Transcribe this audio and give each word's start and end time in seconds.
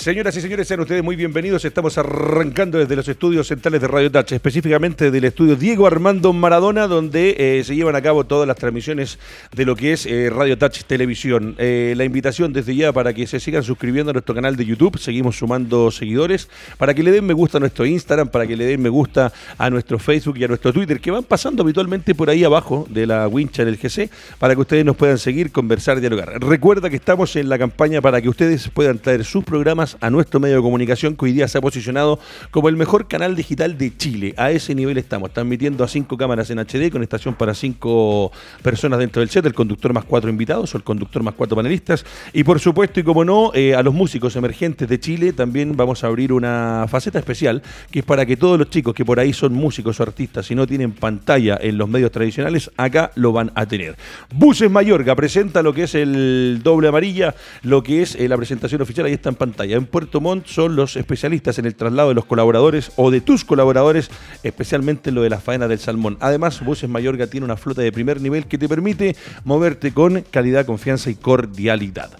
Señoras 0.00 0.34
y 0.34 0.40
señores, 0.40 0.66
sean 0.66 0.80
ustedes 0.80 1.04
muy 1.04 1.14
bienvenidos. 1.14 1.62
Estamos 1.66 1.98
arrancando 1.98 2.78
desde 2.78 2.96
los 2.96 3.06
estudios 3.06 3.48
centrales 3.48 3.82
de 3.82 3.86
Radio 3.86 4.10
Touch, 4.10 4.32
específicamente 4.32 5.10
del 5.10 5.24
estudio 5.26 5.56
Diego 5.56 5.86
Armando 5.86 6.32
Maradona, 6.32 6.86
donde 6.86 7.36
eh, 7.38 7.62
se 7.64 7.76
llevan 7.76 7.94
a 7.94 8.00
cabo 8.00 8.24
todas 8.24 8.48
las 8.48 8.56
transmisiones 8.56 9.18
de 9.54 9.66
lo 9.66 9.76
que 9.76 9.92
es 9.92 10.06
eh, 10.06 10.30
Radio 10.30 10.56
Touch 10.56 10.84
Televisión. 10.84 11.54
Eh, 11.58 11.92
la 11.98 12.04
invitación 12.04 12.54
desde 12.54 12.74
ya 12.74 12.94
para 12.94 13.12
que 13.12 13.26
se 13.26 13.40
sigan 13.40 13.62
suscribiendo 13.62 14.08
a 14.08 14.12
nuestro 14.14 14.34
canal 14.34 14.56
de 14.56 14.64
YouTube, 14.64 14.98
seguimos 14.98 15.36
sumando 15.36 15.90
seguidores, 15.90 16.48
para 16.78 16.94
que 16.94 17.02
le 17.02 17.10
den 17.10 17.26
me 17.26 17.34
gusta 17.34 17.58
a 17.58 17.60
nuestro 17.60 17.84
Instagram, 17.84 18.28
para 18.28 18.46
que 18.46 18.56
le 18.56 18.64
den 18.64 18.80
me 18.80 18.88
gusta 18.88 19.30
a 19.58 19.68
nuestro 19.68 19.98
Facebook 19.98 20.38
y 20.38 20.44
a 20.44 20.48
nuestro 20.48 20.72
Twitter, 20.72 20.98
que 20.98 21.10
van 21.10 21.24
pasando 21.24 21.62
habitualmente 21.62 22.14
por 22.14 22.30
ahí 22.30 22.42
abajo 22.42 22.86
de 22.88 23.06
la 23.06 23.28
wincha 23.28 23.66
del 23.66 23.76
GC, 23.76 24.08
para 24.38 24.54
que 24.54 24.62
ustedes 24.62 24.82
nos 24.82 24.96
puedan 24.96 25.18
seguir, 25.18 25.52
conversar, 25.52 26.00
dialogar. 26.00 26.42
Recuerda 26.42 26.88
que 26.88 26.96
estamos 26.96 27.36
en 27.36 27.50
la 27.50 27.58
campaña 27.58 28.00
para 28.00 28.22
que 28.22 28.30
ustedes 28.30 28.70
puedan 28.70 28.98
traer 28.98 29.26
sus 29.26 29.44
programas 29.44 29.89
a 30.00 30.10
nuestro 30.10 30.40
medio 30.40 30.56
de 30.56 30.62
comunicación 30.62 31.16
que 31.16 31.24
hoy 31.24 31.32
día 31.32 31.48
se 31.48 31.58
ha 31.58 31.60
posicionado 31.60 32.18
como 32.50 32.68
el 32.68 32.76
mejor 32.76 33.08
canal 33.08 33.36
digital 33.36 33.78
de 33.78 33.96
Chile. 33.96 34.34
A 34.36 34.50
ese 34.50 34.74
nivel 34.74 34.98
estamos, 34.98 35.32
transmitiendo 35.32 35.84
a 35.84 35.88
cinco 35.88 36.16
cámaras 36.16 36.50
en 36.50 36.58
HD 36.58 36.90
con 36.90 37.02
estación 37.02 37.34
para 37.34 37.54
cinco 37.54 38.32
personas 38.62 38.98
dentro 38.98 39.20
del 39.20 39.30
set, 39.30 39.44
el 39.46 39.54
conductor 39.54 39.92
más 39.92 40.04
cuatro 40.04 40.30
invitados 40.30 40.74
o 40.74 40.78
el 40.78 40.84
conductor 40.84 41.22
más 41.22 41.34
cuatro 41.34 41.56
panelistas. 41.56 42.04
Y 42.32 42.44
por 42.44 42.60
supuesto, 42.60 43.00
y 43.00 43.02
como 43.02 43.24
no, 43.24 43.52
eh, 43.54 43.74
a 43.74 43.82
los 43.82 43.94
músicos 43.94 44.36
emergentes 44.36 44.88
de 44.88 45.00
Chile 45.00 45.32
también 45.32 45.76
vamos 45.76 46.04
a 46.04 46.06
abrir 46.06 46.32
una 46.32 46.86
faceta 46.88 47.18
especial 47.18 47.62
que 47.90 48.00
es 48.00 48.04
para 48.04 48.26
que 48.26 48.36
todos 48.36 48.58
los 48.58 48.70
chicos 48.70 48.94
que 48.94 49.04
por 49.04 49.20
ahí 49.20 49.32
son 49.32 49.52
músicos 49.52 50.00
o 50.00 50.02
artistas 50.02 50.50
y 50.50 50.54
no 50.54 50.66
tienen 50.66 50.92
pantalla 50.92 51.58
en 51.60 51.78
los 51.78 51.88
medios 51.88 52.10
tradicionales, 52.10 52.70
acá 52.76 53.10
lo 53.14 53.32
van 53.32 53.52
a 53.54 53.66
tener. 53.66 53.96
Buses 54.34 54.70
Mayorga 54.70 55.14
presenta 55.14 55.62
lo 55.62 55.72
que 55.72 55.84
es 55.84 55.94
el 55.94 56.60
doble 56.62 56.88
amarilla, 56.88 57.34
lo 57.62 57.82
que 57.82 58.02
es 58.02 58.14
eh, 58.14 58.28
la 58.28 58.36
presentación 58.36 58.82
oficial, 58.82 59.06
ahí 59.06 59.14
está 59.14 59.28
en 59.28 59.34
pantalla 59.34 59.79
en 59.80 59.86
Puerto 59.86 60.20
Montt 60.20 60.46
son 60.46 60.76
los 60.76 60.96
especialistas 60.96 61.58
en 61.58 61.66
el 61.66 61.74
traslado 61.74 62.10
de 62.10 62.14
los 62.14 62.26
colaboradores 62.26 62.92
o 62.96 63.10
de 63.10 63.20
tus 63.20 63.44
colaboradores, 63.44 64.10
especialmente 64.42 65.08
en 65.08 65.16
lo 65.16 65.22
de 65.22 65.30
la 65.30 65.40
faena 65.40 65.66
del 65.68 65.78
salmón. 65.78 66.16
Además, 66.20 66.64
Buses 66.64 66.88
Mayorga 66.88 67.26
tiene 67.26 67.44
una 67.44 67.56
flota 67.56 67.82
de 67.82 67.90
primer 67.90 68.20
nivel 68.20 68.46
que 68.46 68.58
te 68.58 68.68
permite 68.68 69.16
moverte 69.44 69.92
con 69.92 70.22
calidad, 70.30 70.66
confianza 70.66 71.10
y 71.10 71.14
cordialidad. 71.14 72.10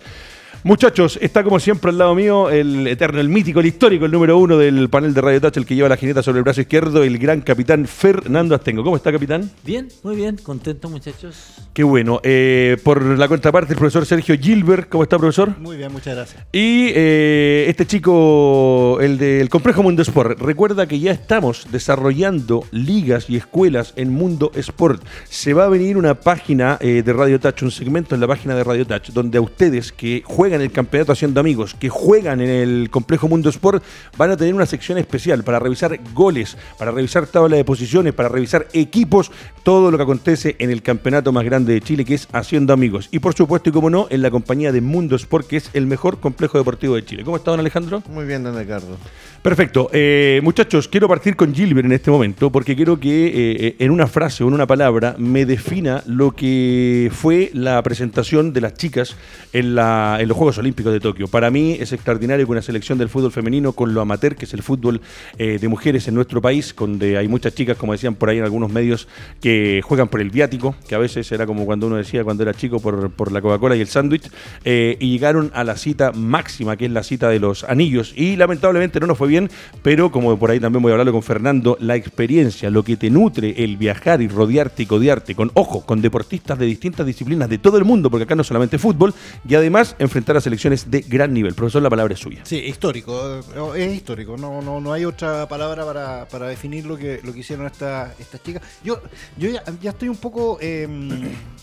Muchachos, 0.62 1.19
está 1.22 1.42
como 1.42 1.58
siempre 1.58 1.91
al 1.91 1.97
lado 1.97 2.14
mío 2.14 2.50
el 2.50 2.86
eterno, 2.86 3.19
el 3.19 3.30
mítico, 3.30 3.61
el 3.61 3.66
histórico, 3.66 4.05
el 4.05 4.12
número 4.12 4.36
uno 4.36 4.58
del 4.58 4.91
panel 4.91 5.14
de 5.14 5.22
Radio 5.22 5.41
Touch, 5.41 5.56
el 5.56 5.64
que 5.64 5.75
lleva 5.75 5.89
la 5.89 5.97
jineta 5.97 6.22
sobre 6.22 6.39
el 6.39 6.44
brazo 6.44 6.61
izquierdo, 6.61 7.03
el 7.03 7.16
gran 7.16 7.41
capitán 7.41 7.86
Fernando 7.86 8.55
Astengo. 8.55 8.84
¿Cómo 8.84 8.97
está, 8.97 9.11
capitán? 9.11 9.50
Bien, 9.64 9.88
muy 10.03 10.16
bien, 10.16 10.36
contento, 10.36 10.91
muchachos. 10.91 11.55
Qué 11.72 11.83
bueno. 11.83 12.20
Eh, 12.25 12.77
por 12.84 13.03
la 13.03 13.27
contraparte, 13.27 13.72
el 13.72 13.78
profesor 13.78 14.05
Sergio 14.05 14.36
Gilbert. 14.38 14.91
¿Cómo 14.91 15.03
está, 15.03 15.19
profesor? 15.19 15.58
Muy 15.58 15.78
bien, 15.78 15.91
muchas 15.92 16.14
gracias. 16.14 16.44
Y 16.53 16.91
eh, 16.94 17.64
este 17.66 17.86
chico, 17.86 18.98
el 19.00 19.16
del 19.16 19.48
Complejo 19.48 19.83
Mundo 19.83 20.03
Sport, 20.03 20.41
recuerda 20.41 20.86
que 20.86 21.00
ya 21.00 21.12
estamos 21.12 21.69
desarrollando 21.72 22.64
ligas 22.70 23.31
y 23.31 23.36
escuelas 23.36 23.94
en 23.97 24.12
Mundo 24.12 24.53
Sport. 24.55 25.03
Se 25.25 25.55
va 25.55 25.64
a 25.64 25.69
venir 25.69 25.97
una 25.97 26.16
página 26.20 26.77
eh, 26.83 27.03
de 27.03 27.12
Radio 27.14 27.41
Touch, 27.41 27.62
un 27.62 27.70
segmento 27.70 28.14
en 28.14 28.20
la 28.20 28.27
página 28.27 28.55
de 28.55 28.62
Radio 28.62 28.86
Touch, 28.86 29.08
donde 29.12 29.38
a 29.38 29.41
ustedes 29.41 29.91
que 29.91 30.22
juegan 30.27 30.49
en 30.56 30.62
el 30.62 30.72
campeonato 30.72 31.12
haciendo 31.12 31.40
amigos, 31.40 31.74
que 31.74 31.88
juegan 31.88 32.40
en 32.40 32.48
el 32.48 32.90
complejo 32.90 33.28
Mundo 33.28 33.50
Sport, 33.50 33.82
van 34.16 34.30
a 34.30 34.36
tener 34.36 34.54
una 34.54 34.66
sección 34.66 34.98
especial 34.98 35.44
para 35.44 35.58
revisar 35.58 35.98
goles, 36.14 36.56
para 36.78 36.91
revisar 36.91 37.26
tabla 37.26 37.56
de 37.56 37.64
posiciones, 37.64 38.14
para 38.14 38.28
revisar 38.28 38.66
equipos, 38.72 39.30
todo 39.62 39.91
lo 39.91 39.97
que 39.97 40.02
acontece 40.02 40.56
en 40.58 40.70
el 40.70 40.82
campeonato 40.82 41.32
más 41.32 41.44
grande 41.44 41.75
de 41.75 41.80
Chile, 41.80 42.04
que 42.04 42.14
es 42.14 42.28
Haciendo 42.32 42.72
Amigos. 42.72 43.08
Y 43.10 43.19
por 43.19 43.34
supuesto, 43.34 43.70
y 43.70 43.72
como 43.72 43.91
no, 43.91 44.06
en 44.10 44.22
la 44.22 44.30
compañía 44.30 44.72
de 44.72 44.80
Mundo 44.80 45.16
Sport, 45.16 45.47
que 45.47 45.56
es 45.56 45.70
el 45.75 45.86
mejor 45.86 46.20
complejo 46.20 46.58
deportivo 46.58 46.94
de 46.94 47.04
Chile. 47.04 47.25
¿Cómo 47.25 47.36
está, 47.36 47.50
don 47.50 47.60
Alejandro? 47.60 48.02
Muy 48.08 48.25
bien, 48.25 48.42
don 48.42 48.56
Ricardo. 48.56 48.96
Perfecto. 49.42 49.88
Eh, 49.92 50.41
muchachos, 50.42 50.86
quiero 50.86 51.08
partir 51.08 51.34
con 51.34 51.54
Gilbert 51.54 51.86
en 51.86 51.92
este 51.92 52.10
momento, 52.10 52.50
porque 52.50 52.76
quiero 52.76 53.00
que 53.00 53.32
eh, 53.34 53.76
en 53.78 53.91
una 53.91 54.06
frase 54.06 54.44
o 54.44 54.48
en 54.48 54.54
una 54.54 54.66
palabra 54.66 55.14
me 55.19 55.46
defina 55.46 56.02
lo 56.06 56.32
que 56.32 57.10
fue 57.12 57.50
la 57.54 57.82
presentación 57.82 58.52
de 58.52 58.60
las 58.60 58.75
chicas 58.75 59.16
en, 59.52 59.75
la, 59.75 60.19
en 60.20 60.28
los 60.28 60.36
Juegos 60.40 60.56
Olímpicos 60.56 60.90
de 60.90 61.00
Tokio. 61.00 61.28
Para 61.28 61.50
mí 61.50 61.76
es 61.78 61.92
extraordinario 61.92 62.46
que 62.46 62.52
una 62.52 62.62
selección 62.62 62.96
del 62.96 63.10
fútbol 63.10 63.30
femenino 63.30 63.74
con 63.74 63.92
lo 63.92 64.00
amateur, 64.00 64.36
que 64.36 64.46
es 64.46 64.54
el 64.54 64.62
fútbol 64.62 65.02
eh, 65.36 65.58
de 65.60 65.68
mujeres 65.68 66.08
en 66.08 66.14
nuestro 66.14 66.40
país, 66.40 66.74
donde 66.74 67.18
hay 67.18 67.28
muchas 67.28 67.54
chicas, 67.54 67.76
como 67.76 67.92
decían 67.92 68.14
por 68.14 68.30
ahí 68.30 68.38
en 68.38 68.44
algunos 68.44 68.72
medios, 68.72 69.06
que 69.42 69.82
juegan 69.84 70.08
por 70.08 70.22
el 70.22 70.30
viático, 70.30 70.74
que 70.88 70.94
a 70.94 70.98
veces 70.98 71.30
era 71.30 71.44
como 71.44 71.66
cuando 71.66 71.88
uno 71.88 71.96
decía 71.96 72.24
cuando 72.24 72.42
era 72.42 72.54
chico 72.54 72.80
por, 72.80 73.10
por 73.10 73.32
la 73.32 73.42
Coca-Cola 73.42 73.76
y 73.76 73.82
el 73.82 73.88
sándwich, 73.88 74.30
eh, 74.64 74.96
y 74.98 75.10
llegaron 75.10 75.50
a 75.52 75.62
la 75.62 75.76
cita 75.76 76.10
máxima, 76.12 76.78
que 76.78 76.86
es 76.86 76.90
la 76.90 77.02
cita 77.02 77.28
de 77.28 77.38
los 77.38 77.64
anillos. 77.64 78.14
Y 78.16 78.36
lamentablemente 78.36 78.98
no 78.98 79.08
nos 79.08 79.18
fue 79.18 79.28
bien, 79.28 79.50
pero 79.82 80.10
como 80.10 80.38
por 80.38 80.50
ahí 80.50 80.58
también 80.58 80.82
voy 80.82 80.92
a 80.92 80.94
hablarlo 80.94 81.12
con 81.12 81.22
Fernando, 81.22 81.76
la 81.80 81.96
experiencia, 81.96 82.70
lo 82.70 82.82
que 82.82 82.96
te 82.96 83.10
nutre 83.10 83.62
el 83.62 83.76
viajar 83.76 84.22
y 84.22 84.28
rodearte 84.28 84.84
y 84.84 84.86
codiarte 84.86 85.34
con, 85.34 85.50
ojo, 85.52 85.84
con 85.84 86.00
deportistas 86.00 86.58
de 86.58 86.64
distintas 86.64 87.04
disciplinas 87.04 87.50
de 87.50 87.58
todo 87.58 87.76
el 87.76 87.84
mundo, 87.84 88.08
porque 88.08 88.24
acá 88.24 88.34
no 88.34 88.42
solamente 88.42 88.78
fútbol, 88.78 89.12
y 89.46 89.54
además 89.54 89.96
enfrentar 89.98 90.29
a 90.36 90.41
selecciones 90.41 90.91
de 90.91 91.00
gran 91.00 91.32
nivel. 91.32 91.54
Profesor, 91.54 91.82
la 91.82 91.91
palabra 91.91 92.14
es 92.14 92.20
suya. 92.20 92.41
Sí, 92.44 92.56
histórico, 92.56 93.41
es 93.74 93.92
histórico, 93.94 94.36
no, 94.36 94.60
no, 94.62 94.80
no 94.80 94.92
hay 94.92 95.04
otra 95.04 95.48
palabra 95.48 95.84
para, 95.84 96.28
para 96.28 96.46
definir 96.48 96.86
lo 96.86 96.96
que, 96.96 97.20
lo 97.22 97.32
que 97.32 97.41
hicieron 97.41 97.66
estas 97.66 98.18
estas 98.20 98.42
chicas. 98.42 98.62
Yo, 98.84 99.00
yo 99.36 99.50
ya, 99.50 99.62
ya 99.80 99.90
estoy 99.90 100.08
un 100.08 100.16
poco 100.16 100.58
eh, 100.60 100.82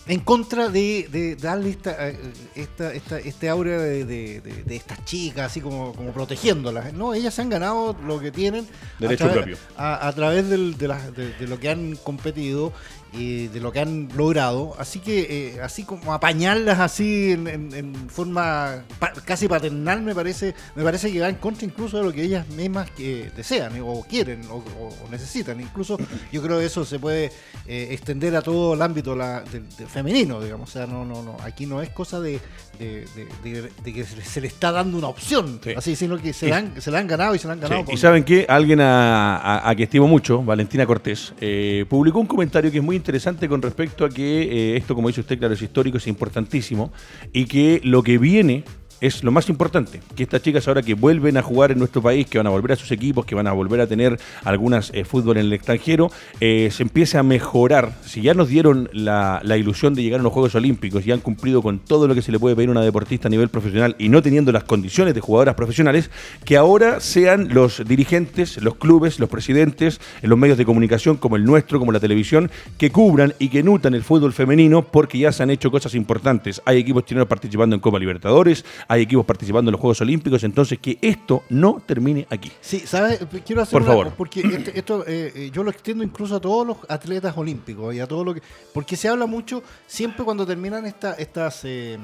en 0.08 0.20
contra 0.22 0.70
de, 0.70 1.08
de 1.12 1.36
darle 1.36 1.70
esta, 1.72 2.10
eh, 2.10 2.18
esta, 2.56 2.94
esta, 2.94 3.20
este 3.20 3.50
aura 3.50 3.78
de, 3.82 4.06
de, 4.06 4.42
de, 4.42 4.76
estas 4.76 5.04
chicas, 5.06 5.48
así 5.52 5.62
como, 5.62 5.94
como 5.94 6.12
protegiéndolas. 6.12 6.94
No, 6.94 7.14
ellas 7.14 7.34
se 7.34 7.42
han 7.42 7.50
ganado 7.50 7.96
lo 8.06 8.20
que 8.20 8.32
tienen 8.32 8.68
Derecho 9.00 9.26
a, 9.26 9.32
través- 9.32 9.58
propio. 9.58 9.58
a, 9.78 10.08
a 10.08 10.14
través 10.14 10.50
del- 10.50 10.78
de 10.78 11.48
lo 11.48 11.60
que 11.60 11.70
han 11.70 11.96
competido 11.98 12.72
de 13.14 13.60
lo 13.60 13.72
que 13.72 13.80
han 13.80 14.10
logrado. 14.16 14.76
Así 14.78 15.00
que, 15.00 15.56
eh, 15.56 15.62
así 15.62 15.84
como 15.84 16.14
apañarlas 16.14 16.80
así 16.80 17.32
en, 17.32 17.48
en- 17.48 17.74
en 17.74 18.10
forma 18.10 18.84
pa- 19.00 19.14
casi 19.26 19.48
paternal, 19.48 20.02
me 20.02 20.14
parece, 20.14 20.54
me 20.76 20.84
parece 20.84 21.12
que 21.12 21.20
va 21.20 21.30
en 21.30 21.36
contra 21.36 21.66
incluso 21.66 21.98
de 21.98 22.04
lo 22.04 22.12
que 22.14 22.24
ellas 22.24 22.48
mismas 22.50 22.92
que 22.92 23.32
desean 23.36 23.76
eh, 23.76 23.82
o 23.82 24.04
quieren 24.08 24.42
o, 24.52 24.64
necesitan. 25.10 25.60
Incluso 25.62 25.98
yo 26.32 26.42
creo 26.42 26.60
que 26.60 26.66
eso 26.66 26.86
se 26.86 27.00
puede 27.00 27.32
eh, 27.66 27.88
extender 27.92 28.36
a 28.36 28.42
todo 28.42 28.74
el 28.74 28.82
ámbito 28.82 29.16
la- 29.16 29.42
del, 29.42 29.64
del 29.78 29.88
femenino, 29.88 30.42
digamos. 30.42 30.70
O 30.70 30.72
sea, 30.74 30.86
no, 30.86 31.06
no, 31.06 31.24
no. 31.24 31.38
Aquí 31.44 31.66
no 31.66 31.82
es 31.82 31.90
cosa 31.90 32.20
de, 32.20 32.40
de- 32.80 33.06
de- 33.44 33.62
de- 33.62 33.72
de 33.84 33.94
que 33.94 34.04
se 34.04 34.42
le- 34.42 34.48
está 34.48 34.72
dando 34.72 34.98
una 34.98 35.08
opción, 35.08 35.60
Sí. 35.64 35.72
así, 35.76 35.96
sino 35.96 36.18
que 36.18 36.34
se, 36.34 36.50
la 36.50 36.58
han, 36.58 36.82
se 36.82 36.92
la 36.92 37.00
han 37.00 37.08
ganado 37.08 37.34
y 37.36 37.40
se 37.40 37.48
la 37.48 37.54
han 37.54 37.60
ganado. 37.62 37.86
Sí, 37.88 37.94
Y 37.94 37.98
saben 37.98 38.24
qué, 38.24 38.46
alguien 38.48 38.82
a, 38.82 39.38
a- 39.38 39.70
a 39.70 39.76
que 39.76 39.84
estimo 39.84 40.08
mucho, 40.08 40.42
Valentina 40.44 40.86
Cortés, 40.86 41.34
eh, 41.42 41.86
publicó 41.90 42.20
un 42.20 42.28
comentario 42.28 42.70
que 42.72 42.78
es 42.78 42.84
muy 42.84 42.97
interesante 42.98 43.48
con 43.48 43.62
respecto 43.62 44.04
a 44.04 44.10
que 44.10 44.74
eh, 44.74 44.78
esto, 44.78 44.94
como 44.96 45.08
dice 45.08 45.22
usted, 45.22 45.40
claro, 45.40 45.54
es 45.54 45.62
histórico, 45.62 45.98
es 45.98 46.08
importantísimo, 46.08 46.92
y 47.32 47.46
que 47.46 47.80
lo 47.84 48.04
que 48.04 48.18
viene 48.18 48.64
es 49.02 49.24
lo 49.24 49.32
más 49.32 49.50
importante, 49.50 50.02
que 50.16 50.24
estas 50.24 50.42
chicas 50.42 50.68
ahora 50.68 50.82
que 50.82 50.94
vuelven 50.94 51.38
a 51.38 51.42
jugar 51.42 51.72
en 51.72 51.80
nuestro 51.80 52.02
país, 52.02 52.28
que 52.28 52.38
van 52.38 52.48
a 52.48 52.50
volver 52.50 52.72
a 52.72 52.76
sus 52.76 52.92
equipos, 52.92 53.26
que 53.26 53.36
van 53.36 53.48
a 53.48 53.52
volver 53.52 53.82
a 53.82 53.88
tener 53.88 54.20
algunas 54.44 54.92
eh, 54.94 55.04
fútbol 55.04 55.38
en 55.38 55.46
el 55.46 55.54
extranjero, 55.54 56.12
eh, 56.40 56.70
se 56.72 56.84
empiece 56.84 57.18
a 57.18 57.24
mejorar. 57.24 57.94
Si 58.06 58.22
ya 58.22 58.34
nos 58.34 58.50
dieron 58.50 58.90
la, 58.94 59.40
la 59.44 59.58
ilusión 59.58 59.94
de 59.94 60.04
llegar 60.04 60.20
a 60.20 60.24
los 60.24 60.34
Juegos 60.34 60.56
Olímpicos 60.56 61.06
y 61.06 61.12
han 61.12 61.20
cumplido 61.20 61.62
con 61.62 61.80
todo 61.80 62.08
lo 62.08 62.16
que 62.16 62.22
se 62.22 62.32
le 62.32 62.40
puede 62.40 62.56
pedir 62.56 62.70
a 62.70 62.72
una 62.72 62.82
deportista 62.82 63.28
a 63.28 63.32
nivel 63.32 63.50
profesional 63.50 63.96
y 64.00 64.10
no 64.10 64.22
teniendo 64.22 64.52
las 64.52 64.64
condiciones 64.64 65.14
de 65.14 65.22
jugadoras 65.22 65.56
profesionales, 65.56 66.10
que 66.44 66.58
ahora 66.58 67.00
sean 67.00 67.54
los 67.54 67.84
dirigentes, 67.88 68.62
los 68.62 68.76
clubes, 68.76 69.20
los 69.20 69.30
presidentes, 69.30 70.02
en 70.22 70.30
los 70.30 70.40
medios 70.40 70.58
de 70.58 70.66
comunicación 70.66 71.18
como 71.18 71.36
el 71.36 71.46
nuestro, 71.46 71.80
como 71.80 71.92
la 71.92 72.00
televisión, 72.00 72.50
que 72.78 72.92
cubran 72.92 73.34
y 73.40 73.50
que 73.50 73.64
nutan 73.64 73.94
el 73.94 74.04
fútbol 74.04 74.34
femenino 74.34 74.82
porque 74.82 75.20
ya 75.20 75.32
se 75.32 75.44
han 75.44 75.50
hecho 75.50 75.72
cosas 75.72 75.96
importantes. 75.96 76.62
Hay 76.66 76.78
equipos 76.78 77.06
chilenos 77.06 77.28
participando 77.28 77.76
en 77.76 77.82
Copa 77.82 78.00
Libertadores, 78.00 78.66
hay 78.90 79.02
equipos 79.02 79.26
participando 79.26 79.70
en 79.70 79.74
los 79.74 79.82
Juegos 79.82 80.00
Olímpicos, 80.02 80.44
entonces 80.44 80.80
que 80.80 80.98
esto 81.02 81.44
no 81.50 81.82
termine 81.86 82.26
aquí. 82.30 82.52
Sí, 82.62 82.80
¿sabes? 82.86 83.20
Quiero 83.46 83.62
hacer 83.62 83.74
Por 83.74 83.82
una- 83.82 83.92
favor. 83.92 84.14
porque 84.18 84.64
esto 84.76 85.04
eh, 85.08 85.32
eh, 85.36 85.52
yo 85.54 85.64
lo 85.64 85.72
extiendo 85.72 86.04
incluso 86.04 86.36
a 86.36 86.40
todos 86.40 86.66
los 86.66 86.78
atletas 86.88 87.38
olímpicos 87.38 87.94
y 87.94 88.00
a 88.00 88.08
todo 88.08 88.24
lo 88.24 88.34
que 88.34 88.42
porque 88.74 88.96
se 88.96 89.10
habla 89.10 89.26
mucho 89.26 89.62
siempre 89.88 90.24
cuando 90.24 90.46
terminan 90.46 90.86
esta- 90.86 91.14
estas 91.16 91.62
eh, 91.66 91.98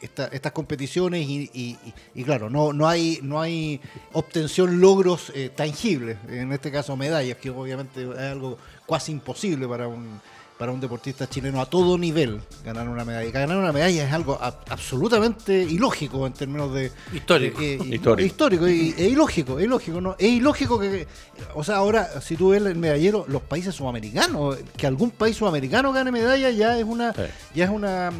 esta- 0.00 0.26
estas 0.26 0.50
competiciones 0.52 1.28
y, 1.28 1.50
y- 1.54 1.78
y- 1.84 1.94
y 2.20 2.24
claro, 2.24 2.50
no 2.50 2.72
no 2.72 2.88
hay 2.88 3.20
no 3.22 3.40
hay 3.40 3.80
obtención 4.12 4.80
logros 4.80 5.30
eh, 5.34 5.50
tangibles, 5.54 6.16
en 6.28 6.52
este 6.52 6.70
caso 6.72 6.96
medallas, 6.96 7.36
que 7.36 7.50
obviamente 7.50 8.02
es 8.02 8.18
algo 8.18 8.58
casi 8.88 9.12
imposible 9.12 9.66
para 9.68 9.86
un 9.88 10.20
para 10.62 10.70
un 10.70 10.78
deportista 10.78 11.28
chileno 11.28 11.60
a 11.60 11.66
todo 11.66 11.98
nivel 11.98 12.40
ganar 12.64 12.88
una 12.88 13.04
medalla. 13.04 13.28
Ganar 13.32 13.56
una 13.56 13.72
medalla 13.72 14.06
es 14.06 14.12
algo 14.12 14.38
absolutamente 14.40 15.60
ilógico 15.60 16.24
en 16.24 16.34
términos 16.34 16.72
de... 16.72 16.92
Histórico. 17.12 17.60
Eh, 17.60 17.80
eh, 17.82 17.94
histórico. 17.96 18.24
histórico 18.24 18.68
y, 18.68 18.94
e 18.96 19.08
ilógico, 19.08 19.58
es 19.58 19.64
ilógico, 19.64 20.00
¿no? 20.00 20.14
Es 20.20 20.28
ilógico 20.28 20.78
que... 20.78 21.08
O 21.56 21.64
sea, 21.64 21.78
ahora, 21.78 22.20
si 22.20 22.36
tú 22.36 22.50
ves 22.50 22.62
el 22.62 22.76
medallero, 22.76 23.24
los 23.26 23.42
países 23.42 23.74
sudamericanos, 23.74 24.56
que 24.76 24.86
algún 24.86 25.10
país 25.10 25.36
sudamericano 25.36 25.92
gane 25.92 26.12
medalla 26.12 26.48
ya 26.50 26.78
es 26.78 26.84
una... 26.84 27.12
Ya 27.52 27.64
es 27.64 27.70
una 27.70 28.12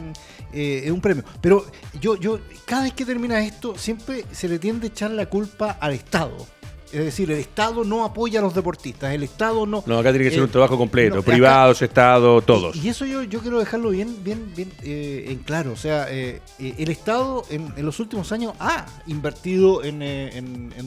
eh, 0.53 0.83
es 0.85 0.91
un 0.91 1.01
premio. 1.01 1.23
Pero 1.41 1.65
yo, 2.01 2.17
yo, 2.17 2.41
cada 2.65 2.83
vez 2.83 2.93
que 2.93 3.05
termina 3.05 3.41
esto, 3.41 3.79
siempre 3.79 4.25
se 4.33 4.49
le 4.49 4.59
tiende 4.59 4.89
a 4.89 4.91
echar 4.91 5.13
la 5.13 5.27
culpa 5.27 5.77
al 5.79 5.93
Estado. 5.93 6.45
Es 6.93 7.05
decir, 7.07 7.31
el 7.31 7.39
Estado 7.39 7.85
no 7.85 8.05
apoya 8.05 8.41
a 8.41 8.43
los 8.43 8.55
deportistas, 8.55 9.15
el 9.15 9.23
Estado 9.23 9.65
no... 9.65 9.83
No, 9.87 9.99
acá 9.99 10.11
tiene 10.11 10.27
que 10.27 10.31
ser 10.31 10.43
un 10.43 10.49
eh, 10.49 10.53
trabajo 10.53 10.77
completo, 10.77 11.23
privados, 11.23 11.81
Estado, 11.81 12.43
todos. 12.43 12.77
Y, 12.77 12.91
eso 12.91 13.07
yo, 13.07 13.23
yo 13.23 13.41
quiero 13.41 13.59
dejarlo 13.59 13.91
bien, 13.91 14.23
bien, 14.23 14.53
bien 14.55 14.71
eh, 14.83 15.27
en 15.29 15.39
claro. 15.39 15.73
O 15.73 15.77
sea, 15.77 16.07
eh, 16.11 16.41
el 16.59 16.91
Estado 16.91 17.45
en, 17.49 17.73
los 17.79 17.99
últimos 17.99 18.31
años 18.33 18.53
ha 18.61 18.85
invertido 19.07 19.83
en, 19.83 20.01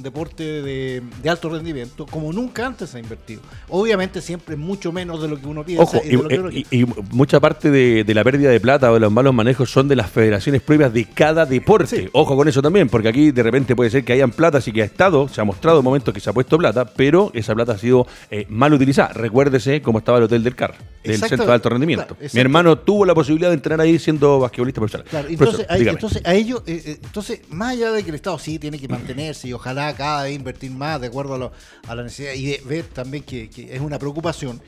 deporte 0.03 0.43
de, 0.43 1.01
alto 1.27 1.49
rendimiento 1.49 2.05
como 2.05 2.31
nunca 2.31 2.67
antes 2.67 2.93
ha 2.93 2.99
invertido. 2.99 3.41
Obviamente 3.69 4.21
siempre 4.21 4.55
mucho 4.55 4.91
menos 4.91 5.21
de 5.21 5.27
lo 5.27 5.39
que 5.39 5.47
uno 5.47 5.65
piensa. 5.65 5.99
y, 6.05 6.85
mucha 7.11 7.39
parte 7.39 7.71
de, 7.71 8.13
la 8.13 8.23
pérdida 8.23 8.51
de 8.51 8.59
plata 8.59 8.91
o 8.91 8.93
de 8.93 8.99
los 8.99 9.11
malos 9.11 9.33
manejos 9.33 9.71
son 9.71 9.87
de 9.87 9.95
las 9.95 10.11
federaciones 10.11 10.61
propias 10.61 10.93
de 10.93 11.05
cada 11.05 11.47
deporte. 11.47 12.09
Ojo 12.13 12.35
con 12.35 12.47
eso 12.47 12.61
también, 12.61 12.89
porque 12.89 13.07
aquí 13.07 13.31
de 13.31 13.41
repente 13.41 13.75
puede 13.75 13.89
ser 13.89 14.03
que 14.05 14.13
hayan 14.13 14.31
plata, 14.31 14.59
así 14.59 14.71
que 14.71 14.83
ha 14.83 14.85
estado, 14.85 15.27
se 15.27 15.41
ha 15.41 15.43
mostrado 15.43 15.81
que 16.03 16.19
se 16.19 16.29
ha 16.29 16.33
puesto 16.33 16.57
plata, 16.57 16.85
pero 16.85 17.31
esa 17.33 17.53
plata 17.55 17.73
ha 17.73 17.77
sido 17.77 18.07
eh, 18.29 18.45
mal 18.49 18.73
utilizada. 18.73 19.09
Recuérdese 19.13 19.81
cómo 19.81 19.99
estaba 19.99 20.17
el 20.17 20.25
hotel 20.25 20.43
del 20.43 20.55
CAR, 20.55 20.75
del 21.03 21.17
Centro 21.19 21.45
de 21.45 21.53
Alto 21.53 21.69
Rendimiento. 21.69 22.17
Mi 22.33 22.39
hermano 22.39 22.77
tuvo 22.77 23.05
la 23.05 23.13
posibilidad 23.13 23.49
de 23.49 23.55
entrenar 23.55 23.81
ahí 23.81 23.99
siendo 23.99 24.39
basquetbolista 24.39 24.81
profesional. 24.81 25.27
entonces, 25.29 26.21
a, 26.25 26.33
ellos, 26.33 26.63
eh, 26.65 26.81
eh, 26.85 26.99
entonces, 27.03 27.41
más 27.49 27.73
allá 27.73 27.91
de 27.91 28.03
que 28.03 28.09
el 28.09 28.15
Estado 28.15 28.37
sí 28.39 28.59
tiene 28.59 28.79
que 28.79 28.87
mantenerse 28.87 29.47
y 29.47 29.53
ojalá 29.53 29.93
cada 29.95 30.23
vez 30.23 30.35
invertir 30.35 30.71
más 30.71 30.99
de 31.01 31.07
acuerdo 31.07 31.51
a, 31.87 31.95
la 31.95 32.03
necesidad 32.03 32.33
y 32.33 32.45
de 32.45 32.61
ver 32.65 32.85
también 32.85 33.23
que 33.23 33.49
es 33.55 33.81
una 33.81 33.99
preocupación. 33.99 34.61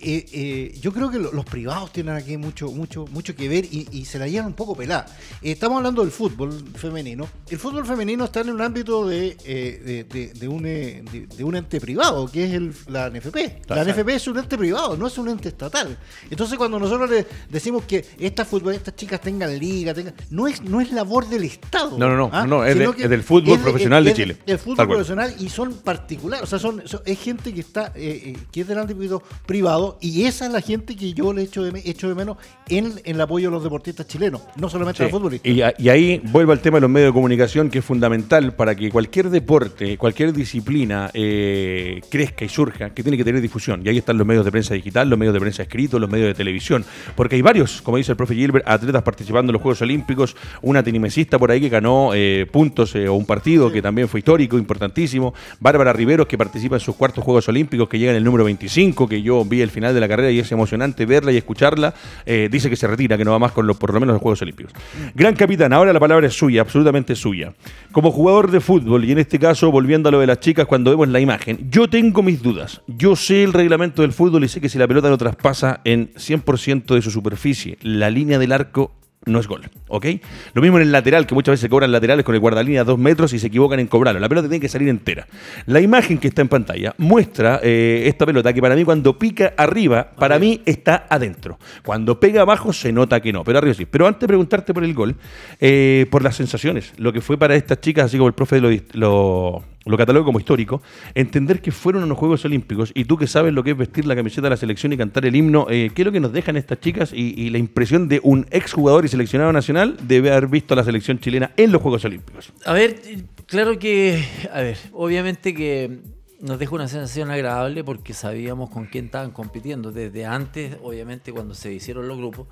Eh, 0.00 0.26
eh, 0.32 0.78
yo 0.80 0.92
creo 0.92 1.10
que 1.10 1.18
los 1.18 1.44
privados 1.44 1.92
tienen 1.92 2.14
aquí 2.14 2.36
mucho, 2.36 2.70
mucho, 2.70 3.06
mucho 3.10 3.34
que 3.34 3.48
ver 3.48 3.64
y, 3.64 4.04
se 4.04 4.18
la 4.18 4.28
llevan 4.28 4.48
un 4.48 4.52
poco 4.54 4.76
pelada. 4.76 5.06
Eh, 5.42 5.52
estamos 5.52 5.78
hablando 5.78 6.02
del 6.02 6.12
fútbol 6.12 6.52
femenino. 6.76 7.28
El 7.48 7.58
fútbol 7.58 7.84
femenino 7.84 8.24
está 8.24 8.40
en 8.40 8.50
un 8.50 8.60
ámbito 8.60 9.06
de, 9.06 9.34
de, 9.34 10.48
un, 10.48 10.62
de, 10.62 11.44
un 11.44 11.56
ente 11.56 11.80
privado, 11.80 12.30
que 12.30 12.44
es 12.44 12.54
el, 12.54 12.72
la 12.86 13.10
NFP. 13.10 13.68
La 13.68 13.84
NFP 13.84 14.08
es 14.10 14.28
un 14.28 14.38
ente 14.38 14.56
privado, 14.56 14.96
no 14.96 15.08
es 15.08 15.18
un 15.18 15.28
ente 15.28 15.48
estatal. 15.48 15.98
Entonces, 16.30 16.56
cuando 16.56 16.78
nosotros 16.78 17.10
le 17.10 17.26
decimos 17.50 17.84
que 17.84 18.04
estas 18.20 18.46
futbolistas 18.46 18.94
chicas 18.94 19.20
tengan 19.20 19.58
liga, 19.58 19.92
tengan, 19.94 20.14
no 20.30 20.46
es 20.46 20.62
no 20.62 20.80
es 20.80 20.92
labor 20.92 21.28
del 21.28 21.44
Estado. 21.44 21.98
No, 21.98 22.08
no, 22.08 22.16
no, 22.16 22.30
¿ah? 22.32 22.46
no 22.46 22.64
es, 22.64 22.76
del 22.76 23.22
fútbol 23.22 23.58
profesional 23.58 24.04
de 24.04 24.14
Chile. 24.14 24.36
El 24.46 24.58
fútbol 24.58 24.86
profesional 24.86 25.34
y 25.40 25.48
son 25.48 25.74
particulares, 25.74 26.44
o 26.44 26.46
sea, 26.46 26.58
son, 26.58 26.82
es 27.04 27.18
gente 27.18 27.52
que 27.52 27.60
está 27.60 27.92
que 27.92 28.60
es 28.60 28.66
del 28.66 28.78
ámbito 28.78 29.22
privado 29.44 29.87
y 30.00 30.24
esa 30.24 30.46
es 30.46 30.52
la 30.52 30.60
gente 30.60 30.96
que 30.96 31.12
yo 31.12 31.32
le 31.32 31.42
echo 31.42 31.62
de, 31.62 31.82
echo 31.84 32.08
de 32.08 32.14
menos 32.14 32.36
en, 32.68 32.94
el 33.04 33.20
apoyo 33.20 33.48
a 33.48 33.52
los 33.52 33.62
deportistas 33.62 34.06
chilenos, 34.06 34.42
no 34.56 34.68
solamente 34.68 35.02
a 35.02 35.06
los 35.06 35.12
futbolistas. 35.12 35.50
Y, 35.50 35.88
ahí 35.88 36.20
vuelvo 36.24 36.52
al 36.52 36.60
tema 36.60 36.76
de 36.76 36.82
los 36.82 36.90
medios 36.90 37.10
de 37.10 37.14
comunicación, 37.14 37.70
que 37.70 37.78
es 37.78 37.84
fundamental 37.84 38.54
para 38.54 38.74
que 38.74 38.90
cualquier 38.90 39.30
deporte, 39.30 39.96
cualquier 39.96 40.32
disciplina 40.32 41.10
eh, 41.14 42.00
crezca 42.10 42.44
y 42.44 42.48
surja, 42.48 42.90
que 42.90 43.02
tiene 43.02 43.16
que 43.16 43.24
tener 43.24 43.40
difusión. 43.40 43.82
Y 43.84 43.88
ahí 43.88 43.98
están 43.98 44.18
los 44.18 44.26
medios 44.26 44.44
de 44.44 44.50
prensa 44.50 44.74
digital, 44.74 45.08
los 45.08 45.18
medios 45.18 45.34
de 45.34 45.40
prensa 45.40 45.62
escritos, 45.62 46.00
los 46.00 46.10
medios 46.10 46.28
de 46.28 46.34
televisión. 46.34 46.84
Porque 47.14 47.36
hay 47.36 47.42
varios, 47.42 47.82
como 47.82 47.96
dice 47.96 48.12
el 48.12 48.16
profe 48.16 48.34
Gilbert, 48.34 48.66
atletas 48.68 49.02
participando 49.02 49.50
en 49.50 49.54
los 49.54 49.62
Juegos 49.62 49.82
Olímpicos, 49.82 50.36
una 50.62 50.82
tenimesista 50.82 51.38
por 51.38 51.50
ahí 51.50 51.60
que 51.60 51.68
ganó 51.68 52.10
eh, 52.14 52.46
puntos 52.50 52.94
eh, 52.94 53.08
o 53.08 53.14
un 53.14 53.26
partido 53.26 53.70
que 53.70 53.82
también 53.82 54.08
fue 54.08 54.20
histórico, 54.20 54.58
importantísimo. 54.58 55.34
Bárbara 55.60 55.92
Riveros, 55.92 56.26
que 56.26 56.38
participa 56.38 56.76
en 56.76 56.80
sus 56.80 56.96
cuartos 56.96 57.24
Juegos 57.24 57.48
Olímpicos, 57.48 57.88
que 57.88 57.98
llega 57.98 58.12
en 58.12 58.16
el 58.16 58.24
número 58.24 58.44
25, 58.44 59.08
que 59.08 59.22
yo 59.22 59.44
vi 59.44 59.60
el 59.60 59.70
final 59.78 59.94
de 59.94 60.00
la 60.00 60.08
carrera 60.08 60.30
y 60.30 60.40
es 60.40 60.50
emocionante 60.50 61.06
verla 61.06 61.32
y 61.32 61.36
escucharla. 61.36 61.94
Eh, 62.26 62.48
dice 62.50 62.68
que 62.68 62.76
se 62.76 62.86
retira, 62.86 63.16
que 63.16 63.24
no 63.24 63.30
va 63.30 63.38
más 63.38 63.52
con 63.52 63.66
los, 63.66 63.76
por 63.76 63.94
lo 63.94 64.00
menos 64.00 64.14
los 64.14 64.22
Juegos 64.22 64.42
Olímpicos. 64.42 64.72
Gran 65.14 65.34
capitán, 65.36 65.72
ahora 65.72 65.92
la 65.92 66.00
palabra 66.00 66.26
es 66.26 66.34
suya, 66.34 66.62
absolutamente 66.62 67.14
suya. 67.14 67.54
Como 67.92 68.10
jugador 68.10 68.50
de 68.50 68.60
fútbol, 68.60 69.04
y 69.04 69.12
en 69.12 69.18
este 69.18 69.38
caso 69.38 69.70
volviendo 69.70 70.08
a 70.08 70.12
lo 70.12 70.20
de 70.20 70.26
las 70.26 70.40
chicas 70.40 70.66
cuando 70.66 70.90
vemos 70.90 71.08
la 71.08 71.20
imagen, 71.20 71.70
yo 71.70 71.88
tengo 71.88 72.22
mis 72.22 72.42
dudas. 72.42 72.82
Yo 72.88 73.14
sé 73.14 73.44
el 73.44 73.52
reglamento 73.52 74.02
del 74.02 74.12
fútbol 74.12 74.44
y 74.44 74.48
sé 74.48 74.60
que 74.60 74.68
si 74.68 74.78
la 74.78 74.88
pelota 74.88 75.08
no 75.08 75.16
traspasa 75.16 75.80
en 75.84 76.12
100% 76.14 76.94
de 76.94 77.02
su 77.02 77.10
superficie, 77.10 77.78
la 77.82 78.10
línea 78.10 78.38
del 78.38 78.52
arco 78.52 78.92
no 79.26 79.40
es 79.40 79.46
gol, 79.46 79.68
¿ok? 79.88 80.06
Lo 80.54 80.62
mismo 80.62 80.78
en 80.78 80.84
el 80.84 80.92
lateral, 80.92 81.26
que 81.26 81.34
muchas 81.34 81.52
veces 81.52 81.62
se 81.62 81.68
cobran 81.68 81.92
laterales 81.92 82.24
con 82.24 82.34
el 82.34 82.40
guardalínea 82.40 82.82
a 82.82 82.84
dos 82.84 82.98
metros 82.98 83.32
y 83.32 83.38
se 83.38 83.48
equivocan 83.48 83.80
en 83.80 83.86
cobrarlo. 83.86 84.20
La 84.20 84.28
pelota 84.28 84.48
tiene 84.48 84.60
que 84.60 84.68
salir 84.68 84.88
entera. 84.88 85.26
La 85.66 85.80
imagen 85.80 86.18
que 86.18 86.28
está 86.28 86.42
en 86.42 86.48
pantalla 86.48 86.94
muestra 86.98 87.60
eh, 87.62 88.04
esta 88.06 88.24
pelota 88.26 88.52
que 88.52 88.60
para 88.60 88.74
mí 88.74 88.84
cuando 88.84 89.18
pica 89.18 89.54
arriba, 89.56 90.10
para 90.16 90.38
mí 90.38 90.62
está 90.64 91.06
adentro. 91.08 91.58
Cuando 91.84 92.18
pega 92.18 92.42
abajo 92.42 92.72
se 92.72 92.92
nota 92.92 93.20
que 93.20 93.32
no, 93.32 93.44
pero 93.44 93.58
arriba 93.58 93.74
sí. 93.74 93.86
Pero 93.86 94.06
antes 94.06 94.20
de 94.20 94.28
preguntarte 94.28 94.72
por 94.72 94.84
el 94.84 94.94
gol, 94.94 95.16
eh, 95.60 96.06
por 96.10 96.22
las 96.22 96.36
sensaciones, 96.36 96.92
lo 96.96 97.12
que 97.12 97.20
fue 97.20 97.36
para 97.36 97.54
estas 97.54 97.80
chicas, 97.80 98.06
así 98.06 98.16
como 98.16 98.28
el 98.28 98.34
profe 98.34 98.60
lo, 98.60 98.70
lo 98.92 99.64
lo 99.90 99.96
catalogo 99.96 100.26
como 100.26 100.38
histórico, 100.38 100.82
entender 101.14 101.60
que 101.60 101.72
fueron 101.72 102.04
unos 102.04 102.18
Juegos 102.18 102.44
Olímpicos 102.44 102.92
y 102.94 103.04
tú 103.04 103.16
que 103.16 103.26
sabes 103.26 103.52
lo 103.52 103.64
que 103.64 103.72
es 103.72 103.76
vestir 103.76 104.06
la 104.06 104.14
camiseta 104.14 104.42
de 104.42 104.50
la 104.50 104.56
selección 104.56 104.92
y 104.92 104.96
cantar 104.96 105.26
el 105.26 105.34
himno, 105.34 105.66
eh, 105.70 105.90
¿qué 105.94 106.02
es 106.02 106.06
lo 106.06 106.12
que 106.12 106.20
nos 106.20 106.32
dejan 106.32 106.56
estas 106.56 106.80
chicas 106.80 107.12
y, 107.12 107.48
la 107.48 107.58
impresión 107.58 108.08
de 108.08 108.20
un 108.22 108.46
exjugador 108.50 109.04
y 109.04 109.08
seleccionado 109.08 109.52
nacional 109.52 109.96
de 110.02 110.18
haber 110.18 110.48
visto 110.48 110.74
a 110.74 110.76
la 110.76 110.84
selección 110.84 111.18
chilena 111.18 111.52
en 111.56 111.72
los 111.72 111.80
Juegos 111.80 112.04
Olímpicos? 112.04 112.52
A 112.64 112.72
ver, 112.72 113.00
claro 113.46 113.78
que, 113.78 114.22
a 114.52 114.60
ver, 114.60 114.76
obviamente 114.92 115.54
que 115.54 116.00
nos 116.40 116.58
deja 116.58 116.74
una 116.74 116.88
sensación 116.88 117.30
agradable 117.30 117.82
porque 117.84 118.14
sabíamos 118.14 118.70
con 118.70 118.86
quién 118.86 119.06
estaban 119.06 119.30
compitiendo 119.30 119.92
desde 119.92 120.24
antes, 120.24 120.76
obviamente 120.82 121.32
cuando 121.32 121.54
se 121.54 121.72
hicieron 121.72 122.06
los 122.06 122.16
grupos 122.16 122.46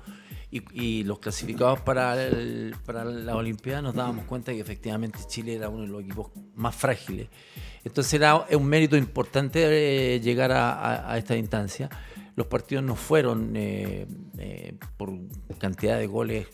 y, 0.49 1.03
los 1.03 1.19
clasificados 1.19 1.81
para, 1.81 2.15
para 2.85 3.03
la 3.03 3.35
Olimpiada 3.35 3.81
nos 3.81 3.95
dábamos 3.95 4.25
cuenta 4.25 4.53
que 4.53 4.59
efectivamente 4.59 5.19
Chile 5.27 5.55
era 5.55 5.69
uno 5.69 5.81
de 5.81 5.89
los 5.89 6.01
equipos 6.01 6.31
más 6.55 6.75
frágiles. 6.75 7.27
Entonces 7.83 8.13
era 8.13 8.45
un 8.51 8.65
mérito 8.65 8.95
importante 8.97 10.15
eh, 10.15 10.19
llegar 10.19 10.51
a, 10.53 11.17
esta 11.17 11.35
instancia. 11.35 11.89
Los 12.35 12.47
partidos 12.47 12.83
no 12.83 12.95
fueron 12.95 13.53
eh, 13.55 14.05
eh, 14.37 14.75
por 14.95 15.11
cantidad 15.57 15.97
de 15.97 16.07
goles 16.07 16.47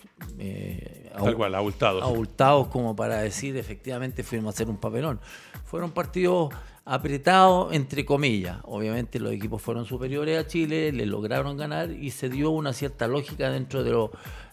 abultados. 1.53 2.03
abultados 2.03 2.67
como 2.69 2.95
para 2.95 3.17
decir 3.17 3.57
efectivamente 3.57 4.23
fuimos 4.23 4.53
a 4.53 4.55
hacer 4.55 4.69
un 4.69 4.77
papelón. 4.77 5.19
Fueron 5.65 5.91
partidos 5.91 6.53
apretado 6.85 7.71
entre 7.71 8.05
comillas. 8.05 8.57
Obviamente 8.63 9.19
los 9.19 9.31
equipos 9.33 9.61
fueron 9.61 9.85
superiores 9.85 10.39
a 10.39 10.47
Chile, 10.47 10.91
le 10.91 11.05
lograron 11.05 11.57
ganar 11.57 11.91
y 11.91 12.11
se 12.11 12.29
dio 12.29 12.51
una 12.51 12.73
cierta 12.73 13.07
lógica 13.07 13.49
dentro 13.49 13.83
de 13.83 13.91
lo, 13.91 14.11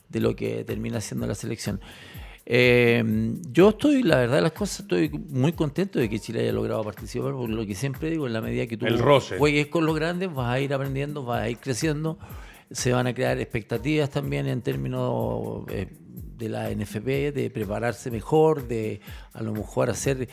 de 0.08 0.20
lo 0.20 0.36
que 0.36 0.64
termina 0.64 1.00
siendo 1.00 1.26
la 1.26 1.34
selección. 1.34 1.80
Eh, 2.52 3.04
yo 3.52 3.68
estoy, 3.68 4.02
la 4.02 4.16
verdad 4.16 4.36
de 4.36 4.42
las 4.42 4.52
cosas, 4.52 4.80
estoy 4.80 5.08
muy 5.08 5.52
contento 5.52 6.00
de 6.00 6.08
que 6.08 6.18
Chile 6.18 6.40
haya 6.40 6.52
logrado 6.52 6.82
participar, 6.82 7.32
porque 7.32 7.52
lo 7.52 7.64
que 7.64 7.76
siempre 7.76 8.10
digo, 8.10 8.26
en 8.26 8.32
la 8.32 8.40
medida 8.40 8.66
que 8.66 8.76
tú 8.76 8.86
juegues 9.38 9.68
con 9.68 9.86
los 9.86 9.94
grandes, 9.94 10.32
vas 10.34 10.48
a 10.48 10.58
ir 10.58 10.74
aprendiendo, 10.74 11.24
vas 11.24 11.42
a 11.42 11.48
ir 11.48 11.58
creciendo, 11.58 12.18
se 12.70 12.92
van 12.92 13.06
a 13.06 13.14
crear 13.14 13.38
expectativas 13.38 14.10
también 14.10 14.48
en 14.48 14.62
términos 14.62 15.64
eh, 15.68 15.88
de 16.40 16.48
la 16.48 16.70
NFP, 16.70 17.32
de 17.32 17.50
prepararse 17.52 18.10
mejor, 18.10 18.66
de 18.66 19.00
a 19.34 19.42
lo 19.42 19.52
mejor 19.52 19.90
hacer 19.90 20.28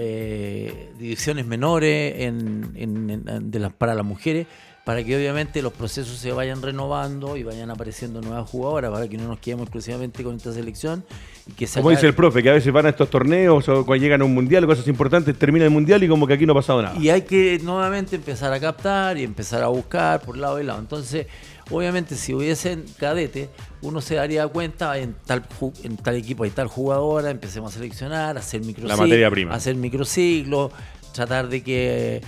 eh, 0.00 0.90
divisiones 0.98 1.46
menores 1.46 2.14
en, 2.22 3.52
de 3.52 3.58
las, 3.58 3.72
para 3.74 3.94
las 3.94 4.04
mujeres, 4.04 4.46
para 4.90 5.04
que 5.04 5.16
obviamente 5.16 5.62
los 5.62 5.72
procesos 5.72 6.18
se 6.18 6.32
vayan 6.32 6.62
renovando 6.62 7.36
y 7.36 7.44
vayan 7.44 7.70
apareciendo 7.70 8.20
nuevas 8.20 8.50
jugadoras, 8.50 8.90
para 8.90 9.06
que 9.06 9.16
no 9.16 9.28
nos 9.28 9.38
quedemos 9.38 9.66
exclusivamente 9.66 10.24
con 10.24 10.34
esta 10.34 10.52
selección. 10.52 11.04
Y 11.46 11.52
que 11.52 11.68
como 11.68 11.90
dice 11.90 12.08
el 12.08 12.14
profe, 12.14 12.42
que 12.42 12.50
a 12.50 12.54
veces 12.54 12.72
van 12.72 12.86
a 12.86 12.88
estos 12.88 13.08
torneos 13.08 13.68
o 13.68 13.86
cuando 13.86 14.02
llegan 14.02 14.20
a 14.22 14.24
un 14.24 14.34
mundial, 14.34 14.66
cosas 14.66 14.88
importantes, 14.88 15.38
termina 15.38 15.64
el 15.64 15.70
mundial 15.70 16.02
y 16.02 16.08
como 16.08 16.26
que 16.26 16.34
aquí 16.34 16.44
no 16.44 16.54
ha 16.54 16.56
pasado 16.56 16.82
nada. 16.82 16.98
Y 16.98 17.08
hay 17.08 17.22
que 17.22 17.60
nuevamente 17.62 18.16
empezar 18.16 18.52
a 18.52 18.58
captar 18.58 19.16
y 19.16 19.22
empezar 19.22 19.62
a 19.62 19.68
buscar 19.68 20.22
por 20.22 20.36
lado 20.36 20.60
y 20.60 20.64
lado. 20.64 20.80
Entonces, 20.80 21.28
Obviamente, 21.72 22.16
si 22.16 22.34
hubiesen 22.34 22.84
cadete, 22.98 23.48
uno 23.82 24.00
se 24.00 24.16
daría 24.16 24.48
cuenta 24.48 24.98
en 24.98 25.14
tal, 25.24 25.44
en 25.84 25.96
tal 25.98 26.16
equipo 26.16 26.42
hay 26.42 26.50
tal 26.50 26.66
jugadora, 26.66 27.30
empecemos 27.30 27.70
a 27.70 27.78
seleccionar, 27.78 28.36
hacer 28.36 28.62
microciclos, 28.62 28.98
la 28.98 29.04
materia 29.04 29.30
prima. 29.30 29.54
hacer 29.54 29.76
microciclos, 29.76 30.72
tratar 31.12 31.48
de 31.48 31.62
que 31.62 32.22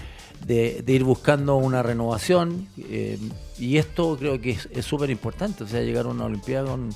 de, 0.46 0.84
ir 0.86 1.04
buscando 1.04 1.56
una 1.56 1.82
renovación. 1.82 2.68
Eh, 2.78 3.18
y 3.58 3.76
esto 3.76 4.16
creo 4.18 4.40
que 4.40 4.58
es 4.70 4.84
súper 4.84 5.10
importante, 5.10 5.64
o 5.64 5.66
sea, 5.66 5.80
llegar 5.82 6.06
a 6.06 6.08
una 6.08 6.24
Olimpiada 6.24 6.70
con, 6.70 6.90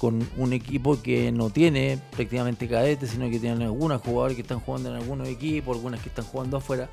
con 0.00 0.26
un 0.38 0.52
equipo 0.54 1.00
que 1.02 1.30
no 1.30 1.50
tiene 1.50 1.98
prácticamente 2.10 2.66
cadetes, 2.66 3.10
sino 3.10 3.28
que 3.28 3.38
tienen 3.38 3.62
algunos 3.62 4.00
jugadores 4.00 4.34
que 4.34 4.40
están 4.40 4.58
jugando 4.58 4.88
en 4.88 4.96
algunos 4.96 5.28
equipos, 5.28 5.76
algunas 5.76 6.00
que 6.00 6.08
están 6.08 6.24
jugando 6.24 6.56
afuera. 6.56 6.88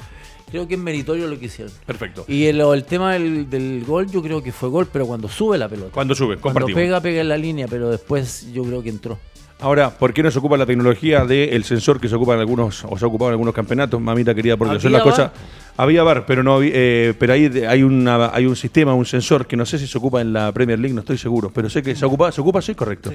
Creo 0.52 0.68
que 0.68 0.74
es 0.74 0.80
meritorio 0.80 1.28
lo 1.28 1.40
que 1.40 1.46
hicieron. 1.46 1.74
Perfecto. 1.86 2.26
Y 2.28 2.48
el, 2.48 2.84
tema 2.84 3.14
del, 3.14 3.84
gol, 3.88 4.12
yo 4.12 4.22
creo 4.22 4.44
que 4.44 4.52
fue 4.52 4.68
gol, 4.68 4.90
pero 4.92 5.08
cuando 5.08 5.30
sube 5.30 5.58
la 5.58 5.70
pelota. 5.70 5.92
Cuando 5.94 6.16
sube, 6.16 6.36
Cuando 6.36 6.68
pega, 6.68 7.00
pega 7.00 7.22
en 7.22 7.30
la 7.30 7.38
línea, 7.38 7.68
pero 7.70 7.90
después 7.90 8.52
yo 8.52 8.64
creo 8.64 8.84
que 8.84 8.90
entró. 8.90 9.18
Ahora, 9.60 9.90
¿por 9.90 10.14
qué 10.14 10.22
no 10.22 10.30
se 10.30 10.38
ocupa 10.38 10.56
la 10.58 10.66
tecnología 10.66 11.26
del 11.26 11.64
sensor 11.64 12.00
que 12.00 12.10
se 12.10 12.16
ocupa 12.16 12.36
en 12.36 12.42
algunos, 12.42 12.84
o 12.84 12.98
se 12.98 13.06
ha 13.06 13.08
ocupado 13.08 13.30
en 13.30 13.34
algunos 13.34 13.56
campeonatos? 13.56 14.00
Mamita 14.00 14.36
querida, 14.36 14.56
porque 14.58 14.80
son 14.80 14.92
las 14.92 15.02
cosas. 15.02 15.32
Había 15.78 16.04
bar, 16.04 16.26
pero 16.26 16.44
no 16.44 16.60
eh, 16.62 17.14
pero 17.20 17.34
ahí 17.34 17.52
hay 17.68 17.84
una 17.84 18.32
hay 18.34 18.46
un 18.46 18.56
sistema, 18.56 18.94
un 18.94 19.06
sensor 19.06 19.46
que 19.46 19.56
no 19.56 19.66
sé 19.66 19.78
si 19.78 19.88
se 19.88 19.98
ocupa 19.98 20.22
en 20.22 20.34
la 20.34 20.52
Premier 20.52 20.80
League, 20.80 20.94
no 20.94 21.02
estoy 21.02 21.18
seguro, 21.18 21.52
pero 21.54 21.70
sé 21.70 21.84
que 21.84 21.96
se 21.96 22.06
ocupa, 22.06 22.32
se 22.32 22.42
ocupa, 22.42 22.62
sí, 22.62 22.74
correcto. 22.74 23.12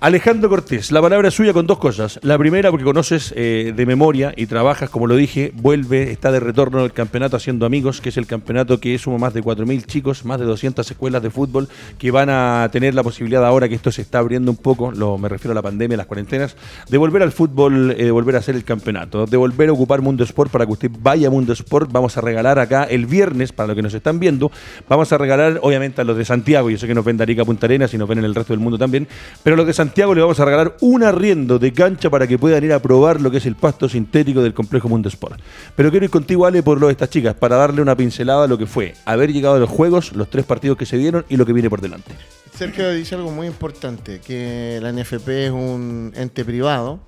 Alejandro 0.00 0.48
Cortés, 0.48 0.90
la 0.92 1.02
palabra 1.02 1.28
es 1.28 1.34
suya 1.34 1.52
con 1.52 1.66
dos 1.66 1.78
cosas. 1.78 2.18
La 2.22 2.38
primera, 2.38 2.70
porque 2.70 2.84
conoces 2.84 3.34
eh, 3.36 3.72
de 3.76 3.86
memoria 3.86 4.32
y 4.36 4.46
trabajas, 4.46 4.90
como 4.90 5.06
lo 5.06 5.16
dije, 5.16 5.52
vuelve, 5.54 6.10
está 6.10 6.32
de 6.32 6.40
retorno 6.40 6.84
el 6.84 6.92
campeonato 6.92 7.36
haciendo 7.36 7.66
amigos, 7.66 8.00
que 8.00 8.08
es 8.08 8.16
el 8.16 8.26
campeonato 8.26 8.80
que 8.80 8.96
suma 8.98 9.18
más 9.18 9.34
de 9.34 9.42
4.000 9.42 9.86
chicos, 9.86 10.24
más 10.24 10.40
de 10.40 10.46
200 10.46 10.88
escuelas 10.90 11.22
de 11.22 11.30
fútbol 11.30 11.68
que 11.98 12.10
van 12.10 12.30
a 12.30 12.68
tener 12.72 12.94
la 12.94 13.02
posibilidad 13.02 13.44
ahora 13.44 13.68
que 13.68 13.74
esto 13.74 13.90
se 13.90 14.02
está 14.02 14.18
abriendo 14.18 14.50
un 14.50 14.56
poco, 14.56 14.92
lo, 14.92 15.18
me 15.18 15.28
refiero 15.28 15.52
a 15.52 15.54
la 15.54 15.62
pandemia, 15.62 15.96
las 15.96 16.06
cuarentenas, 16.06 16.56
de 16.88 16.98
volver 16.98 17.22
al 17.22 17.32
fútbol, 17.32 17.90
eh, 17.90 18.04
de 18.04 18.10
volver 18.10 18.36
a 18.36 18.38
hacer 18.38 18.54
el 18.54 18.64
campeonato, 18.64 19.26
de 19.26 19.36
volver 19.36 19.68
a 19.68 19.72
ocupar 19.72 20.00
Mundo 20.00 20.24
Sport 20.24 20.50
para 20.50 20.64
que 20.64 20.72
usted 20.72 20.90
vaya 21.00 21.28
a 21.28 21.30
Mundo 21.30 21.52
Sport. 21.52 21.90
Vamos 21.98 22.16
a 22.16 22.20
regalar 22.20 22.60
acá 22.60 22.84
el 22.84 23.06
viernes, 23.06 23.50
para 23.50 23.66
los 23.66 23.76
que 23.76 23.82
nos 23.82 23.92
están 23.92 24.20
viendo, 24.20 24.52
vamos 24.88 25.12
a 25.12 25.18
regalar 25.18 25.58
obviamente 25.62 26.00
a 26.00 26.04
los 26.04 26.16
de 26.16 26.24
Santiago, 26.24 26.70
yo 26.70 26.78
sé 26.78 26.86
que 26.86 26.94
nos 26.94 27.04
ven 27.04 27.16
Darica 27.16 27.44
Punta 27.44 27.66
Arenas 27.66 27.92
y 27.92 27.98
nos 27.98 28.08
ven 28.08 28.18
en 28.18 28.24
el 28.24 28.36
resto 28.36 28.52
del 28.52 28.60
mundo 28.60 28.78
también, 28.78 29.08
pero 29.42 29.54
a 29.54 29.56
los 29.56 29.66
de 29.66 29.72
Santiago 29.72 30.14
le 30.14 30.20
vamos 30.20 30.38
a 30.38 30.44
regalar 30.44 30.76
un 30.80 31.02
arriendo 31.02 31.58
de 31.58 31.72
cancha 31.72 32.08
para 32.08 32.28
que 32.28 32.38
puedan 32.38 32.62
ir 32.62 32.72
a 32.72 32.80
probar 32.80 33.20
lo 33.20 33.32
que 33.32 33.38
es 33.38 33.46
el 33.46 33.56
pasto 33.56 33.88
sintético 33.88 34.42
del 34.42 34.54
complejo 34.54 34.88
Mundo 34.88 35.08
Sport. 35.08 35.40
Pero 35.74 35.90
quiero 35.90 36.04
ir 36.04 36.10
contigo, 36.10 36.46
Ale, 36.46 36.62
por 36.62 36.80
lo 36.80 36.86
de 36.86 36.92
estas 36.92 37.10
chicas, 37.10 37.34
para 37.34 37.56
darle 37.56 37.82
una 37.82 37.96
pincelada 37.96 38.44
a 38.44 38.46
lo 38.46 38.56
que 38.56 38.66
fue 38.66 38.94
haber 39.04 39.32
llegado 39.32 39.56
a 39.56 39.58
los 39.58 39.68
juegos, 39.68 40.12
los 40.14 40.30
tres 40.30 40.44
partidos 40.44 40.78
que 40.78 40.86
se 40.86 40.96
dieron 40.96 41.24
y 41.28 41.36
lo 41.36 41.44
que 41.44 41.52
viene 41.52 41.68
por 41.68 41.80
delante. 41.80 42.12
Sergio 42.54 42.90
dice 42.92 43.16
algo 43.16 43.30
muy 43.30 43.46
importante, 43.48 44.20
que 44.20 44.78
la 44.80 44.92
NFP 44.92 45.28
es 45.46 45.50
un 45.50 46.12
ente 46.14 46.44
privado 46.44 47.00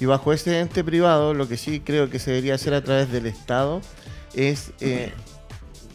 y 0.00 0.06
bajo 0.06 0.32
ese 0.32 0.60
ente 0.60 0.84
privado 0.84 1.34
lo 1.34 1.48
que 1.48 1.56
sí 1.56 1.80
creo 1.80 2.08
que 2.08 2.18
se 2.18 2.30
debería 2.30 2.54
hacer 2.54 2.74
a 2.74 2.82
través 2.82 3.10
del 3.10 3.26
Estado 3.26 3.80
es, 4.34 4.72
eh, 4.80 5.12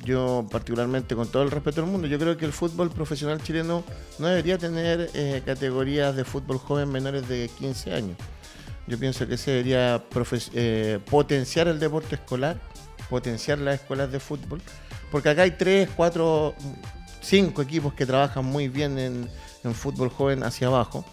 yo 0.03 0.45
particularmente 0.51 1.15
con 1.15 1.27
todo 1.27 1.43
el 1.43 1.51
respeto 1.51 1.81
del 1.81 1.89
mundo, 1.89 2.07
yo 2.07 2.19
creo 2.19 2.37
que 2.37 2.45
el 2.45 2.53
fútbol 2.53 2.89
profesional 2.89 3.41
chileno 3.41 3.83
no 4.19 4.27
debería 4.27 4.57
tener 4.57 5.09
eh, 5.13 5.41
categorías 5.45 6.15
de 6.15 6.25
fútbol 6.25 6.57
joven 6.57 6.91
menores 6.91 7.27
de 7.27 7.49
15 7.59 7.93
años. 7.93 8.17
Yo 8.85 8.99
pienso 8.99 9.27
que 9.27 9.37
se 9.37 9.51
debería 9.51 10.03
eh, 10.53 10.99
potenciar 11.09 11.67
el 11.69 11.79
deporte 11.79 12.15
escolar, 12.15 12.59
potenciar 13.09 13.59
las 13.59 13.75
escuelas 13.75 14.11
de 14.11 14.19
fútbol, 14.19 14.61
porque 15.09 15.29
acá 15.29 15.43
hay 15.43 15.51
tres, 15.51 15.89
cuatro, 15.95 16.53
cinco 17.21 17.61
equipos 17.61 17.93
que 17.93 18.05
trabajan 18.05 18.43
muy 18.43 18.67
bien 18.67 18.99
en, 18.99 19.29
en 19.63 19.73
fútbol 19.73 20.09
joven 20.09 20.43
hacia 20.43 20.67
abajo. 20.67 21.05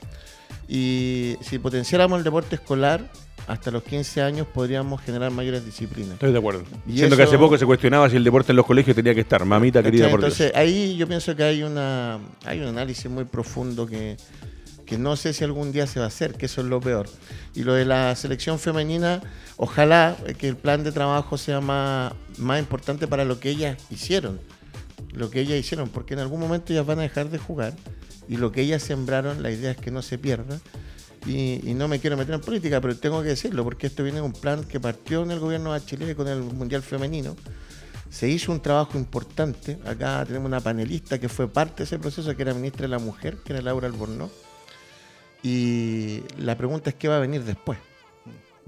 Y 0.67 1.37
si 1.43 1.59
potenciáramos 1.59 2.19
el 2.19 2.25
deporte 2.25 2.57
escolar, 2.57 3.11
hasta 3.47 3.71
los 3.71 3.83
15 3.83 4.23
años 4.23 4.47
podríamos 4.47 5.01
generar 5.03 5.31
mayores 5.31 5.65
disciplinas. 5.65 6.13
Estoy 6.15 6.33
de 6.33 6.39
acuerdo. 6.39 6.65
Siendo 6.87 7.17
que 7.17 7.23
hace 7.23 7.39
poco 7.39 7.59
se 7.59 7.67
cuestionaba 7.67 8.09
si 8.09 8.17
el 8.17 8.25
deporte 8.25 8.53
en 8.53 8.57
los 8.57 8.67
colegios 8.67 8.95
tenía 8.95 9.15
que 9.15 9.21
estar. 9.21 9.45
Mamita 9.45 9.83
querida, 9.83 10.09
por 10.09 10.21
Entonces, 10.21 10.53
ahí 10.55 10.97
yo 10.97 11.07
pienso 11.07 11.35
que 11.35 11.43
hay 11.43 11.63
una 11.63 12.19
hay 12.45 12.61
un 12.61 12.69
análisis 12.69 13.11
muy 13.11 13.25
profundo 13.25 13.87
que, 13.87 14.17
que 14.87 14.99
no 14.99 15.17
sé 15.17 15.33
si 15.33 15.45
algún 15.45 15.73
día 15.73 15.87
se 15.87 16.01
va 16.01 16.07
a 16.07 16.09
hacer, 16.09 16.35
que 16.35 16.47
eso 16.47 16.61
es 16.61 16.67
lo 16.67 16.81
peor. 16.81 17.09
Y 17.55 17.63
lo 17.63 17.75
de 17.75 17.85
la 17.85 18.15
selección 18.17 18.59
femenina, 18.59 19.21
ojalá 19.57 20.17
que 20.39 20.49
el 20.49 20.57
plan 20.57 20.85
de 20.85 20.93
trabajo 20.93 21.39
sea 21.39 21.61
más, 21.61 22.13
más 22.39 22.59
importante 22.59 23.07
para 23.07 23.25
lo 23.25 23.41
que 23.41 23.51
ellas 23.51 23.79
hicieron. 23.91 24.41
Lo 25.13 25.31
que 25.31 25.41
ellas 25.41 25.59
hicieron, 25.59 25.89
porque 25.89 26.15
en 26.15 26.21
algún 26.21 26.41
momento 26.41 26.73
ellas 26.73 26.87
van 26.87 27.01
a 27.01 27.03
dejar 27.03 27.31
de 27.31 27.39
jugar 27.39 27.75
y 28.29 28.37
lo 28.37 28.53
que 28.53 28.61
ellas 28.61 28.83
sembraron, 28.83 29.43
la 29.43 29.51
idea 29.51 29.73
es 29.73 29.77
que 29.77 29.91
no 29.91 30.03
se 30.03 30.17
pierda 30.17 30.61
y, 31.27 31.75
no 31.75 31.89
me 31.89 32.01
quiero 32.01 32.17
meter 32.17 32.35
en 32.35 32.41
política, 32.41 32.81
pero 32.81 32.97
tengo 32.97 33.23
que 33.23 33.29
decirlo, 33.29 33.63
porque 33.65 33.89
esto 33.89 34.03
viene 34.03 34.21
de 34.21 34.25
un 34.25 34.33
plan 34.33 34.65
que 34.65 34.81
partió 34.81 35.23
en 35.23 35.31
el 35.31 35.39
gobierno 35.39 35.73
de 35.73 35.85
Chile 35.85 36.15
con 36.15 36.29
el 36.29 36.41
Mundial 36.41 36.83
Femenino. 36.83 37.37
Se 38.09 38.29
hizo 38.29 38.51
un 38.51 38.61
trabajo 38.61 38.99
importante. 38.99 39.79
Acá 39.87 40.25
tenemos 40.27 40.49
una 40.49 40.61
panelista 40.61 41.19
que 41.19 41.29
fue 41.29 41.47
parte 41.49 41.79
de 41.79 41.85
ese 41.85 41.99
proceso, 41.99 42.35
que 42.35 42.43
era 42.43 42.55
ministra 42.55 42.83
de 42.83 42.89
la 42.89 42.99
Mujer, 42.99 43.37
que 43.45 43.53
era 43.53 43.63
Laura 43.63 43.87
Albornoz. 43.87 44.31
Y 45.43 46.23
la 46.39 46.57
pregunta 46.57 46.91
es 46.91 46.97
qué 46.97 47.09
va 47.09 47.17
a 47.17 47.21
venir 47.21 47.45
después. 47.45 47.79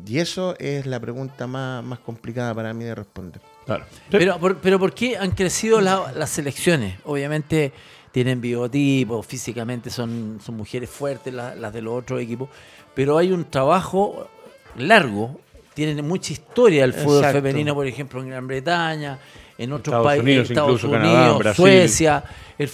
Y 0.07 0.19
eso 0.19 0.57
es 0.59 0.87
la 0.87 1.01
pregunta 1.01 1.47
más, 1.47 1.83
más 1.85 1.99
complicada 2.01 2.55
para 2.55 2.73
mí 2.73 2.85
de 2.85 2.95
responder. 2.95 3.41
Claro. 3.65 3.85
Pero, 4.11 4.59
pero 4.61 4.79
¿por 4.79 4.95
qué 4.95 5.17
han 5.17 5.31
crecido 5.33 5.81
las 5.81 6.31
selecciones? 6.31 6.99
Obviamente 7.05 7.73
tienen 8.13 8.41
biotipos, 8.41 9.27
físicamente 9.27 9.91
son, 9.91 10.39
son 10.45 10.57
mujeres 10.57 10.89
fuertes 10.89 11.33
las, 11.33 11.73
de 11.73 11.83
los 11.83 11.95
otros 11.95 12.21
equipos, 12.21 12.49
pero 12.95 13.19
hay 13.19 13.33
un 13.33 13.47
trabajo 13.47 14.29
largo, 14.77 15.41
tienen 15.75 16.07
mucha 16.07 16.33
historia 16.33 16.85
el 16.85 16.93
fútbol 16.93 17.25
femenino, 17.25 17.75
por 17.75 17.87
ejemplo, 17.87 18.21
en 18.21 18.29
Gran 18.29 18.47
Bretaña, 18.47 19.19
en 19.57 19.73
otros 19.73 20.05
países, 20.05 20.51
Estados 20.51 20.85
Unidos, 20.85 21.57
Suecia. 21.57 22.23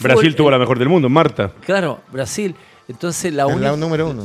Brasil 0.01 0.35
tuvo 0.35 0.51
la 0.51 0.59
mejor 0.59 0.79
del 0.79 0.89
mundo, 0.89 1.09
Marta. 1.09 1.53
Claro, 1.65 2.01
Brasil. 2.11 2.55
Entonces 2.89 3.35
la, 3.35 3.47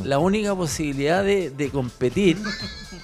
la 0.04 0.18
única 0.18 0.54
posibilidad 0.54 1.22
de, 1.22 1.50
de, 1.50 1.68
competir, 1.68 2.38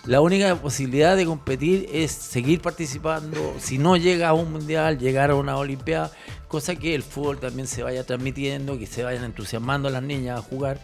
la 0.06 0.22
única 0.22 0.56
posibilidad 0.56 1.16
de 1.16 1.26
competir 1.26 1.86
es 1.92 2.12
seguir 2.12 2.62
participando. 2.62 3.54
Si 3.58 3.76
no 3.76 3.98
llega 3.98 4.30
a 4.30 4.32
un 4.32 4.52
mundial, 4.52 4.98
llegar 4.98 5.30
a 5.30 5.34
una 5.34 5.58
olimpiada, 5.58 6.10
cosa 6.48 6.76
que 6.76 6.94
el 6.94 7.02
fútbol 7.02 7.38
también 7.38 7.68
se 7.68 7.82
vaya 7.82 8.04
transmitiendo, 8.04 8.78
que 8.78 8.86
se 8.86 9.04
vayan 9.04 9.24
entusiasmando 9.24 9.90
las 9.90 10.02
niñas 10.02 10.38
a 10.38 10.42
jugar, 10.42 10.80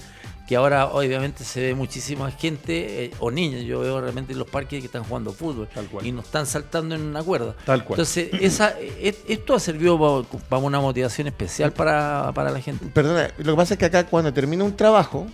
que 0.47 0.57
ahora 0.57 0.87
obviamente 0.87 1.45
se 1.45 1.61
ve 1.61 1.75
muchísima 1.75 2.31
gente, 2.31 3.05
eh, 3.05 3.11
o 3.19 3.31
niñas, 3.31 3.62
yo 3.65 3.81
veo 3.81 4.00
realmente 4.00 4.33
en 4.33 4.38
los 4.38 4.49
parques 4.49 4.81
que 4.81 4.87
están 4.87 5.03
jugando 5.05 5.33
fútbol 5.33 5.69
y 6.03 6.12
no 6.12 6.21
están 6.21 6.47
saltando 6.47 6.95
en 6.95 7.03
una 7.03 7.23
cuerda. 7.23 7.57
Tal 7.65 7.85
cual. 7.85 7.99
Entonces, 7.99 8.29
esa, 8.41 8.75
e, 8.79 9.17
esto 9.29 9.55
ha 9.55 9.61
servido 9.61 10.26
para, 10.49 10.62
una 10.62 10.81
motivación 10.81 11.26
especial 11.26 11.73
para, 11.73 12.31
para 12.35 12.50
la 12.50 12.61
gente. 12.61 12.87
Perdona, 12.87 13.31
lo 13.38 13.53
que 13.53 13.57
pasa 13.57 13.75
es 13.75 13.79
que 13.79 13.87
acá 13.87 14.07
cuando 14.07 14.33
termina 14.33 14.62
un 14.62 14.76
trabajo, 14.76 15.26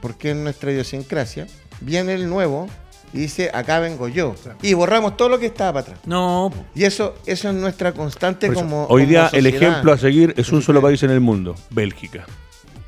porque 0.00 0.30
es 0.30 0.36
nuestra 0.36 0.72
idiosincrasia, 0.72 1.46
viene 1.80 2.14
el 2.14 2.28
nuevo 2.28 2.68
y 3.12 3.18
dice, 3.18 3.50
acá 3.54 3.78
vengo 3.78 4.08
yo. 4.08 4.34
Y 4.62 4.74
borramos 4.74 5.16
todo 5.16 5.28
lo 5.28 5.38
que 5.38 5.46
estaba 5.46 5.74
para 5.74 5.82
atrás. 5.82 6.00
No. 6.06 6.52
Y 6.74 6.84
eso, 6.84 7.14
eso 7.24 7.48
es 7.48 7.54
nuestra 7.54 7.92
constante 7.92 8.52
como... 8.52 8.86
Hoy 8.86 9.06
día 9.06 9.30
el 9.32 9.46
ejemplo 9.46 9.92
a 9.92 9.98
seguir 9.98 10.34
es 10.36 10.50
un 10.50 10.60
solo 10.60 10.82
país 10.82 11.02
en 11.04 11.10
el 11.10 11.20
mundo, 11.20 11.54
Bélgica. 11.70 12.26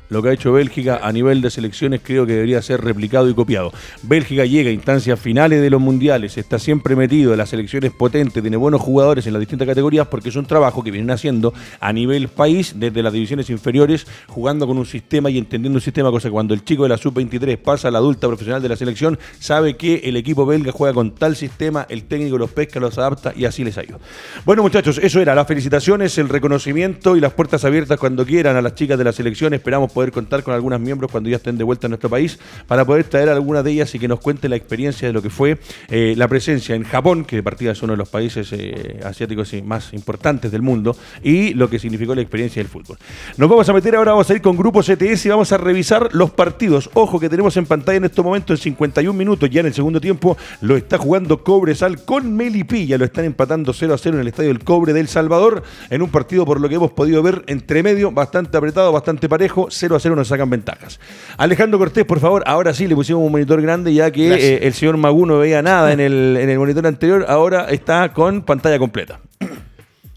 Lo 0.09 0.23
que 0.23 0.29
ha 0.29 0.33
hecho 0.33 0.51
Bélgica 0.51 0.99
a 1.03 1.11
nivel 1.11 1.41
de 1.41 1.51
selecciones 1.51 2.01
creo 2.03 2.25
que 2.25 2.33
debería 2.33 2.61
ser 2.63 2.81
replicado 2.83 3.29
y 3.29 3.35
copiado. 3.35 3.71
Bélgica 4.01 4.43
llega 4.43 4.71
a 4.71 4.73
instancias 4.73 5.19
finales 5.19 5.61
de 5.61 5.69
los 5.69 5.79
mundiales, 5.79 6.35
está 6.37 6.57
siempre 6.57 6.95
metido 6.95 7.31
en 7.31 7.37
las 7.37 7.49
selecciones 7.49 7.91
potentes, 7.91 8.41
tiene 8.41 8.57
buenos 8.57 8.81
jugadores 8.81 9.27
en 9.27 9.33
las 9.33 9.39
distintas 9.39 9.67
categorías 9.67 10.07
porque 10.07 10.29
es 10.29 10.35
un 10.35 10.45
trabajo 10.45 10.83
que 10.83 10.89
vienen 10.89 11.11
haciendo 11.11 11.53
a 11.79 11.93
nivel 11.93 12.27
país 12.27 12.73
desde 12.75 13.03
las 13.03 13.13
divisiones 13.13 13.51
inferiores, 13.51 14.07
jugando 14.27 14.65
con 14.65 14.79
un 14.79 14.85
sistema 14.87 15.29
y 15.29 15.37
entendiendo 15.37 15.77
un 15.77 15.81
sistema, 15.81 16.09
cosa 16.09 16.29
que 16.29 16.33
cuando 16.33 16.55
el 16.55 16.63
chico 16.63 16.83
de 16.83 16.89
la 16.89 16.97
sub-23 16.97 17.57
pasa 17.57 17.89
a 17.89 17.91
la 17.91 17.99
adulta 17.99 18.27
profesional 18.27 18.63
de 18.63 18.69
la 18.69 18.75
selección, 18.75 19.19
sabe 19.39 19.77
que 19.77 20.01
el 20.05 20.17
equipo 20.17 20.45
belga 20.45 20.71
juega 20.71 20.95
con 20.95 21.11
tal 21.11 21.35
sistema, 21.35 21.85
el 21.87 22.05
técnico 22.05 22.37
los 22.39 22.49
pesca, 22.49 22.79
los 22.79 22.97
adapta 22.97 23.31
y 23.35 23.45
así 23.45 23.63
les 23.63 23.77
ayuda. 23.77 23.99
Bueno 24.43 24.63
muchachos, 24.63 24.99
eso 25.03 25.21
era, 25.21 25.35
las 25.35 25.47
felicitaciones, 25.47 26.17
el 26.17 26.29
reconocimiento 26.29 27.15
y 27.15 27.19
las 27.19 27.33
puertas 27.33 27.63
abiertas 27.63 27.99
cuando 27.99 28.25
quieran 28.25 28.55
a 28.55 28.61
las 28.61 28.73
chicas 28.73 28.97
de 28.97 29.03
la 29.03 29.11
selección, 29.11 29.53
esperamos 29.53 29.91
poder 29.99 30.13
contar 30.13 30.43
con 30.43 30.53
algunos 30.53 30.79
miembros 30.79 31.11
cuando 31.11 31.29
ya 31.29 31.35
estén 31.35 31.57
de 31.57 31.65
vuelta 31.65 31.87
en 31.87 31.91
nuestro 31.91 32.09
país 32.09 32.39
para 32.67 32.85
poder 32.85 33.03
traer 33.03 33.27
algunas 33.27 33.65
de 33.65 33.71
ellas 33.71 33.93
y 33.93 33.99
que 33.99 34.07
nos 34.07 34.21
cuente 34.21 34.47
la 34.47 34.55
experiencia 34.55 35.09
de 35.09 35.13
lo 35.13 35.21
que 35.21 35.29
fue 35.29 35.59
eh, 35.89 36.13
la 36.15 36.29
presencia 36.29 36.73
en 36.73 36.85
Japón, 36.85 37.25
que 37.25 37.35
de 37.35 37.43
partida 37.43 37.73
es 37.73 37.83
uno 37.83 37.91
de 37.91 37.97
los 37.97 38.07
países 38.07 38.47
eh, 38.53 39.01
asiáticos 39.03 39.53
más 39.65 39.91
importantes 39.91 40.53
del 40.53 40.61
mundo, 40.61 40.95
y 41.21 41.53
lo 41.53 41.69
que 41.69 41.79
significó 41.79 42.15
la 42.15 42.21
experiencia 42.21 42.61
del 42.61 42.71
fútbol. 42.71 42.97
Nos 43.35 43.49
vamos 43.49 43.67
a 43.67 43.73
meter 43.73 43.93
ahora, 43.97 44.11
vamos 44.11 44.29
a 44.29 44.33
ir 44.33 44.41
con 44.41 44.55
Grupo 44.55 44.79
CTS 44.81 45.25
y 45.25 45.29
vamos 45.29 45.51
a 45.51 45.57
revisar 45.57 46.07
los 46.13 46.31
partidos. 46.31 46.89
Ojo 46.93 47.19
que 47.19 47.27
tenemos 47.27 47.57
en 47.57 47.65
pantalla 47.65 47.97
en 47.97 48.05
estos 48.05 48.23
momentos 48.23 48.57
en 48.57 48.63
51 48.63 49.17
minutos, 49.17 49.49
ya 49.49 49.59
en 49.59 49.65
el 49.65 49.73
segundo 49.73 49.99
tiempo 49.99 50.37
lo 50.61 50.77
está 50.77 50.97
jugando 50.97 51.43
Cobresal 51.43 52.05
con 52.05 52.37
Melipilla, 52.37 52.97
lo 52.97 53.03
están 53.03 53.25
empatando 53.25 53.73
0 53.73 53.93
a 53.93 53.97
0 53.97 54.15
en 54.15 54.21
el 54.21 54.27
estadio 54.29 54.47
del 54.47 54.63
Cobre 54.63 54.93
del 54.93 55.09
Salvador, 55.09 55.61
en 55.89 56.01
un 56.01 56.09
partido 56.09 56.45
por 56.45 56.61
lo 56.61 56.69
que 56.69 56.75
hemos 56.75 56.91
podido 56.91 57.21
ver 57.21 57.43
entre 57.47 57.83
medio, 57.83 58.11
bastante 58.11 58.57
apretado, 58.57 58.93
bastante 58.93 59.27
parejo, 59.27 59.67
0 59.89 59.95
a 59.95 59.99
0 59.99 60.15
nos 60.15 60.27
sacan 60.27 60.49
ventajas. 60.49 60.99
Alejandro 61.37 61.79
Cortés, 61.79 62.05
por 62.05 62.19
favor, 62.19 62.43
ahora 62.45 62.73
sí 62.73 62.87
le 62.87 62.95
pusimos 62.95 63.23
un 63.23 63.31
monitor 63.31 63.61
grande 63.61 63.93
ya 63.93 64.11
que 64.11 64.33
eh, 64.33 64.59
el 64.67 64.73
señor 64.73 64.97
Magú 64.97 65.25
no 65.25 65.39
veía 65.39 65.61
nada 65.61 65.91
en 65.91 65.99
el, 65.99 66.37
en 66.39 66.49
el 66.49 66.59
monitor 66.59 66.85
anterior, 66.85 67.25
ahora 67.27 67.65
está 67.69 68.13
con 68.13 68.43
pantalla 68.43 68.77
completa. 68.77 69.19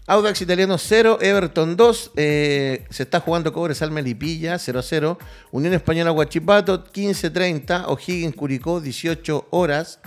Audax 0.05 0.41
Italiano 0.41 0.77
0, 0.77 1.19
Everton 1.21 1.77
2. 1.77 2.11
eh, 2.17 2.85
se 2.89 3.03
está 3.03 3.21
jugando 3.21 3.53
Cobresal 3.53 3.89
Melipilla 3.89 4.55
0-0. 4.55 5.17
Unión 5.51 5.73
Española 5.73 6.11
Huachipato 6.11 6.83
15-30. 6.83 7.85
O'Higgins 7.87 8.35
Curicó 8.35 8.81
18 8.81 9.47
horas. 9.51 10.01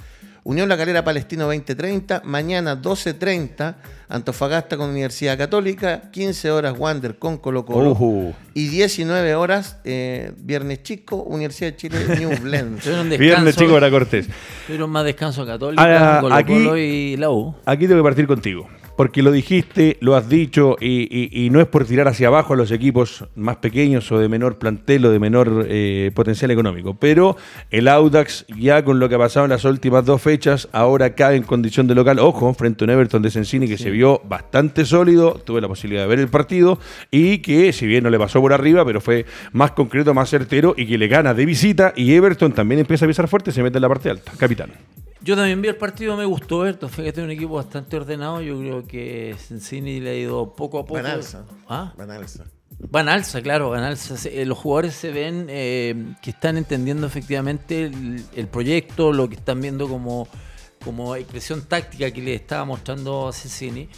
Unión 0.48 0.68
La 0.68 0.76
Calera 0.76 1.02
Palestino 1.02 1.52
20-30. 1.52 2.22
Mañana 2.22 2.80
12-30. 2.80 3.74
Antofagasta 4.08 4.76
con 4.76 4.90
Universidad 4.90 5.36
Católica. 5.36 6.02
15 6.12 6.52
horas 6.52 6.74
Wander 6.78 7.18
con 7.18 7.38
Colo 7.38 7.64
Colo. 7.66 8.32
Y 8.54 8.68
19 8.68 9.34
horas 9.34 9.78
eh, 9.82 10.30
Viernes 10.38 10.84
Chico 10.84 11.16
Universidad 11.16 11.72
de 11.72 11.76
Chile 11.76 11.98
New 12.20 12.30
Blend. 12.42 12.80
Viernes 13.18 13.56
chico 13.56 13.72
para 13.72 13.90
Cortés. 13.90 14.28
Tuvieron 14.68 14.88
más 14.88 15.04
descanso 15.04 15.44
Católica, 15.44 15.82
Ahora, 15.82 16.20
Colo 16.20 16.34
aquí- 16.36 16.52
Colo 16.52 16.78
y 16.78 17.16
la 17.16 17.30
U. 17.30 17.52
Aquí 17.64 17.88
tengo 17.88 18.00
que 18.00 18.04
partir 18.04 18.28
contigo. 18.28 18.68
Porque 18.96 19.22
lo 19.22 19.30
dijiste, 19.30 19.98
lo 20.00 20.16
has 20.16 20.28
dicho, 20.28 20.76
y, 20.80 21.02
y- 21.10 21.44
y 21.46 21.50
no 21.50 21.60
es 21.60 21.66
por 21.66 21.84
tirar 21.84 22.08
hacia 22.08 22.28
abajo 22.28 22.54
a 22.54 22.56
los 22.56 22.70
equipos 22.70 23.24
más 23.34 23.56
pequeños 23.56 24.10
o 24.10 24.18
de 24.18 24.28
menor 24.28 24.58
plantel 24.58 25.04
o 25.04 25.10
de 25.10 25.18
menor 25.18 25.66
eh, 25.68 26.10
potencial 26.14 26.50
económico. 26.50 26.94
Pero 26.98 27.36
el 27.70 27.88
Audax, 27.88 28.46
ya 28.58 28.82
con 28.84 28.98
lo 28.98 29.08
que 29.08 29.16
ha 29.16 29.18
pasado 29.18 29.44
en 29.44 29.50
las 29.50 29.64
últimas 29.66 30.04
dos 30.06 30.22
fechas, 30.22 30.68
ahora 30.72 31.14
cae 31.14 31.36
en 31.36 31.42
condición 31.42 31.86
de 31.86 31.94
local. 31.94 32.18
Ojo, 32.18 32.54
frente 32.54 32.84
a 32.84 32.86
un 32.86 32.90
Everton 32.90 33.20
de 33.20 33.30
Sensini 33.30 33.68
que 33.68 33.76
se 33.76 33.90
vio 33.90 34.22
bastante 34.24 34.84
sólido, 34.86 35.34
tuve 35.44 35.60
la 35.60 35.68
posibilidad 35.68 36.02
de 36.02 36.08
ver 36.08 36.18
el 36.20 36.28
partido, 36.28 36.78
y 37.10 37.38
que, 37.38 37.72
si 37.74 37.86
bien 37.86 38.02
no 38.02 38.10
le 38.10 38.18
pasó 38.18 38.40
por 38.40 38.52
arriba, 38.54 38.84
pero 38.86 39.02
fue 39.02 39.26
más 39.52 39.72
concreto, 39.72 40.14
más 40.14 40.30
certero, 40.30 40.74
y 40.76 40.86
que 40.86 40.96
le 40.96 41.08
gana 41.08 41.34
de 41.34 41.44
visita, 41.44 41.92
y 41.96 42.14
Everton 42.14 42.52
también 42.52 42.80
empieza 42.80 43.04
a 43.04 43.08
pisar 43.08 43.28
fuerte, 43.28 43.52
se 43.52 43.62
mete 43.62 43.76
en 43.76 43.82
la 43.82 43.88
parte 43.88 44.08
alta. 44.08 44.32
Capitán. 44.38 44.70
Yo 45.26 45.34
también 45.34 45.60
vi 45.60 45.66
el 45.68 45.76
partido, 45.76 46.16
me 46.16 46.24
gustó 46.24 46.60
Berto. 46.60 46.88
Fíjate, 46.88 47.20
un 47.20 47.32
equipo 47.32 47.54
bastante 47.54 47.96
ordenado. 47.96 48.40
Yo 48.40 48.56
creo 48.60 48.86
que 48.86 49.34
Sensini 49.44 49.98
le 49.98 50.10
ha 50.10 50.14
ido 50.14 50.54
poco 50.54 50.78
a 50.78 50.82
poco. 50.86 50.94
Van 50.94 51.06
alza. 51.06 51.44
¿Ah? 51.68 51.92
Van 51.98 52.12
alza. 52.12 52.44
Van 52.78 53.08
alza, 53.08 53.42
claro, 53.42 53.70
van 53.70 53.82
alza. 53.82 54.16
Se- 54.16 54.40
eh, 54.40 54.46
los 54.46 54.56
jugadores 54.56 54.94
se 54.94 55.10
ven 55.10 55.46
eh, 55.48 56.14
que 56.22 56.30
están 56.30 56.56
entendiendo 56.56 57.08
efectivamente 57.08 57.86
el, 57.86 58.24
el 58.36 58.46
proyecto, 58.46 59.12
lo 59.12 59.28
que 59.28 59.34
están 59.34 59.60
viendo 59.60 59.88
como, 59.88 60.28
como 60.84 61.16
expresión 61.16 61.62
táctica 61.62 62.08
que 62.12 62.22
le 62.22 62.34
estaba 62.34 62.64
mostrando 62.64 63.26
a 63.26 63.32
Cecini. 63.32 63.88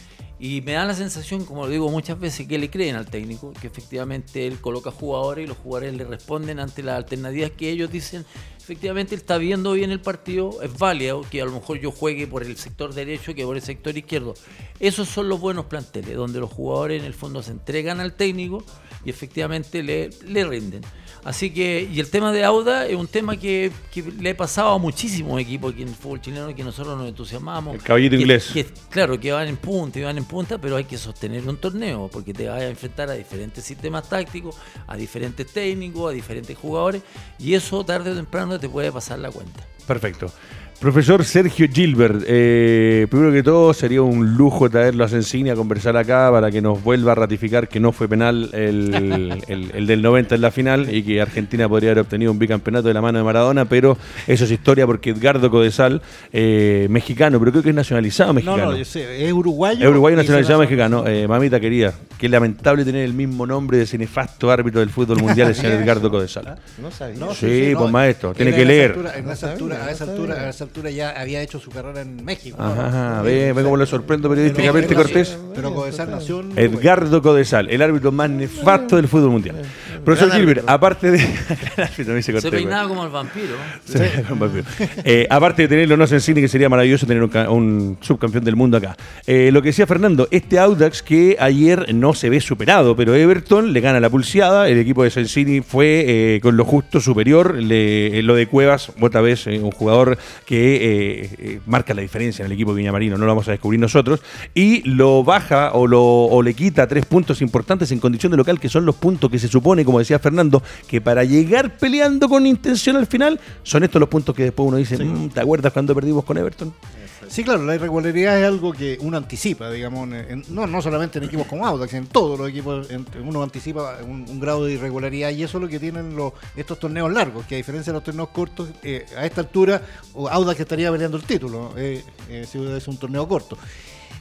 Y 0.41 0.63
me 0.63 0.73
da 0.73 0.85
la 0.87 0.95
sensación, 0.95 1.45
como 1.45 1.67
lo 1.67 1.71
digo 1.73 1.91
muchas 1.91 2.19
veces, 2.19 2.47
que 2.47 2.57
le 2.59 2.71
creen 2.71 2.97
al 2.97 3.05
técnico, 3.07 3.53
que 3.61 3.67
efectivamente 3.67 4.47
él 4.47 4.61
coloca 4.61 4.91
jugadores 4.93 5.45
y 5.45 5.49
los 5.49 5.59
jugadores 5.59 5.95
le 5.95 6.05
responden 6.05 6.59
ante 6.59 6.83
las 6.83 6.97
alternativas 6.97 7.51
que 7.51 7.69
ellos 7.71 7.91
dicen. 7.91 8.25
Efectivamente, 8.69 9.15
él 9.15 9.23
está 9.23 9.39
viendo 9.39 9.73
bien 9.73 9.91
el 9.91 10.03
partido, 10.03 10.61
es 10.61 10.77
válido 10.77 11.23
que 11.31 11.41
a 11.41 11.47
lo 11.47 11.53
mejor 11.53 11.81
yo 11.81 11.91
juegue 11.91 12.27
por 12.27 12.43
el 12.43 12.55
sector 12.59 12.93
derecho 12.93 13.35
que 13.35 13.43
por 13.43 13.57
el 13.57 13.63
sector 13.63 13.97
izquierdo. 13.97 14.35
Esos 14.79 15.09
son 15.09 15.31
los 15.31 15.41
buenos 15.41 15.65
planteles, 15.65 16.15
donde 16.15 16.39
los 16.39 16.53
jugadores 16.53 17.01
en 17.01 17.07
el 17.07 17.15
fondo 17.15 17.43
se 17.43 17.53
entregan 17.53 17.99
al 17.99 18.13
técnico 18.13 18.63
y 19.07 19.09
efectivamente 19.09 19.83
le, 19.83 20.11
le 20.27 20.45
rinden. 20.45 20.83
Así 21.25 21.51
que, 21.51 21.89
y 21.93 22.01
el 22.01 22.11
tema 22.11 22.33
de 22.33 22.45
Auda 22.45 22.87
es 22.87 22.97
un 22.97 23.07
tema 23.07 23.37
que, 23.37 23.71
que 23.93 24.03
le 24.03 24.31
ha 24.31 24.37
pasado 24.37 24.71
a 24.71 24.79
muchísimos 24.79 25.41
equipos 25.41 25.73
aquí 25.73 25.83
en 25.83 25.89
el 25.89 25.95
fútbol 25.95 26.21
chileno 26.21 26.55
que 26.55 26.65
nosotros 26.65 26.97
nos 26.97 27.09
entusiasmamos. 27.09 27.75
El 27.75 27.83
caballito 27.83 28.17
Que- 28.17 28.23
inglés. 28.23 28.51
que, 28.53 28.65
claro, 28.91 29.19
que 29.21 29.33
van 29.33 29.49
en 29.49 29.57
punta 29.57 29.99
y 29.99 30.03
van 30.03 30.17
en 30.19 30.25
punta, 30.25 30.59
pero 30.59 30.77
hay 30.77 30.85
que 30.85 30.97
sostener 30.97 31.47
un 31.49 31.57
torneo 31.59 32.09
porque 32.13 32.33
te 32.33 32.49
vas 32.49 32.61
a 32.63 32.67
enfrentar 32.69 33.11
a 33.11 33.15
diferentes 33.15 33.63
sistemas 33.65 34.09
tácticos, 34.09 34.57
a 34.87 34.97
diferentes 34.97 35.47
técnicos, 35.53 36.11
a 36.11 36.13
diferentes 36.15 36.57
jugadores 36.57 37.03
y 37.39 37.55
eso 37.55 37.85
tarde 37.85 38.11
o 38.11 38.15
temprano 38.15 38.59
te 38.59 38.69
puede 38.69 38.91
pasar 38.93 39.19
la 39.19 39.31
cuenta. 39.31 39.67
Perfecto. 39.87 40.31
Profesor 40.81 41.25
Sergio 41.25 41.67
Gilbert, 41.69 42.23
eh, 42.29 43.09
primero 43.11 43.33
que 43.33 43.43
todo 43.43 43.75
sería 43.75 44.01
un 44.03 44.37
lujo 44.37 44.71
traerlo 44.71 45.03
a 45.03 45.09
Sensini 45.09 45.51
a 45.51 45.57
conversar 45.57 45.97
acá 45.97 46.31
para 46.31 46.53
que 46.53 46.61
nos 46.63 46.81
vuelva 46.85 47.11
a 47.13 47.15
ratificar 47.17 47.67
que 47.67 47.81
no 47.81 47.91
fue 47.91 48.07
penal 48.07 48.49
el, 48.53 48.95
el- 49.49 49.73
el 49.75 49.87
del 49.89 50.03
90 50.03 50.37
en 50.37 50.41
la 50.41 50.53
final 50.53 50.95
y 50.95 51.03
que 51.03 51.21
Argentina 51.21 51.69
podría 51.69 51.91
haber 51.91 52.03
obtenido 52.03 52.31
un 52.31 52.39
bicampeonato 52.39 52.87
de 52.87 52.95
la 52.95 53.01
mano 53.01 53.19
de 53.19 53.25
Maradona, 53.25 53.65
pero 53.65 53.99
eso 54.29 54.45
es 54.45 54.53
historia 54.53 54.87
porque 54.87 55.11
Edgardo 55.11 55.51
Codesal, 55.51 56.01
eh, 56.33 56.87
mexicano, 56.89 57.41
pero 57.41 57.51
creo 57.51 57.65
que 57.65 57.71
es 57.71 57.75
nacionalizado 57.75 58.29
No, 58.29 58.35
mexicano. 58.35 58.71
no, 58.71 58.77
yo 58.77 58.85
sé, 58.85 59.27
es 59.27 59.33
uruguayo. 59.33 59.85
Es 59.85 59.91
uruguayo 59.91 60.17
nacionalizado 60.17 60.63
nacional- 60.63 61.01
mexicano. 61.01 61.09
Eh, 61.09 61.27
mamita 61.27 61.59
querida, 61.59 61.93
qué 62.19 62.29
lamentable 62.29 62.85
tener 62.85 63.03
el 63.05 63.15
mismo 63.15 63.49
nombre 63.49 63.79
de 63.79 63.83
ese 63.83 63.99
nefasto 63.99 64.49
árbitro 64.49 64.79
del 64.79 64.91
fútbol 64.91 65.19
mundial, 65.21 65.49
el 65.49 65.55
señor 65.57 65.73
Edgardo 65.83 66.09
Codesal. 66.09 66.55
No 66.81 66.93
sabía. 66.93 67.19
No, 67.19 67.35
Sí, 67.35 67.73
pues, 67.77 67.91
maestro, 67.91 68.33
tiene 68.33 68.53
que 68.53 68.63
en 68.63 68.63
esa 68.63 68.69
leer. 68.69 68.91
altura- 68.93 69.17
en 69.19 69.25
No 69.27 69.33
esa 69.33 69.41
sabía, 69.41 69.53
altura, 69.55 69.77
a 69.77 69.85
no 69.87 69.91
esa 69.91 70.05
altura, 70.05 70.35
a 70.45 70.49
esa 70.51 70.68
altura 70.69 70.91
ya 70.91 71.11
había 71.11 71.43
hecho 71.43 71.59
su 71.59 71.71
carrera 71.71 72.03
en 72.03 72.25
México. 72.25 72.57
¿no? 72.59 72.65
Ajá, 72.71 73.23
ve, 73.23 73.53
ve 73.53 73.63
cómo 73.63 73.77
lo 73.77 73.87
sorprendo 73.87 74.29
periodísticamente, 74.29 74.89
Pero- 74.89 75.03
Cortés. 75.03 75.37
Pero 75.55 75.75
Codesal 75.75 76.11
nació 76.11 76.41
en 76.41 76.53
Edgardo 76.57 77.21
Codesal, 77.23 77.69
el 77.71 77.83
árbitro 77.83 78.13
más 78.13 78.31
nefasto 78.31 78.97
del 78.97 79.09
fútbol 79.09 79.31
mundial. 79.31 79.57
Profesor 80.05 80.31
Gilbert, 80.33 80.63
aparte 80.69 81.11
de. 81.11 81.19
Se 82.23 82.33
Cortés, 82.33 82.51
peinaba 82.51 82.89
como 82.89 83.05
el 83.05 83.11
vampiro. 83.11 83.57
Sí, 83.85 83.99
con 84.29 84.39
vampiro. 84.39 84.65
Eh, 85.05 85.27
aparte 85.29 85.63
de 85.63 85.69
tenerlo 85.69 85.97
no 85.97 86.07
Sensini, 86.07 86.41
que 86.41 86.49
sería 86.49 86.69
maravilloso 86.69 87.07
tener 87.07 87.23
un, 87.23 87.29
ca- 87.29 87.51
un 87.51 87.99
subcampeón 88.01 88.45
del 88.45 88.55
mundo 88.57 88.77
acá. 88.77 88.97
Eh, 89.27 89.51
lo 89.53 89.61
que 89.63 89.69
decía 89.69 89.87
Fernando, 89.87 90.29
este 90.31 90.59
Audax 90.59 91.03
que 91.03 91.37
ayer 91.41 91.93
no 91.95 92.15
se 92.15 92.29
ve 92.31 92.41
superado, 92.41 92.95
pero 92.97 93.15
Everton 93.15 93.73
le 93.73 93.81
gana 93.81 94.01
la 94.01 94.09
pulseada, 94.11 94.69
el 94.69 94.79
equipo 94.79 95.03
de 95.05 95.11
Sensini 95.11 95.61
fue 95.61 96.05
eh, 96.37 96.41
con 96.41 96.57
lo 96.57 96.65
justo 96.65 97.01
superior, 97.01 97.55
le- 97.57 98.23
lo 98.23 98.35
de 98.35 98.47
Cuevas, 98.47 98.93
otra 99.01 99.21
vez 99.21 99.47
eh, 99.47 99.59
un 99.59 99.71
jugador 99.73 100.19
que 100.47 100.58
eh, 100.59 101.31
eh, 101.39 101.61
marca 101.67 101.95
la 101.95 102.03
diferencia 102.03 102.43
en 102.43 102.47
el 102.47 102.53
equipo 102.53 102.75
viñamarino, 102.75 103.17
no 103.17 103.25
lo 103.25 103.31
vamos 103.33 103.49
a 103.49 103.53
descubrir 103.53 103.81
nosotros, 103.81 104.21
y 104.55 104.83
lo 104.89 105.25
baja 105.25 105.73
o, 105.73 105.87
lo, 105.87 106.03
o 106.03 106.43
le 106.43 106.55
quita 106.55 106.87
tres 106.87 107.07
puntos 107.07 107.41
importantes 107.43 107.91
en 107.93 108.01
condición 108.01 108.31
de 108.31 108.37
local, 108.37 108.59
que 108.61 108.69
son 108.69 108.85
los 108.85 108.97
puntos 108.97 109.31
que 109.31 109.39
se 109.39 109.49
supone, 109.49 109.85
como 109.85 109.99
decía 109.99 110.19
Fernando, 110.19 110.63
que 110.87 111.01
para 111.01 111.25
llegar 111.25 111.77
peleando 111.79 112.29
con 112.29 112.47
intención 112.47 112.97
al 112.97 113.07
final, 113.07 113.41
son 113.63 113.85
estos 113.85 114.01
los 114.01 114.09
puntos 114.09 114.35
que 114.35 114.45
después 114.45 114.69
uno 114.69 114.77
dice, 114.77 114.99
"Mm, 114.99 115.31
¿te 115.31 115.41
acuerdas 115.41 115.73
cuando 115.73 115.95
perdimos 115.95 116.25
con 116.25 116.39
Everton? 116.39 116.73
Sí, 117.18 117.18
claro, 117.45 117.65
la 117.65 117.75
irregularidad 117.75 118.39
es 118.39 118.47
algo 118.47 118.73
que 118.73 118.99
uno 119.01 119.17
anticipa, 119.17 119.71
digamos, 119.71 120.09
en- 120.13 120.45
no, 120.49 120.67
no 120.67 120.83
solamente 120.83 121.19
en 121.19 121.25
equipos 121.25 121.47
como 121.47 121.67
Audax, 121.67 121.95
en 121.95 122.07
todos 122.07 122.39
los 122.39 122.49
equipos 122.49 122.89
uno 123.23 123.43
anticipa 123.43 123.99
un, 124.07 124.41
grado 124.41 124.65
de 124.65 124.73
irregularidad 124.75 125.31
y 125.31 125.43
eso 125.43 125.59
es 125.59 125.63
lo 125.63 125.69
que 125.69 125.79
tienen 125.79 126.17
los, 126.17 126.33
estos 126.57 126.79
torneos 126.79 127.13
largos, 127.13 127.47
que 127.47 127.55
a 127.55 127.59
diferencia 127.59 127.93
de 127.93 127.99
los 127.99 128.05
torneos 128.05 128.29
cortos, 128.29 128.69
eh, 128.83 129.05
a 129.17 129.27
esta 129.27 129.41
altura 129.41 129.83
Audax 130.15 130.61
estaría 130.61 130.91
peleando 130.91 131.17
el 131.17 131.25
título 131.25 131.73
eh, 131.77 132.03
eh, 132.29 132.47
si 132.51 132.59
es 132.59 132.89
un 132.89 132.97
torneo 132.99 133.27
corto. 133.29 133.59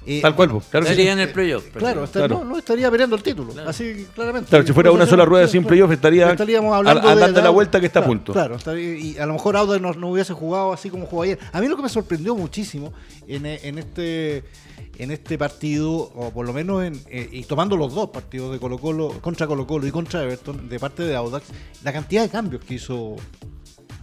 Eh, 0.09 0.21
Tal 0.21 0.35
cual, 0.35 0.47
claro 0.47 0.63
que 0.63 0.79
sí. 0.85 0.91
Estaría 0.91 1.11
en 1.11 1.19
el 1.19 1.29
playoff. 1.29 1.65
Claro, 1.73 2.05
está- 2.05 2.19
Claro. 2.19 2.37
No, 2.39 2.45
no 2.45 2.57
estaría 2.57 2.89
peleando 2.89 3.15
el 3.17 3.23
título, 3.23 3.51
Claro. 3.51 3.69
así 3.69 4.07
claramente. 4.15 4.49
Claro, 4.49 4.65
si 4.65 4.71
fuera 4.73 4.91
una 4.91 5.05
sola 5.05 5.25
rueda 5.25 5.47
sin 5.47 5.63
playoff, 5.65 5.91
estaría 5.91 6.31
estaríamos 6.31 6.73
hablando 6.73 7.07
a 7.09 7.15
de- 7.15 7.41
la 7.41 7.49
vuelta 7.49 7.79
que 7.81 7.87
está 7.87 7.99
a 7.99 8.05
punto. 8.05 8.31
Claro, 8.33 8.55
estaría- 8.55 8.97
y 8.97 9.17
a 9.17 9.25
lo 9.25 9.33
mejor 9.33 9.57
Audax 9.57 9.81
no, 9.81 9.91
no 9.93 10.09
hubiese 10.09 10.33
jugado 10.33 10.71
así 10.71 10.89
como 10.89 11.05
jugó 11.07 11.23
ayer. 11.23 11.37
A 11.51 11.59
mí 11.59 11.67
lo 11.67 11.75
que 11.75 11.83
me 11.83 11.89
sorprendió 11.89 12.35
muchísimo 12.35 12.93
en, 13.27 13.45
e- 13.45 13.59
en 13.63 13.77
este 13.79 14.43
en 14.99 15.11
este 15.11 15.37
partido, 15.37 15.91
o 15.91 16.31
por 16.33 16.45
lo 16.47 16.53
menos 16.53 16.83
en, 16.83 16.99
eh, 17.11 17.29
y 17.31 17.43
tomando 17.43 17.77
los 17.77 17.93
dos 17.93 18.09
partidos 18.09 18.51
de 18.51 18.57
Colo 18.59 18.79
Colo, 18.79 19.09
contra 19.21 19.45
Colo 19.45 19.67
Colo 19.67 19.85
y 19.85 19.91
contra 19.91 20.23
Everton, 20.23 20.67
de 20.69 20.79
parte 20.79 21.03
de 21.03 21.15
Audax, 21.15 21.45
la 21.83 21.93
cantidad 21.93 22.23
de 22.23 22.29
cambios 22.29 22.63
que 22.63 22.73
hizo 22.75 23.15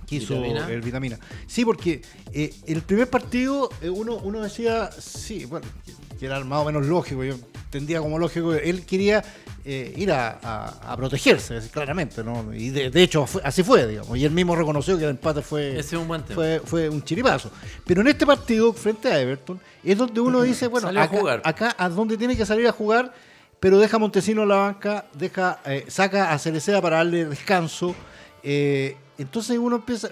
que 0.06 0.16
hizo 0.16 0.34
¿Vitamina? 0.40 0.68
el 0.70 0.80
Vitamina. 0.80 1.18
Sí, 1.46 1.64
porque 1.64 2.02
eh, 2.32 2.54
el 2.66 2.82
primer 2.82 3.08
partido 3.08 3.70
eh, 3.82 3.88
uno, 3.90 4.16
uno 4.16 4.40
decía, 4.42 4.90
sí, 4.98 5.44
bueno, 5.44 5.66
que- 6.18 6.26
era 6.26 6.42
más 6.44 6.60
o 6.60 6.64
menos 6.64 6.86
lógico, 6.86 7.22
yo 7.24 7.34
entendía 7.64 8.00
como 8.00 8.18
lógico, 8.18 8.54
él 8.54 8.86
quería 8.86 9.22
eh, 9.66 9.92
ir 9.96 10.10
a, 10.12 10.38
a- 10.42 10.92
a 10.92 10.96
protegerse, 10.96 11.58
claramente, 11.70 12.22
¿no? 12.24 12.54
Y 12.54 12.70
de, 12.70 12.88
de 12.90 13.02
hecho 13.02 13.26
así 13.42 13.62
fue, 13.62 13.86
digamos, 13.86 14.16
y 14.16 14.24
él 14.24 14.30
mismo 14.30 14.54
reconoció 14.56 14.96
que 14.96 15.04
el 15.04 15.10
empate 15.10 15.42
fue, 15.42 15.78
Ese 15.78 15.96
un 15.96 16.06
buen 16.08 16.22
tema. 16.22 16.34
fue, 16.36 16.62
fue 16.64 16.88
un 16.88 17.02
chiripazo. 17.02 17.50
Pero 17.84 18.00
en 18.00 18.08
este 18.08 18.24
partido, 18.26 18.72
frente 18.72 19.08
a 19.08 19.20
Everton, 19.20 19.60
es 19.82 19.98
donde 19.98 20.20
uno 20.20 20.40
dice, 20.42 20.66
bueno, 20.68 20.86
Salió 20.88 21.00
a 21.00 21.04
acá, 21.04 21.18
jugar. 21.18 21.42
acá 21.44 21.74
a 21.78 21.88
donde 21.88 22.16
tiene 22.16 22.36
que 22.36 22.46
salir 22.46 22.66
a 22.68 22.72
jugar, 22.72 23.12
pero 23.60 23.78
deja 23.78 23.96
a 23.96 24.00
Montesino 24.00 24.42
en 24.44 24.48
la 24.50 24.56
banca, 24.56 25.06
deja, 25.14 25.60
eh, 25.66 25.84
saca 25.88 26.32
a 26.32 26.38
Cereceda 26.38 26.80
para 26.80 26.98
darle 26.98 27.24
descanso. 27.26 27.94
eh, 28.42 28.96
entonces 29.18 29.58
uno 29.58 29.76
empieza, 29.76 30.08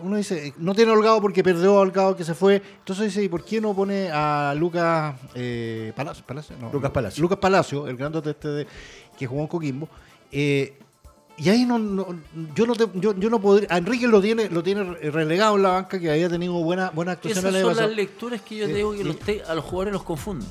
uno 0.00 0.16
dice, 0.16 0.54
no 0.58 0.74
tiene 0.74 0.90
a 0.90 0.94
Holgado 0.94 1.20
porque 1.20 1.42
perdió 1.44 1.76
a 1.76 1.80
Holgado 1.80 2.16
que 2.16 2.24
se 2.24 2.34
fue. 2.34 2.62
Entonces 2.78 3.06
dice, 3.06 3.22
¿y 3.22 3.28
por 3.28 3.44
qué 3.44 3.60
no 3.60 3.74
pone 3.74 4.10
a 4.10 4.54
Lucas 4.56 5.14
eh, 5.34 5.92
Palacio? 5.94 6.24
Palacio? 6.26 6.56
No, 6.60 6.70
Lucas 6.72 6.90
Palacio. 6.90 7.20
Lucas 7.22 7.38
Palacio, 7.38 7.86
el 7.86 7.96
grandote 7.96 8.30
este 8.30 8.48
de, 8.48 8.66
que 9.18 9.26
jugó 9.26 9.42
en 9.42 9.48
Coquimbo. 9.48 9.88
Eh, 10.32 10.78
y 11.38 11.50
ahí 11.50 11.66
no, 11.66 11.78
no- 11.78 12.06
yo 12.54 12.66
no 12.66 12.74
te- 12.74 12.88
yo, 12.94 13.14
yo 13.18 13.28
no 13.28 13.38
podría. 13.38 13.68
a 13.70 13.76
Enrique 13.76 14.08
lo 14.08 14.22
tiene, 14.22 14.48
lo 14.48 14.62
tiene 14.62 14.84
relegado 15.10 15.56
en 15.56 15.62
la 15.62 15.68
banca, 15.70 16.00
que 16.00 16.10
había 16.10 16.30
tenido 16.30 16.54
buena, 16.54 16.88
buena 16.90 17.12
actuación 17.12 17.46
Esas 17.46 17.60
son 17.60 17.76
las 17.76 17.90
lecturas 17.94 18.40
que 18.40 18.56
yo 18.56 18.66
te 18.66 18.72
digo 18.74 18.92
que 18.92 19.04
los 19.04 19.18
te- 19.18 19.42
a 19.42 19.54
los 19.54 19.64
jugadores 19.64 19.92
los 19.92 20.02
confunden. 20.02 20.48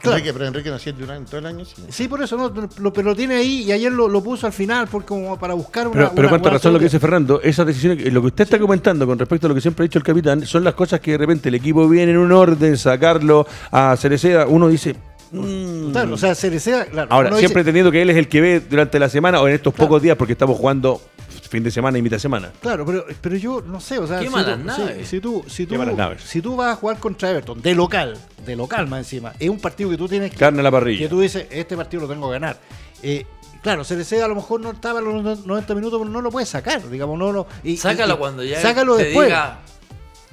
Claro. 0.00 0.16
Enrique, 0.16 0.32
pero 0.32 0.46
Enrique 0.46 0.70
nació 0.70 0.92
durante 0.94 1.30
todo 1.30 1.38
el 1.40 1.46
año. 1.46 1.64
Sí. 1.64 1.74
Sí, 1.88 2.08
por 2.08 2.22
eso, 2.22 2.36
no, 2.36 2.52
lo, 2.80 2.92
pero 2.92 3.10
lo 3.10 3.16
tiene 3.16 3.36
ahí 3.36 3.62
y 3.64 3.72
ayer 3.72 3.92
lo, 3.92 4.08
lo 4.08 4.22
puso 4.22 4.46
al 4.46 4.52
final 4.52 4.88
por 4.88 5.04
como 5.04 5.38
para 5.38 5.54
buscar 5.54 5.86
una. 5.88 5.94
Pero, 5.96 6.12
pero 6.14 6.28
cuánta 6.28 6.50
razón 6.50 6.72
lo 6.72 6.78
que 6.78 6.86
dice. 6.86 6.98
Fernando, 6.98 7.40
esas 7.42 7.66
decisiones, 7.66 8.12
lo 8.12 8.20
que 8.20 8.26
usted 8.28 8.44
está 8.44 8.58
comentando 8.58 9.06
con 9.06 9.18
respecto 9.18 9.46
a 9.46 9.48
lo 9.48 9.54
que 9.54 9.60
siempre 9.60 9.84
ha 9.84 9.86
dicho 9.88 9.98
el 9.98 10.04
capitán, 10.04 10.44
son 10.46 10.64
las 10.64 10.74
cosas 10.74 11.00
que 11.00 11.12
de 11.12 11.18
repente 11.18 11.48
el 11.48 11.54
equipo 11.54 11.88
viene 11.88 12.12
en 12.12 12.18
un 12.18 12.32
orden, 12.32 12.76
sacarlo 12.78 13.46
a 13.70 13.96
Cereceda, 13.96 14.46
uno 14.46 14.68
dice, 14.68 14.96
Total, 15.32 16.12
o 16.12 16.16
sea, 16.16 16.34
Cereceda, 16.34 16.86
claro. 16.86 17.08
Ahora, 17.12 17.28
siempre 17.30 17.48
dice- 17.48 17.60
entendiendo 17.60 17.92
que 17.92 18.02
él 18.02 18.10
es 18.10 18.16
el 18.16 18.26
que 18.26 18.40
ve 18.40 18.60
durante 18.68 18.98
la 18.98 19.08
semana 19.08 19.40
o 19.40 19.46
en 19.46 19.54
estos 19.54 19.72
Claro. 19.74 19.88
pocos 19.88 20.02
días 20.02 20.16
porque 20.16 20.32
estamos 20.32 20.58
jugando 20.58 21.00
fin 21.50 21.62
de 21.64 21.70
semana 21.70 21.98
y 21.98 22.02
mitad 22.02 22.16
de 22.16 22.20
semana. 22.20 22.50
Claro, 22.62 22.86
pero, 22.86 23.04
pero 23.20 23.36
yo 23.36 23.60
no 23.60 23.80
sé, 23.80 23.98
o 23.98 24.06
sea, 24.06 24.20
Qué 24.20 24.26
si, 24.26 24.32
malas 24.32 24.56
tú, 24.58 24.64
naves. 24.64 24.96
si- 24.98 25.16
si 25.16 25.20
tú, 25.20 25.44
si, 25.48 25.66
Qué 25.66 25.74
tú, 25.74 25.78
malas 25.78 25.96
naves. 25.96 26.22
si 26.22 26.40
tú 26.40 26.54
vas 26.56 26.72
a 26.72 26.76
jugar 26.76 26.98
contra 26.98 27.28
Everton, 27.30 27.60
de 27.60 27.74
local, 27.74 28.16
de 28.46 28.54
local 28.56 28.86
más 28.86 29.00
encima, 29.00 29.32
es 29.38 29.50
un 29.50 29.58
partido 29.58 29.90
que 29.90 29.96
tú 29.98 30.08
tienes 30.08 30.30
que, 30.30 30.36
Carne 30.36 30.60
a 30.60 30.62
la 30.62 30.70
parrilla. 30.70 31.00
que 31.00 31.08
tú 31.08 31.20
dices, 31.20 31.46
este 31.50 31.76
partido 31.76 32.02
lo 32.04 32.08
tengo 32.08 32.28
que 32.28 32.32
ganar. 32.34 32.56
Eh, 33.02 33.26
claro, 33.62 33.82
Cereceda 33.84 34.26
a 34.26 34.28
lo 34.28 34.36
mejor 34.36 34.60
no 34.60 34.70
estaba 34.70 35.00
a 35.00 35.02
los 35.02 35.44
90 35.44 35.74
minutos, 35.74 35.98
pero 36.00 36.10
no 36.10 36.22
lo 36.22 36.30
puedes 36.30 36.48
sacar, 36.48 36.88
digamos, 36.88 37.18
no 37.18 37.32
lo... 37.32 37.46
y- 37.64 37.76
Sácalo 37.76 38.14
y- 38.14 38.18
cuando 38.18 38.44
ya 38.44 38.62
Sácalo 38.62 38.96
te 38.96 39.04
después. 39.06 39.26
diga, 39.26 39.58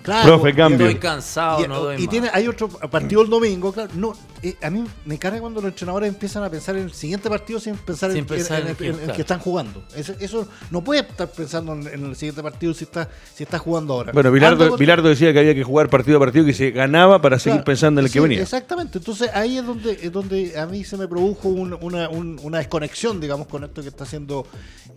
Claro, 0.08 0.40
Profe, 0.40 0.56
cambio. 0.56 0.88
estoy 0.88 1.00
cansado, 1.02 1.66
y, 1.66 1.68
no 1.68 1.82
doy 1.82 1.96
y 1.98 2.00
más. 2.06 2.10
tiene, 2.10 2.30
hay 2.34 2.48
otro 2.48 2.70
partido 2.70 3.22
el 3.24 3.30
domingo, 3.30 3.74
claro. 3.74 3.92
No, 3.96 4.14
eh, 4.42 4.56
a 4.64 4.70
mí 4.70 4.86
me 5.06 5.20
carga 5.20 5.42
cuando 5.42 5.60
los 5.60 5.70
entrenadores 5.72 6.08
empiezan 6.08 6.44
a 6.44 6.50
pensar 6.50 6.78
en 6.78 6.84
el 6.84 6.94
siguiente 6.94 7.30
partido 7.30 7.60
sin 7.60 7.76
pensar, 7.76 8.12
Sin 8.12 8.20
en, 8.20 8.26
pensar 8.26 8.62
en- 8.62 8.68
en 8.68 8.70
en- 8.72 8.76
que- 8.78 8.86
en 8.88 8.92
el 8.94 8.98
claro. 9.02 9.14
que 9.16 9.22
están 9.22 9.40
jugando. 9.40 9.84
Eso, 9.96 10.14
eso 10.20 10.48
no 10.72 10.82
puede 10.82 11.02
estar 11.02 11.30
pensando 11.30 11.74
en, 11.74 11.88
en 11.88 12.06
el 12.06 12.16
siguiente 12.16 12.42
partido 12.42 12.74
si 12.74 12.86
está, 12.86 13.10
si 13.36 13.44
está 13.44 13.60
jugando 13.60 13.96
ahora. 13.96 14.14
Bueno, 14.14 14.32
Bilardo, 14.32 15.10
decía 15.10 15.34
que 15.34 15.40
había 15.40 15.54
que 15.54 15.64
jugar 15.66 15.90
partido 15.90 16.16
a 16.18 16.20
partido 16.22 16.46
que 16.46 16.54
se 16.54 16.72
ganaba 16.72 17.22
para 17.22 17.38
seguir 17.38 17.56
Claro, 17.58 17.66
pensando 17.66 18.00
en 18.00 18.08
el 18.08 18.12
que 18.14 18.22
venía. 18.22 18.42
Exactamente. 18.42 19.00
Entonces 19.00 19.30
ahí 19.34 19.58
es 19.58 19.66
donde, 19.66 19.92
es 20.02 20.12
donde 20.12 20.58
a 20.58 20.66
mí 20.68 20.86
se 20.86 20.96
me 20.96 21.10
produjo 21.10 21.50
un- 21.50 21.78
una, 21.82 22.08
un- 22.08 22.40
una 22.44 22.60
desconexión, 22.60 23.20
digamos, 23.20 23.48
con 23.48 23.66
esto 23.66 23.82
que 23.82 23.90
está 23.90 24.06
haciendo, 24.06 24.48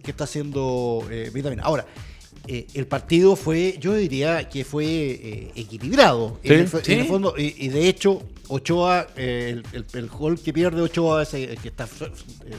que 0.04 0.12
está 0.12 0.22
haciendo 0.24 1.02
eh, 1.10 1.30
Vitamina. 1.34 1.64
Ahora. 1.64 1.84
Eh, 2.46 2.66
el 2.74 2.86
partido 2.86 3.36
fue, 3.36 3.76
yo 3.78 3.94
diría 3.94 4.48
que 4.48 4.64
fue 4.64 4.84
eh, 4.86 5.52
equilibrado. 5.54 6.38
Sí. 6.42 6.52
En 6.52 6.60
el, 6.60 6.70
en 7.00 7.06
fondo, 7.06 7.34
y, 7.36 7.54
y 7.58 7.68
de 7.68 7.88
hecho, 7.88 8.22
Ochoa, 8.48 9.06
eh, 9.16 9.50
el, 9.50 9.64
el- 9.72 9.84
el 9.92 10.08
gol 10.08 10.40
que 10.40 10.52
pierde 10.52 10.80
Ochoa, 10.82 11.22
ese 11.22 11.56
que 11.62 11.68
está 11.68 11.86
fr- 11.86 12.10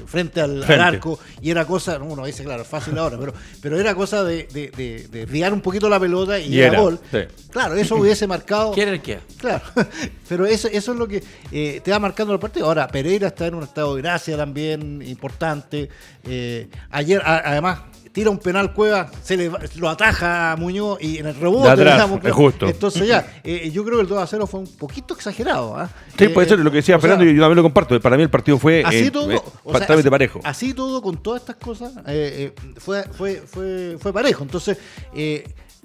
frente 0.06 0.40
al, 0.40 0.64
arco, 0.64 1.20
y 1.42 1.50
era 1.52 1.66
cosa, 1.66 2.00
no, 2.00 2.06
uno 2.06 2.26
dice, 2.26 2.46
claro, 2.46 2.62
es 2.62 2.68
fácil 2.68 2.98
ahora, 2.98 3.18
pero, 3.20 3.34
pero 3.62 3.78
era 3.78 3.94
cosa 3.94 4.24
de, 4.24 4.48
de, 4.54 4.70
de- 4.72 5.08
de 5.10 5.20
desviar 5.26 5.52
un 5.52 5.60
poquito 5.60 5.90
la 5.90 6.00
pelota 6.00 6.40
y, 6.40 6.54
Y 6.54 6.60
era, 6.60 6.68
era, 6.70 6.80
gol. 6.80 7.00
sí. 7.12 7.18
Claro, 7.50 7.76
eso 7.76 7.98
hubiese 7.98 8.26
marcado. 8.28 8.72
¿Quiere 8.72 8.92
el 8.92 9.02
qué? 9.02 9.20
Claro, 9.38 9.64
pero 10.30 10.46
eso, 10.46 10.70
eso 10.70 10.94
es 10.94 10.98
lo 10.98 11.08
que 11.08 11.22
eh, 11.52 11.82
te 11.84 11.92
va 11.92 12.00
marcando 12.00 12.32
el 12.34 12.40
partido. 12.40 12.68
Ahora, 12.68 12.88
Pereira 12.88 13.28
está 13.28 13.48
en 13.48 13.56
un 13.56 13.64
estado 13.64 13.94
de 13.96 14.02
gracia 14.02 14.38
también 14.38 15.02
importante. 15.02 15.90
Eh, 16.24 16.70
ayer, 16.90 17.22
a- 17.26 17.50
además, 17.52 17.80
tira 18.12 18.30
un 18.30 18.38
penal 18.40 18.74
Cueva, 18.74 19.10
se 19.24 19.38
le 19.38 19.52
lo 19.78 19.90
ataja 19.90 20.52
a 20.52 20.56
Muñoz 20.58 20.98
y 21.02 21.18
en 21.20 21.28
el 21.28 21.36
rebote, 21.36 21.68
De 21.68 21.70
atrás, 21.74 21.96
digamos, 21.96 22.26
es 22.26 22.32
justo. 22.34 22.68
Entonces 22.68 23.08
ya, 23.08 23.26
eh, 23.44 23.70
yo 23.74 23.84
creo 23.86 23.98
que 23.98 24.02
el 24.04 24.08
2 24.08 24.22
a 24.22 24.28
0 24.28 24.48
fue 24.48 24.60
un 24.62 24.68
poquito 24.68 25.14
exagerado. 25.14 25.78
¿ah? 25.78 25.90
Sí, 26.18 26.26
Eh, 26.26 26.30
puede 26.30 26.48
ser 26.50 26.60
eh, 26.60 26.64
lo 26.64 26.72
que 26.72 26.78
decía 26.78 26.96
sea, 26.96 27.00
Fernando 27.00 27.24
y 27.26 27.34
yo 27.36 27.42
también 27.42 27.58
lo 27.58 27.64
comparto. 27.64 28.00
Para 28.02 28.18
mí 28.18 28.24
el 28.24 28.30
partido 28.30 28.58
fue 28.58 28.84
Así 28.86 28.98
eh, 29.06 29.12
todo, 29.12 29.32
eh, 29.32 29.42
o 29.64 29.78
sea, 29.78 29.88
así, 29.88 30.10
parejo. 30.10 30.40
así 30.44 30.74
todo 30.74 31.02
con 31.02 31.22
todas 31.24 31.42
estas 31.42 31.56
cosas 31.56 31.94
eh, 32.08 32.54
eh, 32.58 32.72
fue, 32.78 33.04
fue, 33.04 33.36
fue, 33.46 33.98
fue 34.00 34.12
parejo. 34.14 34.44
Entonces, 34.44 34.78
eh, 35.16 35.44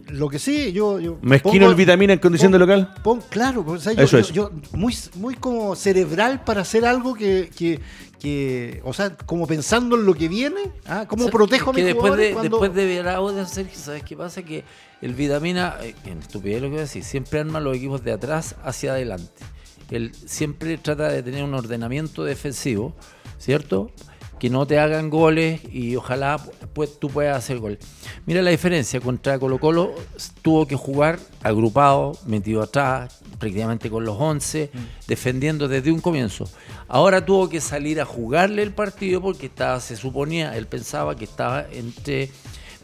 lo 0.09 0.29
que 0.29 0.39
sí, 0.39 0.73
yo. 0.73 0.99
yo 1.01 1.19
Mezquino 1.23 1.69
el 1.69 1.75
Vitamina 1.75 2.13
en 2.13 2.19
condición 2.19 2.53
de 2.53 2.59
local. 2.59 2.93
pon- 3.03 3.23
claro, 3.31 3.65
o 3.67 3.79
sea, 3.79 3.93
yo, 3.95 4.03
Eso 4.03 4.19
yo- 4.19 4.21
es. 4.21 4.33
yo- 4.33 4.51
muy, 4.73 4.95
muy 5.15 5.35
como 5.37 5.75
cerebral 5.75 6.43
para 6.45 6.61
hacer 6.63 6.85
algo 6.85 7.15
que. 7.15 7.51
que 7.57 7.81
que, 8.27 8.81
o 8.85 8.93
sea, 8.93 9.17
como 9.17 9.47
pensando 9.47 9.95
en 9.97 10.05
lo 10.05 10.13
que 10.15 10.27
viene, 10.27 10.61
¿ah? 10.87 11.05
¿cómo 11.09 11.23
O 11.23 11.27
sea, 11.27 11.33
protejo 11.33 11.71
a 11.71 11.73
que 11.75 11.79
mis 11.81 11.87
después 11.87 12.03
jugadores 12.11 12.29
de, 12.29 12.33
cuando- 12.35 12.57
después 12.59 12.75
de 12.75 12.87
Verao 12.87 13.29
hacer, 13.29 13.69
¿sabes 13.73 14.03
qué 14.03 14.17
pasa? 14.17 14.43
Que 14.43 14.65
el 15.01 15.15
Vitamina, 15.15 15.77
eh, 15.81 15.95
en 16.07 16.19
estupidez 16.19 16.61
lo 16.61 16.67
que 16.67 16.71
voy 16.73 16.79
a 16.79 16.83
decir, 16.83 17.05
siempre 17.05 17.39
arma 17.39 17.61
los 17.61 17.77
equipos 17.77 18.03
de 18.03 18.11
atrás 18.13 18.57
hacia 18.65 18.93
adelante. 18.93 19.45
Él 19.91 20.13
siempre 20.27 20.77
trata 20.79 21.09
de 21.09 21.23
tener 21.23 21.45
un 21.45 21.55
ordenamiento 21.55 22.25
defensivo, 22.25 22.95
¿cierto? 23.39 23.93
Que 24.39 24.51
no 24.51 24.67
te 24.67 24.79
hagan 24.79 25.09
goles 25.09 25.63
y 25.73 25.97
ojalá 25.97 26.39
pues, 26.75 26.99
tú 27.01 27.09
puedas 27.09 27.39
hacer 27.39 27.59
gol. 27.59 27.79
Mira 28.27 28.43
la 28.43 28.51
diferencia, 28.51 29.01
contra 29.01 29.39
Colo 29.39 29.59
Colo 29.59 29.95
tuvo 30.43 30.67
que 30.67 30.77
jugar 30.77 31.19
agrupado, 31.43 32.13
metido 32.27 32.63
atrás, 32.63 33.21
prácticamente 33.39 33.89
con 33.89 34.05
los 34.05 34.17
11, 34.19 34.71
defendiendo 35.09 35.69
desde 35.69 35.91
un 35.91 36.01
comienzo. 36.01 36.49
Ahora 36.89 37.25
tuvo 37.25 37.49
que 37.49 37.61
salir 37.61 38.01
a 38.01 38.05
jugarle 38.05 38.63
el 38.63 38.73
partido 38.73 39.23
porque 39.23 39.47
estaba, 39.47 39.81
se 39.81 39.97
suponía, 39.97 40.57
él 40.57 40.67
pensaba 40.67 41.17
que 41.17 41.25
estaba 41.25 41.67
entre 41.73 42.31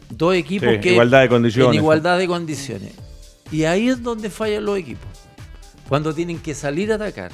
dos 0.09 0.35
equipos 0.35 0.69
Sí, 0.69 0.79
que 0.79 0.91
igualdad 0.93 1.21
de 1.21 1.29
condiciones. 1.29 1.69
en 1.69 1.75
igualdad 1.75 2.17
de 2.17 2.27
condiciones. 2.27 2.93
Y 3.51 3.65
ahí 3.65 3.89
es 3.89 4.01
donde 4.01 4.29
fallan 4.29 4.65
los 4.65 4.77
equipos. 4.77 5.07
Cuando 5.87 6.13
tienen 6.13 6.39
que 6.39 6.55
salir 6.55 6.91
a 6.91 6.95
atacar. 6.95 7.31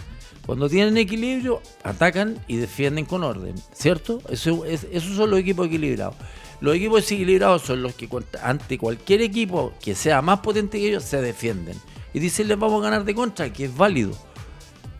Cuando 0.49 0.67
tienen 0.67 0.97
equilibrio, 0.97 1.61
atacan 1.83 2.43
y 2.47 2.55
defienden 2.55 3.05
con 3.05 3.23
orden, 3.23 3.53
¿cierto? 3.71 4.19
Eso 4.31 4.65
es- 4.65 4.87
esos 4.91 5.15
son 5.15 5.29
los 5.29 5.39
equipos 5.39 5.67
equilibrados. 5.67 6.15
Los 6.59 6.73
equipos 6.73 7.01
desequilibrados 7.01 7.61
son 7.61 7.83
los 7.83 7.93
que 7.93 8.09
ante 8.41 8.79
cualquier 8.79 9.21
equipo 9.21 9.73
que 9.79 9.93
sea 9.93 10.23
más 10.23 10.39
potente 10.39 10.79
que 10.79 10.87
ellos 10.87 11.03
se 11.03 11.21
defienden. 11.21 11.77
Y 12.15 12.19
dicen 12.19 12.47
les 12.47 12.57
vamos 12.57 12.81
a 12.81 12.85
ganar 12.89 13.05
de 13.05 13.13
contra, 13.13 13.53
que 13.53 13.65
es 13.65 13.77
válido. 13.77 14.13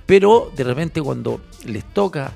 Pero 0.05 0.51
de 0.55 0.63
repente 0.63 1.01
cuando 1.01 1.41
les 1.65 1.83
toca 1.95 2.31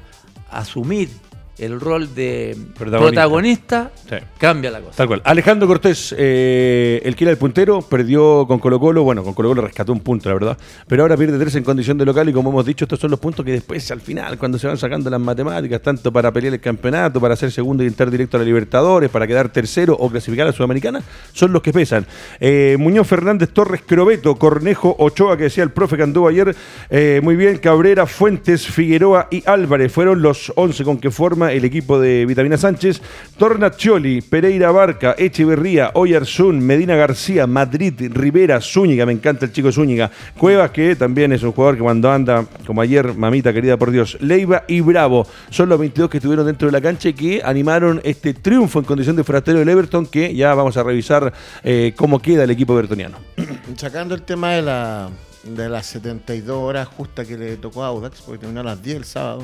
asumir 0.49 1.12
el 1.58 1.80
rol 1.80 2.13
de 2.16 2.58
Protagonista. 2.78 3.12
protagonista, 3.22 3.92
Sí. 4.10 4.16
cambia 4.39 4.72
la 4.72 4.82
cosa. 4.82 4.98
Tal 4.98 5.08
cual. 5.08 5.22
Alejandro 5.24 5.68
Cortés, 5.68 6.13
eh, 6.18 7.02
el 7.04 7.16
que 7.16 7.24
era 7.26 7.32
el 7.32 7.38
puntero, 7.38 7.82
perdió 7.82 8.46
con 8.48 8.60
Colo 8.60 8.80
Colo. 8.80 9.04
Bueno, 9.04 9.24
con 9.24 9.34
Colo 9.34 9.50
Colo 9.50 9.62
rescató 9.62 9.94
un 9.94 10.00
punto, 10.00 10.30
la 10.30 10.36
verdad. 10.36 10.58
Pero 10.88 11.04
ahora 11.04 11.16
pierde 11.16 11.38
tres 11.38 11.56
en 11.56 11.63
condición 11.63 11.98
de 11.98 12.06
local 12.06 12.28
y 12.30 12.34
como 12.34 12.50
hemos 12.50 12.66
dicho, 12.66 12.86
estos 12.86 13.00
son 13.00 13.12
los 13.12 13.20
puntos 13.20 13.46
que 13.46 13.52
después, 13.52 13.89
al 13.92 14.02
final, 14.02 14.38
cuando 14.38 14.58
se 14.58 14.68
van 14.68 14.78
sacando 14.78 15.10
las 15.10 15.20
matemáticas, 15.20 15.82
tanto 15.82 16.12
para 16.12 16.32
pelear 16.32 16.56
el 16.56 16.60
campeonato, 16.60 17.22
para 17.22 17.36
ser 17.36 17.52
segundo 17.52 17.84
y 17.84 17.88
entrar 17.88 18.10
directo 18.10 18.38
a 18.38 18.39
la 18.39 18.46
Libertadores, 18.46 19.10
para 19.10 19.28
quedar 19.28 19.50
tercero 19.50 19.96
o 20.00 20.10
clasificar 20.10 20.48
a 20.48 20.50
la 20.50 20.56
Sudamericana, 20.56 21.02
son 21.34 21.54
los 21.54 21.62
que 21.62 21.72
pesan. 21.72 22.06
Eh, 22.39 22.76
Muñoz 22.80 23.08
Fernández 23.08 23.50
Torres 23.54 23.82
Crobeto, 23.86 24.36
Cornejo 24.36 24.96
Ochoa, 25.00 25.38
que 25.38 25.44
decía 25.44 25.63
el 25.63 25.72
profe 25.72 25.98
que 25.98 26.04
anduvo 26.04 26.28
ayer, 26.28 26.56
eh, 26.89 27.20
muy 27.24 27.36
bien, 27.36 27.58
Cabrera, 27.60 28.06
Fuentes, 28.08 28.66
Figueroa 28.68 29.28
y 29.30 29.44
Álvarez 29.48 29.92
fueron 29.92 30.22
los 30.22 30.52
11 30.56 30.84
con 30.84 30.98
que 30.98 31.12
forma 31.12 31.42
el 31.51 31.65
equipo 31.65 31.99
de 31.99 32.25
Vitamina 32.25 32.58
Sánchez. 32.58 33.01
Tornaccioli, 33.38 34.21
Pereira 34.21 34.71
Barca, 34.71 35.15
Echeverría, 35.17 35.91
Oyarzún, 35.95 36.60
Medina 36.60 36.95
García, 36.95 37.47
Madrid, 37.47 37.93
Rivera, 38.13 38.62
Zúñiga, 38.62 39.06
me 39.06 39.13
encanta 39.13 39.45
el 39.45 39.51
chico 39.51 39.71
Zúñiga, 39.71 40.12
Cuevas, 40.38 40.71
que 40.71 40.95
también 40.95 41.34
es 41.34 41.43
un 41.43 41.51
jugador 41.51 41.75
que 41.75 41.82
cuando 41.82 42.12
anda, 42.12 42.45
como 42.65 42.82
ayer, 42.82 43.13
mamita 43.13 43.51
querida 43.51 43.77
por 43.77 43.91
Dios, 43.91 44.17
Leiva 44.21 44.63
y 44.67 44.82
Bravo, 44.82 45.27
son 45.49 45.69
los 45.69 45.79
22 45.79 46.10
que 46.10 46.17
estuvieron 46.17 46.45
dentro 46.45 46.67
de 46.67 46.71
la 46.71 46.82
cancha 46.82 47.10
y 47.10 47.13
que 47.13 47.41
animaron 47.43 48.01
este 48.03 48.34
triunfo 48.34 48.79
en 48.79 48.86
condición 48.86 49.15
de 49.15 49.23
forastero 49.23 49.60
del 49.60 49.69
Everton, 49.69 50.06
que 50.06 50.34
ya 50.34 50.53
vamos 50.53 50.77
a 50.77 50.84
revisar 50.84 51.34
eh, 51.63 51.93
cómo 51.95 52.19
queda 52.19 52.43
el 52.43 52.51
equipo 52.51 52.73
evertoniano. 52.73 53.17
Sacando 53.77 54.15
el 54.15 54.21
tema 54.21 54.53
de 54.53 54.62
la 54.62 55.10
de 55.43 55.67
las 55.67 55.88
72 55.88 56.56
horas 56.56 56.88
justas 56.88 57.27
que 57.27 57.38
le 57.38 57.58
tocó 57.58 57.84
a 57.84 57.88
Audax, 57.88 58.21
porque 58.21 58.39
terminó 58.39 58.62
a 58.62 58.63
las 58.63 58.82
10 58.82 58.97
el 58.97 59.06
sábado 59.06 59.43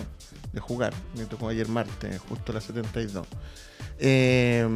de 0.60 0.67
jugar, 0.67 0.93
me 1.17 1.26
tocó 1.26 1.48
ayer 1.50 1.67
martes, 1.67 2.19
justo 2.28 2.52
a 2.52 2.56
las 2.56 2.63
72. 2.65 3.26
Eh, 4.00 4.67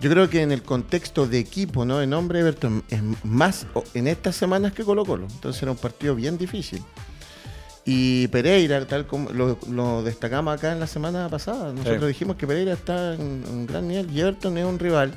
yo 0.00 0.10
creo 0.10 0.28
que 0.28 0.42
en 0.42 0.50
el 0.52 0.62
contexto 0.62 1.26
de 1.28 1.38
equipo, 1.38 1.84
¿no? 1.84 1.98
De 1.98 2.06
nombre 2.06 2.40
Everton 2.40 2.82
es 2.88 3.00
más 3.24 3.66
en 3.94 4.08
estas 4.08 4.34
semanas 4.34 4.72
que 4.72 4.82
Colo 4.84 5.04
Colo. 5.04 5.26
Entonces 5.30 5.62
era 5.62 5.70
un 5.70 5.76
partido 5.78 6.14
bien 6.16 6.36
difícil. 6.38 6.82
Y 7.84 8.28
Pereira, 8.28 8.84
tal 8.86 9.06
como 9.06 9.30
lo, 9.30 9.58
lo 9.70 10.02
destacamos 10.02 10.54
acá 10.54 10.72
en 10.72 10.80
la 10.80 10.86
semana 10.86 11.28
pasada, 11.28 11.72
nosotros 11.72 12.00
Sí. 12.02 12.06
dijimos 12.08 12.36
que 12.36 12.46
Pereira 12.46 12.72
está 12.74 13.14
en 13.14 13.44
un 13.50 13.66
gran 13.66 13.88
nivel 13.88 14.10
y 14.10 14.20
Everton 14.20 14.56
es 14.58 14.64
un 14.64 14.78
rival 14.78 15.12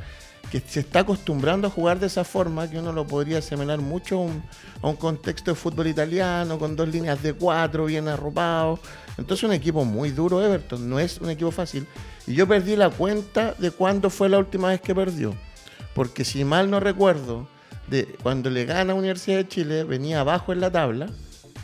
que 0.51 0.59
se 0.59 0.81
está 0.81 0.99
acostumbrando 0.99 1.67
a 1.67 1.69
jugar 1.69 1.99
de 1.99 2.07
esa 2.07 2.23
forma, 2.23 2.69
que 2.69 2.79
uno 2.79 2.91
lo 2.91 3.05
podría 3.05 3.39
asimilar 3.39 3.79
mucho 3.79 4.17
a 4.17 4.21
un, 4.21 4.43
a 4.81 4.87
un 4.87 4.95
contexto 4.95 5.51
de 5.51 5.55
fútbol 5.55 5.87
italiano, 5.87 6.57
con 6.59 6.75
dos 6.75 6.87
líneas 6.87 7.21
de 7.21 7.33
cuatro, 7.33 7.85
bien 7.85 8.07
arropados. 8.07 8.79
Entonces 9.17 9.43
un 9.43 9.53
equipo 9.53 9.85
muy 9.85 10.11
duro 10.11 10.43
Everton, 10.43 10.89
no 10.89 10.99
es 10.99 11.19
un 11.19 11.29
equipo 11.29 11.51
fácil. 11.51 11.87
Y 12.27 12.33
yo 12.33 12.47
perdí 12.47 12.75
la 12.75 12.89
cuenta 12.89 13.53
de 13.57 13.71
cuándo 13.71 14.09
fue 14.09 14.29
la 14.29 14.37
última 14.37 14.69
vez 14.69 14.81
que 14.81 14.95
perdió. 14.95 15.33
Porque 15.93 16.25
si 16.25 16.43
mal 16.43 16.69
no 16.69 16.79
recuerdo, 16.79 17.47
de 17.87 18.05
cuando 18.23 18.49
le 18.49 18.65
gana 18.65 18.93
a 18.93 18.95
Universidad 18.95 19.37
de 19.37 19.47
Chile, 19.47 19.83
venía 19.83 20.21
abajo 20.21 20.51
en 20.51 20.59
la 20.59 20.71
tabla 20.71 21.07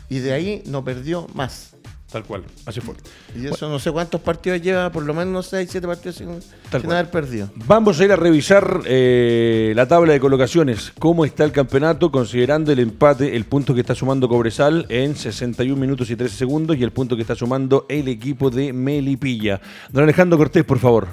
y 0.08 0.20
de 0.20 0.32
ahí 0.32 0.62
no 0.66 0.84
perdió 0.84 1.26
más. 1.34 1.71
Tal 2.12 2.24
cual, 2.24 2.44
así 2.66 2.80
fue. 2.80 2.94
Y 3.34 3.46
eso 3.46 3.70
no 3.70 3.78
sé 3.78 3.90
cuántos 3.90 4.20
partidos 4.20 4.60
lleva, 4.60 4.92
por 4.92 5.02
lo 5.02 5.14
menos 5.14 5.46
6, 5.46 5.68
7 5.72 5.86
partidos 5.86 6.16
sin, 6.16 6.28
sin 6.42 6.92
haber 6.92 7.10
perdido. 7.10 7.48
Vamos 7.66 7.98
a 7.98 8.04
ir 8.04 8.12
a 8.12 8.16
revisar 8.16 8.82
eh, 8.84 9.72
la 9.74 9.88
tabla 9.88 10.12
de 10.12 10.20
colocaciones, 10.20 10.92
cómo 10.98 11.24
está 11.24 11.44
el 11.44 11.52
campeonato, 11.52 12.12
considerando 12.12 12.70
el 12.70 12.80
empate, 12.80 13.34
el 13.34 13.46
punto 13.46 13.74
que 13.74 13.80
está 13.80 13.94
sumando 13.94 14.28
Cobresal 14.28 14.84
en 14.90 15.16
61 15.16 15.80
minutos 15.80 16.10
y 16.10 16.16
13 16.16 16.36
segundos 16.36 16.76
y 16.76 16.82
el 16.82 16.90
punto 16.90 17.16
que 17.16 17.22
está 17.22 17.34
sumando 17.34 17.86
el 17.88 18.08
equipo 18.08 18.50
de 18.50 18.74
Melipilla. 18.74 19.60
Don 19.90 20.04
Alejandro 20.04 20.36
Cortés, 20.36 20.64
por 20.64 20.78
favor. 20.78 21.08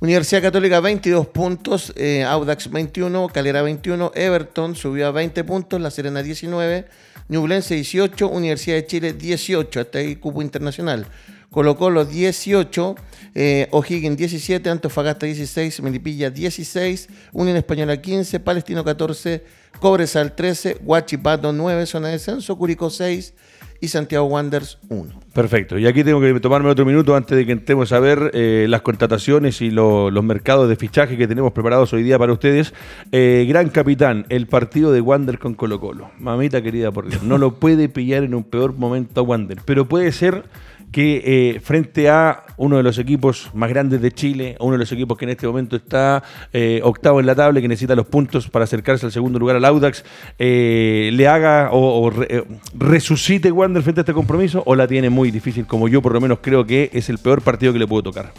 Universidad 0.00 0.42
Católica 0.42 0.80
22 0.80 1.26
puntos, 1.28 1.92
eh, 1.96 2.24
Audax 2.24 2.70
21, 2.70 3.28
Calera 3.28 3.60
21, 3.62 4.12
Everton 4.14 4.74
subió 4.74 5.06
a 5.06 5.10
20 5.12 5.44
puntos, 5.44 5.80
La 5.80 5.90
Serena 5.90 6.22
19, 6.22 6.86
Ñublense 7.30 7.76
18, 7.76 8.28
Universidad 8.28 8.74
de 8.76 8.86
Chile 8.86 9.12
18, 9.12 9.80
hasta 9.80 9.98
ahí 10.00 10.16
cupo 10.16 10.42
internacional. 10.42 11.06
Colo 11.50 11.76
Colo 11.76 12.04
18, 12.04 12.96
eh, 13.34 13.68
O'Higgins 13.70 14.16
17, 14.16 14.68
Antofagasta 14.68 15.26
16, 15.26 15.80
Melipilla 15.82 16.30
16, 16.30 17.08
Unión 17.32 17.56
Española 17.56 18.00
15, 18.00 18.40
Palestino 18.40 18.84
14, 18.84 19.44
Cobresal 19.80 20.34
13, 20.34 20.78
Huachipato 20.84 21.52
9, 21.52 21.86
zona 21.86 22.08
de 22.08 22.14
descenso, 22.14 22.58
Curicó 22.58 22.90
6 22.90 23.32
y 23.80 23.88
Santiago 23.88 24.26
Wanderers 24.26 24.78
1. 24.88 25.20
Perfecto. 25.32 25.78
Y 25.78 25.86
aquí 25.86 26.04
tengo 26.04 26.20
que 26.20 26.38
tomarme 26.40 26.68
otro 26.68 26.84
minuto 26.84 27.16
antes 27.16 27.36
de 27.38 27.46
que 27.46 27.52
entremos 27.52 27.92
a 27.92 28.00
ver 28.00 28.30
eh, 28.34 28.66
las 28.68 28.82
contrataciones 28.82 29.60
y 29.62 29.70
lo- 29.70 30.10
los 30.10 30.22
mercados 30.24 30.68
de 30.68 30.76
fichaje 30.76 31.16
que 31.16 31.26
tenemos 31.26 31.52
preparados 31.52 31.92
hoy 31.92 32.02
día 32.02 32.18
para 32.18 32.32
ustedes. 32.32 32.74
Eh, 33.12 33.46
gran 33.48 33.68
capitán, 33.70 34.26
el 34.28 34.46
partido 34.46 34.92
de 34.92 35.00
Wander 35.00 35.38
con 35.38 35.54
Colo 35.54 35.80
Colo. 35.80 36.10
Mamita 36.18 36.60
querida 36.62 36.90
por 36.92 37.08
Dios, 37.08 37.22
no 37.22 37.38
lo 37.38 37.54
puede 37.54 37.88
pillar 37.88 38.24
en 38.24 38.34
un 38.34 38.44
peor 38.44 38.74
momento 38.74 39.20
a 39.20 39.24
Wander, 39.24 39.58
pero 39.64 39.86
puede 39.88 40.12
ser 40.12 40.44
que 40.92 41.22
eh, 41.24 41.60
frente 41.60 42.08
a 42.10 42.44
uno 42.56 42.76
de 42.76 42.82
los 42.82 42.98
equipos 42.98 43.50
más 43.54 43.70
grandes 43.70 44.00
de 44.00 44.10
Chile, 44.12 44.56
uno 44.58 44.72
de 44.72 44.78
los 44.78 44.90
equipos 44.92 45.16
que 45.16 45.24
en 45.24 45.30
este 45.30 45.46
momento 45.46 45.76
está 45.76 46.22
eh, 46.52 46.80
octavo 46.82 47.20
en 47.20 47.26
la 47.26 47.34
tabla 47.34 47.60
que 47.60 47.68
necesita 47.68 47.94
los 47.94 48.06
puntos 48.06 48.48
para 48.48 48.64
acercarse 48.64 49.06
al 49.06 49.12
segundo 49.12 49.38
lugar 49.38 49.56
al 49.56 49.64
Audax, 49.64 50.04
eh, 50.38 51.10
le 51.12 51.28
haga 51.28 51.70
o, 51.72 52.02
o 52.02 52.10
re- 52.10 52.44
resucite 52.74 53.52
Wander 53.52 53.82
frente 53.82 54.00
a 54.00 54.02
este 54.02 54.12
compromiso 54.14 54.62
o 54.66 54.74
la 54.74 54.88
tiene 54.88 55.10
muy 55.10 55.30
difícil, 55.30 55.66
como 55.66 55.86
yo 55.86 56.02
por 56.02 56.12
lo 56.12 56.20
menos 56.20 56.38
creo 56.42 56.66
que 56.66 56.90
es 56.92 57.08
el 57.08 57.18
peor 57.18 57.40
partido 57.42 57.72
que 57.72 57.78
le 57.78 57.86
puedo 57.86 58.02
tocar. 58.02 58.32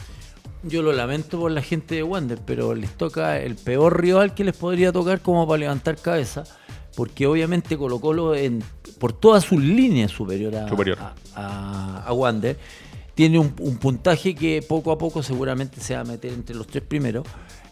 Yo 0.64 0.84
lo 0.84 0.92
lamento 0.94 1.40
por 1.40 1.52
la 1.52 1.62
gente 1.62 1.96
de 1.96 2.04
Wander, 2.04 2.38
pero 2.46 2.76
les 2.76 2.92
toca 2.92 3.40
el 3.40 3.56
peor 3.56 4.00
rival 4.00 4.36
que 4.36 4.44
les 4.44 4.56
podría 4.56 4.92
tocar 4.92 5.22
como 5.22 5.48
para 5.48 5.58
levantar 5.60 5.96
cabeza, 5.96 6.44
porque 6.96 7.26
obviamente 7.26 7.78
Colo 7.78 8.00
Colo 8.00 8.36
en, 8.36 8.62
por 9.02 9.12
todas 9.12 9.44
sus 9.44 9.62
líneas 9.62 10.12
superior 10.12 10.56
a, 10.56 10.70
Superior. 10.70 10.98
a, 11.02 11.14
a- 11.36 12.04
a 12.08 12.14
Wander 12.14 12.58
tiene 13.16 13.38
un, 13.40 13.54
un 13.60 13.76
puntaje 13.78 14.34
que 14.34 14.64
poco 14.66 14.92
a 14.94 14.98
poco 14.98 15.22
seguramente 15.22 15.82
se 15.82 15.96
va 15.96 16.02
a 16.02 16.04
meter 16.06 16.32
entre 16.32 16.56
los 16.56 16.66
tres 16.68 16.84
primeros. 16.84 17.28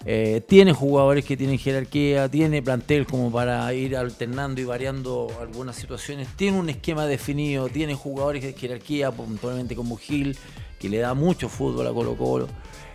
Eh, 0.05 0.41
tiene 0.47 0.73
jugadores 0.73 1.25
que 1.25 1.35
tienen 1.37 1.57
jerarquía, 1.57 2.29
tiene 2.29 2.61
plantel 2.61 3.05
como 3.05 3.31
para 3.31 3.73
ir 3.73 3.95
alternando 3.97 4.59
y 4.61 4.63
variando 4.65 5.27
algunas 5.41 5.75
situaciones, 5.75 6.27
tiene 6.35 6.57
un 6.59 6.69
esquema 6.69 7.05
definido, 7.05 7.67
tiene 7.69 7.95
jugadores 7.95 8.43
de 8.43 8.53
jerarquía, 8.53 9.11
puntualmente 9.11 9.75
como 9.75 9.97
Gil, 9.97 10.37
que 10.79 10.89
le 10.89 10.99
da 10.99 11.13
mucho 11.13 11.47
fútbol 11.49 11.85
a 11.87 11.91
Colo 11.93 12.15
Colo. 12.15 12.47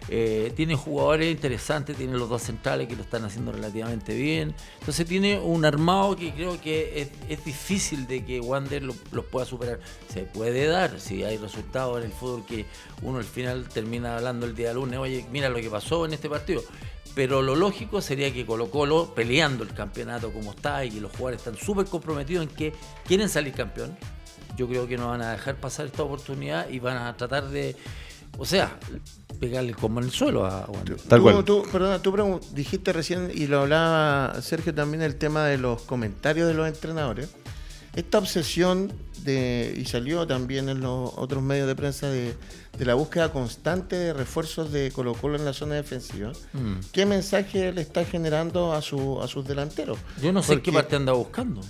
Eh, 0.08 0.52
tiene 0.54 0.74
jugadores 0.76 1.30
interesantes, 1.30 1.96
tiene 1.96 2.12
los 2.18 2.28
dos 2.28 2.42
centrales 2.42 2.88
que 2.88 2.96
lo 2.96 3.02
están 3.02 3.24
haciendo 3.24 3.52
relativamente 3.52 4.14
bien. 4.14 4.54
Entonces 4.80 5.06
tiene 5.06 5.38
un 5.38 5.64
armado 5.64 6.14
que 6.14 6.32
creo 6.34 6.60
que 6.60 7.10
es, 7.28 7.44
difícil 7.44 8.06
de 8.06 8.24
que 8.24 8.40
Wander 8.40 8.82
lo- 8.82 8.94
los 9.12 9.24
pueda 9.24 9.46
superar. 9.46 9.80
Se 10.12 10.22
puede 10.22 10.66
dar, 10.66 11.00
si 11.00 11.24
hay 11.24 11.38
resultados 11.38 11.98
en 11.98 12.04
el 12.04 12.12
fútbol 12.12 12.44
que 12.46 12.66
uno 13.02 13.18
al 13.18 13.24
final 13.24 13.68
termina 13.68 14.16
hablando 14.16 14.46
el 14.46 14.54
día 14.54 14.74
lunes, 14.74 14.98
oye, 14.98 15.24
mira 15.32 15.48
lo 15.48 15.56
que 15.56 15.70
pasó 15.70 16.04
en 16.04 16.12
este 16.12 16.28
partido. 16.28 16.62
Pero 17.14 17.42
lo 17.42 17.54
lógico 17.54 18.00
sería 18.02 18.32
que 18.32 18.44
Colo 18.44 18.70
Colo, 18.70 19.14
peleando 19.14 19.62
el 19.62 19.72
campeonato 19.72 20.32
como 20.32 20.50
está 20.50 20.84
y 20.84 20.90
que 20.90 21.00
los 21.00 21.12
jugadores 21.12 21.38
están 21.38 21.56
súper 21.56 21.86
comprometidos 21.86 22.42
en 22.44 22.50
que 22.50 22.72
quieren 23.06 23.28
salir 23.28 23.54
campeón, 23.54 23.96
yo 24.56 24.68
creo 24.68 24.86
que 24.86 24.96
no 24.96 25.08
van 25.08 25.22
a 25.22 25.32
dejar 25.32 25.56
pasar 25.56 25.86
esta 25.86 26.02
oportunidad 26.02 26.68
y 26.68 26.78
van 26.80 26.96
a 26.96 27.16
tratar 27.16 27.48
de, 27.48 27.76
o 28.38 28.44
sea, 28.44 28.78
pegarle 29.40 29.74
como 29.74 30.00
en 30.00 30.06
el 30.06 30.12
suelo 30.12 30.46
a 30.46 30.66
Wander. 30.66 30.96
Tal 30.96 31.18
tú, 31.18 31.22
cual. 31.22 31.44
tú- 31.44 31.62
perdona, 31.70 32.00
tú 32.02 32.40
dijiste 32.54 32.92
recién, 32.92 33.30
y 33.34 33.46
lo 33.46 33.60
hablaba 33.60 34.40
Sergio 34.42 34.74
también, 34.74 35.02
el 35.02 35.16
tema 35.16 35.44
de 35.46 35.58
los 35.58 35.82
comentarios 35.82 36.46
de 36.48 36.54
los 36.54 36.66
entrenadores. 36.68 37.30
Esta 37.94 38.18
obsesión 38.18 38.92
de, 39.22 39.72
y 39.76 39.84
salió 39.84 40.26
también 40.26 40.68
en 40.68 40.80
los 40.80 41.12
otros 41.16 41.42
medios 41.44 41.68
de 41.68 41.76
prensa, 41.76 42.08
de, 42.08 42.34
de 42.76 42.84
la 42.84 42.94
búsqueda 42.94 43.30
constante 43.30 43.94
de 43.94 44.12
refuerzos 44.12 44.72
de 44.72 44.90
Colo 44.90 45.14
Colo 45.14 45.36
en 45.36 45.44
la 45.44 45.52
zona 45.52 45.76
defensiva. 45.76 46.32
Mm. 46.54 46.72
¿Qué 46.90 47.06
mensaje 47.06 47.72
le 47.72 47.80
está 47.82 48.04
generando 48.04 48.72
a, 48.72 48.82
su, 48.82 49.22
a 49.22 49.28
sus 49.28 49.46
delanteros? 49.46 49.96
Yo 50.20 50.32
no 50.32 50.42
sé 50.42 50.54
Porque- 50.54 50.62
qué 50.64 50.72
parte 50.72 50.96
anda 50.96 51.12
buscando. 51.12 51.60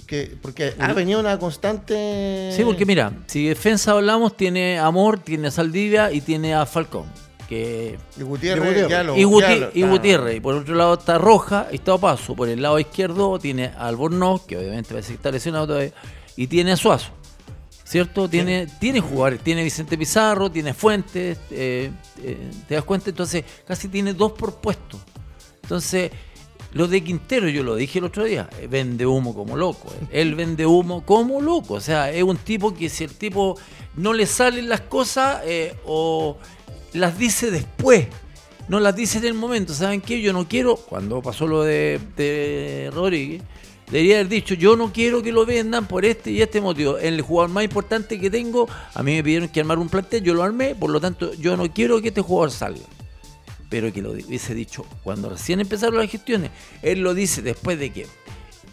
Porque, 0.00 0.36
porque 0.42 0.74
ha 0.78 0.92
venido 0.92 1.20
una 1.20 1.38
constante... 1.38 2.52
Sí, 2.56 2.64
porque 2.64 2.84
mira, 2.84 3.12
si 3.26 3.46
defensa 3.46 3.92
hablamos, 3.92 4.36
tiene 4.36 4.78
a 4.78 4.86
Amor, 4.86 5.18
tiene 5.20 5.48
a 5.48 5.50
Saldivia 5.50 6.12
y 6.12 6.20
tiene 6.20 6.54
a 6.54 6.66
Falcón. 6.66 7.04
Que 7.48 7.98
Y 8.18 8.22
Gutiérrez, 8.22 8.64
Y 8.64 8.68
Gutiérrez. 8.68 8.90
ya 8.90 9.02
lo- 9.02 9.16
y, 9.16 9.24
Guti- 9.24 9.40
ya 9.40 9.56
lo- 9.56 9.70
y 9.74 9.82
Gutiérrez. 9.82 10.36
Y 10.36 10.40
por 10.40 10.54
otro 10.54 10.74
lado 10.74 10.94
está 10.94 11.18
Roja 11.18 11.66
y 11.72 11.76
está 11.76 11.96
Paso. 11.98 12.34
Por 12.36 12.48
el 12.48 12.62
lado 12.62 12.78
izquierdo 12.78 13.38
tiene 13.38 13.66
a 13.76 13.88
Albornoz, 13.88 14.46
que 14.46 14.56
obviamente 14.56 14.90
parece 14.90 15.08
que 15.08 15.14
está 15.16 15.30
lesionado 15.32 15.66
todavía. 15.66 15.92
Y 16.36 16.46
tiene 16.46 16.72
a 16.72 16.76
Suazo. 16.76 17.10
¿Cierto? 17.84 18.28
Tiene, 18.28 18.68
tiene 18.78 19.00
jugadores. 19.00 19.40
Tiene 19.40 19.64
Vicente 19.64 19.98
Pizarro, 19.98 20.48
tiene 20.48 20.74
Fuentes. 20.74 21.38
eh, 21.50 21.90
eh, 22.22 22.50
¿Te 22.68 22.76
das 22.76 22.84
cuenta? 22.84 23.10
Entonces, 23.10 23.44
casi 23.66 23.88
tiene 23.88 24.14
dos 24.14 24.30
por 24.30 24.54
puesto. 24.60 24.96
Entonces, 25.62 26.12
lo 26.72 26.86
de 26.86 27.02
Quintero, 27.02 27.48
yo 27.48 27.62
lo 27.62 27.74
dije 27.74 27.98
el 27.98 28.04
otro 28.04 28.24
día, 28.24 28.48
eh, 28.60 28.68
vende 28.70 29.04
humo 29.06 29.34
como 29.34 29.56
loco. 29.56 29.88
eh. 29.92 30.06
Él 30.12 30.34
vende 30.34 30.66
humo 30.66 31.04
como 31.04 31.40
loco. 31.40 31.74
O 31.74 31.80
sea, 31.80 32.12
es 32.12 32.22
un 32.22 32.36
tipo 32.36 32.74
que 32.74 32.88
si 32.88 33.04
el 33.04 33.14
tipo 33.14 33.58
no 33.96 34.12
le 34.12 34.26
salen 34.26 34.68
las 34.68 34.82
cosas 34.82 35.42
eh, 35.44 35.74
o 35.84 36.36
las 36.92 37.18
dice 37.18 37.50
después, 37.50 38.06
no 38.68 38.78
las 38.78 38.94
dice 38.94 39.18
en 39.18 39.24
el 39.24 39.34
momento. 39.34 39.74
¿Saben 39.74 40.00
qué? 40.00 40.20
Yo 40.20 40.32
no 40.32 40.46
quiero, 40.46 40.76
cuando 40.76 41.20
pasó 41.20 41.48
lo 41.48 41.64
de, 41.64 41.98
de 42.16 42.90
Rodríguez, 42.94 43.42
debería 43.90 44.16
haber 44.16 44.28
dicho, 44.28 44.54
yo 44.54 44.76
no 44.76 44.92
quiero 44.92 45.22
que 45.22 45.32
lo 45.32 45.44
vendan 45.44 45.88
por 45.88 46.04
este 46.04 46.30
y 46.30 46.40
este 46.40 46.60
motivo. 46.60 46.98
El 46.98 47.20
jugador 47.20 47.50
más 47.50 47.64
importante 47.64 48.20
que 48.20 48.30
tengo, 48.30 48.68
a 48.94 49.02
mí 49.02 49.14
me 49.14 49.24
pidieron 49.24 49.48
que 49.48 49.58
armar 49.58 49.80
un 49.80 49.88
plantel, 49.88 50.22
yo 50.22 50.34
lo 50.34 50.44
armé, 50.44 50.76
por 50.76 50.90
lo 50.90 51.00
tanto, 51.00 51.34
yo 51.34 51.56
no 51.56 51.68
quiero 51.72 52.00
que 52.00 52.08
este 52.08 52.20
jugador 52.20 52.52
salga 52.52 52.82
pero 53.70 53.90
que 53.92 54.02
lo 54.02 54.10
hubiese 54.10 54.54
dicho 54.54 54.84
cuando 55.02 55.30
recién 55.30 55.60
empezaron 55.60 55.96
las 55.96 56.10
gestiones. 56.10 56.50
Él 56.82 57.00
lo 57.00 57.14
dice 57.14 57.40
después 57.40 57.78
de 57.78 57.90
que 57.90 58.06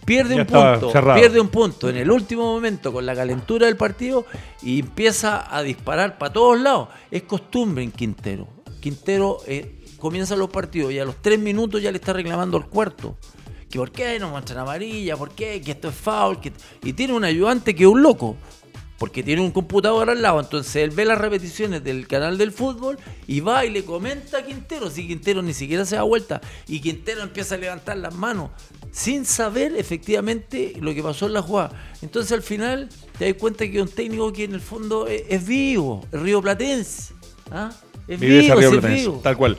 pierde 0.04 0.36
Ya 0.36 0.42
un 0.42 0.48
punto, 0.48 0.92
cerrado. 0.92 1.20
pierde 1.20 1.40
un 1.40 1.50
punto 1.50 1.90
en 1.90 1.98
el 1.98 2.10
último 2.12 2.44
momento 2.44 2.92
con 2.92 3.06
la 3.06 3.16
calentura 3.16 3.68
del 3.68 3.78
partido 3.78 4.26
y 4.62 4.80
empieza 4.80 5.56
a 5.56 5.62
disparar 5.62 6.18
para 6.18 6.34
todos 6.34 6.60
lados. 6.60 6.90
Es 7.12 7.24
costumbre 7.24 7.84
en 7.84 7.92
Quintero. 7.92 8.48
Quintero 8.82 9.38
eh, 9.48 9.84
comienza 10.00 10.36
los 10.36 10.50
partidos 10.50 10.92
y 10.92 11.00
a 11.00 11.06
los 11.06 11.22
tres 11.22 11.40
minutos 11.40 11.82
ya 11.82 11.92
le 11.92 11.98
está 11.98 12.14
reclamando 12.14 12.58
el 12.58 12.66
cuarto. 12.66 13.18
Que 13.70 13.80
por 13.80 13.92
qué 13.92 14.18
no 14.18 14.30
muestran 14.30 14.60
amarilla, 14.60 15.18
por 15.18 15.32
qué, 15.32 15.62
que 15.62 15.72
esto 15.72 15.90
es 15.90 15.96
foul, 15.96 16.40
que... 16.40 16.54
y 16.84 16.94
tiene 16.94 17.14
un 17.14 17.26
ayudante 17.26 17.76
que 17.76 17.84
es 17.84 17.90
un 17.90 18.02
loco 18.02 18.38
porque 18.98 19.24
tiene 19.24 19.42
un 19.42 19.52
computador 19.52 20.10
al 20.10 20.22
lado, 20.22 20.40
entonces 20.40 20.76
él 20.78 20.92
ve 20.92 21.06
las 21.06 21.18
repeticiones 21.18 21.84
del 21.84 22.08
canal 22.08 22.38
del 22.38 22.52
fútbol 22.52 22.98
y 23.28 23.40
va 23.40 23.66
y 23.66 23.70
le 23.70 23.84
comenta 23.84 24.40
a 24.40 24.46
Quintero, 24.46 24.90
si 24.90 25.08
Quintero 25.08 25.42
ni 25.42 25.54
siquiera 25.54 25.86
se 25.86 25.96
da 25.96 26.04
vuelta 26.04 26.42
y 26.68 26.80
Quintero 26.80 27.22
empieza 27.22 27.56
a 27.56 27.58
levantar 27.58 27.98
las 27.98 28.14
manos 28.14 28.52
sin 28.92 29.26
saber 29.26 29.76
efectivamente 29.76 30.74
lo 30.82 30.94
que 30.94 31.04
pasó 31.04 31.28
en 31.28 31.34
la 31.34 31.42
jugada. 31.42 31.72
Entonces 32.02 32.32
al 32.32 32.42
final 32.42 32.90
te 33.18 33.26
das 33.26 33.40
cuenta 33.40 33.70
que 33.70 33.78
es 33.78 33.82
un 33.84 33.90
técnico 33.90 34.34
que 34.34 34.46
en 34.46 34.54
el 34.54 34.62
fondo 34.62 35.08
es, 35.08 35.24
es 35.30 35.46
vivo, 35.46 36.06
es 36.12 36.20
río 36.20 36.42
platense. 36.42 37.14
¿ah? 37.52 37.72
Es 38.08 38.20
vivo, 38.20 38.60
es 38.60 38.70
Platense, 38.70 38.88
vivo. 38.88 39.20
Tal 39.22 39.38
cual. 39.38 39.58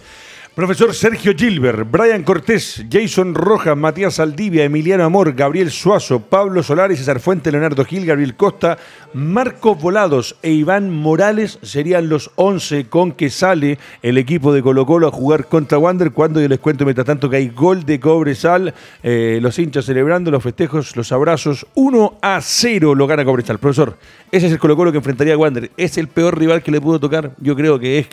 Profesor 0.59 0.93
Sergio 0.93 1.35
Gilbert, 1.37 1.89
Brian 1.89 2.25
Cortés, 2.25 2.85
Jason 2.91 3.33
Rojas, 3.33 3.77
Matías 3.77 4.15
Saldivia, 4.15 4.65
Emiliano 4.65 5.05
Amor, 5.05 5.33
Gabriel 5.35 5.71
Suazo, 5.71 6.19
Pablo 6.19 6.65
Solares, 6.65 6.99
César 6.99 7.21
Fuente, 7.21 7.53
Leonardo 7.53 7.85
Gil, 7.85 8.05
Gabriel 8.05 8.35
Costa, 8.35 8.77
Marcos 9.15 9.81
Volados 9.81 10.35
e 10.43 10.51
Iván 10.51 10.91
Morales 10.91 11.61
serían 11.63 12.09
los 12.09 12.33
11 12.35 12.89
con 12.89 13.13
que 13.13 13.31
sale 13.31 13.79
el 14.03 14.19
equipo 14.19 14.53
de 14.53 14.61
Colo 14.61 14.85
Colo 14.85 15.07
a 15.07 15.13
jugar 15.13 15.47
contra 15.47 15.79
Wander. 15.79 16.11
Cuando 16.11 16.41
yo 16.41 16.49
les 16.49 16.59
cuento 16.59 16.85
mientras 16.85 17.07
tanto 17.07 17.31
que 17.31 17.37
hay 17.37 17.51
gol 17.51 17.85
de 17.85 18.01
Cobresal, 18.01 18.75
eh, 19.05 19.39
los 19.41 19.57
hinchas 19.61 19.85
celebrando 19.85 20.33
los 20.33 20.43
festejos, 20.43 20.97
los 20.97 21.13
abrazos, 21.13 21.69
1 21.77 22.19
a 22.21 22.41
0 22.41 22.97
lo 22.97 23.07
gana 23.07 23.25
Cobresal. 23.25 23.61
Profesor, 23.61 23.97
ese 24.33 24.49
es 24.49 24.53
el 24.53 24.59
Colo 24.59 24.77
Colo 24.77 24.91
que 24.91 24.99
enfrentaría 24.99 25.35
a 25.35 25.39
Wander, 25.39 25.71
es 25.77 25.99
el 25.99 26.09
peor 26.09 26.37
rival 26.37 26.65
que 26.65 26.73
le 26.73 26.81
pudo 26.81 26.99
tocar, 26.99 27.31
yo 27.39 27.55
creo 27.55 27.79
que 27.79 28.01
es 28.01 28.09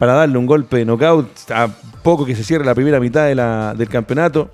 para 0.00 0.14
darle 0.14 0.38
un 0.38 0.46
golpe 0.46 0.78
de 0.78 0.86
knockout 0.86 1.28
a 1.50 1.68
poco 2.02 2.24
que 2.24 2.34
se 2.34 2.42
cierre 2.42 2.64
la 2.64 2.74
primera 2.74 2.98
mitad 2.98 3.26
de 3.26 3.34
la- 3.34 3.74
del 3.76 3.86
campeonato, 3.86 4.50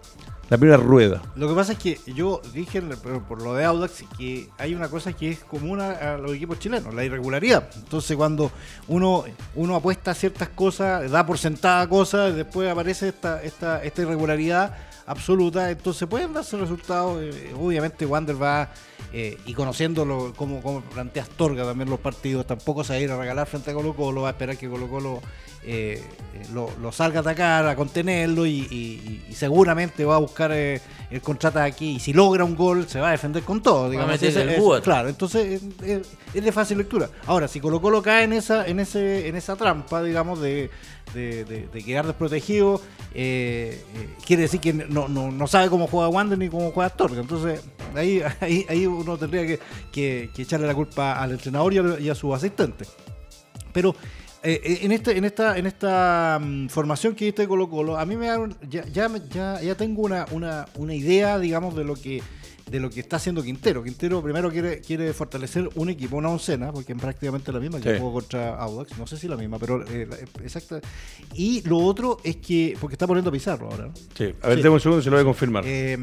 la 0.50 0.58
primera 0.58 0.76
rueda. 0.76 1.22
Lo 1.36 1.48
que 1.48 1.54
pasa 1.54 1.72
es 1.72 1.78
que 1.78 2.00
yo 2.12 2.42
dije 2.52 2.82
por, 3.28 3.42
lo 3.42 3.54
de 3.54 3.64
Audax 3.64 4.02
que 4.18 4.48
hay 4.58 4.74
una 4.74 4.88
cosa 4.88 5.12
que 5.12 5.30
es 5.30 5.44
común 5.44 5.80
a, 5.80 6.16
los 6.16 6.34
equipos 6.34 6.58
chilenos, 6.58 6.92
la 6.92 7.04
irregularidad. 7.04 7.68
Entonces 7.76 8.16
cuando 8.16 8.50
uno, 8.88 9.22
uno 9.54 9.76
apuesta 9.76 10.14
ciertas 10.14 10.48
cosas, 10.48 11.08
da 11.12 11.24
por 11.24 11.38
sentada 11.38 11.88
cosas, 11.88 12.34
después 12.34 12.68
aparece 12.68 13.08
esta, 13.08 13.40
esta, 13.40 13.84
esta 13.84 14.02
irregularidad 14.02 14.74
absoluta, 15.06 15.70
entonces 15.70 16.06
pueden 16.08 16.32
darse 16.32 16.56
resultados. 16.56 17.22
eh, 17.22 17.54
obviamente 17.58 18.04
Wander 18.06 18.40
va, 18.42 18.70
eh, 19.12 19.38
y 19.46 19.54
conociéndolo 19.54 20.32
como, 20.36 20.60
como 20.62 20.80
plantea 20.82 21.22
Astorga 21.22 21.64
también 21.64 21.88
los 21.88 22.00
partidos, 22.00 22.46
tampoco 22.46 22.84
se 22.84 22.92
va 22.94 22.98
a 22.98 23.00
ir 23.00 23.10
a 23.10 23.16
regalar 23.18 23.46
frente 23.46 23.70
a 23.70 23.74
Colo 23.74 23.94
Colo, 23.94 24.22
va 24.22 24.28
a 24.28 24.32
esperar 24.32 24.56
que 24.56 24.68
Colo 24.68 24.88
Colo 24.88 25.20
eh, 25.64 26.02
eh, 26.34 26.42
lo, 26.52 26.70
lo 26.80 26.92
salga 26.92 27.18
a 27.18 27.22
atacar, 27.22 27.66
a 27.66 27.74
contenerlo 27.76 28.46
y, 28.46 28.66
y- 28.70 29.24
y 29.28 29.32
seguramente 29.34 30.04
va 30.04 30.16
a 30.16 30.18
buscar 30.18 30.52
buscar 31.06 31.12
eh, 31.12 31.16
el 31.16 31.20
contraataque 31.22 31.84
y 31.84 32.00
si 32.00 32.12
logra 32.12 32.44
un 32.44 32.56
gol 32.56 32.88
se 32.88 33.00
va 33.00 33.08
a 33.08 33.12
defender 33.12 33.42
con 33.42 33.62
todo. 33.62 33.88
Digamos. 33.90 34.12
meter 34.12 34.28
Ese- 34.30 34.42
el 34.42 34.48
ese- 34.50 34.60
gol. 34.60 34.82
claro, 34.82 35.08
entonces 35.08 35.62
eh, 35.62 35.68
eh, 35.82 36.02
es 36.34 36.44
de 36.44 36.52
fácil 36.52 36.78
lectura. 36.78 37.08
Ahora, 37.26 37.48
si 37.48 37.60
Colo 37.60 37.80
Colo 37.80 38.02
cae 38.02 38.24
en 38.24 38.32
esa, 38.32 38.66
en 38.66 38.80
ese, 38.80 39.28
en 39.28 39.36
esa 39.36 39.56
trampa, 39.56 40.02
digamos, 40.02 40.40
de, 40.40 40.70
de, 41.14 41.44
de- 41.44 41.66
de 41.68 41.84
quedar 41.84 42.06
desprotegido, 42.06 42.80
eh, 43.14 43.82
eh, 43.94 44.08
quiere 44.26 44.42
decir 44.42 44.60
que 44.60 44.72
no, 44.72 45.08
no, 45.08 45.30
no 45.30 45.46
sabe 45.46 45.68
cómo 45.70 45.86
juega 45.86 46.08
Wander 46.08 46.38
ni 46.38 46.48
cómo 46.48 46.70
juega 46.72 46.88
Astorga. 46.88 47.20
Entonces, 47.20 47.62
ahí, 47.94 48.22
ahí, 48.40 48.66
ahí 48.68 48.86
uno 48.86 49.16
tendría 49.16 49.46
que, 49.46 49.60
que- 49.92 50.30
que 50.34 50.42
echarle 50.42 50.66
la 50.66 50.74
culpa 50.74 51.20
al 51.20 51.32
entrenador 51.32 51.72
y 51.72 51.78
a, 51.78 52.00
y 52.00 52.08
a 52.10 52.14
su 52.14 52.34
asistente. 52.34 52.84
Pero 53.72 53.94
eh, 54.48 54.78
en, 54.82 54.92
este, 54.92 55.16
en 55.16 55.24
esta, 55.24 55.58
en 55.58 55.66
esta 55.66 56.38
mm, 56.42 56.68
formación 56.68 57.14
que 57.14 57.24
viste 57.26 57.42
de 57.42 57.48
Colo 57.48 57.68
Colo, 57.68 57.98
a 57.98 58.04
mí 58.06 58.16
me 58.16 58.26
da 58.26 58.48
ya, 58.68 58.84
ya, 58.86 59.08
me- 59.08 59.20
ya, 59.28 59.60
ya 59.60 59.74
tengo 59.74 60.02
una, 60.02 60.24
una, 60.30 60.66
una 60.76 60.94
idea, 60.94 61.38
digamos, 61.38 61.74
de 61.76 61.84
lo 61.84 61.94
que 61.94 62.22
de 62.70 62.80
lo 62.80 62.90
que 62.90 62.98
está 62.98 63.14
haciendo 63.14 63.44
Quintero. 63.44 63.84
Quintero 63.84 64.20
primero 64.20 64.50
quiere, 64.50 64.80
quiere 64.80 65.12
fortalecer 65.12 65.68
un 65.76 65.88
equipo, 65.88 66.16
una 66.16 66.30
oncena, 66.30 66.72
porque 66.72 66.94
es 66.94 66.98
prácticamente 67.00 67.52
la 67.52 67.60
misma 67.60 67.80
que 67.80 67.92
Sí. 67.94 68.00
jugó 68.00 68.14
contra 68.14 68.56
Audax, 68.56 68.98
no 68.98 69.06
sé 69.06 69.16
si 69.18 69.28
la 69.28 69.36
misma, 69.36 69.56
pero 69.60 69.86
eh, 69.86 70.04
la- 70.10 70.16
exacta. 70.44 70.80
Y 71.34 71.62
lo 71.68 71.78
otro 71.78 72.18
es 72.24 72.36
que, 72.38 72.76
porque 72.80 72.94
está 72.94 73.06
poniendo 73.06 73.30
a 73.30 73.32
Pizarro 73.32 73.70
ahora, 73.70 73.86
¿no? 73.86 73.94
Sí, 74.18 74.34
a 74.42 74.48
ver, 74.48 74.60
Sí. 74.60 74.66
un 74.66 74.80
segundo, 74.80 75.00
se 75.00 75.10
lo 75.10 75.14
voy 75.16 75.22
a 75.22 75.24
confirmar. 75.24 75.62
Eh, 75.64 75.96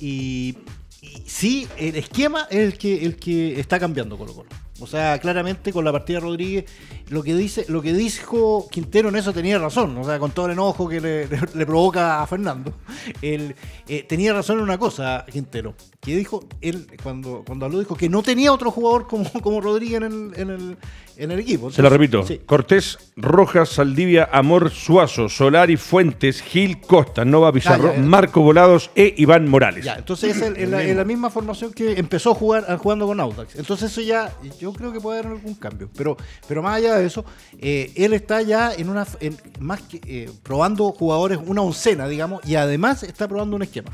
y, 0.00 0.56
y 1.00 1.22
sí, 1.26 1.68
el 1.76 1.96
esquema 1.96 2.48
es 2.50 2.58
el 2.72 2.78
que, 2.78 3.04
el 3.04 3.16
que 3.16 3.60
está 3.60 3.78
cambiando 3.78 4.18
Colo 4.18 4.34
Colo. 4.34 4.48
O 4.82 4.86
sea, 4.86 5.18
claramente 5.20 5.72
con 5.72 5.84
la 5.84 5.92
partida 5.92 6.18
de 6.18 6.24
Rodríguez, 6.24 6.64
lo 7.08 7.22
que 7.22 7.34
dice, 7.34 7.64
lo 7.68 7.80
que 7.80 7.92
dijo 7.92 8.68
Quintero 8.70 9.10
en 9.10 9.16
eso 9.16 9.32
tenía 9.32 9.58
razón. 9.58 9.96
O 9.96 10.04
sea, 10.04 10.18
con 10.18 10.32
todo 10.32 10.46
el 10.46 10.52
enojo 10.52 10.88
que 10.88 11.00
le, 11.00 11.66
provoca 11.66 12.20
a 12.22 12.26
Fernando. 12.26 12.74
Él 13.22 13.54
eh, 13.88 14.04
tenía 14.08 14.32
razón 14.32 14.58
en 14.58 14.64
una 14.64 14.78
cosa, 14.78 15.24
Quintero. 15.30 15.74
Que 16.00 16.16
dijo, 16.16 16.44
él 16.60 16.88
cuando, 17.02 17.44
cuando 17.46 17.66
habló, 17.66 17.78
dijo 17.78 17.96
que 17.96 18.08
no 18.08 18.22
tenía 18.22 18.52
otro 18.52 18.70
jugador 18.70 19.06
como, 19.06 19.30
como 19.42 19.60
Rodríguez 19.60 19.98
en 19.98 20.02
el, 20.02 20.32
en 20.36 20.50
el, 20.50 20.76
en 21.16 21.30
el 21.30 21.40
equipo. 21.40 21.70
Se 21.70 21.82
la 21.82 21.88
repito. 21.88 22.26
Sí. 22.26 22.40
Cortés, 22.46 22.98
Rojas, 23.16 23.68
Saldivia, 23.70 24.28
Amor, 24.32 24.70
Suazo, 24.70 25.28
Solari, 25.28 25.76
Fuentes, 25.76 26.40
Gil, 26.42 26.80
Costa, 26.80 27.24
Nova 27.24 27.52
Pizarro, 27.52 27.88
Ah, 27.90 27.92
ya, 27.96 28.00
ya. 28.00 28.06
Marco 28.06 28.40
Volados 28.42 28.90
e 28.94 29.14
Iván 29.18 29.48
Morales. 29.48 29.84
Ya, 29.84 29.94
entonces 29.96 30.36
es 30.36 30.42
el- 30.42 30.56
en, 30.56 30.96
la, 30.96 31.04
misma 31.04 31.30
formación 31.30 31.72
que 31.72 31.92
empezó 31.98 32.30
a 32.32 32.34
jugar 32.34 32.76
jugando 32.78 33.06
con 33.06 33.20
Audax. 33.20 33.56
Entonces 33.56 33.90
eso 33.90 34.00
ya, 34.00 34.32
yo 34.60 34.72
creo 34.72 34.92
que 34.92 35.00
puede 35.00 35.18
haber 35.20 35.32
algún 35.32 35.54
cambio. 35.54 35.88
Pero, 35.96 36.16
pero 36.48 36.62
más 36.62 36.76
allá 36.76 36.96
de 36.96 37.06
eso, 37.06 37.24
eh, 37.58 37.92
él 37.96 38.12
está 38.12 38.42
ya 38.42 38.72
en 38.74 38.88
una, 38.88 39.06
en- 39.20 39.36
más 39.60 39.82
que 39.82 40.00
eh, 40.06 40.30
probando 40.42 40.90
jugadores, 40.92 41.38
una 41.46 41.62
oncena, 41.62 42.08
digamos, 42.08 42.40
y 42.46 42.54
además 42.56 43.02
está 43.02 43.28
probando 43.28 43.56
un 43.56 43.62
esquema. 43.62 43.90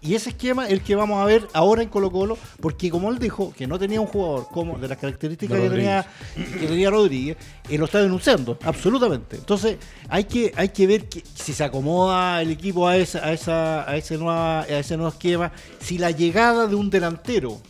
Y 0.00 0.14
ese 0.14 0.30
esquema 0.30 0.66
es 0.66 0.72
el 0.72 0.82
que 0.82 0.94
vamos 0.94 1.20
a 1.20 1.24
ver 1.24 1.48
ahora 1.52 1.82
en 1.82 1.88
Colo 1.88 2.10
Colo, 2.10 2.38
porque 2.60 2.90
como 2.90 3.10
él 3.10 3.18
dijo 3.18 3.52
que 3.56 3.66
no 3.66 3.78
tenía 3.78 4.00
un 4.00 4.06
jugador 4.06 4.46
como 4.50 4.78
de 4.78 4.88
las 4.88 4.98
características 4.98 5.58
que 5.58 5.70
tenía, 5.70 6.06
que 6.36 6.66
tenía 6.66 6.90
Rodríguez, 6.90 7.36
él 7.68 7.78
lo 7.78 7.86
está 7.86 8.00
denunciando, 8.00 8.58
absolutamente. 8.64 9.36
Entonces 9.36 9.78
hay 10.08 10.24
que, 10.24 10.52
hay 10.56 10.68
que 10.68 10.86
ver 10.86 11.08
que, 11.08 11.22
si 11.34 11.52
se 11.52 11.64
acomoda 11.64 12.40
el 12.42 12.50
equipo 12.50 12.86
a, 12.86 12.96
esa, 12.96 13.26
a, 13.26 13.32
esa, 13.32 13.90
a, 13.90 13.96
ese 13.96 14.16
nueva, 14.18 14.62
a 14.62 14.78
ese 14.78 14.96
nuevo 14.96 15.10
esquema, 15.10 15.52
si 15.80 15.98
la 15.98 16.10
llegada 16.10 16.66
de 16.66 16.76
un 16.76 16.90
delantero, 16.90 17.60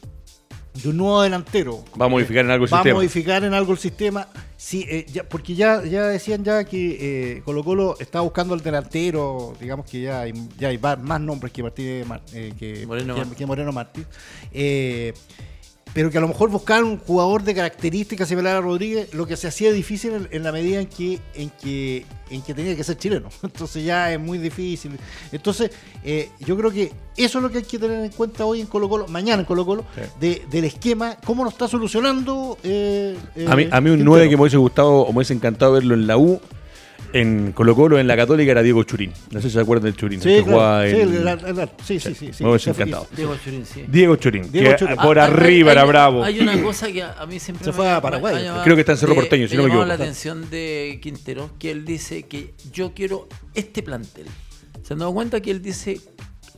de 0.83 0.89
un 0.91 0.97
nuevo 0.97 1.23
delantero, 1.23 1.85
Va 2.01 2.07
a 2.07 2.09
modificar 2.09 2.45
en 2.45 2.51
algo 2.51 2.65
el 2.67 2.73
va 2.73 2.79
sistema. 2.79 2.93
a 2.93 2.95
modificar 2.99 3.45
en 3.45 3.55
algo 3.55 3.73
el 3.73 3.79
sistema. 3.79 4.29
Sí, 4.57 4.85
eh, 4.89 5.07
ya- 5.13 5.25
porque 5.25 5.55
ya, 5.55 5.85
ya 5.85 6.07
decían 6.09 6.43
ya 6.45 6.65
que 6.65 7.37
eh, 7.39 7.43
Colo 7.45 7.63
Colo 7.65 7.97
está 8.01 8.21
buscando 8.21 8.55
el 8.55 8.61
delantero, 8.61 9.55
digamos 9.61 9.87
que 9.89 10.01
ya 10.03 10.21
hay, 10.23 10.33
ya 10.59 10.69
hay 10.69 10.77
va- 10.77 10.97
más 10.97 11.21
nombres 11.21 11.53
que 11.53 11.63
Martínez 11.63 12.07
Mar- 12.07 12.23
eh, 12.33 12.53
que, 12.59 12.87
Moreno 12.87 13.15
que- 13.15 13.21
Martí. 13.21 13.37
que 13.37 13.47
Moreno 13.47 13.73
Martí. 13.73 14.05
Eh, 14.53 15.15
pero 15.95 16.11
que 16.11 16.19
a 16.19 16.21
lo 16.21 16.29
mejor 16.29 16.51
buscar 16.51 16.85
un 16.85 16.99
jugador 16.99 17.43
de 17.43 17.55
características 17.55 18.29
similar 18.29 18.57
a 18.57 18.61
Rodríguez, 18.61 19.13
lo 19.15 19.27
que 19.27 19.37
se 19.37 19.49
hacía 19.49 19.73
difícil 19.73 20.13
en, 20.13 20.29
en 20.31 20.43
la 20.43 20.53
medida 20.53 20.81
en 20.81 20.87
que, 20.87 21.19
en 21.35 21.51
que 21.51 22.05
en 22.31 22.43
que 22.43 22.53
tenía 22.53 22.77
que 22.77 22.85
ser 22.85 22.99
chileno. 22.99 23.31
Entonces 23.43 23.83
ya 23.85 24.13
es 24.13 24.21
muy 24.21 24.37
difícil. 24.37 24.99
Entonces, 25.33 25.71
eh, 26.05 26.29
yo 26.41 26.57
creo 26.59 26.71
que 26.71 26.93
eso 27.17 27.39
es 27.39 27.43
lo 27.43 27.51
que 27.51 27.59
hay 27.59 27.65
que 27.65 27.79
tener 27.79 28.05
en 28.05 28.11
cuenta 28.13 28.45
hoy 28.45 28.61
en 28.61 28.67
Colo 28.67 28.87
Colo, 28.89 29.09
mañana 29.09 29.41
en 29.41 29.47
Colo 29.47 29.65
Colo, 29.65 29.85
Sí. 29.95 30.03
de- 30.21 30.43
del 30.51 30.65
esquema, 30.65 31.17
cómo 31.25 31.43
lo 31.43 31.49
está 31.51 31.67
solucionando. 31.69 32.59
eh, 32.63 33.17
eh, 33.35 33.47
A 33.49 33.57
mí, 33.57 33.67
a 33.71 33.81
mí 33.81 33.91
un 33.91 33.97
Quintero. 33.97 34.05
9 34.11 34.29
que 34.29 34.37
me 34.37 34.43
hubiese 34.43 34.57
gustado 34.59 34.93
o 34.93 35.11
me 35.13 35.19
hubiese 35.19 35.33
encantado 35.33 35.73
verlo 35.73 35.95
en 35.95 36.07
la 36.07 36.19
U, 36.19 36.39
en 37.13 37.53
Colo 37.53 37.75
Colo, 37.75 37.99
en 37.99 38.07
la 38.07 38.17
Católica, 38.17 38.51
era 38.53 38.63
Diego 38.63 38.83
Churín. 38.85 39.13
No 39.31 39.41
sé 39.41 39.49
si 39.49 39.55
se 39.55 39.61
acuerdan 39.61 39.85
del 39.85 39.97
Churín. 39.97 40.21
Sí, 40.21 40.29
el 40.31 40.37
que 40.39 40.43
claro. 40.45 40.57
jugaba 40.59 40.87
Sí, 40.87 40.91
en- 40.97 41.01
el- 41.01 41.29
el- 41.29 41.59
el- 41.59 41.69
sí, 41.85 42.01
sí, 42.01 42.15
sí, 42.15 42.31
sí. 42.33 42.45
Me 42.45 42.57
encantado. 42.57 43.07
Diego 43.17 43.37
Churín, 43.43 43.67
sí. 43.67 43.85
Diego 43.89 44.17
Churín, 44.17 44.53
Diego 44.53 44.71
que 44.71 44.77
Churín. 44.77 44.97
por 44.97 45.19
Ah, 45.19 45.25
arriba 45.25 45.71
hay- 45.71 45.77
era 45.79 45.85
bravo. 45.85 46.23
Hay 46.25 46.41
una 46.41 46.61
cosa 46.63 46.91
que 46.93 47.03
a, 47.03 47.13
a 47.13 47.27
mí 47.27 47.39
siempre 47.39 47.65
Se 47.65 47.71
me- 47.71 47.77
fue 47.77 47.91
a 47.91 47.97
me- 47.97 48.01
Paraguay. 48.03 48.35
me 48.35 48.41
ha 48.41 48.45
llamado- 48.45 48.65
Creo 48.65 48.77
que 48.77 48.81
está 48.83 48.93
en 48.93 48.99
Cerro 48.99 49.15
Porteño, 49.15 49.49
si 49.49 49.53
me 49.55 49.57
no 49.59 49.63
me 49.65 49.69
equivoco. 49.71 49.87
la 49.87 49.95
atención 49.95 50.51
de 50.51 50.99
Quintero, 51.03 51.51
que 51.59 51.71
él 51.71 51.85
dice 51.85 52.25
que 52.25 52.55
yo 52.73 52.93
quiero 52.95 53.29
este 53.55 53.83
plantel. 53.83 54.27
¿Se 54.83 54.93
han 54.95 55.01
dado 55.01 55.13
cuenta 55.13 55.41
que 55.41 55.51
él 55.51 55.61
dice, 55.63 56.01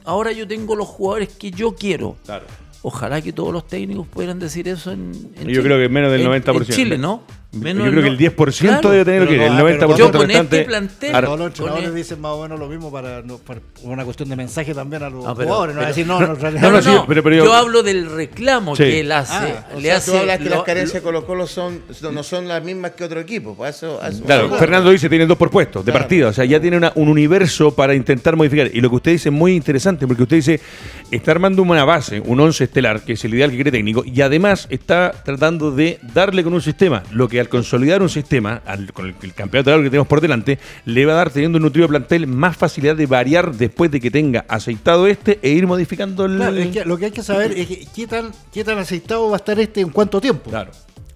ahora 0.04 0.32
yo 0.32 0.46
tengo 0.46 0.76
los 0.76 0.86
jugadores 0.88 1.28
que 1.30 1.50
yo 1.50 1.74
quiero? 1.74 2.16
Claro. 2.24 2.44
Ojalá 2.82 3.20
que 3.20 3.32
todos 3.32 3.52
los 3.52 3.66
técnicos 3.66 4.06
pudieran 4.06 4.38
decir 4.38 4.66
eso 4.66 4.90
en, 4.90 5.12
en 5.36 5.48
Yo 5.48 5.62
creo 5.62 5.78
que 5.78 5.88
menos 5.90 6.10
del 6.10 6.22
En- 6.22 6.28
90%. 6.28 6.70
En 6.72 6.76
Chile, 6.76 6.96
¿no? 6.98 7.22
Yo 7.52 7.60
creo 7.62 7.74
que 8.02 8.06
el 8.08 8.12
no- 8.12 8.16
10% 8.18 8.80
Claro. 8.80 8.90
debe 8.90 9.04
tener 9.04 9.28
que 9.28 9.36
no, 9.38 9.42
el 9.46 9.52
ah, 9.52 9.56
pero 9.64 9.88
90% 9.88 9.96
yo 9.98 10.12
con 10.12 10.26
restante. 10.28 10.60
este 10.60 10.70
plantel- 10.70 11.24
Todos 11.24 11.38
los 11.40 11.46
entrenadores 11.48 11.94
dicen 11.94 12.20
más 12.20 12.30
o 12.32 12.42
menos 12.42 12.60
lo 12.60 12.68
mismo 12.68 12.92
para, 12.92 13.22
no, 13.22 13.38
para 13.38 13.60
una 13.82 14.04
cuestión 14.04 14.28
de 14.28 14.36
mensaje 14.36 14.72
también 14.72 15.02
a 15.02 15.10
los 15.10 15.24
pero- 15.34 15.48
jugadores. 15.48 15.74
No, 15.74 15.80
pero- 15.80 15.88
decir, 15.88 16.06
no, 16.06 16.20
no, 16.20 16.36
sí, 16.82 16.88
no. 16.92 17.06
pero- 17.08 17.22
pero 17.24 17.34
yo- 17.36 17.44
yo... 17.46 17.54
hablo 17.54 17.82
del 17.82 18.08
reclamo 18.08 18.76
Sí. 18.76 18.84
que 18.84 19.00
él 19.00 19.10
hace. 19.10 19.34
Ah, 19.34 19.66
O 19.74 19.80
le 19.80 19.82
sea, 19.82 19.96
hace 19.96 20.12
tú 20.12 20.16
hablas 20.18 20.38
que 20.38 20.44
lo- 20.44 20.50
las 20.56 20.62
carencias 20.64 20.94
de 20.94 21.00
Colo 21.02 21.26
Colo 21.26 21.48
son, 21.48 21.80
no 22.12 22.22
son 22.22 22.46
las 22.46 22.62
mismas 22.62 22.92
que 22.92 23.02
otro 23.02 23.18
equipo. 23.18 23.56
pues, 23.56 23.76
eso- 23.76 24.00
eso- 24.06 24.22
Claro, 24.24 24.50
Fernando 24.56 24.90
dice 24.90 25.08
tienen 25.08 25.26
dos 25.26 25.36
por 25.36 25.50
puesto 25.50 25.80
de 25.80 25.86
Claro. 25.86 25.98
partida, 25.98 26.28
o 26.28 26.32
sea, 26.32 26.44
ya 26.44 26.60
tiene 26.60 26.76
una- 26.76 26.92
un 26.94 27.08
universo 27.08 27.74
para 27.74 27.96
intentar 27.96 28.36
modificar. 28.36 28.70
Y 28.72 28.80
lo 28.80 28.90
que 28.90 28.96
usted 28.96 29.10
dice 29.10 29.28
es 29.30 29.34
muy 29.34 29.56
interesante, 29.56 30.06
porque 30.06 30.22
usted 30.22 30.36
dice, 30.36 30.60
está 31.10 31.32
armando 31.32 31.62
una 31.64 31.84
base, 31.84 32.20
un 32.20 32.38
once 32.38 32.62
estelar, 32.62 33.00
que 33.02 33.14
es 33.14 33.24
el 33.24 33.34
ideal 33.34 33.50
que 33.50 33.56
quiere 33.56 33.72
técnico, 33.72 34.04
y 34.06 34.20
además 34.20 34.68
está 34.70 35.10
tratando 35.24 35.72
de 35.72 35.98
darle 36.14 36.44
con 36.44 36.52
un 36.54 36.62
sistema, 36.62 37.02
lo 37.10 37.26
que 37.28 37.39
al 37.40 37.48
consolidar 37.48 38.03
un 38.03 38.09
sistema, 38.09 38.62
al- 38.64 38.92
con 38.92 39.07
el, 39.07 39.14
el 39.22 39.35
campeonato 39.35 39.76
que 39.83 39.90
tenemos 39.90 40.07
por 40.09 40.20
delante, 40.20 40.59
le 40.85 41.07
va 41.07 41.12
a 41.14 41.16
dar, 41.16 41.31
teniendo 41.31 41.57
un 41.59 41.62
nutrido 41.64 41.88
plantel, 41.88 42.26
más 42.26 42.57
facilidad 42.57 42.96
de 42.96 43.07
variar 43.07 43.53
después 43.55 43.90
de 43.90 44.00
que 44.00 44.11
tenga 44.11 44.44
aceitado 44.48 45.07
este 45.07 45.38
e 45.42 45.50
ir 45.50 45.66
modificando 45.66 46.24
el... 46.26 46.37
Claro, 46.37 46.57
es 46.57 46.68
que 46.68 46.85
lo 46.85 46.96
que 46.98 47.07
hay 47.07 47.11
que 47.11 47.22
saber 47.22 47.53
es 47.53 47.66
que, 47.66 47.87
qué, 47.94 48.07
tan, 48.07 48.31
qué 48.53 48.64
tan 48.64 48.79
aceitado 48.79 49.29
va 49.29 49.37
a 49.37 49.38
estar 49.38 49.59
este 49.59 49.81
en 49.81 49.90
cuánto 49.90 50.20
tiempo. 50.20 50.50
Claro. 50.50 50.70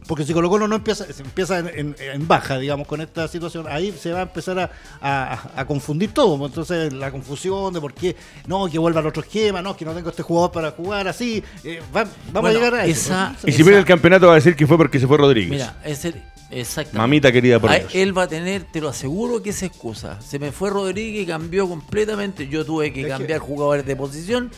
Porque 0.06 0.24
si 0.24 0.34
Colo 0.34 0.50
Colo 0.50 0.68
no 0.68 0.76
empieza, 0.76 1.10
se 1.10 1.22
empieza 1.22 1.58
en, 1.60 1.68
en- 1.74 1.96
en 1.98 2.28
baja, 2.28 2.58
digamos, 2.58 2.86
con 2.86 3.00
esta 3.00 3.26
situación, 3.26 3.66
ahí 3.68 3.90
se 3.98 4.12
va 4.12 4.18
a 4.18 4.22
empezar 4.22 4.58
a, 4.58 4.70
a- 5.00 5.50
a 5.56 5.66
confundir 5.66 6.12
todo. 6.12 6.36
pues, 6.36 6.50
Entonces, 6.50 6.92
la 6.92 7.10
confusión 7.10 7.72
de 7.72 7.80
por 7.80 7.94
qué, 7.94 8.14
no, 8.46 8.66
que 8.68 8.78
vuelva 8.78 9.00
al 9.00 9.06
otro 9.06 9.22
esquema, 9.22 9.62
no, 9.62 9.74
que 9.76 9.84
no 9.86 9.92
tengo 9.94 10.10
este 10.10 10.22
jugador 10.22 10.52
para 10.52 10.70
jugar 10.72 11.08
así. 11.08 11.42
eh, 11.64 11.80
va- 11.94 12.04
vamos 12.04 12.12
Bueno, 12.32 12.48
a 12.48 12.52
llegar 12.52 12.74
a 12.74 12.84
eso. 12.84 13.00
esa- 13.12 13.36
Y 13.46 13.52
si 13.52 13.64
pierde 13.64 13.78
el 13.78 13.86
campeonato 13.86 14.26
va 14.26 14.32
a 14.32 14.36
decir 14.36 14.54
que 14.56 14.66
fue 14.66 14.76
porque 14.76 15.00
se 15.00 15.06
fue 15.06 15.16
Rodríguez. 15.16 15.50
Mira, 15.52 15.80
es 15.84 16.04
el, 16.04 16.16
exactamente. 16.50 16.98
Mamita 16.98 17.32
querida 17.32 17.58
por 17.58 17.70
Ah, 17.70 17.78
Dios. 17.78 17.94
Él 17.94 18.16
va 18.16 18.24
a 18.24 18.28
tener, 18.28 18.64
te 18.64 18.82
lo 18.82 18.90
aseguro 18.90 19.42
que 19.42 19.50
esa 19.50 19.64
excusa. 19.64 20.20
Se 20.20 20.38
me 20.38 20.52
fue 20.52 20.68
Rodríguez 20.68 21.22
y 21.22 21.26
cambió 21.26 21.66
completamente. 21.66 22.46
Yo 22.48 22.64
tuve 22.66 22.92
que 22.92 23.00
Es 23.00 23.06
que- 23.06 23.10
cambiar 23.12 23.38
jugadores 23.40 23.86
de 23.86 23.96
posición 23.96 24.50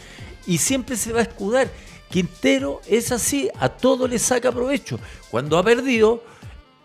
y 0.47 0.59
siempre 0.59 0.97
se 0.97 1.13
va 1.13 1.21
a 1.21 1.23
escudar. 1.23 1.69
Quintero 2.11 2.81
es 2.87 3.13
así, 3.13 3.51
a 3.59 3.69
todo 3.69 4.07
le 4.07 4.19
saca 4.19 4.53
provecho. 4.53 4.99
Cuando 5.31 5.59
ha 5.59 5.63
perdido, 5.63 6.23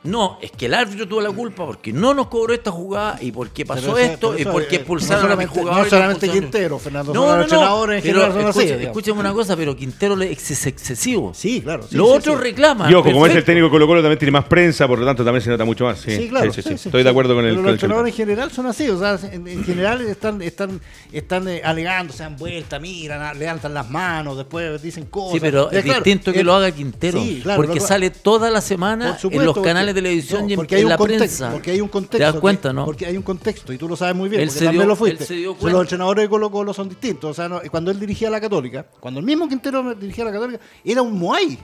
no, 0.03 0.39
es 0.41 0.51
que 0.51 0.65
el 0.65 0.73
árbitro 0.73 1.07
tuvo 1.07 1.21
la 1.21 1.29
culpa 1.31 1.63
porque 1.63 1.93
no 1.93 2.15
nos 2.15 2.25
cobró 2.27 2.53
esta 2.55 2.71
jugada 2.71 3.19
y 3.21 3.31
porque 3.31 3.67
pasó 3.67 3.97
esto 3.99 4.33
pero 4.35 4.49
y 4.49 4.51
porque 4.51 4.75
expulsaron 4.77 5.27
no 5.27 5.33
a 5.33 5.35
mi 5.35 5.45
jugador. 5.45 5.83
no 5.83 5.89
solamente 5.89 6.27
Quintero, 6.27 6.79
Fernando, 6.79 7.13
No, 7.13 7.21
no, 7.21 7.27
los 7.27 7.35
no, 7.37 7.43
entrenadores 7.43 7.97
en 7.97 8.11
pero 8.11 8.21
general 8.31 8.53
son 8.53 8.63
así, 8.63 8.83
escúcheme 8.83 9.19
una 9.19 9.31
cosa, 9.31 9.55
pero 9.55 9.75
Quintero 9.75 10.15
le- 10.15 10.31
es, 10.31 10.49
es 10.49 10.65
excesivo. 10.65 11.33
Sí, 11.35 11.61
claro. 11.61 11.83
sí, 11.87 11.95
Los 11.95 12.09
sí, 12.09 12.17
otros 12.17 12.37
sí. 12.37 12.41
reclaman. 12.43 12.89
Y 12.89 12.95
ojo, 12.95 13.11
como 13.11 13.27
es 13.27 13.35
el 13.35 13.43
técnico 13.43 13.65
de 13.67 13.71
Colo 13.71 13.85
Colo, 13.85 14.01
también 14.01 14.17
tiene 14.17 14.31
más 14.31 14.45
prensa, 14.45 14.87
por 14.87 14.97
lo 14.97 15.05
tanto 15.05 15.23
también 15.23 15.43
se 15.43 15.51
nota 15.51 15.65
mucho 15.65 15.83
más. 15.85 15.99
Sí, 15.99 16.17
Sí, 16.17 16.29
claro. 16.29 16.51
sí, 16.51 16.61
sí, 16.63 16.69
sí, 16.69 16.69
sí. 16.69 16.77
sí, 16.79 16.87
Estoy 16.89 17.01
sí. 17.01 17.03
de 17.03 17.09
acuerdo 17.11 17.35
con 17.35 17.45
el 17.45 17.51
Pero 17.51 17.61
con 17.61 17.65
el 17.67 17.73
los 17.73 17.73
entrenadores 17.83 18.13
en 18.13 18.17
general 18.17 18.51
son 18.51 18.65
así, 18.65 18.89
o 18.89 18.97
sea, 18.97 19.19
en, 19.31 19.47
en 19.47 19.63
general 19.63 20.01
están, 20.01 20.41
están, 20.41 20.81
están 21.11 21.47
eh, 21.47 21.61
alegando, 21.63 22.11
se 22.11 22.23
dan 22.23 22.37
vuelta, 22.37 22.79
miran, 22.79 23.37
levantan 23.37 23.73
las 23.75 23.87
manos, 23.89 24.35
después 24.35 24.81
dicen 24.81 25.05
cosas. 25.05 25.33
Sí, 25.33 25.39
pero 25.39 25.69
es 25.69 25.83
distinto 25.83 26.33
que 26.33 26.43
lo 26.43 26.55
haga 26.55 26.71
Quintero. 26.71 27.19
Porque 27.55 27.75
lo- 27.79 27.85
sale 27.85 28.09
toda 28.09 28.49
la 28.49 28.61
semana 28.61 29.15
en 29.21 29.45
los 29.45 29.59
canales 29.59 29.90
de 29.93 30.01
televisión 30.01 30.41
no, 30.43 30.49
y 30.49 30.53
en, 30.53 30.57
porque 30.57 30.75
hay 30.75 30.81
en 30.81 30.85
un 30.85 30.89
la 30.89 30.97
contexto, 30.97 31.25
prensa. 31.25 31.51
Porque 31.51 31.71
hay 31.71 31.81
un 31.81 31.87
contexto. 31.87 32.17
¿Te 32.17 32.23
das 32.23 32.33
que- 32.33 32.39
cuenta, 32.39 32.73
no? 32.73 32.85
Porque 32.85 33.05
hay 33.05 33.17
un 33.17 33.23
contexto 33.23 33.73
y 33.73 33.77
tú 33.77 33.87
lo 33.87 33.95
sabes 33.95 34.15
muy 34.15 34.29
bien, 34.29 34.41
Él 34.41 34.47
porque 34.47 34.59
se 34.59 34.65
también 34.65 34.81
dio- 34.83 34.87
lo 34.89 34.95
fuiste. 34.95 35.23
él 35.23 35.27
se 35.27 35.33
dio 35.35 35.51
O 35.51 35.53
sea, 35.53 35.59
cuenta. 35.61 35.77
Los 35.77 35.85
entrenadores 35.85 36.23
de 36.25 36.29
Colo 36.29 36.51
Colo 36.51 36.73
son 36.73 36.89
distintos. 36.89 37.31
O 37.31 37.33
sea, 37.33 37.47
no- 37.49 37.61
cuando 37.69 37.91
él 37.91 37.99
dirigía 37.99 38.27
a 38.27 38.31
la 38.31 38.41
Católica, 38.41 38.85
cuando 38.99 39.19
el 39.19 39.25
mismo 39.25 39.47
Quintero 39.47 39.93
dirigía 39.95 40.23
a 40.23 40.27
la 40.27 40.33
Católica, 40.33 40.59
era 40.83 41.01
un 41.01 41.17
Moai. 41.19 41.57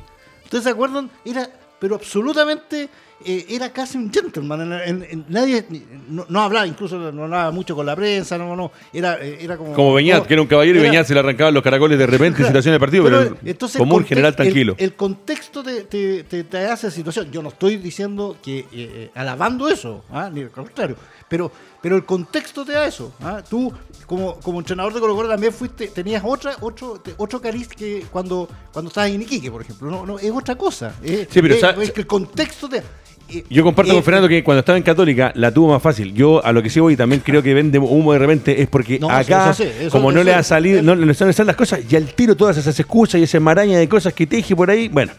¿Ustedes 0.44 0.64
se 0.64 0.70
acuerdan? 0.70 1.10
Era 1.26 1.50
pero 1.80 1.96
absolutamente 1.96 2.90
eh, 3.26 3.46
era 3.50 3.72
casi 3.74 3.98
un 3.98 4.12
gentleman. 4.14 4.62
En- 4.62 4.74
en- 4.74 5.08
en- 5.10 5.26
nadie 5.30 5.66
no, 6.08 6.26
no 6.30 6.42
hablaba, 6.44 6.68
incluso 6.68 6.98
no 7.12 7.24
hablaba 7.24 7.50
mucho 7.52 7.76
con 7.76 7.86
la 7.86 7.96
prensa, 7.96 8.38
no, 8.38 8.56
no. 8.56 8.72
Era, 8.94 9.16
eh, 9.20 9.40
era 9.42 9.58
como. 9.58 9.74
Como 9.74 9.94
Beñat, 9.96 10.26
que 10.28 10.34
era 10.34 10.42
un 10.42 10.48
caballero 10.48 10.80
y 10.80 10.84
Beñat 10.84 11.06
se 11.08 11.14
le 11.16 11.20
arrancaban 11.22 11.54
los 11.54 11.64
caracoles 11.64 11.98
de 11.98 12.06
repente 12.06 12.42
en 12.42 12.48
situación 12.48 12.74
de 12.74 12.80
partido, 12.80 13.04
pero, 13.06 13.20
pero, 13.24 13.38
entonces, 13.44 13.78
como 13.80 13.96
un 13.96 14.04
el 14.04 14.08
general 14.08 14.30
el- 14.32 14.36
tranquilo. 14.36 14.76
El, 14.78 14.94
contexto 14.94 15.64
te, 15.64 15.84
te, 15.86 16.24
te- 16.26 16.44
te 16.44 16.58
hace 16.66 16.92
situación. 16.92 17.32
Yo 17.32 17.42
no 17.42 17.50
estoy 17.50 17.78
diciendo 17.78 18.38
que 18.44 18.60
eh, 18.60 18.66
eh, 18.72 19.12
alabando 19.16 19.68
eso, 19.68 20.04
¿ah? 20.12 20.30
ni 20.32 20.42
al 20.42 20.52
contrario. 20.52 20.96
Pero, 21.28 21.52
pero 21.88 21.96
el 21.96 22.04
contexto 22.04 22.66
te 22.66 22.74
da 22.74 22.86
eso. 22.86 23.14
¿ah? 23.22 23.42
Tú, 23.50 23.72
como, 24.06 24.36
como 24.42 24.60
entrenador 24.60 24.94
de 24.94 25.00
Colo 25.00 25.16
Colo, 25.16 25.30
también 25.30 25.54
fuiste, 25.54 25.88
tenías 25.88 26.22
otra, 26.26 26.52
otro, 26.60 27.02
otro 27.16 27.40
cariz 27.40 27.70
que 27.70 28.04
cuando, 28.12 28.46
cuando 28.74 28.90
estabas 28.90 29.10
en 29.12 29.22
Iquique, 29.22 29.50
por 29.50 29.62
ejemplo. 29.62 29.90
No, 29.90 30.06
no, 30.06 30.20
es 30.20 30.30
otra 30.30 30.56
cosa. 30.56 30.94
Es, 31.02 31.30
Sí, 31.32 31.42
pero 31.42 31.54
es- 31.54 31.92
que 31.94 32.02
el 32.02 32.06
contexto 32.08 32.68
te. 32.68 32.84
eh, 33.30 33.46
Yo 33.50 33.64
comparto 33.64 33.94
eh, 33.94 33.96
con 33.96 34.04
Fernando 34.04 34.28
que 34.28 34.44
cuando 34.44 34.60
estaba 34.60 34.78
en 34.78 34.84
Católica 34.84 35.32
la 35.36 35.50
tuvo 35.54 35.70
más 35.72 35.82
fácil. 35.82 36.14
Yo 36.14 36.44
a 36.46 36.52
lo 36.52 36.62
que 36.62 36.70
sí 36.70 36.82
voy 36.82 36.96
y 36.96 36.98
también 36.98 37.22
creo 37.24 37.42
que 37.42 37.54
vende 37.54 37.80
humo 37.80 38.12
de 38.12 38.20
repente 38.20 38.62
es 38.62 38.68
porque 38.68 39.00
No, 39.00 39.10
acá, 39.10 39.52
eso 39.52 39.64
sí, 39.64 39.70
eso- 39.80 39.92
como 39.92 40.12
no 40.12 40.22
le 40.26 40.34
ha 40.34 40.44
salido, 40.44 40.82
no 40.82 40.94
le 40.94 41.14
salen 41.14 41.34
las 41.48 41.56
cosas, 41.56 41.80
y 41.90 41.96
al 41.96 42.08
tiro 42.14 42.36
todas 42.36 42.58
esas 42.58 42.78
excusas 42.78 43.22
y 43.22 43.24
esa 43.24 43.40
maraña 43.40 43.80
de 43.80 43.88
cosas 43.88 44.12
que 44.14 44.28
teje 44.28 44.54
por 44.58 44.70
ahí. 44.70 44.90
Bueno, 44.90 45.14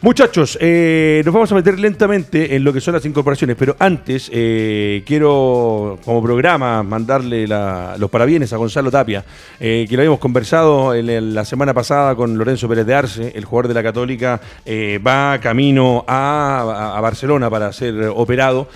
muchachos, 0.00 0.58
eh, 0.60 1.22
nos 1.24 1.34
vamos 1.34 1.52
a 1.52 1.54
meter 1.54 1.78
lentamente 1.78 2.54
en 2.56 2.64
lo 2.64 2.72
que 2.72 2.80
son 2.80 2.94
las 2.94 3.04
incorporaciones, 3.04 3.56
pero 3.58 3.76
antes 3.78 4.30
eh, 4.32 5.02
quiero, 5.06 5.98
como 6.04 6.22
programa, 6.22 6.82
mandarle 6.82 7.46
los 7.46 8.10
parabienes 8.10 8.52
a 8.52 8.56
Gonzalo 8.56 8.90
Tapia, 8.90 9.24
eh, 9.60 9.86
que 9.88 9.94
lo 9.96 10.00
habíamos 10.02 10.18
conversado 10.20 10.94
en 10.94 11.34
la 11.34 11.44
semana 11.44 11.74
pasada 11.74 12.14
con 12.14 12.36
Lorenzo 12.38 12.68
Pérez 12.68 12.86
de 12.86 12.94
Arce, 12.94 13.32
el 13.34 13.44
jugador 13.44 13.68
de 13.68 13.74
la 13.74 13.82
Católica, 13.82 14.40
eh, 14.64 14.98
va 15.04 15.38
camino 15.40 16.04
a, 16.08 16.94
a- 16.96 17.00
Barcelona 17.00 17.50
para 17.50 17.72
ser 17.72 17.94
operado. 18.14 18.68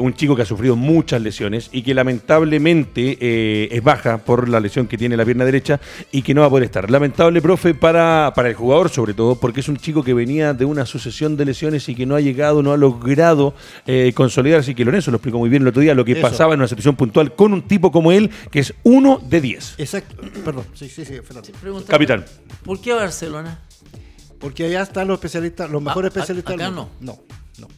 un 0.00 0.14
chico 0.14 0.36
que 0.36 0.42
ha 0.42 0.46
sufrido 0.46 0.76
muchas 0.76 1.20
lesiones 1.20 1.68
y 1.72 1.82
que 1.82 1.92
lamentablemente 1.94 3.74
es 3.76 3.82
baja 3.82 4.18
por 4.18 4.48
la 4.48 4.60
lesión 4.60 4.86
que 4.86 4.96
tiene 4.96 5.16
la 5.16 5.24
pierna 5.24 5.44
derecha 5.44 5.80
y 6.12 6.22
que 6.22 6.32
no 6.34 6.42
va 6.42 6.46
a 6.46 6.50
poder 6.50 6.64
estar. 6.66 6.88
Lamentable, 6.88 7.42
profe, 7.42 7.74
para, 7.74 8.32
para 8.36 8.48
el 8.48 8.54
jugador 8.54 8.88
sobre 8.90 9.14
todo, 9.14 9.34
porque 9.34 9.58
es 9.60 9.68
un 9.68 9.76
chico 9.76 10.04
que 10.04 10.14
venía 10.14 10.53
de 10.56 10.64
una 10.64 10.86
sucesión 10.86 11.36
de 11.36 11.44
lesiones 11.44 11.88
y 11.88 11.94
que 11.94 12.06
no 12.06 12.14
ha 12.16 12.20
llegado, 12.20 12.62
no 12.62 12.72
ha 12.72 12.76
logrado 12.76 13.54
eh, 13.86 14.12
consolidarse 14.14 14.70
y 14.70 14.74
que 14.74 14.84
Lorenzo 14.84 15.10
lo 15.10 15.16
explicó 15.18 15.38
muy 15.38 15.48
bien 15.48 15.62
el 15.62 15.68
otro 15.68 15.82
día, 15.82 15.94
lo 15.94 16.04
que 16.04 16.12
Eso. 16.12 16.22
pasaba 16.22 16.54
en 16.54 16.60
una 16.60 16.68
situación 16.68 16.96
puntual 16.96 17.34
con 17.34 17.52
un 17.52 17.62
tipo 17.62 17.90
como 17.92 18.12
él, 18.12 18.30
que 18.50 18.60
es 18.60 18.74
uno 18.82 19.20
de 19.28 19.40
diez. 19.40 19.74
Exacto. 19.78 20.16
Perdón, 20.44 20.64
sí, 20.74 20.88
sí, 20.88 21.04
sí, 21.04 21.14
Fernando. 21.22 21.50
Capitán. 21.86 22.24
¿Por 22.64 22.80
qué 22.80 22.92
Barcelona? 22.92 23.60
Porque 24.38 24.64
allá 24.66 24.82
están 24.82 25.08
los 25.08 25.16
especialistas, 25.16 25.70
los 25.70 25.82
mejores 25.82 26.10
Ah, 26.14 26.18
a- 26.18 26.20
especialistas. 26.20 26.54
acá 26.54 26.66
mundo. 26.66 26.90
No. 27.00 27.12
No. 27.12 27.33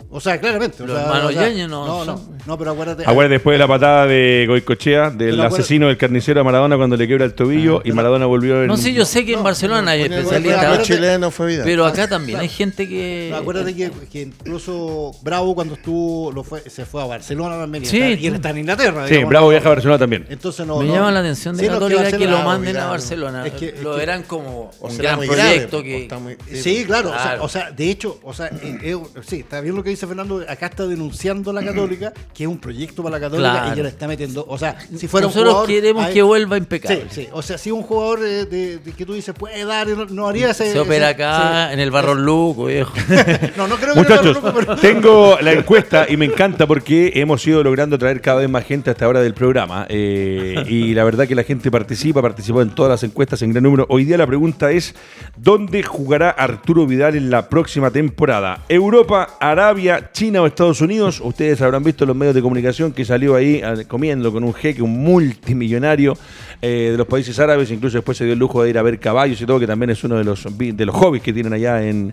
O 0.09 0.21
sea, 0.21 0.39
claramente. 0.41 0.83
o 0.83 0.87
Los 0.87 0.97
sea, 0.97 1.05
hermanos 1.07 1.31
o 1.31 1.33
sea, 1.33 1.49
Yañez 1.49 1.69
no 1.69 1.87
No, 1.87 2.05
no, 2.05 2.17
son- 2.17 2.39
no, 2.47 2.57
pero 2.59 2.71
acuérdate. 2.71 3.05
Aguarde 3.05 3.31
después 3.35 3.55
de 3.55 3.59
la 3.59 3.67
patada 3.69 4.07
de 4.07 4.45
Goicochea, 4.49 5.11
del 5.11 5.35
acuérdate- 5.41 5.55
asesino 5.63 5.89
del 5.89 5.97
carnicero 5.99 6.41
a 6.41 6.45
Maradona 6.45 6.77
cuando 6.77 6.97
le 6.97 7.07
quiebra 7.07 7.25
el 7.25 7.35
tobillo 7.35 7.83
y 7.85 7.93
Maradona 7.93 8.25
volvió 8.27 8.63
en 8.63 8.69
No 8.69 8.77
sé, 8.77 8.93
yo 8.93 9.05
sé 9.05 9.25
que 9.25 9.33
en 9.33 9.39
no, 9.39 9.45
Barcelona 9.45 9.91
hay 9.91 10.03
especialistas, 10.03 10.65
acuérdate- 10.65 10.85
chileno 10.85 11.31
fue 11.31 11.47
vida. 11.49 11.65
pero 11.65 11.85
acá 11.85 12.09
también 12.09 12.39
hay 12.39 12.49
gente 12.49 12.89
que... 12.89 13.35
Acuérdate 13.37 13.75
que, 13.75 13.91
que 14.11 14.23
incluso 14.23 15.13
Bravo 15.23 15.55
cuando 15.55 15.75
estuvo 15.75 16.31
lo 16.33 16.45
fue, 16.45 16.61
se 16.71 16.87
fue 16.87 17.03
a 17.03 17.07
Barcelona 17.07 17.57
también 17.59 17.85
y, 17.85 17.87
Sí, 17.87 18.01
está, 18.01 18.21
y 18.23 18.27
está 18.29 18.51
en 18.51 18.59
Inglaterra. 18.59 19.05
Sí, 19.09 19.15
digamos, 19.15 19.31
Bravo 19.31 19.47
no- 19.47 19.51
viaja 19.51 19.67
a 19.67 19.71
Barcelona 19.71 19.99
también. 19.99 20.27
Entonces 20.29 20.67
no, 20.67 20.79
Me 20.79 20.87
no- 20.87 20.95
llama 20.95 21.11
la 21.11 21.21
atención 21.21 21.57
de 21.57 21.63
Sí, 21.63 21.67
que 21.69 21.73
Católica 21.75 21.99
que, 22.05 22.11
Barcelona- 22.11 22.39
lo 22.39 22.45
manden 22.45 22.77
a. 22.77 22.87
Barcelona. 22.87 23.47
Es 23.47 23.53
que- 23.55 23.69
es 23.71 23.83
lo 23.83 23.97
verán 23.97 24.23
como 24.23 24.71
O 24.81 24.89
un 24.89 24.97
gran 24.99 25.19
proyecto 25.21 25.83
que... 25.83 26.09
Sí, 26.55 26.85
claro, 26.87 27.09
o 27.11 27.13
sea- 27.13 27.23
Claro. 27.27 27.43
O, 27.45 27.49
sea, 27.49 27.71
de 27.73 27.91
hecho, 27.91 28.21
o 28.23 28.33
sea, 28.33 28.47
eh, 28.47 28.79
eh, 28.83 28.97
sí, 29.27 29.41
está 29.41 29.61
bien 29.61 29.75
lo 29.75 29.83
que 29.83 29.91
dice 29.97 30.07
Fernando, 30.07 30.45
acá 30.49 30.67
está 30.67 30.87
denunciando 30.87 31.53
la 31.53 31.65
Católica, 31.65 32.13
que 32.35 32.45
es 32.45 32.49
un 32.49 32.59
proyecto 32.59 33.03
para 33.03 33.17
la 33.17 33.21
Católica 33.21 33.51
Claro. 33.51 33.73
y 33.73 33.75
que 33.77 33.83
le 33.83 33.89
está 33.89 34.07
metiendo, 34.09 34.45
o 34.49 34.59
sea, 34.59 34.77
si 34.97 35.09
fuera 35.09 35.27
Nosotros 35.27 35.49
un 35.55 35.61
jugador... 35.61 35.69
queremos 35.69 36.07
que 36.09 36.23
vuelva 36.23 36.57
Sí, 36.57 36.63
impecable. 36.63 37.05
sí, 37.11 37.29
o 37.33 37.43
sea, 37.43 37.59
si 37.59 37.71
un 37.71 37.83
jugador 37.83 38.21
eh, 38.25 38.45
de, 38.47 38.79
de 38.79 38.93
que 38.93 39.05
tú 39.07 39.15
dices 39.15 39.35
puede 39.35 39.65
dar, 39.65 39.89
no, 39.89 40.05
no 40.07 40.29
haría 40.29 40.51
ese... 40.51 40.73
Se 40.73 40.79
opera 40.81 41.11
ese- 41.11 41.25
acá 41.25 41.69
sí. 41.69 41.75
en 41.75 41.81
el 41.81 41.91
Barro 41.91 42.15
Luco, 42.15 42.67
viejo. 42.67 42.93
No, 43.57 43.67
no 43.69 43.77
creo 43.77 43.95
que 43.95 44.01
Muchachos, 44.01 44.43
no, 44.43 44.53
pero- 44.55 44.77
tengo 44.77 45.39
la 45.41 45.53
encuesta 45.53 46.07
y 46.09 46.17
me 46.17 46.27
encanta 46.27 46.67
porque 46.67 47.13
hemos 47.15 47.47
ido 47.47 47.63
logrando 47.63 47.99
traer 47.99 48.21
cada 48.21 48.41
vez 48.41 48.51
más 48.51 48.65
gente 48.65 48.91
hasta 48.91 49.05
ahora 49.07 49.21
del 49.23 49.35
programa. 49.35 49.87
eh, 49.89 50.65
y 50.69 50.95
la 50.95 51.05
verdad 51.05 51.27
que 51.27 51.35
la 51.35 51.43
gente 51.45 51.71
participa, 51.71 52.21
participó 52.23 52.61
en 52.63 52.71
todas 52.71 52.91
las 52.91 53.03
encuestas 53.03 53.41
en 53.43 53.53
gran 53.53 53.63
número. 53.63 53.87
Hoy 53.89 54.05
día 54.05 54.19
la 54.19 54.27
pregunta 54.27 54.71
es: 54.71 54.95
¿dónde 55.37 55.83
jugará 55.83 56.31
Arturo 56.31 56.87
Vidal 56.87 57.17
en 57.17 57.31
la 57.31 57.49
próxima 57.49 57.91
temporada? 57.91 58.61
¿Europa, 58.69 59.37
Arabia, 59.41 59.86
China 60.13 60.43
o 60.43 60.47
Estados 60.47 60.81
Unidos? 60.81 61.21
Ustedes 61.23 61.61
habrán 61.63 61.83
visto 61.83 62.05
los 62.05 62.17
medios 62.17 62.35
de 62.35 62.43
comunicación 62.43 62.93
que 62.93 63.05
salió 63.05 63.35
ahí 63.35 63.61
eh, 63.63 63.85
comiendo 63.87 64.33
con 64.33 64.45
un 64.45 64.53
jeque, 64.53 64.83
un 64.83 65.03
multimillonario 65.03 66.17
eh, 66.61 66.89
de 66.93 66.97
los 66.97 67.07
países 67.07 67.39
árabes. 67.39 67.71
Incluso 67.71 67.97
después 67.97 68.19
se 68.19 68.25
dio 68.25 68.33
el 68.33 68.39
lujo 68.39 68.63
de 68.63 68.71
ir 68.71 68.79
a 68.79 68.83
ver 68.83 68.99
caballos 68.99 69.41
y 69.41 69.47
todo, 69.47 69.61
que 69.61 69.67
también 69.67 69.91
es 69.91 70.03
uno 70.05 70.17
de 70.17 70.25
los, 70.25 70.47
de 70.57 70.87
los 70.87 70.95
hobbies 70.95 71.23
que 71.23 71.33
tienen 71.33 71.53
allá 71.53 71.83
en, 71.83 72.13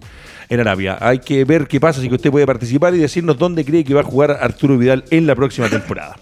en 0.49 0.59
Arabia. 0.59 0.97
Hay 0.99 1.19
que 1.19 1.45
ver 1.45 1.67
qué 1.67 1.79
pasa, 1.79 2.01
si 2.01 2.09
que 2.09 2.15
usted 2.15 2.31
puede 2.31 2.45
participar 2.45 2.93
y 2.95 2.99
decirnos 2.99 3.37
dónde 3.37 3.65
cree 3.65 3.83
que 3.83 3.93
va 3.93 4.01
a 4.01 4.05
jugar 4.05 4.37
Arturo 4.39 4.77
Vidal 4.77 5.03
en 5.09 5.27
la 5.27 5.35
próxima 5.35 5.69
temporada. 5.69 6.17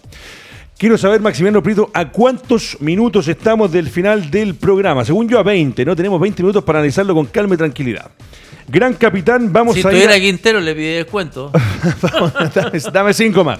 Quiero 0.78 0.97
saber, 0.97 1.22
Maximiliano 1.22 1.62
Prieto, 1.62 1.91
¿a 1.93 2.10
cuántos 2.10 2.78
minutos 2.80 3.28
estamos 3.28 3.72
del 3.72 3.88
final 3.88 4.32
del 4.32 4.56
programa? 4.56 5.06
Según 5.06 5.30
yo, 5.30 5.38
a 5.38 5.43
20, 5.43 5.86
¿no? 5.86 5.95
Tenemos 5.95 6.20
20 6.20 6.41
minutos 6.41 6.64
para 6.64 6.80
analizarlo 6.80 7.14
con 7.14 7.28
calma 7.28 7.54
y 7.54 7.58
tranquilidad. 7.58 8.10
Gran 8.72 8.93
capitán, 8.93 9.51
vamos 9.51 9.74
si 9.76 9.80
a 9.80 9.82
ir. 9.82 9.88
estuviera 9.88 10.13
a- 10.15 10.19
Quintero 10.19 10.61
le 10.61 10.74
pide 10.74 10.95
descuento. 10.97 11.51
dame, 12.55 12.80
dame 12.93 13.13
cinco 13.13 13.43
más. 13.43 13.59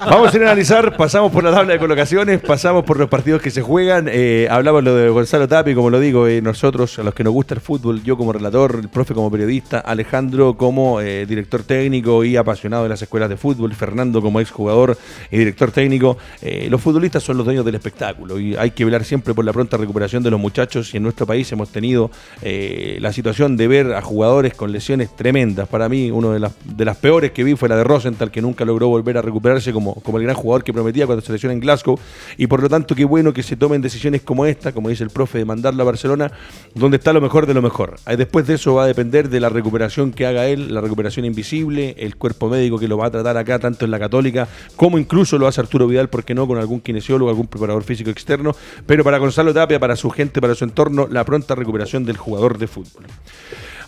Vamos 0.00 0.32
a 0.32 0.36
ir 0.36 0.42
a 0.44 0.46
analizar, 0.46 0.96
pasamos 0.96 1.30
por 1.30 1.44
la 1.44 1.50
tabla 1.52 1.74
de 1.74 1.78
colocaciones, 1.78 2.40
pasamos 2.40 2.84
por 2.84 2.98
los 2.98 3.08
partidos 3.10 3.42
que 3.42 3.50
se 3.50 3.60
juegan, 3.60 4.08
eh, 4.10 4.48
hablamos 4.50 4.82
lo 4.82 4.94
de 4.94 5.10
Gonzalo 5.10 5.46
Tapi, 5.46 5.74
como 5.74 5.90
lo 5.90 6.00
digo, 6.00 6.26
eh, 6.26 6.40
nosotros, 6.40 6.98
a 6.98 7.02
los 7.02 7.12
que 7.12 7.22
nos 7.22 7.34
gusta 7.34 7.54
el 7.54 7.60
fútbol, 7.60 8.02
yo 8.02 8.16
como 8.16 8.32
relator, 8.32 8.78
el 8.82 8.88
profe 8.88 9.12
como 9.12 9.30
periodista, 9.30 9.80
Alejandro 9.80 10.56
como 10.56 11.00
eh, 11.02 11.26
director 11.26 11.62
técnico 11.62 12.24
y 12.24 12.36
apasionado 12.36 12.84
de 12.84 12.88
las 12.88 13.02
escuelas 13.02 13.28
de 13.28 13.36
fútbol, 13.36 13.74
Fernando 13.74 14.22
como 14.22 14.40
exjugador 14.40 14.96
y 15.30 15.36
director 15.36 15.70
técnico, 15.70 16.16
eh, 16.40 16.68
los 16.70 16.80
futbolistas 16.80 17.22
son 17.22 17.36
los 17.36 17.44
dueños 17.44 17.64
del 17.64 17.74
espectáculo 17.74 18.40
y 18.40 18.56
hay 18.56 18.70
que 18.70 18.84
velar 18.86 19.04
siempre 19.04 19.34
por 19.34 19.44
la 19.44 19.52
pronta 19.52 19.76
recuperación 19.76 20.22
de 20.22 20.30
los 20.30 20.40
muchachos 20.40 20.94
y 20.94 20.96
en 20.96 21.02
nuestro 21.02 21.26
país 21.26 21.52
hemos 21.52 21.68
tenido 21.70 22.10
la 22.42 23.12
situación 23.12 23.56
de 23.56 23.68
ver 23.68 23.97
a 23.98 24.02
jugadores 24.02 24.54
con 24.54 24.72
lesiones 24.72 25.14
tremendas. 25.14 25.68
Para 25.68 25.88
mí, 25.88 26.10
una 26.10 26.32
de 26.32 26.38
las, 26.38 26.52
de 26.64 26.84
las 26.84 26.96
peores 26.96 27.32
que 27.32 27.44
vi 27.44 27.56
fue 27.56 27.68
la 27.68 27.76
de 27.76 27.84
Rosenthal, 27.84 28.30
que 28.30 28.40
nunca 28.40 28.64
logró 28.64 28.88
volver 28.88 29.18
a 29.18 29.22
recuperarse 29.22 29.72
como, 29.72 29.94
como 29.96 30.18
el 30.18 30.24
gran 30.24 30.36
jugador 30.36 30.64
que 30.64 30.72
prometía 30.72 31.06
cuando 31.06 31.24
se 31.24 31.32
lesionó 31.32 31.52
en 31.52 31.60
Glasgow. 31.60 31.98
Y 32.36 32.46
por 32.46 32.62
lo 32.62 32.68
tanto, 32.68 32.94
qué 32.94 33.04
bueno 33.04 33.32
que 33.32 33.42
se 33.42 33.56
tomen 33.56 33.82
decisiones 33.82 34.22
como 34.22 34.46
esta, 34.46 34.72
como 34.72 34.88
dice 34.88 35.04
el 35.04 35.10
profe, 35.10 35.38
de 35.38 35.44
mandarlo 35.44 35.82
a 35.82 35.86
Barcelona, 35.86 36.30
donde 36.74 36.96
está 36.96 37.12
lo 37.12 37.20
mejor 37.20 37.46
de 37.46 37.54
lo 37.54 37.62
mejor. 37.62 37.96
Después 38.16 38.46
de 38.46 38.54
eso 38.54 38.74
va 38.74 38.84
a 38.84 38.86
depender 38.86 39.28
de 39.28 39.40
la 39.40 39.48
recuperación 39.48 40.12
que 40.12 40.26
haga 40.26 40.46
él, 40.46 40.72
la 40.72 40.80
recuperación 40.80 41.24
invisible, 41.24 41.96
el 41.98 42.16
cuerpo 42.16 42.48
médico 42.48 42.78
que 42.78 42.88
lo 42.88 42.96
va 42.96 43.06
a 43.06 43.10
tratar 43.10 43.36
acá, 43.36 43.58
tanto 43.58 43.84
en 43.84 43.90
la 43.90 43.98
Católica, 43.98 44.48
como 44.76 44.98
incluso 44.98 45.38
lo 45.38 45.46
hace 45.46 45.60
Arturo 45.60 45.86
Vidal, 45.86 46.08
porque 46.08 46.34
no, 46.34 46.46
con 46.46 46.58
algún 46.58 46.80
kinesiólogo, 46.80 47.30
algún 47.30 47.46
preparador 47.46 47.82
físico 47.82 48.10
externo. 48.10 48.54
Pero 48.86 49.02
para 49.02 49.18
Gonzalo 49.18 49.52
Tapia, 49.52 49.80
para 49.80 49.96
su 49.96 50.10
gente, 50.10 50.40
para 50.40 50.54
su 50.54 50.64
entorno, 50.64 51.08
la 51.10 51.24
pronta 51.24 51.54
recuperación 51.54 52.04
del 52.04 52.16
jugador 52.16 52.58
de 52.58 52.66
fútbol. 52.66 53.04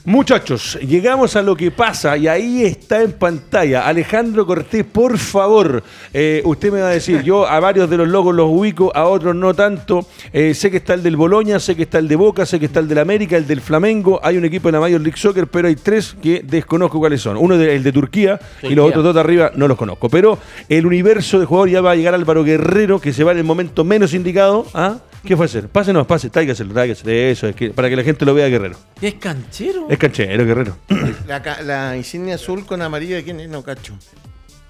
Muchachos, 0.06 0.78
llegamos 0.80 1.36
a 1.36 1.42
lo 1.42 1.54
que 1.54 1.70
pasa 1.70 2.16
y 2.16 2.26
ahí 2.26 2.64
está 2.64 3.02
en 3.02 3.12
pantalla. 3.12 3.86
Alejandro 3.86 4.46
Cortés, 4.46 4.82
por 4.82 5.18
favor, 5.18 5.82
eh, 6.14 6.40
usted 6.46 6.72
me 6.72 6.80
va 6.80 6.88
a 6.88 6.92
decir, 6.92 7.22
yo 7.22 7.46
a 7.46 7.60
varios 7.60 7.90
de 7.90 7.98
los 7.98 8.08
logos 8.08 8.34
los 8.34 8.48
ubico, 8.48 8.90
a 8.96 9.04
otros 9.04 9.36
no 9.36 9.52
tanto. 9.52 10.06
Eh, 10.32 10.54
sé 10.54 10.70
que 10.70 10.78
está 10.78 10.94
el 10.94 11.02
del 11.02 11.18
Boloña, 11.18 11.60
sé 11.60 11.76
que 11.76 11.82
está 11.82 11.98
el 11.98 12.08
de 12.08 12.16
Boca, 12.16 12.46
sé 12.46 12.58
que 12.58 12.64
está 12.64 12.80
el 12.80 12.88
del 12.88 12.96
América, 12.96 13.36
el 13.36 13.46
del 13.46 13.60
Flamengo. 13.60 14.18
Hay 14.22 14.38
un 14.38 14.44
equipo 14.46 14.68
de 14.68 14.72
la 14.72 14.80
Major 14.80 15.02
League 15.02 15.18
Soccer, 15.18 15.46
pero 15.48 15.68
hay 15.68 15.76
tres 15.76 16.16
que 16.22 16.42
desconozco 16.44 16.98
cuáles 16.98 17.20
son. 17.20 17.36
Uno 17.36 17.56
es 17.56 17.68
el 17.68 17.82
de 17.82 17.92
Turquía, 17.92 18.40
y 18.40 18.60
Turquía. 18.60 18.76
los 18.76 18.88
otros 18.88 19.04
dos 19.04 19.14
de 19.14 19.20
arriba 19.20 19.52
no 19.54 19.68
los 19.68 19.76
conozco. 19.76 20.08
Pero 20.08 20.38
el 20.70 20.86
universo 20.86 21.38
de 21.38 21.44
jugador 21.44 21.68
ya 21.68 21.82
va 21.82 21.90
a 21.90 21.94
llegar 21.94 22.14
Álvaro 22.14 22.42
Guerrero, 22.42 23.02
que 23.02 23.12
se 23.12 23.22
va 23.22 23.32
en 23.32 23.38
el 23.38 23.44
momento 23.44 23.84
menos 23.84 24.14
indicado. 24.14 24.64
¿Ah? 24.72 24.96
¿Qué 25.24 25.36
fue 25.36 25.44
a 25.44 25.46
hacer? 25.46 25.68
Pásenos, 25.68 26.06
pase, 26.06 26.30
tráigaselo, 26.30 26.72
tráigaselo. 26.72 27.10
Eso, 27.10 27.46
es 27.48 27.54
que, 27.54 27.70
para 27.70 27.88
que 27.90 27.96
la 27.96 28.02
gente 28.02 28.24
lo 28.24 28.32
vea 28.34 28.48
Guerrero. 28.48 28.76
Es 29.02 29.14
canchero. 29.14 29.86
Es 29.90 29.98
canchero, 29.98 30.44
Guerrero. 30.46 30.76
La, 31.26 31.42
ca- 31.42 31.60
la 31.62 31.96
insignia 31.96 32.36
azul 32.36 32.64
con 32.66 32.80
amarillo 32.82 33.16
de 33.16 33.22
quién 33.24 33.38
es, 33.40 33.48
no 33.48 33.62
cacho. 33.62 33.94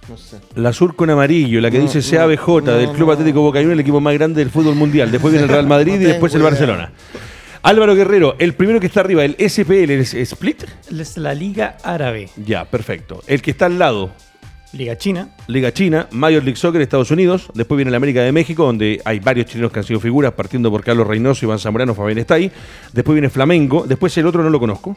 No 0.08 0.16
sé. 0.16 0.38
La 0.56 0.70
azul 0.70 0.96
con 0.96 1.08
amarillo, 1.10 1.60
la 1.60 1.70
que 1.70 1.78
No, 1.78 1.84
dice 1.90 2.00
no, 2.00 2.18
CABJ 2.18 2.48
no, 2.64 2.72
del 2.72 2.90
Club 2.90 3.06
no. 3.06 3.12
Atlético 3.12 3.40
Boca 3.42 3.58
Juniors, 3.60 3.74
el 3.74 3.80
equipo 3.80 4.00
más 4.00 4.14
grande 4.14 4.40
del 4.40 4.50
fútbol 4.50 4.74
mundial. 4.74 5.10
Después 5.12 5.32
viene 5.32 5.44
el 5.44 5.50
Real 5.52 5.66
Madrid 5.68 5.94
No 5.96 6.00
y 6.02 6.04
después 6.04 6.34
el 6.34 6.40
idea. 6.40 6.50
Barcelona. 6.50 6.92
Álvaro 7.62 7.94
Guerrero, 7.94 8.36
el 8.38 8.54
primero 8.54 8.80
que 8.80 8.86
está 8.86 9.00
arriba, 9.00 9.22
el 9.24 9.36
SPL, 9.38 9.90
¿el 9.90 10.00
Split? 10.00 10.64
Es 10.90 11.16
la 11.18 11.34
Liga 11.34 11.76
Árabe, 11.84 12.30
Ya, 12.44 12.64
perfecto. 12.64 13.22
El 13.26 13.42
que 13.42 13.50
está 13.52 13.66
al 13.66 13.78
lado, 13.78 14.10
Liga 14.72 14.96
China, 14.96 15.28
Liga 15.48 15.72
China, 15.72 16.06
Major 16.12 16.44
League 16.44 16.56
Soccer, 16.56 16.80
Estados 16.80 17.10
Unidos. 17.10 17.50
Después 17.54 17.76
viene 17.76 17.90
la 17.90 17.96
América 17.96 18.22
de 18.22 18.30
México, 18.30 18.64
donde 18.64 19.00
hay 19.04 19.18
varios 19.18 19.46
chilenos 19.46 19.72
que 19.72 19.80
han 19.80 19.84
sido 19.84 19.98
figuras, 19.98 20.32
partiendo 20.32 20.70
por 20.70 20.84
Carlos 20.84 21.06
Reynoso, 21.06 21.44
Iván 21.44 21.58
Zamorano, 21.58 21.94
Fabián 21.94 22.18
está 22.18 22.34
ahí. 22.34 22.52
Después 22.92 23.14
viene 23.14 23.28
Flamengo. 23.30 23.84
Después 23.86 24.16
el 24.18 24.26
otro 24.26 24.44
no 24.44 24.50
lo 24.50 24.60
conozco. 24.60 24.96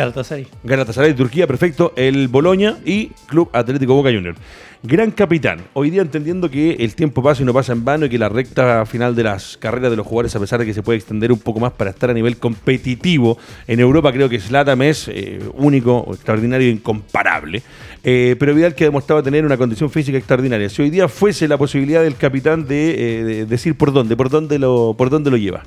Galatasaray. 0.00 0.46
Galatasaray 0.64 1.14
Turquía, 1.14 1.46
perfecto. 1.46 1.92
El 1.94 2.28
Boloña 2.28 2.78
y 2.86 3.08
Club 3.26 3.50
Atlético 3.52 3.94
Boca 3.94 4.10
Junior. 4.10 4.34
Gran 4.82 5.10
capitán. 5.10 5.60
Hoy 5.74 5.90
día 5.90 6.00
entendiendo 6.00 6.50
que 6.50 6.72
el 6.72 6.94
tiempo 6.94 7.22
pasa 7.22 7.42
y 7.42 7.44
no 7.44 7.52
pasa 7.52 7.72
en 7.72 7.84
vano 7.84 8.06
y 8.06 8.08
que 8.08 8.18
la 8.18 8.30
recta 8.30 8.86
final 8.86 9.14
de 9.14 9.24
las 9.24 9.58
carreras 9.58 9.90
de 9.90 9.96
los 9.98 10.06
jugadores, 10.06 10.34
a 10.34 10.40
pesar 10.40 10.58
de 10.58 10.64
que 10.64 10.72
se 10.72 10.82
puede 10.82 10.98
extender 10.98 11.30
un 11.30 11.38
poco 11.38 11.60
más 11.60 11.72
para 11.72 11.90
estar 11.90 12.08
a 12.08 12.14
nivel 12.14 12.38
competitivo 12.38 13.36
en 13.66 13.78
Europa, 13.78 14.10
creo 14.10 14.30
que 14.30 14.40
Zlatan 14.40 14.80
es 14.80 15.06
eh, 15.08 15.38
único, 15.52 16.06
extraordinario 16.14 16.68
e 16.68 16.70
incomparable. 16.70 17.62
Eh, 18.02 18.36
pero 18.38 18.54
Vidal 18.54 18.74
que 18.74 18.84
ha 18.84 18.86
demostrado 18.86 19.22
tener 19.22 19.44
una 19.44 19.58
condición 19.58 19.90
física 19.90 20.16
extraordinaria. 20.16 20.70
Si 20.70 20.80
hoy 20.80 20.88
día 20.88 21.08
fuese 21.08 21.46
la 21.46 21.58
posibilidad 21.58 22.02
del 22.02 22.16
capitán 22.16 22.66
de, 22.66 23.20
eh, 23.20 23.24
de 23.24 23.44
decir 23.44 23.76
por 23.76 23.92
dónde, 23.92 24.16
por 24.16 24.30
dónde 24.30 24.58
lo, 24.58 24.94
por 24.96 25.10
dónde 25.10 25.30
lo 25.30 25.36
lleva. 25.36 25.64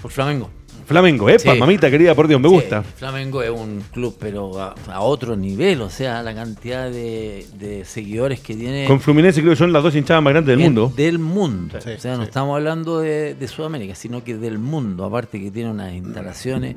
Por 0.00 0.10
Flamengo. 0.10 0.63
Flamengo, 0.86 1.28
epa, 1.28 1.52
Sí. 1.54 1.58
mamita 1.58 1.90
querida, 1.90 2.14
por 2.14 2.28
Dios, 2.28 2.40
me 2.40 2.48
Sí, 2.48 2.54
gusta. 2.54 2.82
Flamengo 2.82 3.42
es 3.42 3.50
un 3.50 3.82
club, 3.92 4.16
pero 4.18 4.60
a, 4.60 4.74
a 4.88 5.00
otro 5.00 5.34
nivel, 5.36 5.80
o 5.82 5.90
sea, 5.90 6.22
la 6.22 6.34
cantidad 6.34 6.90
de, 6.90 7.46
de 7.58 7.84
seguidores 7.84 8.40
que 8.40 8.54
tiene. 8.54 8.86
Con 8.86 9.00
Fluminense 9.00 9.40
creo 9.40 9.52
que 9.52 9.56
son 9.58 9.72
las 9.72 9.82
dos 9.82 9.94
hinchadas 9.96 10.22
más 10.22 10.32
grandes 10.32 10.52
del 10.56 10.60
en- 10.60 10.66
mundo. 10.66 10.92
Del 10.96 11.18
mundo. 11.18 11.80
Sí, 11.80 11.90
o 11.90 11.98
sea, 12.00 12.16
no 12.16 12.22
estamos 12.22 12.54
hablando 12.56 13.00
de, 13.00 13.34
de 13.34 13.48
Sudamérica, 13.48 13.94
sino 13.94 14.22
que 14.22 14.36
del 14.36 14.58
mundo. 14.58 15.04
Aparte 15.04 15.40
que 15.40 15.50
tiene 15.50 15.70
unas 15.70 15.92
instalaciones. 15.92 16.76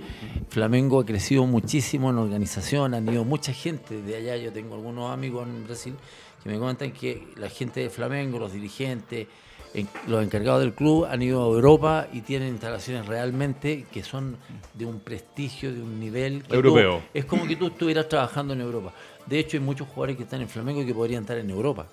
Flamengo 0.50 1.00
ha 1.02 1.06
crecido 1.06 1.46
muchísimo 1.46 2.10
en 2.10 2.18
organización, 2.18 2.94
han 2.94 3.08
ido 3.12 3.24
mucha 3.24 3.54
gente 3.54 4.02
de 4.02 4.16
allá. 4.16 4.38
Yo 4.38 4.52
tengo 4.52 4.76
algunos 4.76 5.12
amigos 5.12 5.48
en 5.48 5.66
Brasil 5.66 5.94
que 6.44 6.50
me 6.50 6.58
comentan 6.60 6.92
que 6.92 7.28
la 7.38 7.50
gente 7.50 7.82
de 7.82 7.90
Flamengo, 7.90 8.40
los 8.40 8.54
dirigentes, 8.54 9.22
en- 9.22 9.47
los 10.08 10.24
encargados 10.24 10.62
del 10.62 10.74
club 10.74 11.06
han 11.06 11.22
ido 11.22 11.44
a 11.44 11.48
Europa 11.48 12.08
y 12.14 12.22
tienen 12.22 12.50
instalaciones 12.50 13.06
realmente 13.06 13.86
que 13.92 14.04
son 14.04 14.38
de 14.74 14.86
un 14.86 15.00
prestigio, 15.00 15.74
de 15.74 15.82
un 15.82 16.00
nivel 16.00 16.42
que 16.44 16.50
tú- 16.50 16.56
Europeo. 16.56 17.02
es 17.14 17.26
como 17.26 17.46
que 17.48 17.56
tú 17.56 17.68
estuvieras 17.68 18.08
trabajando 18.10 18.54
en 18.54 18.62
Europa. 18.62 18.94
De 19.26 19.40
hecho, 19.40 19.58
hay 19.58 19.64
muchos 19.64 19.88
jugadores 19.88 20.16
que 20.18 20.24
están 20.24 20.42
en 20.42 20.48
Flamengo 20.50 20.86
que 20.86 20.94
podrían 20.94 21.24
estar 21.24 21.38
en 21.38 21.50
Europa, 21.50 21.88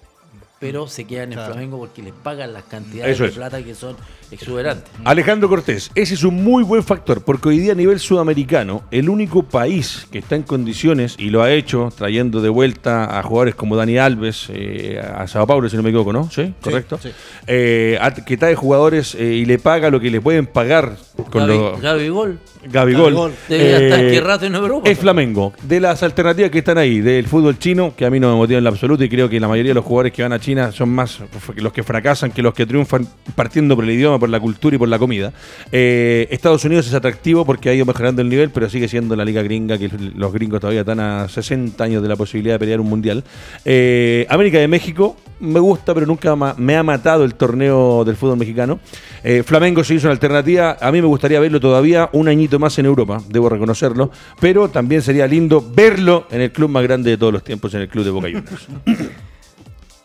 pero 0.64 0.88
se 0.88 1.04
quedan 1.04 1.30
en 1.34 1.38
Flamengo 1.38 1.76
porque 1.76 2.02
les 2.02 2.14
pagan 2.14 2.54
las 2.54 2.62
cantidades 2.64 3.16
Eso 3.16 3.24
de 3.24 3.28
es. 3.28 3.34
plata 3.34 3.62
que 3.62 3.74
son 3.74 3.96
exuberantes. 4.30 4.90
Alejandro 5.04 5.46
Cortés, 5.46 5.90
ese 5.94 6.14
es 6.14 6.24
un 6.24 6.42
muy 6.42 6.64
buen 6.64 6.82
factor, 6.82 7.22
porque 7.22 7.50
hoy 7.50 7.58
día 7.58 7.72
a 7.72 7.74
nivel 7.74 8.00
sudamericano, 8.00 8.82
el 8.90 9.10
único 9.10 9.42
país 9.42 10.06
que 10.10 10.20
está 10.20 10.36
en 10.36 10.42
condiciones, 10.42 11.16
y 11.18 11.28
lo 11.28 11.42
ha 11.42 11.52
hecho, 11.52 11.92
trayendo 11.94 12.40
de 12.40 12.48
vuelta 12.48 13.18
a 13.18 13.22
jugadores 13.22 13.54
como 13.54 13.76
Dani 13.76 13.98
Alves, 13.98 14.46
eh, 14.48 14.98
a 14.98 15.26
Sao 15.26 15.46
Paulo, 15.46 15.68
si 15.68 15.76
no 15.76 15.82
me 15.82 15.90
equivoco, 15.90 16.14
¿no? 16.14 16.30
¿Sí? 16.30 16.54
¿Correcto? 16.62 16.98
sí. 16.98 17.10
Eh, 17.46 17.98
que 18.24 18.38
trae 18.38 18.54
jugadores 18.54 19.14
eh, 19.16 19.34
y 19.34 19.44
le 19.44 19.58
paga 19.58 19.90
lo 19.90 20.00
que 20.00 20.10
le 20.10 20.22
pueden 20.22 20.46
pagar 20.46 20.96
con 21.30 21.46
Gaby, 21.46 21.58
los... 21.58 21.80
Gaby 21.82 22.08
Gol 22.08 22.38
Gabigol. 22.70 23.14
Gabigol. 23.14 23.32
Eh, 23.48 23.78
estar 23.84 24.00
qué 24.00 24.20
rato 24.20 24.46
en 24.46 24.54
Europa. 24.54 24.88
Es 24.88 24.98
Flamengo. 24.98 25.52
De 25.62 25.80
las 25.80 26.02
alternativas 26.02 26.50
que 26.50 26.58
están 26.58 26.78
ahí, 26.78 27.00
del 27.00 27.26
fútbol 27.26 27.58
chino, 27.58 27.94
que 27.96 28.04
a 28.04 28.10
mí 28.10 28.20
no 28.20 28.30
me 28.30 28.36
motiva 28.36 28.58
en 28.58 28.64
lo 28.64 28.70
absoluto 28.70 29.04
y 29.04 29.08
creo 29.08 29.28
que 29.28 29.38
la 29.40 29.48
mayoría 29.48 29.70
de 29.70 29.74
los 29.74 29.84
jugadores 29.84 30.12
que 30.12 30.22
van 30.22 30.32
a 30.32 30.40
China 30.40 30.72
son 30.72 30.90
más 30.90 31.20
los 31.56 31.72
que 31.72 31.82
fracasan 31.82 32.30
que 32.30 32.42
los 32.42 32.54
que 32.54 32.66
triunfan 32.66 33.06
partiendo 33.34 33.76
por 33.76 33.84
el 33.84 33.90
idioma, 33.90 34.18
por 34.18 34.28
la 34.28 34.40
cultura 34.40 34.76
y 34.76 34.78
por 34.78 34.88
la 34.88 34.98
comida. 34.98 35.32
Eh, 35.72 36.28
Estados 36.30 36.64
Unidos 36.64 36.86
es 36.86 36.94
atractivo 36.94 37.44
porque 37.44 37.68
ha 37.68 37.74
ido 37.74 37.86
mejorando 37.86 38.22
el 38.22 38.28
nivel, 38.28 38.50
pero 38.50 38.68
sigue 38.68 38.88
siendo 38.88 39.16
la 39.16 39.24
liga 39.24 39.42
gringa, 39.42 39.78
que 39.78 39.90
los 40.16 40.32
gringos 40.32 40.60
todavía 40.60 40.80
están 40.80 41.00
a 41.00 41.28
60 41.28 41.82
años 41.82 42.02
de 42.02 42.08
la 42.08 42.16
posibilidad 42.16 42.54
de 42.54 42.58
pelear 42.58 42.80
un 42.80 42.88
mundial. 42.88 43.24
Eh, 43.64 44.26
América 44.28 44.58
de 44.58 44.68
México 44.68 45.16
me 45.40 45.60
gusta, 45.60 45.94
pero 45.94 46.06
nunca 46.06 46.34
me 46.56 46.76
ha 46.76 46.82
matado 46.82 47.24
el 47.24 47.34
torneo 47.34 48.04
del 48.04 48.16
fútbol 48.16 48.38
mexicano. 48.38 48.80
Eh, 49.22 49.42
Flamengo 49.42 49.82
se 49.84 49.94
hizo 49.94 50.06
una 50.06 50.12
alternativa. 50.12 50.76
A 50.80 50.92
mí 50.92 51.00
me 51.00 51.06
gustaría 51.06 51.40
verlo 51.40 51.60
todavía 51.60 52.08
un 52.12 52.28
añito 52.28 52.53
más 52.58 52.78
en 52.78 52.86
Europa, 52.86 53.22
debo 53.28 53.48
reconocerlo. 53.48 54.10
Pero 54.40 54.68
también 54.68 55.02
sería 55.02 55.26
lindo 55.26 55.64
verlo 55.74 56.26
en 56.30 56.40
el 56.40 56.52
club 56.52 56.70
más 56.70 56.82
grande 56.82 57.10
de 57.10 57.16
todos 57.16 57.32
los 57.32 57.44
tiempos, 57.44 57.74
en 57.74 57.82
el 57.82 57.88
club 57.88 58.04
de 58.04 58.10
Boca 58.10 58.28
Juniors. 58.28 58.68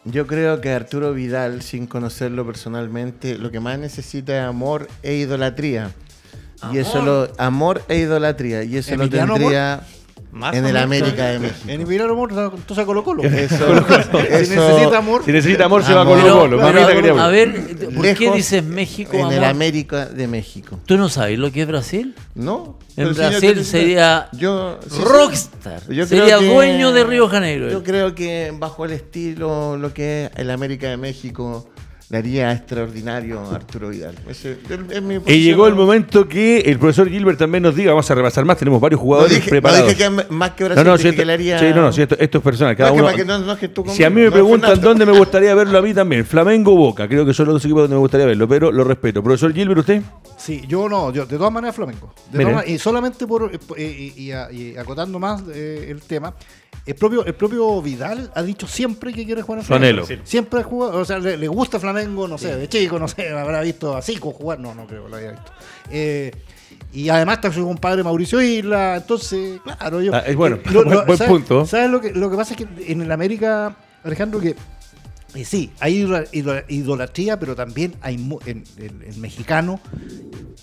Yo 0.06 0.26
creo 0.28 0.62
que 0.62 0.72
Arturo 0.72 1.14
Vidal, 1.14 1.62
sin 1.62 1.86
conocerlo 1.86 2.46
personalmente, 2.46 3.38
lo 3.38 3.52
que 3.52 3.60
más 3.60 3.78
necesita 3.78 4.38
es 4.38 4.44
amor 4.44 4.88
e 5.04 5.16
idolatría. 5.16 5.92
Y 6.74 6.78
eso 6.78 7.02
lo 7.02 7.30
amor 7.38 7.82
e 7.88 8.00
idolatría 8.00 8.64
y 8.64 8.78
eso 8.78 8.96
lo 8.96 9.10
tendría 9.10 9.82
Más 10.32 10.56
en 10.56 10.64
el 10.66 10.78
América 10.78 11.26
de 11.28 11.40
México. 11.40 11.68
En 11.68 11.82
Emiliano 11.82 12.14
Amor, 12.14 12.30
entonces 12.32 12.78
a 12.78 12.86
Colo 12.86 13.04
Colo. 13.04 13.24
Eso, 13.24 13.56
Si 13.58 13.64
eso- 14.54 14.56
necesita 14.56 14.98
amor, 15.00 15.24
Si 15.26 15.32
necesita 15.32 15.66
amor, 15.66 15.84
se 15.84 15.94
va 15.94 16.04
Pero- 16.06 16.16
los 16.28 16.36
bolos. 16.36 16.62
pero, 16.64 16.88
quería 16.88 17.24
a 17.26 17.28
ver. 17.30 17.52
ver, 17.52 17.90
¿por 17.90 18.04
qué 18.04 18.20
lejos 18.22 18.36
dices 18.36 18.64
México, 18.64 19.14
en 19.18 19.28
el 19.28 19.38
amor? 19.40 19.44
América 19.46 20.06
de 20.06 20.28
México. 20.28 20.80
¿Tú 20.86 20.98
no 20.98 21.10
sabes 21.10 21.40
lo 21.40 21.52
que 21.52 21.64
es 21.64 21.68
Brasil? 21.68 22.14
¿No? 22.36 22.78
En 22.96 23.06
Pero 23.08 23.14
si 23.14 23.20
Brasil 23.20 23.66
sería 23.66 24.30
yo, 24.34 24.80
sí, 24.88 25.02
rockstar. 25.02 25.82
Yo 25.90 26.06
sería 26.06 26.38
que- 26.40 26.46
dueño 26.46 26.92
de 26.92 27.04
Río 27.06 27.28
Janeiro. 27.28 27.70
Yo 27.72 27.84
creo 27.84 28.14
que 28.14 28.54
bajo 28.58 28.86
el 28.86 28.92
estilo, 28.92 29.78
lo 29.78 29.94
que 29.94 30.26
es 30.26 30.32
el 30.40 30.52
América 30.52 30.90
de 30.90 30.98
México, 30.98 31.70
le 32.12 32.18
haría 32.18 32.52
extraordinario 32.52 33.40
a 33.40 33.56
Arturo 33.56 33.90
Vidal. 33.90 34.16
Ese- 34.28 34.54
es- 34.54 34.80
es 34.98 35.02
mi 35.04 35.20
Y 35.28 35.44
llegó 35.44 35.68
el 35.68 35.76
momento 35.76 36.28
que 36.28 36.58
el 36.62 36.80
profesor 36.80 37.08
Gilbert 37.08 37.38
también 37.38 37.62
nos 37.62 37.76
diga, 37.76 37.92
vamos 37.92 38.10
a 38.10 38.16
repasar 38.16 38.46
más, 38.46 38.58
tenemos 38.58 38.82
varios 38.82 39.00
No 39.00 39.04
jugadores 39.04 39.36
dije, 39.36 39.46
no 39.46 39.50
preparados. 39.52 39.88
dije 39.90 40.04
que 40.04 40.10
más 40.34 40.52
que 40.52 40.64
no, 40.64 40.70
Brasil, 40.70 40.86
no, 40.88 40.92
dije 40.94 41.02
si 41.04 41.08
esto, 41.10 41.20
que 41.22 41.26
le 41.26 41.34
haría... 41.34 41.60
sí, 41.60 41.66
no, 41.76 41.82
no, 41.84 41.92
si 41.94 42.02
esto, 42.02 42.16
esto 42.20 42.38
es 42.40 42.44
personal. 42.44 42.76
Cada 42.76 42.90
No, 42.90 42.96
uno, 42.96 43.04
para 43.06 43.16
que 43.18 43.26
no- 43.26 43.38
no 43.40 43.52
es 43.54 43.60
que 43.60 43.68
tú 43.68 43.86
si 43.90 44.04
a 44.04 44.10
mí 44.10 44.22
me 44.22 44.26
no, 44.28 44.32
preguntan 44.32 44.70
Fernando. 44.72 44.90
dónde 44.90 45.06
me 45.06 45.18
gustaría 45.20 45.54
verlo 45.54 45.78
a 45.78 45.82
mí 45.84 45.94
también, 45.94 46.26
Flamengo 46.26 46.74
o 46.74 46.78
Boca, 46.78 47.08
creo 47.08 47.26
que 47.28 47.34
son 47.34 47.46
los 47.46 47.54
dos 47.56 47.66
equipos 47.66 47.84
donde 47.84 47.96
me 47.96 48.00
gustaría 48.00 48.26
verlo, 48.26 48.48
pero 48.48 48.72
lo 48.72 48.84
respeto. 48.84 49.22
Profesor 49.22 49.54
Gilbert, 49.54 49.80
¿usted? 49.82 50.02
Sí, 50.36 50.64
yo 50.68 50.90
no, 50.90 51.14
yo 51.14 51.28
de 51.28 51.38
todas 51.38 51.52
maneras 51.54 51.76
flamenco. 51.76 52.14
De 52.32 52.40
todas 52.40 52.56
maneras, 52.56 52.68
y 52.70 52.80
solamente 52.80 53.28
por 53.28 53.52
eh, 53.78 54.14
y, 54.18 54.32
y- 54.32 54.56
y 54.72 54.78
acotando 54.78 55.20
más 55.20 55.44
eh, 55.54 55.88
el 55.90 56.02
tema, 56.02 56.34
el 56.92 56.96
propio, 56.96 57.26
el 57.26 57.34
propio 57.36 57.82
Vidal 57.82 58.32
ha 58.34 58.42
dicho 58.44 58.68
siempre 58.68 59.14
que 59.14 59.26
quiere 59.26 59.42
jugar 59.42 59.60
en 59.62 59.66
Su 59.66 59.74
anhelo. 59.74 60.06
Flamengo. 60.06 60.28
Siempre 60.28 60.60
ha 60.60 60.64
jugado, 60.64 61.00
o 61.00 61.06
sea, 61.06 61.20
le, 61.20 61.38
le 61.38 61.48
gusta 61.48 61.80
Flamengo, 61.80 62.28
no 62.28 62.38
sé, 62.38 62.56
de 62.56 62.68
chico, 62.68 62.98
no 63.00 63.08
sé, 63.08 63.30
habrá 63.30 63.62
visto 63.62 63.96
a 63.96 64.02
Zico 64.02 64.32
jugar, 64.32 64.60
no, 64.60 64.74
no 64.76 64.88
creo, 64.88 65.08
lo 65.08 65.16
haya 65.18 65.32
visto. 65.32 65.52
Eh, 65.92 66.32
y 66.94 67.10
además 67.10 67.36
está 67.38 67.52
su 67.52 67.64
compadre 67.66 68.04
Mauricio 68.04 68.42
Isla, 68.42 68.96
entonces, 68.98 69.60
claro, 69.64 70.02
yo. 70.02 70.14
Ah, 70.16 70.20
es 70.26 70.36
bueno, 70.36 70.56
eh, 70.58 70.62
buen- 70.74 70.88
buen 71.06 71.18
¿sabes- 71.18 71.28
punto. 71.32 71.66
¿Sabes 71.66 71.90
lo 71.90 72.02
que, 72.02 72.12
lo 72.14 72.30
que 72.32 72.38
pasa? 72.38 72.54
Es 72.54 72.58
que 72.58 72.92
en 72.92 73.02
el 73.02 73.12
América, 73.12 73.76
Alejandro, 74.04 74.40
que 74.40 74.56
y 75.36 75.46
sí, 75.46 75.70
hay 75.80 75.98
idola- 75.98 76.26
idola- 76.32 76.64
idolatría, 76.70 77.40
pero 77.40 77.56
también 77.56 77.94
hay 78.02 78.16
el, 78.48 78.64
el 78.78 79.18
mexicano 79.18 79.80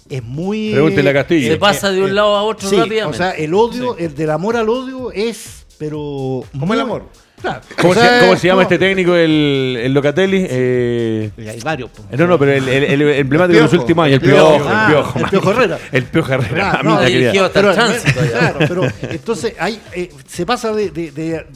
es 0.08 0.22
muy 0.24 0.70
Pregúntele 0.72 1.10
a 1.10 1.12
Castillo. 1.12 1.52
Se 1.52 1.56
pasa 1.56 1.90
de 1.92 2.02
un 2.02 2.14
lado 2.14 2.34
a 2.36 2.42
otro 2.42 2.68
sí, 2.68 2.76
rápidamente. 2.76 3.16
O 3.16 3.18
sea, 3.18 3.30
el 3.30 3.54
odio, 3.54 3.96
el 3.96 4.14
del 4.16 4.30
amor 4.30 4.56
al 4.56 4.68
odio 4.68 5.12
es, 5.12 5.65
pero 5.78 6.42
Como 6.58 6.74
el 6.74 6.80
amor. 6.80 7.04
Claro. 7.40 7.60
¿Cómo, 7.80 7.90
O 7.90 7.94
sea, 7.94 8.18
se, 8.20 8.26
cómo 8.26 8.36
se 8.38 8.46
llama 8.48 8.62
no, 8.62 8.62
este 8.62 8.78
técnico, 8.78 9.14
el, 9.14 9.78
el 9.82 9.92
Locatelli? 9.92 10.46
Eh, 10.48 11.30
y 11.36 11.48
Hay 11.48 11.60
varios. 11.60 11.90
no, 12.10 12.26
no, 12.26 12.38
pero 12.38 12.52
el, 12.52 12.66
el- 12.68 12.84
el 12.84 13.02
emblemático 13.18 13.56
de 13.58 13.62
los 13.64 13.72
últimos 13.74 14.06
años, 14.06 14.22
el 14.22 14.28
El 14.28 14.34
piojo, 14.34 14.56
Piojo. 14.56 14.68
el 14.70 14.74
Ah, 14.74 14.86
piojo. 14.88 15.18
el 15.18 15.26
Piojo 15.28 15.50
Herrera. 15.50 15.78
El 15.92 16.04
piojo 16.04 16.32
Herrera, 16.32 16.64
mamita 16.72 16.82
no, 16.84 16.98
querida. 17.00 17.18
dirigió 17.18 17.44
hasta 17.44 17.60
Pero, 17.60 17.70
el 17.72 18.28
claro, 18.30 18.58
pero 18.68 18.82
entonces 19.10 19.52
hay, 19.58 19.80
eh, 19.94 20.10
se 20.26 20.46
pasa 20.46 20.72
de, 20.72 20.90
de, 20.90 21.10
de- 21.10 21.46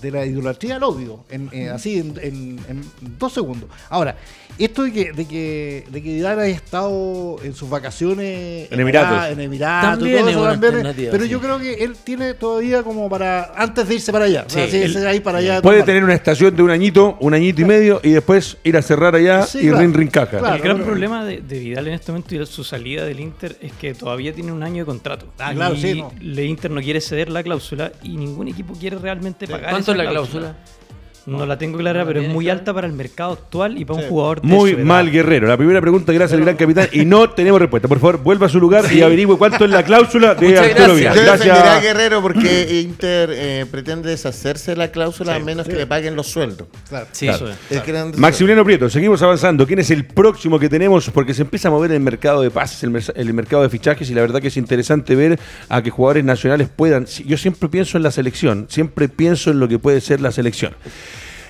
de 0.00 0.10
la 0.10 0.24
idolatría 0.24 0.76
al 0.76 0.82
odio, 0.84 1.24
en, 1.30 1.50
eh, 1.52 1.68
así 1.70 1.98
en, 1.98 2.14
en- 2.22 2.60
en 2.68 2.84
dos 3.18 3.32
segundos. 3.34 3.68
Ahora, 3.90 4.16
esto 4.58 4.82
de 4.84 4.92
que, 4.92 5.12
de 5.12 5.24
que, 5.28 5.84
de 5.88 6.02
que 6.02 6.08
Vidal 6.14 6.40
haya 6.40 6.54
estado 6.54 7.36
en 7.44 7.54
sus 7.54 7.68
vacaciones 7.70 8.70
En 8.72 8.80
Emiratos. 8.80 9.30
en 9.32 9.40
Emiratos, 9.40 9.90
También 9.98 10.18
todo 10.18 10.28
es 10.28 10.34
eso 10.36 10.44
también, 10.44 10.94
pero 11.10 11.24
sí. 11.24 11.28
yo 11.28 11.40
creo 11.40 11.58
que 11.60 11.74
él 11.84 11.94
tiene 12.02 12.34
todavía 12.34 12.82
como 12.82 13.08
para, 13.08 13.52
antes 13.56 13.86
de 13.88 13.94
irse 13.94 14.10
para 14.12 14.24
allá, 14.24 14.44
Sí, 14.48 14.60
así, 14.60 14.76
él- 14.78 14.96
ese 14.96 15.06
ahí 15.06 15.20
para 15.28 15.38
allá. 15.38 15.62
Puede 15.62 15.78
tomar. 15.78 15.86
tener 15.86 16.04
una 16.04 16.14
estación 16.14 16.56
de 16.56 16.62
un 16.62 16.70
añito, 16.70 17.16
un 17.20 17.34
añito 17.34 17.60
y 17.60 17.64
medio, 17.64 18.00
y 18.02 18.10
después 18.10 18.56
ir 18.64 18.76
a 18.76 18.82
cerrar 18.82 19.14
allá 19.14 19.42
Sí, 19.42 19.58
y 19.58 19.62
claro. 19.62 19.78
rin 19.80 19.94
rin 19.94 20.08
caca. 20.08 20.38
Claro. 20.38 20.56
el 20.56 20.62
gran 20.62 20.76
pero- 20.76 20.86
problema 20.88 21.24
de, 21.24 21.40
de 21.40 21.58
Vidal 21.58 21.86
en 21.88 21.94
este 21.94 22.12
momento 22.12 22.34
y 22.34 22.38
de 22.38 22.46
su 22.46 22.64
salida 22.64 23.04
del 23.04 23.20
Inter 23.20 23.56
es 23.60 23.72
que 23.72 23.94
todavía 23.94 24.32
tiene 24.32 24.52
un 24.52 24.62
año 24.62 24.82
de 24.82 24.86
contrato. 24.86 25.26
Ah, 25.38 25.52
claro, 25.54 25.74
y 25.74 25.80
sí, 25.80 26.00
no. 26.00 26.12
el 26.20 26.38
Inter 26.40 26.70
no 26.70 26.80
quiere 26.80 27.00
ceder 27.00 27.30
la 27.30 27.42
cláusula 27.42 27.92
y 28.02 28.16
ningún 28.16 28.48
equipo 28.48 28.74
quiere 28.74 28.98
realmente 28.98 29.46
pagar 29.46 29.70
¿Cuánto 29.70 29.92
esa 29.92 30.00
es 30.00 30.04
la 30.06 30.10
cláusula? 30.10 30.56
No 31.36 31.46
la 31.46 31.58
tengo 31.58 31.78
clara, 31.78 32.00
¿No 32.00 32.04
la 32.06 32.08
pero 32.12 32.20
es 32.24 32.28
muy 32.32 32.48
alta 32.48 32.72
para 32.72 32.86
el 32.86 32.92
mercado 32.92 33.32
actual 33.32 33.78
y 33.78 33.84
para 33.84 33.98
Sí. 34.00 34.04
un 34.04 34.10
jugador 34.10 34.40
de 34.40 34.48
Muy 34.48 34.70
su 34.70 34.76
edad. 34.78 34.84
mal, 34.86 35.10
Guerrero. 35.10 35.46
La 35.46 35.56
primera 35.56 35.80
pregunta, 35.80 36.12
gracias 36.12 36.38
al 36.38 36.44
gran 36.44 36.56
capitán, 36.56 36.88
y 36.92 37.04
no 37.04 37.30
tenemos 37.30 37.60
respuesta. 37.60 37.86
Por 37.88 37.98
favor, 38.00 38.18
vuelva 38.22 38.46
a 38.46 38.48
su 38.48 38.58
lugar 38.60 38.84
y 38.92 39.02
averigüe 39.02 39.36
cuánto 39.36 39.64
es 39.64 39.70
la 39.70 39.82
cláusula 39.82 40.34
de 40.34 40.48
Muchas 40.48 40.66
Arturo 40.66 40.94
gracias. 40.94 40.98
Vidal. 40.98 41.14
Yo 41.14 41.20
defenderé 41.32 41.58
a 41.58 41.62
Gracias. 41.62 41.82
Guerrero 41.82 42.22
porque 42.22 42.80
Inter 42.82 43.30
eh, 43.32 43.66
pretende 43.70 44.10
deshacerse 44.10 44.70
de 44.72 44.76
la 44.78 44.90
cláusula 44.90 45.34
a 45.34 45.38
menos 45.38 45.66
sí. 45.66 45.72
que 45.72 45.78
le 45.78 45.86
paguen 45.86 46.16
los 46.16 46.26
sueldos. 46.28 46.66
Claro. 46.88 47.06
Sí, 47.12 47.28
Eso 47.28 47.48
es. 47.48 47.56
Es 47.70 47.82
que 47.82 47.90
eran- 47.90 48.12
Maximiliano 48.16 48.64
Prieto, 48.64 48.88
seguimos 48.88 49.20
avanzando. 49.22 49.66
¿Quién 49.66 49.80
es 49.80 49.90
el 49.90 50.06
próximo 50.06 50.58
que 50.58 50.68
tenemos? 50.68 51.10
Porque 51.10 51.34
se 51.34 51.42
empieza 51.42 51.68
a 51.68 51.70
mover 51.70 51.92
el 51.92 52.00
mercado 52.00 52.42
de 52.42 52.50
pases, 52.50 52.82
el, 52.84 52.90
mer- 52.90 53.12
el 53.14 53.34
mercado 53.34 53.62
de 53.62 53.68
fichajes, 53.68 54.08
y 54.10 54.14
la 54.14 54.22
verdad 54.22 54.40
que 54.40 54.48
es 54.48 54.56
interesante 54.56 55.14
ver 55.14 55.38
a 55.68 55.82
que 55.82 55.90
jugadores 55.90 56.24
nacionales 56.24 56.68
puedan. 56.74 57.06
si- 57.06 57.24
Yo 57.24 57.36
siempre 57.36 57.68
pienso 57.68 57.96
en 57.96 58.02
la 58.02 58.10
selección, 58.10 58.66
siempre 58.68 59.08
pienso 59.08 59.50
en 59.50 59.60
lo 59.60 59.68
que 59.68 59.78
puede 59.78 60.00
ser 60.00 60.20
la 60.20 60.32
selección. 60.32 60.72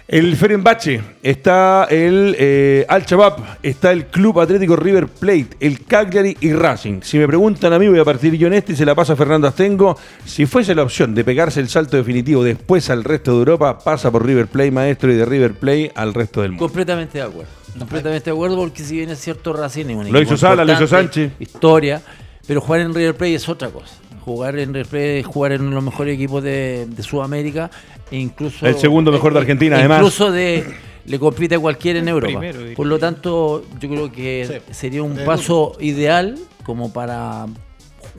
El 0.08 0.36
Ferenbache, 0.36 1.02
está 1.22 1.86
el 1.90 2.34
eh, 2.38 2.86
Al 2.88 3.04
Shabab, 3.04 3.58
está 3.62 3.92
el 3.92 4.06
Club 4.06 4.40
Atlético 4.40 4.74
River 4.74 5.06
Plate, 5.06 5.48
el 5.60 5.84
Cagliari 5.84 6.34
y 6.40 6.54
Racing. 6.54 7.02
Si 7.02 7.18
me 7.18 7.26
preguntan 7.26 7.74
a 7.74 7.78
mí, 7.78 7.88
voy 7.88 7.98
a 7.98 8.06
partir 8.06 8.32
yo 8.32 8.46
en 8.46 8.54
este 8.54 8.72
y 8.72 8.76
se 8.76 8.86
la 8.86 8.94
paso 8.94 9.12
a 9.12 9.16
Fernando 9.16 9.46
Astengo. 9.46 9.98
Si 10.24 10.46
fuese 10.46 10.74
la 10.74 10.82
opción 10.82 11.14
de 11.14 11.24
pegarse 11.24 11.60
el 11.60 11.68
salto 11.68 11.98
definitivo 11.98 12.42
después 12.42 12.88
al 12.88 13.04
resto 13.04 13.32
de 13.32 13.38
Europa, 13.40 13.80
pasa 13.80 14.10
por 14.10 14.24
River 14.24 14.46
Plate, 14.46 14.70
maestro, 14.70 15.12
y 15.12 15.16
de 15.16 15.26
River 15.26 15.52
Plate 15.52 15.92
al 15.94 16.14
resto 16.14 16.40
del 16.40 16.52
mundo. 16.52 16.64
Completamente 16.64 17.18
de 17.18 17.24
acuerdo. 17.24 17.50
Completamente 17.78 18.30
de 18.30 18.34
acuerdo 18.34 18.56
porque 18.56 18.82
si 18.82 18.96
bien 18.96 19.10
es 19.10 19.20
cierto 19.20 19.52
Racing 19.52 19.90
es 19.90 19.94
un 19.94 20.10
Lo 20.10 20.22
hizo 20.22 20.38
Sala, 20.38 20.64
lo 20.64 20.72
hizo 20.72 20.86
Sánchez. 20.86 21.32
Historia, 21.38 22.00
pero 22.46 22.62
jugar 22.62 22.80
en 22.80 22.94
River 22.94 23.14
Plate 23.14 23.34
es 23.34 23.46
otra 23.46 23.68
cosa. 23.68 23.92
Jugar 24.28 24.58
en 24.58 24.76
es 24.76 25.26
jugar 25.26 25.52
en 25.52 25.70
los 25.70 25.82
mejores 25.82 26.14
equipos 26.14 26.42
de, 26.42 26.86
de 26.86 27.02
Sudamérica 27.02 27.70
e 28.10 28.18
incluso... 28.18 28.66
El 28.66 28.76
segundo 28.76 29.10
mejor 29.10 29.32
de 29.32 29.40
Argentina, 29.40 29.76
e 29.76 29.78
además. 29.78 30.00
Incluso 30.00 30.30
de, 30.30 30.66
le 31.06 31.18
compite 31.18 31.54
a 31.54 31.58
cualquiera 31.58 31.98
en 31.98 32.08
Europa. 32.08 32.38
primero, 32.38 32.74
Por 32.76 32.86
lo 32.86 32.98
tanto, 32.98 33.64
yo 33.80 33.88
creo 33.88 34.12
que 34.12 34.60
sería 34.70 35.02
un 35.02 35.16
paso 35.24 35.72
ideal 35.80 36.38
como 36.62 36.92
para 36.92 37.46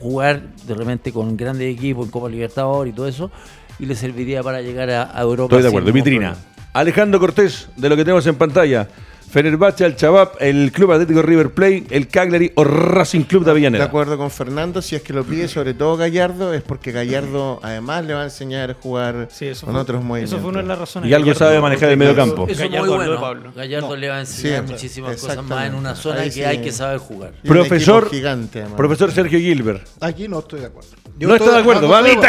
jugar 0.00 0.42
de 0.66 0.74
repente 0.74 1.12
con 1.12 1.36
grandes 1.36 1.72
equipos 1.72 2.06
en 2.06 2.10
Copa 2.10 2.28
Libertadores 2.28 2.92
y 2.92 2.96
todo 2.96 3.06
eso 3.06 3.30
y 3.78 3.86
le 3.86 3.94
serviría 3.94 4.42
para 4.42 4.62
llegar 4.62 4.90
a, 4.90 5.16
a 5.16 5.22
Europa. 5.22 5.54
Estoy 5.54 5.62
de 5.62 5.68
acuerdo. 5.68 5.92
Vitrina. 5.92 6.32
problema. 6.32 6.50
Alejandro 6.72 7.20
Cortés, 7.20 7.68
de 7.76 7.88
lo 7.88 7.96
que 7.96 8.02
tenemos 8.04 8.26
en 8.26 8.34
pantalla. 8.34 8.88
Fenerbahce, 9.30 9.84
Al 9.84 9.94
Chabab, 9.96 10.32
el 10.40 10.72
Club 10.72 10.92
Atlético 10.92 11.22
River 11.22 11.50
Plate, 11.50 11.84
el 11.90 12.08
Cagliari 12.08 12.50
o 12.56 12.64
Racing 12.64 13.22
Club 13.22 13.42
de 13.42 13.46
De 13.46 13.50
Avellaneda. 13.52 13.84
acuerdo 13.84 14.18
con 14.18 14.30
Fernando, 14.30 14.82
si 14.82 14.96
es 14.96 15.02
que 15.02 15.12
lo 15.12 15.22
pide 15.24 15.46
sobre 15.46 15.72
todo 15.74 15.96
Gallardo, 15.96 16.52
es 16.52 16.62
porque 16.62 16.90
Gallardo 16.92 17.60
además 17.62 18.04
le 18.04 18.14
va 18.14 18.22
a 18.22 18.24
enseñar 18.24 18.70
a 18.72 18.74
jugar 18.74 19.28
Sí, 19.30 19.46
eso 19.46 19.66
con 19.66 19.74
fue, 19.74 19.82
otros 19.82 20.02
movimientos. 20.02 20.32
Eso 20.34 20.42
fue 20.42 20.50
una 20.50 20.62
de 20.62 20.68
las 20.68 20.78
razones. 20.78 21.08
Y 21.10 21.14
algo 21.14 21.26
Gallardo- 21.28 21.38
sabe 21.38 21.60
manejar 21.60 21.90
el 21.90 21.96
medio 21.96 22.16
campo. 22.16 22.46
Eso 22.48 22.62
es 22.64 22.70
muy 22.70 22.78
de 22.80 22.88
bueno. 22.88 23.20
Pablo. 23.20 23.52
Gallardo 23.54 23.96
le 23.96 24.08
va 24.08 24.16
a 24.16 24.20
enseñar 24.20 24.64
Sí, 24.66 24.72
muchísimas 24.72 25.16
cosas 25.20 25.44
más 25.44 25.66
en 25.68 25.74
una 25.74 25.94
zona 25.94 26.20
Ahí 26.20 26.28
que 26.28 26.32
sí. 26.34 26.42
hay 26.44 26.58
que 26.60 26.72
saber 26.72 26.98
jugar. 26.98 27.32
Profesor, 27.44 28.10
gigante, 28.10 28.64
profesor 28.76 29.12
Sergio 29.12 29.38
Gilbert. 29.38 29.86
Aquí 30.00 30.26
no 30.28 30.40
estoy 30.40 30.60
de 30.60 30.66
acuerdo. 30.66 30.90
no 31.18 31.34
está 31.36 31.50
de 31.52 31.58
acuerdo. 31.58 31.80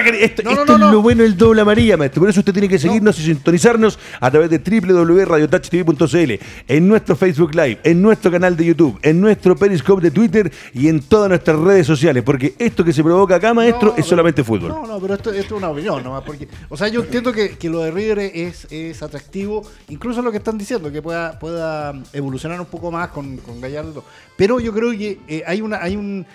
Que 0.03 0.23
esto, 0.25 0.43
no, 0.43 0.51
no, 0.53 0.59
esto 0.61 0.77
no, 0.77 0.85
es 0.85 0.91
lo 0.91 0.97
no. 0.97 1.01
bueno 1.01 1.23
del 1.23 1.35
doble 1.37 1.61
amarilla, 1.61 1.97
maestro. 1.97 2.21
Por 2.21 2.29
eso 2.29 2.41
usted 2.41 2.53
tiene 2.53 2.67
que 2.69 2.77
seguirnos 2.77 3.17
y 3.19 3.23
sintonizarnos 3.23 3.97
a 4.19 4.29
través 4.29 4.49
de 4.49 4.57
www.radiotouchtv.cl, 4.59 6.31
en 6.67 6.90
nuestro 6.91 7.15
Facebook 7.15 7.55
Live, 7.55 7.79
en 7.83 8.01
nuestro 8.01 8.29
canal 8.29 8.55
de 8.55 8.65
YouTube, 8.65 8.99
en 9.01 9.19
nuestro 9.19 9.55
Periscope 9.55 10.01
de 10.03 10.11
Twitter 10.11 10.51
y 10.73 10.87
en 10.87 11.01
todas 11.01 11.29
nuestras 11.29 11.57
redes 11.59 11.87
sociales. 11.87 12.21
Porque 12.23 12.53
esto 12.59 12.83
que 12.83 12.93
se 12.93 13.03
provoca 13.03 13.35
acá, 13.35 13.53
maestro, 13.53 13.87
No, 13.87 13.89
es 13.89 13.95
pero- 13.95 14.07
solamente 14.07 14.43
fútbol. 14.43 14.69
No, 14.69 14.85
no, 14.85 14.99
pero 14.99 15.15
esto, 15.15 15.31
esto 15.31 15.55
es 15.55 15.59
una 15.59 15.69
opinión 15.69 16.03
nomás. 16.03 16.23
Porque, 16.23 16.47
o 16.69 16.77
sea, 16.77 16.87
yo 16.89 17.01
entiendo 17.01 17.31
que, 17.33 17.57
que 17.57 17.69
lo 17.69 17.79
de 17.79 17.89
River 17.91 18.19
es, 18.19 18.67
es 18.69 19.01
atractivo, 19.01 19.63
incluso 19.89 20.21
lo 20.21 20.31
que 20.31 20.37
están 20.37 20.57
diciendo, 20.57 20.91
que 20.91 21.01
pueda, 21.01 21.39
pueda 21.39 21.93
evolucionar 22.13 22.59
un 22.59 22.67
poco 22.67 22.91
más 22.91 23.07
con, 23.09 23.37
con 23.37 23.59
Gallardo. 23.59 24.03
Pero 24.37 24.59
yo 24.59 24.71
creo 24.73 24.91
que 24.91 25.19
eh, 25.27 25.43
hay 25.47 25.61
una 25.61 25.77
hay 25.81 25.95
un. 25.95 26.25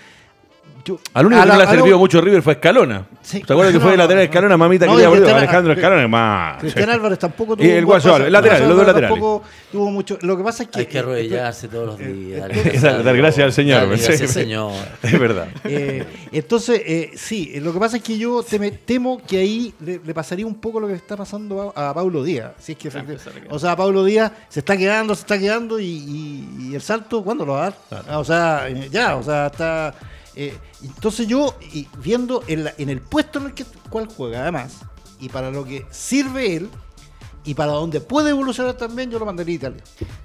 Yo- 0.87 0.99
Al 1.13 1.27
único 1.27 1.41
a 1.43 1.45
que 1.45 1.51
no 1.51 1.57
le 1.59 1.65
ha 1.65 1.67
servido 1.71 1.99
mucho 1.99 2.21
River 2.23 2.41
fue 2.43 2.55
Escalona. 2.55 3.07
Sí. 3.21 3.43
¿Te 3.43 3.53
acuerdas 3.53 3.75
que 3.75 3.81
fue 3.81 3.91
de 3.91 3.97
no, 3.97 4.03
lateral 4.05 4.23
no. 4.23 4.25
Escalona? 4.31 4.57
Mamita 4.57 4.87
y 4.87 4.89
volver. 4.89 5.11
Cristian- 5.11 5.37
Alejandro 5.37 5.73
Escalona, 5.73 6.09
más. 6.09 6.59
Cristian 6.61 6.85
Sí. 6.87 6.91
Álvarez 6.93 7.19
tampoco 7.19 7.53
Y 7.55 7.57
tuvo. 7.57 7.67
el 7.67 7.71
un 7.71 7.75
buen 7.75 7.87
Guaso. 7.87 8.15
Álvarez, 8.15 8.33
lateral, 8.33 8.69
los 8.69 8.77
dos 8.77 8.87
laterales. 8.87 9.11
Tampoco 9.11 9.45
tuvo 9.73 9.91
mucho. 9.91 10.19
Lo 10.23 10.37
que 10.37 10.43
pasa 10.45 10.63
es 10.63 10.69
que. 10.71 10.79
Hay 10.81 10.87
que 10.87 10.99
arrodillarse 11.01 11.69
todos 11.69 11.87
los 11.87 12.01
eh, 12.01 12.13
días. 12.13 12.51
eh, 12.51 12.79
Dar- 13.03 13.17
gracias 13.17 13.45
al 13.45 13.53
Señor, 13.53 13.89
gracias, 13.89 14.31
Señor. 14.31 14.73
Es 15.03 15.19
verdad. 15.19 15.49
Eh, 15.65 16.05
entonces, 16.33 16.81
eh, 16.87 17.11
sí, 17.17 17.59
lo 17.61 17.73
que 17.73 17.79
pasa 17.81 17.97
es 17.97 18.03
que 18.03 18.17
yo 18.17 18.45
temo 18.85 19.21
que 19.27 19.39
ahí 19.39 19.75
le, 19.81 20.01
le 20.05 20.15
pasaría 20.15 20.47
un 20.47 20.55
poco 20.61 20.79
lo 20.81 20.87
que 20.87 20.95
está 20.95 21.17
pasando 21.17 21.73
a, 21.75 21.91
a 21.91 21.95
Pablo 21.95 22.23
Díaz. 22.23 22.53
Si 22.59 22.73
es 22.73 22.79
que 22.79 22.89
efectivamente- 22.89 23.13
empezar 23.25 23.33
a 23.33 23.41
quedar. 23.45 23.55
o 23.55 23.59
sea, 23.59 23.77
Pablo 23.77 24.05
Díaz 24.05 24.33
se 24.49 24.61
está 24.61 24.77
quedando, 24.77 25.15
se 25.15 25.23
está 25.23 25.39
quedando 25.39 25.81
y, 25.81 25.85
y- 25.85 26.69
y 26.71 26.75
el 26.75 26.81
salto, 26.81 27.23
¿cuándo 27.25 27.45
lo 27.45 27.55
va 27.55 27.59
a 27.59 27.71
dar? 27.71 28.05
Ah, 28.09 28.19
O 28.19 28.25
sea, 28.25 28.69
ya, 28.91 29.17
o 29.17 29.23
sea, 29.23 29.47
está. 29.47 29.95
eh, 30.35 30.55
entonces 30.87 31.27
yo, 31.27 31.57
y 31.73 31.87
viendo 31.99 32.43
en, 32.47 32.65
la- 32.65 32.75
en 32.79 32.89
el 32.89 33.01
puesto 33.01 33.39
en 33.39 33.47
el 33.47 33.55
que 33.55 33.65
cual 33.91 34.09
juega, 34.15 34.43
además, 34.43 34.75
y 35.21 35.29
para 35.29 35.51
lo 35.51 35.65
que 35.65 35.87
sirve 35.91 36.57
él, 36.57 36.69
y 37.47 37.55
para 37.55 37.73
donde 37.73 38.01
puede 38.01 38.31
evolucionar 38.31 38.75
también, 38.75 39.11
yo 39.11 39.19
lo 39.19 39.25
mandaría 39.27 39.53
a 39.53 39.57
Italia. 39.57 39.83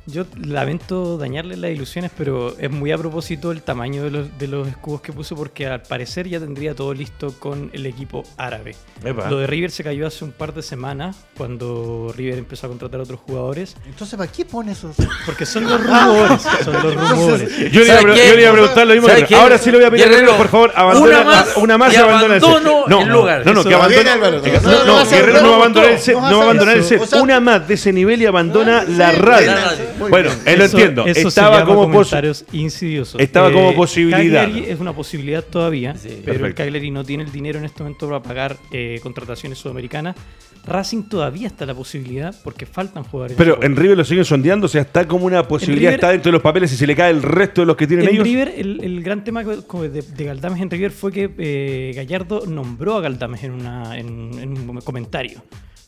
Yo 0.07 0.25
lamento 0.43 1.17
dañarle 1.17 1.55
las 1.55 1.71
ilusiones, 1.71 2.11
pero 2.17 2.55
es 2.57 2.69
muy 2.71 2.91
a 2.91 2.97
propósito 2.97 3.51
el 3.51 3.61
tamaño 3.61 4.03
de 4.03 4.11
los, 4.11 4.37
de 4.39 4.47
los 4.47 4.67
escudos 4.67 5.01
que 5.01 5.13
puso, 5.13 5.35
porque 5.35 5.67
al 5.67 5.81
parecer 5.83 6.27
ya 6.27 6.39
tendría 6.39 6.75
todo 6.75 6.93
listo 6.93 7.33
con 7.39 7.69
el 7.73 7.85
equipo 7.85 8.23
árabe. 8.37 8.75
Epa. 9.03 9.29
Lo 9.29 9.37
de 9.37 9.47
River 9.47 9.71
se 9.71 9.83
cayó 9.83 10.07
hace 10.07 10.23
un 10.25 10.31
par 10.31 10.53
de 10.53 10.61
semanas, 10.63 11.15
cuando 11.37 12.11
River 12.15 12.39
empezó 12.39 12.65
a 12.67 12.69
contratar 12.69 12.99
a 12.99 13.03
otros 13.03 13.19
jugadores, 13.19 13.75
Entonces, 13.85 14.17
¿para 14.17 14.31
qué 14.31 14.43
pone 14.45 14.71
esos? 14.71 14.95
porque 15.25 15.45
son 15.45 15.63
los 15.69 15.79
rumores, 15.81 16.41
son 16.63 16.73
los 16.73 16.95
rumores. 16.95 17.71
Yo 17.71 17.81
le, 17.81 18.01
iba 18.01 18.41
iba 18.41 18.49
a 18.49 18.53
preguntar 18.53 18.87
lo 18.87 18.93
mismo. 18.93 19.07
¿Sabe 19.09 19.25
que-? 19.25 19.35
Ahora 19.35 19.57
sí 19.57 19.71
lo 19.71 19.77
voy 19.77 19.85
a 19.87 19.91
pedir, 19.91 20.09
Guerrero, 20.09 20.35
por 20.37 20.47
favor, 20.47 20.71
abandona 20.75 21.21
una 21.21 21.23
más 21.23 21.57
una 21.57 21.77
más 21.77 21.93
y 21.93 21.95
y 21.95 21.99
abandona 21.99 22.35
el 22.35 22.41
set. 22.41 22.49
abandono 22.49 22.85
No, 22.87 23.01
el 23.01 23.07
no, 23.07 23.13
lugar. 23.13 23.45
no, 23.45 23.53
no, 23.53 23.63
que 23.63 23.73
abandone. 23.73 24.03
No, 24.17 24.29
No, 24.31 24.31
no, 24.31 24.85
no, 24.85 25.03
no, 25.03 25.09
Guerrero 25.09 25.33
no, 25.33 25.41
no 25.41 25.49
va 25.49 25.53
a 25.53 25.55
abandonar 25.57 25.85
el 26.75 26.81
no, 26.81 26.87
set, 26.87 26.99
Una 27.19 27.39
más 27.39 27.67
de 27.67 27.73
ese 27.73 27.91
nivel 27.91 28.21
y 28.21 28.25
abandona 28.25 28.85
Sí, 28.85 28.93
la 28.95 29.11
radio. 29.11 29.47
la 29.47 29.55
radio. 29.55 29.83
Muy 29.99 30.09
Bueno, 30.09 30.29
él 30.45 30.59
lo 30.59 30.65
entiendo. 30.65 31.05
eso 31.05 31.21
se 31.21 31.27
Estaba 31.27 31.59
llama 31.59 31.65
como 31.73 31.91
comentarios 31.91 32.45
insidiosos. 32.51 33.19
Estaba 33.19 33.51
como 33.51 33.73
posibilidad. 33.75 34.43
Cagliari 34.45 34.69
es 34.71 34.79
una 34.79 34.93
posibilidad 34.93 35.43
todavía, 35.43 35.95
Sí. 35.95 36.21
pero 36.23 36.45
el. 36.45 36.53
Cagliari 36.53 36.91
no 36.91 37.03
tiene 37.03 37.23
el 37.23 37.31
dinero 37.31 37.59
en 37.59 37.65
este 37.65 37.83
momento 37.83 38.07
para 38.07 38.21
pagar 38.21 38.57
eh, 38.71 38.99
contrataciones 39.01 39.57
sudamericanas. 39.57 40.15
Racing 40.63 41.09
todavía 41.09 41.47
está 41.47 41.65
la 41.65 41.73
posibilidad 41.73 42.35
porque 42.43 42.67
faltan 42.67 43.03
jugadores. 43.03 43.35
Pero 43.35 43.63
en 43.63 43.75
River 43.75 43.97
lo 43.97 44.05
siguen 44.05 44.25
sondeando, 44.25 44.67
o 44.67 44.69
sea, 44.69 44.81
está 44.83 45.07
como 45.07 45.25
una 45.25 45.47
posibilidad, 45.47 45.89
River- 45.89 45.95
está 45.95 46.09
dentro 46.11 46.29
de 46.29 46.33
los 46.33 46.41
papeles 46.43 46.71
y 46.71 46.75
se 46.77 46.85
le 46.85 46.95
cae 46.95 47.09
el 47.09 47.23
resto 47.23 47.61
de 47.61 47.65
los 47.65 47.75
que 47.75 47.87
tienen 47.87 48.05
En 48.07 48.13
ellos. 48.13 48.23
River, 48.23 48.53
el, 48.55 48.79
el 48.83 49.01
gran 49.01 49.23
tema 49.23 49.43
de, 49.43 50.03
de 50.03 50.23
Galdames 50.23 50.61
en 50.61 50.69
River 50.69 50.91
fue 50.91 51.11
que 51.11 51.31
eh, 51.39 51.93
Gallardo 51.95 52.45
nombró 52.45 52.95
a 52.97 53.01
Galdames 53.01 53.43
en, 53.43 53.53
una, 53.53 53.97
en, 53.97 54.37
en 54.39 54.69
un 54.69 54.81
comentario. 54.81 55.41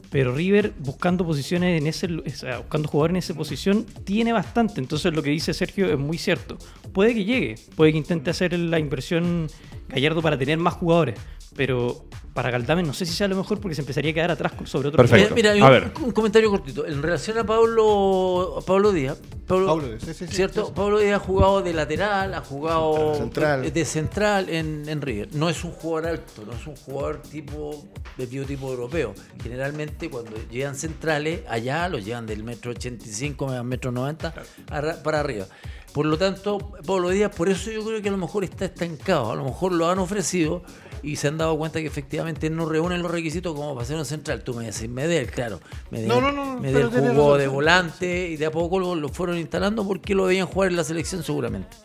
Pero 0.09 0.33
River, 0.33 0.73
buscando 0.79 1.12
posiciones 1.17 1.79
en 1.81 1.87
ese, 1.87 2.07
buscando 2.07 2.87
jugadores 2.87 3.13
en 3.13 3.17
esa 3.17 3.33
posición, 3.33 3.85
tiene 4.03 4.33
bastante. 4.33 4.79
Entonces 4.79 5.13
lo 5.13 5.21
que 5.21 5.29
dice 5.29 5.53
Sergio 5.53 5.91
es 5.91 5.99
muy 5.99 6.17
cierto. 6.17 6.57
Puede 6.93 7.13
que 7.13 7.25
llegue, 7.25 7.55
puede 7.75 7.91
que 7.91 7.99
intente 7.99 8.31
hacer 8.31 8.57
la 8.57 8.79
inversión 8.79 9.47
Gallardo 9.89 10.21
para 10.21 10.37
tener 10.37 10.57
más 10.57 10.73
jugadores. 10.73 11.19
Pero 11.55 12.05
para 12.33 12.49
Galdames 12.49 12.87
no 12.87 12.93
sé 12.93 13.05
si 13.05 13.13
sea 13.13 13.27
lo 13.27 13.35
mejor 13.35 13.59
porque 13.61 13.75
se 13.75 13.81
empezaría 13.81 14.09
a 14.09 14.13
quedar 14.15 14.31
atrás 14.31 14.53
sobre 14.65 14.87
otro 14.87 14.97
Perfecto. 14.97 15.35
Mira, 15.35 15.53
mira, 15.53 15.67
hay 15.67 15.75
A 15.75 15.77
un, 15.79 15.83
ver. 15.91 15.91
un 16.03 16.11
comentario 16.11 16.49
cortito. 16.49 16.83
En 16.87 17.01
relación 17.03 17.37
a 17.37 17.45
Pablo, 17.45 18.57
a 18.57 18.61
Pablo 18.61 18.91
Díaz. 18.91 19.19
Pablo, 19.45 19.67
Pablo 19.67 19.87
Díaz, 19.89 20.01
sí, 20.03 20.13
sí, 20.15 20.25
sí, 20.27 20.35
¿cierto? 20.35 20.61
sí, 20.61 20.67
sí. 20.67 20.73
Pablo 20.75 20.97
Díaz 20.99 21.21
ha 21.21 21.23
jugado 21.23 21.61
de 21.61 21.73
lateral, 21.73 22.33
ha 22.33 22.41
jugado 22.41 23.13
Central. 23.15 23.71
de 23.71 23.85
central 23.85 24.49
en, 24.49 24.83
en 24.89 25.01
River. 25.01 25.29
No 25.33 25.47
es 25.49 25.63
un 25.63 25.71
jugador 25.73 26.09
alto, 26.09 26.43
no 26.45 26.53
es 26.53 26.65
un 26.65 26.75
jugador 26.75 27.21
tipo 27.21 27.85
de 28.17 28.25
biotipo 28.25 28.69
europeo. 28.71 29.13
Generalmente 29.43 30.09
cuando 30.09 30.31
llegan 30.49 30.75
centrales, 30.75 31.41
allá 31.47 31.87
los 31.89 32.03
llevan 32.03 32.25
del 32.25 32.43
metro 32.43 32.71
85 32.71 33.49
al 33.51 33.63
metro 33.65 33.91
90 33.91 34.33
arra- 34.71 35.03
para 35.03 35.19
arriba. 35.19 35.45
Por 35.93 36.07
lo 36.07 36.17
tanto, 36.17 36.57
Pablo 36.87 37.09
Díaz, 37.09 37.31
por 37.35 37.49
eso 37.49 37.69
yo 37.69 37.85
creo 37.85 38.01
que 38.01 38.09
a 38.09 38.11
lo 38.11 38.17
mejor 38.17 38.43
está 38.43 38.65
estancado. 38.65 39.31
A 39.31 39.35
lo 39.35 39.43
mejor 39.43 39.73
lo 39.73 39.87
han 39.87 39.99
ofrecido 39.99 40.63
y 41.03 41.17
se 41.17 41.27
han 41.27 41.37
dado 41.37 41.57
cuenta 41.57 41.79
que 41.81 41.87
efectivamente 41.87 42.49
no 42.49 42.65
reúnen 42.65 43.01
los 43.03 43.11
requisitos 43.11 43.53
como 43.53 43.75
para 43.75 43.85
ser 43.85 43.97
un 43.97 44.05
central. 44.05 44.43
Tú 44.43 44.53
me 44.53 44.65
decís 44.65 44.89
Medel, 44.89 45.29
claro. 45.29 45.59
Medel, 45.91 46.07
No, 46.07 46.21
no, 46.21 46.31
no, 46.31 46.59
Medel 46.59 46.87
jugó 46.87 47.37
de 47.37 47.47
volante 47.47 48.29
y 48.29 48.37
de 48.37 48.45
a 48.45 48.51
poco 48.51 48.79
lo, 48.79 48.95
lo 48.95 49.09
fueron 49.09 49.37
instalando 49.37 49.85
porque 49.85 50.15
lo 50.15 50.25
veían 50.25 50.47
jugar 50.47 50.71
en 50.71 50.77
la 50.77 50.83
selección 50.83 51.21
seguramente. 51.23 51.75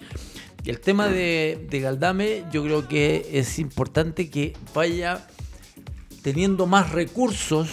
Y 0.64 0.71
el 0.71 0.81
tema 0.81 1.09
de, 1.09 1.66
de 1.69 1.81
Galdame, 1.81 2.45
yo 2.53 2.62
creo 2.62 2.89
que 2.89 3.29
es 3.33 3.59
importante 3.59 4.31
que 4.31 4.55
vaya 4.75 5.27
teniendo 6.23 6.66
más 6.66 6.93
recursos 6.93 7.69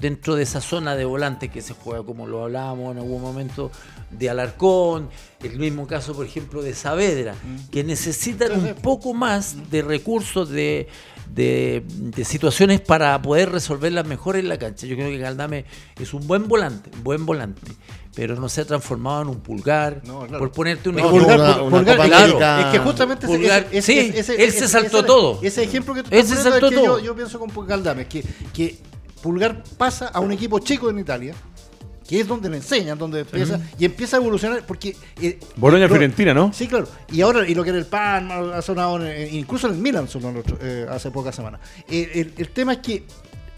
dentro 0.00 0.34
de 0.34 0.42
esa 0.44 0.60
zona 0.60 0.94
de 0.96 1.04
volante 1.04 1.48
que 1.48 1.60
se 1.62 1.74
juega, 1.74 2.02
como 2.04 2.26
lo 2.26 2.44
hablábamos 2.44 2.92
en 2.92 2.98
algún 2.98 3.20
momento, 3.20 3.70
de 4.10 4.30
Alarcón, 4.30 5.08
el 5.42 5.58
mismo 5.58 5.86
caso, 5.86 6.14
por 6.14 6.26
ejemplo, 6.26 6.62
de 6.62 6.74
Saavedra, 6.74 7.34
que 7.70 7.84
necesitan 7.84 8.52
un 8.52 8.74
poco 8.76 9.14
más 9.14 9.70
de 9.70 9.82
recursos, 9.82 10.48
de, 10.48 10.88
de- 11.34 11.84
de 11.86 12.24
situaciones 12.24 12.80
para 12.80 13.20
poder 13.22 13.52
resolverlas 13.52 14.06
mejor 14.06 14.36
en 14.36 14.48
la 14.48 14.58
cancha. 14.58 14.86
Yo 14.86 14.96
creo 14.96 15.08
que 15.10 15.18
Galdame 15.18 15.64
es 16.00 16.12
un 16.14 16.26
buen 16.26 16.48
volante, 16.48 16.90
un 16.92 17.04
buen 17.04 17.24
volante, 17.24 17.60
pero 18.16 18.34
no 18.34 18.48
se 18.48 18.62
ha 18.62 18.64
transformado 18.64 19.22
en 19.22 19.28
un 19.28 19.40
pulgar, 19.40 20.00
No, 20.04 20.20
claro. 20.26 20.38
por 20.38 20.50
ponerte 20.50 20.88
un 20.88 20.96
No, 20.96 21.02
ejemplo. 21.06 21.28
Pulgar, 21.28 21.62
una 21.62 21.70
Pulgar, 21.78 22.06
claro, 22.08 22.60
es 22.60 22.72
que 22.72 22.78
justamente 22.80 23.26
ese- 23.26 23.36
Pulgar, 23.36 23.66
ese- 23.70 23.82
sí, 23.82 23.98
ese- 23.98 24.18
ese- 24.18 24.44
él 24.44 24.50
se 24.52 24.66
saltó 24.66 24.98
ese- 24.98 25.06
todo. 25.06 25.38
Ese 25.42 25.62
ejemplo 25.62 25.94
que 25.94 26.02
tú 26.02 26.08
Él 26.10 26.18
estás 26.20 26.38
se 26.38 26.44
poniendo 26.50 26.50
saltó 26.60 26.66
es 26.66 26.72
que 26.80 26.86
todo. 26.86 26.98
Yo, 26.98 27.04
yo 27.04 27.14
pienso 27.14 27.38
con 27.38 27.66
Galdames, 27.66 28.06
que, 28.08 28.24
que 28.52 28.78
Pulgar 29.22 29.62
pasa 29.76 30.08
a 30.08 30.20
un 30.20 30.32
equipo 30.32 30.58
chico 30.58 30.90
en 30.90 30.98
Italia, 30.98 31.34
que 32.08 32.20
es 32.20 32.26
donde 32.26 32.48
le 32.48 32.56
enseñan, 32.56 32.98
donde 32.98 33.20
empieza, 33.20 33.60
y 33.78 33.84
empieza 33.84 34.16
a 34.16 34.20
evolucionar, 34.20 34.66
porque... 34.66 34.96
eh, 35.20 35.38
Boloña 35.56 35.84
lo- 35.84 35.90
Fiorentina, 35.90 36.34
¿no? 36.34 36.52
Sí, 36.52 36.66
claro. 36.66 36.88
Y 37.12 37.20
ahora, 37.20 37.48
y 37.48 37.54
lo 37.54 37.62
que 37.62 37.70
era 37.70 37.78
el 37.78 37.86
PAN, 37.86 38.30
ha 38.32 38.60
sonado, 38.62 38.96
en- 39.00 39.06
en- 39.28 39.34
incluso 39.34 39.68
en 39.68 39.74
el 39.74 39.80
Milan 39.80 40.08
sonó 40.08 40.36
otro- 40.38 40.58
eh, 40.60 40.86
hace 40.90 41.10
pocas 41.10 41.34
semanas. 41.36 41.60
Eh, 41.88 42.10
el, 42.14 42.32
el 42.36 42.48
tema 42.48 42.72
es 42.72 42.78
que 42.78 43.04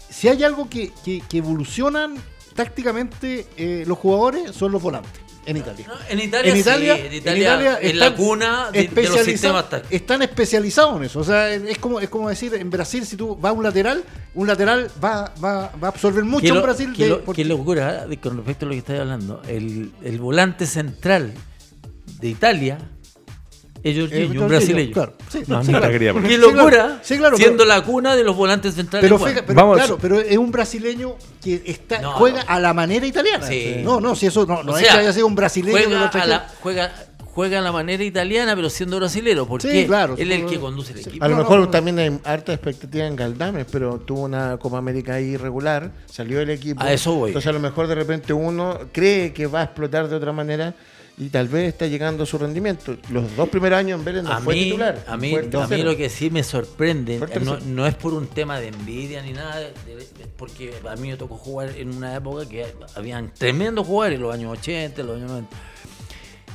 si 0.09 0.27
hay 0.27 0.43
algo 0.43 0.69
que, 0.69 0.91
que- 1.03 1.21
que 1.27 1.37
evolucionan 1.39 2.15
tácticamente 2.55 3.47
eh, 3.57 3.83
los 3.87 3.97
jugadores 3.97 4.51
son 4.55 4.71
los 4.71 4.81
volantes 4.81 5.11
en 5.45 5.57
Italia. 5.57 5.85
No, 5.87 5.93
en 6.09 6.19
Italia, 6.19 6.51
en 6.51 6.57
Italia, 6.57 6.95
sí, 6.95 7.01
en 7.07 7.13
Italia 7.13 7.79
la 7.93 8.15
cuna 8.15 8.71
de, 8.71 8.87
de 8.87 9.03
los 9.03 9.19
sistemas 9.21 9.69
tácticos. 9.69 9.91
Están 9.93 10.21
especializados 10.21 10.97
en 10.97 11.03
eso. 11.03 11.19
O 11.19 11.23
sea, 11.23 11.53
es 11.53 11.77
como, 11.77 11.99
es 11.99 12.09
como 12.09 12.29
decir, 12.29 12.53
en 12.53 12.69
Brasil, 12.69 13.05
si 13.05 13.15
tú 13.17 13.35
vas 13.35 13.49
a 13.51 13.53
un 13.53 13.63
lateral, 13.63 14.03
un 14.35 14.47
lateral 14.47 14.89
va, 15.03 15.33
va, 15.43 15.71
va 15.81 15.87
a 15.87 15.89
absorber 15.89 16.23
mucho 16.23 16.47
en 16.55 16.61
Brasil. 16.61 16.93
qué 16.95 17.03
de- 17.03 17.09
lo- 17.09 17.23
porque- 17.23 17.43
qué 17.43 17.47
locura, 17.49 18.03
¿eh? 18.05 18.07
de- 18.09 18.17
con 18.17 18.37
respecto 18.37 18.65
a 18.65 18.69
lo 18.69 18.71
que 18.73 18.79
estás 18.79 18.99
hablando. 18.99 19.41
El, 19.47 19.91
el 20.03 20.19
volante 20.19 20.65
central 20.65 21.33
de 22.19 22.27
Italia 22.29 22.77
es 23.83 23.97
eh, 24.11 24.39
un 24.39 24.47
brasileño. 24.47 24.93
Claro, 24.93 25.13
sí, 25.29 25.43
No, 25.47 25.63
sí, 25.63 25.69
claro. 25.71 25.89
Qué 25.89 25.97
Sí, 25.99 26.37
claro. 26.37 26.51
locura, 26.53 26.99
Sí, 27.03 27.17
claro, 27.17 27.37
siendo 27.37 27.63
pero- 27.63 27.69
la 27.69 27.81
cuna 27.83 28.15
de 28.15 28.23
los 28.23 28.35
volantes 28.35 28.75
centrales. 28.75 29.09
Pero, 29.11 29.23
pero, 29.45 29.53
Vamos. 29.53 29.77
claro, 29.77 29.97
pero 30.01 30.19
es 30.19 30.37
un 30.37 30.51
brasileño 30.51 31.15
que 31.43 31.61
está, 31.65 31.99
No, 32.01 32.13
juega 32.13 32.43
no. 32.43 32.49
a 32.49 32.59
la 32.59 32.73
manera 32.73 33.05
italiana. 33.05 33.45
Sí. 33.45 33.81
No, 33.83 33.99
no, 33.99 34.15
si 34.15 34.27
eso 34.27 34.45
no, 34.45 34.63
no 34.63 34.71
O 34.71 34.77
es 34.77 34.83
sea, 34.85 34.93
que 34.93 34.99
haya 35.01 35.13
sido 35.13 35.27
un 35.27 35.35
brasileño 35.35 35.77
que 35.77 35.83
lo 35.89 36.07
juega, 36.09 36.23
a 36.23 36.27
la, 36.27 36.47
juega, 36.61 36.93
juega 37.25 37.59
a 37.59 37.61
la 37.61 37.71
manera 37.73 38.03
italiana, 38.03 38.55
pero 38.55 38.69
siendo 38.69 38.95
brasilero, 38.97 39.47
porque 39.47 39.69
Sí, 39.69 39.85
claro, 39.87 40.15
él 40.17 40.31
es 40.31 40.41
el 40.41 40.45
que 40.47 40.59
conduce 40.59 40.93
el 40.93 40.99
sí. 41.03 41.09
equipo. 41.09 41.25
A 41.25 41.27
lo 41.27 41.35
no, 41.35 41.41
mejor 41.41 41.59
no. 41.59 41.69
también 41.69 41.99
hay 41.99 42.19
harta 42.23 42.53
expectativa 42.53 43.05
en 43.05 43.15
Galdames, 43.17 43.65
pero 43.71 43.97
tuvo 43.99 44.21
una 44.21 44.57
Copa 44.57 44.77
América 44.77 45.15
ahí 45.15 45.31
irregular, 45.31 45.91
salió 46.05 46.39
del 46.39 46.51
equipo. 46.51 46.81
A 46.81 46.93
eso 46.93 47.13
voy. 47.15 47.31
Entonces 47.31 47.49
a 47.49 47.53
lo 47.53 47.59
mejor 47.59 47.87
de 47.87 47.95
repente 47.95 48.31
uno 48.33 48.79
cree 48.93 49.33
que 49.33 49.47
va 49.47 49.61
a 49.61 49.63
explotar 49.63 50.07
de 50.07 50.15
otra 50.15 50.31
manera 50.31 50.73
y 51.17 51.29
tal 51.29 51.47
vez 51.47 51.67
está 51.69 51.85
llegando 51.87 52.23
a 52.23 52.25
su 52.25 52.37
rendimiento. 52.37 52.97
Los 53.11 53.35
dos 53.35 53.47
primeros 53.49 53.77
años 53.77 53.99
en 53.99 54.05
Vélez 54.05 54.23
no 54.23 54.31
A 54.31 54.39
fue 54.41 54.55
mí, 54.55 54.63
titular. 54.65 55.03
a 55.07 55.15
mí, 55.17 55.35
a 55.35 55.67
mí 55.67 55.83
lo 55.83 55.95
que 55.95 56.09
sí 56.09 56.29
me 56.31 56.43
sorprende, 56.43 57.19
no, 57.41 57.59
no 57.59 57.85
es 57.87 57.93
por 57.95 58.13
un 58.13 58.27
tema 58.27 58.59
de 58.59 58.69
envidia 58.69 59.21
ni 59.21 59.31
nada, 59.33 59.59
de- 59.59 59.73
de- 59.95 60.27
porque 60.37 60.73
a 60.89 60.95
mí 60.95 61.09
me 61.09 61.17
tocó 61.17 61.35
jugar 61.37 61.69
en 61.77 61.95
una 61.95 62.15
época 62.15 62.47
que 62.49 62.65
habían 62.95 63.31
tremendos 63.33 63.85
jugadores, 63.85 64.19
los 64.19 64.33
años 64.33 64.51
80, 64.57 65.03
los 65.03 65.17
años 65.17 65.29
90, 65.29 65.55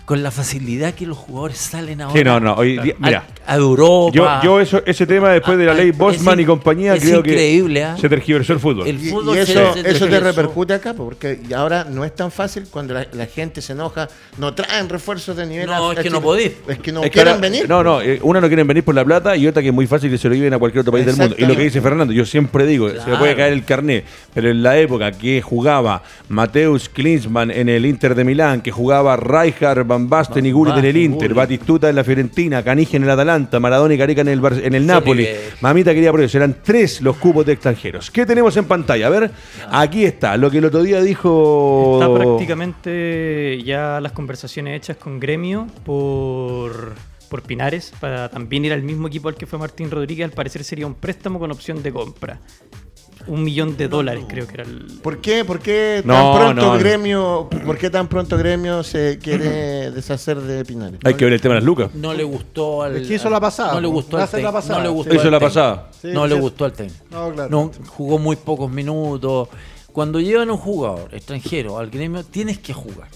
con 0.08 0.22
la 0.22 0.30
facilidad 0.30 0.94
que 0.94 1.04
los 1.04 1.18
jugadores 1.18 1.58
salen 1.58 2.00
ahora 2.00 2.16
Sí, 2.18 2.24
no, 2.24 2.40
no. 2.40 2.54
Hoy 2.54 2.78
día- 2.78 2.94
mira, 2.98 3.26
a 3.46 3.56
Europa. 3.56 4.10
yo, 4.14 4.42
yo 4.42 4.58
eso, 4.60 4.82
ese 4.86 5.06
tema 5.06 5.28
después 5.28 5.58
de 5.58 5.66
la 5.66 5.74
ley 5.74 5.90
Bosman 5.90 6.40
y 6.40 6.46
compañía 6.46 6.94
es 6.94 7.02
creo 7.04 7.18
increíble, 7.18 7.80
que 7.80 7.84
¿ah? 7.84 7.96
se 8.00 8.08
tergiversó 8.08 8.54
el 8.54 8.58
fútbol. 8.58 8.86
El 8.86 8.96
Y, 9.06 9.10
fútbol 9.10 9.36
y 9.36 9.40
eso, 9.40 9.74
se 9.74 9.80
eso 9.90 10.06
te 10.08 10.18
repercute 10.18 10.72
acá, 10.72 10.94
porque 10.94 11.40
ahora 11.54 11.84
no 11.84 12.06
es 12.06 12.14
tan 12.14 12.30
fácil 12.30 12.64
cuando 12.70 12.94
la, 12.94 13.06
la 13.12 13.26
gente 13.26 13.60
se 13.60 13.74
enoja, 13.74 14.08
no 14.38 14.54
traen 14.54 14.88
refuerzos 14.88 15.36
de 15.36 15.44
nivel. 15.44 15.66
No, 15.66 15.90
a- 15.90 15.92
es 15.92 15.98
a 15.98 16.02
que 16.02 16.08
no 16.08 16.22
podís. 16.22 16.52
Es 16.66 16.78
que 16.78 16.90
no 16.90 17.00
Es 17.00 17.10
que 17.10 17.10
quieren 17.10 17.34
ahora- 17.34 17.40
venir. 17.42 17.68
No, 17.68 17.82
no, 17.84 18.00
eh, 18.00 18.18
una 18.22 18.40
no 18.40 18.46
quieren 18.46 18.66
venir 18.66 18.84
por 18.84 18.94
la 18.94 19.04
plata 19.04 19.36
y 19.36 19.46
otra 19.46 19.60
que 19.60 19.68
es 19.68 19.74
muy 19.74 19.86
fácil 19.86 20.10
que 20.10 20.16
se 20.16 20.26
lo 20.30 20.34
lleven 20.34 20.54
a 20.54 20.58
cualquier 20.58 20.80
otro 20.80 20.92
país 20.92 21.04
del 21.04 21.18
mundo. 21.18 21.36
Y 21.38 21.44
lo 21.44 21.54
que 21.54 21.64
dice 21.64 21.82
Fernando, 21.82 22.14
yo 22.14 22.24
siempre 22.24 22.64
digo, 22.64 22.88
se 22.88 23.10
le 23.10 23.16
puede 23.18 23.36
caer 23.36 23.52
el 23.52 23.62
carnet, 23.66 24.06
pero 24.32 24.48
en 24.48 24.62
la 24.62 24.78
época 24.78 25.12
que 25.12 25.42
jugaba 25.42 26.02
Mateus 26.30 26.88
Klinsmann 26.88 27.50
en 27.50 27.68
el 27.68 27.84
Inter 27.84 28.14
de 28.14 28.24
Milán, 28.24 28.62
que 28.62 28.70
jugaba 28.70 29.18
Rijkaard, 29.18 29.84
Van 29.98 30.08
Basten 30.08 30.46
y 30.46 30.52
Gullit 30.52 30.76
en 30.76 30.84
el 30.84 30.96
Inter. 30.96 31.34
Batistuta 31.34 31.88
en 31.88 31.96
la 31.96 32.04
Fiorentina, 32.04 32.62
Caniggia 32.62 32.96
en 32.98 33.04
el 33.04 33.10
Atalanta, 33.10 33.58
Maradona 33.58 33.94
y 33.94 33.98
Careca 33.98 34.20
en 34.20 34.28
el, 34.28 34.40
Bar- 34.40 34.60
en 34.62 34.74
el 34.74 34.86
Napoli. 34.86 35.26
Mamita 35.60 35.92
quería 35.92 36.10
por 36.12 36.20
eso, 36.20 36.38
eran 36.38 36.56
tres 36.62 37.00
los 37.00 37.16
cupos 37.16 37.44
de 37.44 37.52
extranjeros. 37.54 38.10
¿Qué 38.10 38.24
tenemos 38.24 38.56
en 38.56 38.66
pantalla? 38.66 39.08
A 39.08 39.10
ver, 39.10 39.30
aquí 39.70 40.04
está, 40.04 40.36
lo 40.36 40.50
que 40.50 40.58
el 40.58 40.66
otro 40.66 40.82
día 40.82 41.02
dijo... 41.02 41.98
Está 42.00 42.14
prácticamente 42.14 43.60
ya 43.64 44.00
las 44.00 44.12
conversaciones 44.12 44.76
hechas 44.76 44.96
con 44.98 45.18
Gremio 45.18 45.66
por, 45.84 46.94
por 47.28 47.42
Pinares 47.42 47.92
para 48.00 48.28
también 48.28 48.64
ir 48.64 48.72
al 48.72 48.82
mismo 48.82 49.08
equipo 49.08 49.28
al 49.28 49.34
que 49.34 49.46
fue 49.46 49.58
Martín 49.58 49.90
Rodríguez. 49.90 50.24
Al 50.26 50.32
parecer 50.32 50.62
sería 50.64 50.86
un 50.86 50.94
préstamo 50.94 51.38
con 51.38 51.50
opción 51.50 51.82
de 51.82 51.92
compra. 51.92 52.38
Un 53.28 53.44
millón 53.44 53.76
de 53.76 53.88
dólares 53.88 54.24
creo 54.26 54.46
que 54.46 54.54
era 54.54 54.62
el... 54.64 54.98
¿Por 55.02 55.20
qué, 55.20 55.44
por 55.44 55.60
qué 55.60 56.02
tan 56.04 56.08
No, 56.08 56.34
pronto 56.34 56.62
no, 56.62 56.72
no. 56.72 56.78
gremio, 56.78 57.48
por 57.64 57.76
qué 57.78 57.90
tan 57.90 58.08
pronto 58.08 58.36
gremio 58.38 58.82
se 58.82 59.18
quiere 59.22 59.90
deshacer 59.92 60.40
de 60.40 60.64
Pinares? 60.64 60.98
Hay 61.04 61.14
que 61.14 61.24
ver 61.24 61.34
el 61.34 61.40
tema 61.40 61.54
de 61.54 61.60
las 61.60 61.66
lucas. 61.66 61.94
No 61.94 62.14
le 62.14 62.24
gustó 62.24 62.82
al. 62.82 62.96
Es 62.96 63.06
que 63.08 63.14
hizo 63.14 63.28
la 63.30 63.40
pasada, 63.40 63.74
No 63.74 63.80
le 63.80 63.88
¿no? 63.88 63.92
gustó 63.92 64.16
al 64.16 64.42
la 64.42 64.52
pasada. 64.52 64.78
No 64.78 64.82
le 64.84 64.88
gustó 64.90 65.14
Hizo 65.14 65.24
al 65.24 65.30
la 65.30 65.40
pasada. 65.40 65.90
Sí, 66.00 66.08
no 66.12 66.24
sí, 66.24 66.28
le 66.30 66.34
sí. 66.36 66.40
gustó 66.40 66.64
al 66.64 66.72
técnico. 66.72 67.04
No, 67.10 67.32
claro. 67.32 67.50
No, 67.50 67.70
jugó 67.88 68.18
muy 68.18 68.36
pocos 68.36 68.70
minutos. 68.70 69.48
Cuando 69.92 70.20
llevan 70.20 70.48
a 70.48 70.52
un 70.52 70.58
jugador 70.58 71.14
extranjero 71.14 71.78
al 71.78 71.90
gremio, 71.90 72.24
tienes 72.24 72.58
que 72.58 72.72
jugar. 72.72 73.08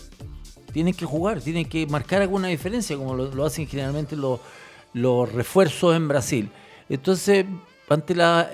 Tienes 0.73 0.97
que 0.97 1.05
jugar, 1.05 1.41
tienes 1.41 1.69
que 1.69 1.87
marcar 1.87 2.23
alguna 2.23 2.49
diferencia, 2.49 2.97
como 2.97 3.15
lo, 3.15 3.35
lo 3.35 3.45
hacen 3.45 3.67
generalmente 3.67 4.17
los, 4.17 4.41
los 4.95 5.31
refuerzos 5.33 5.95
en 5.95 6.09
Brasil. 6.09 6.49
Entonces, 6.89 7.45
ante 7.89 8.15
la 8.15 8.49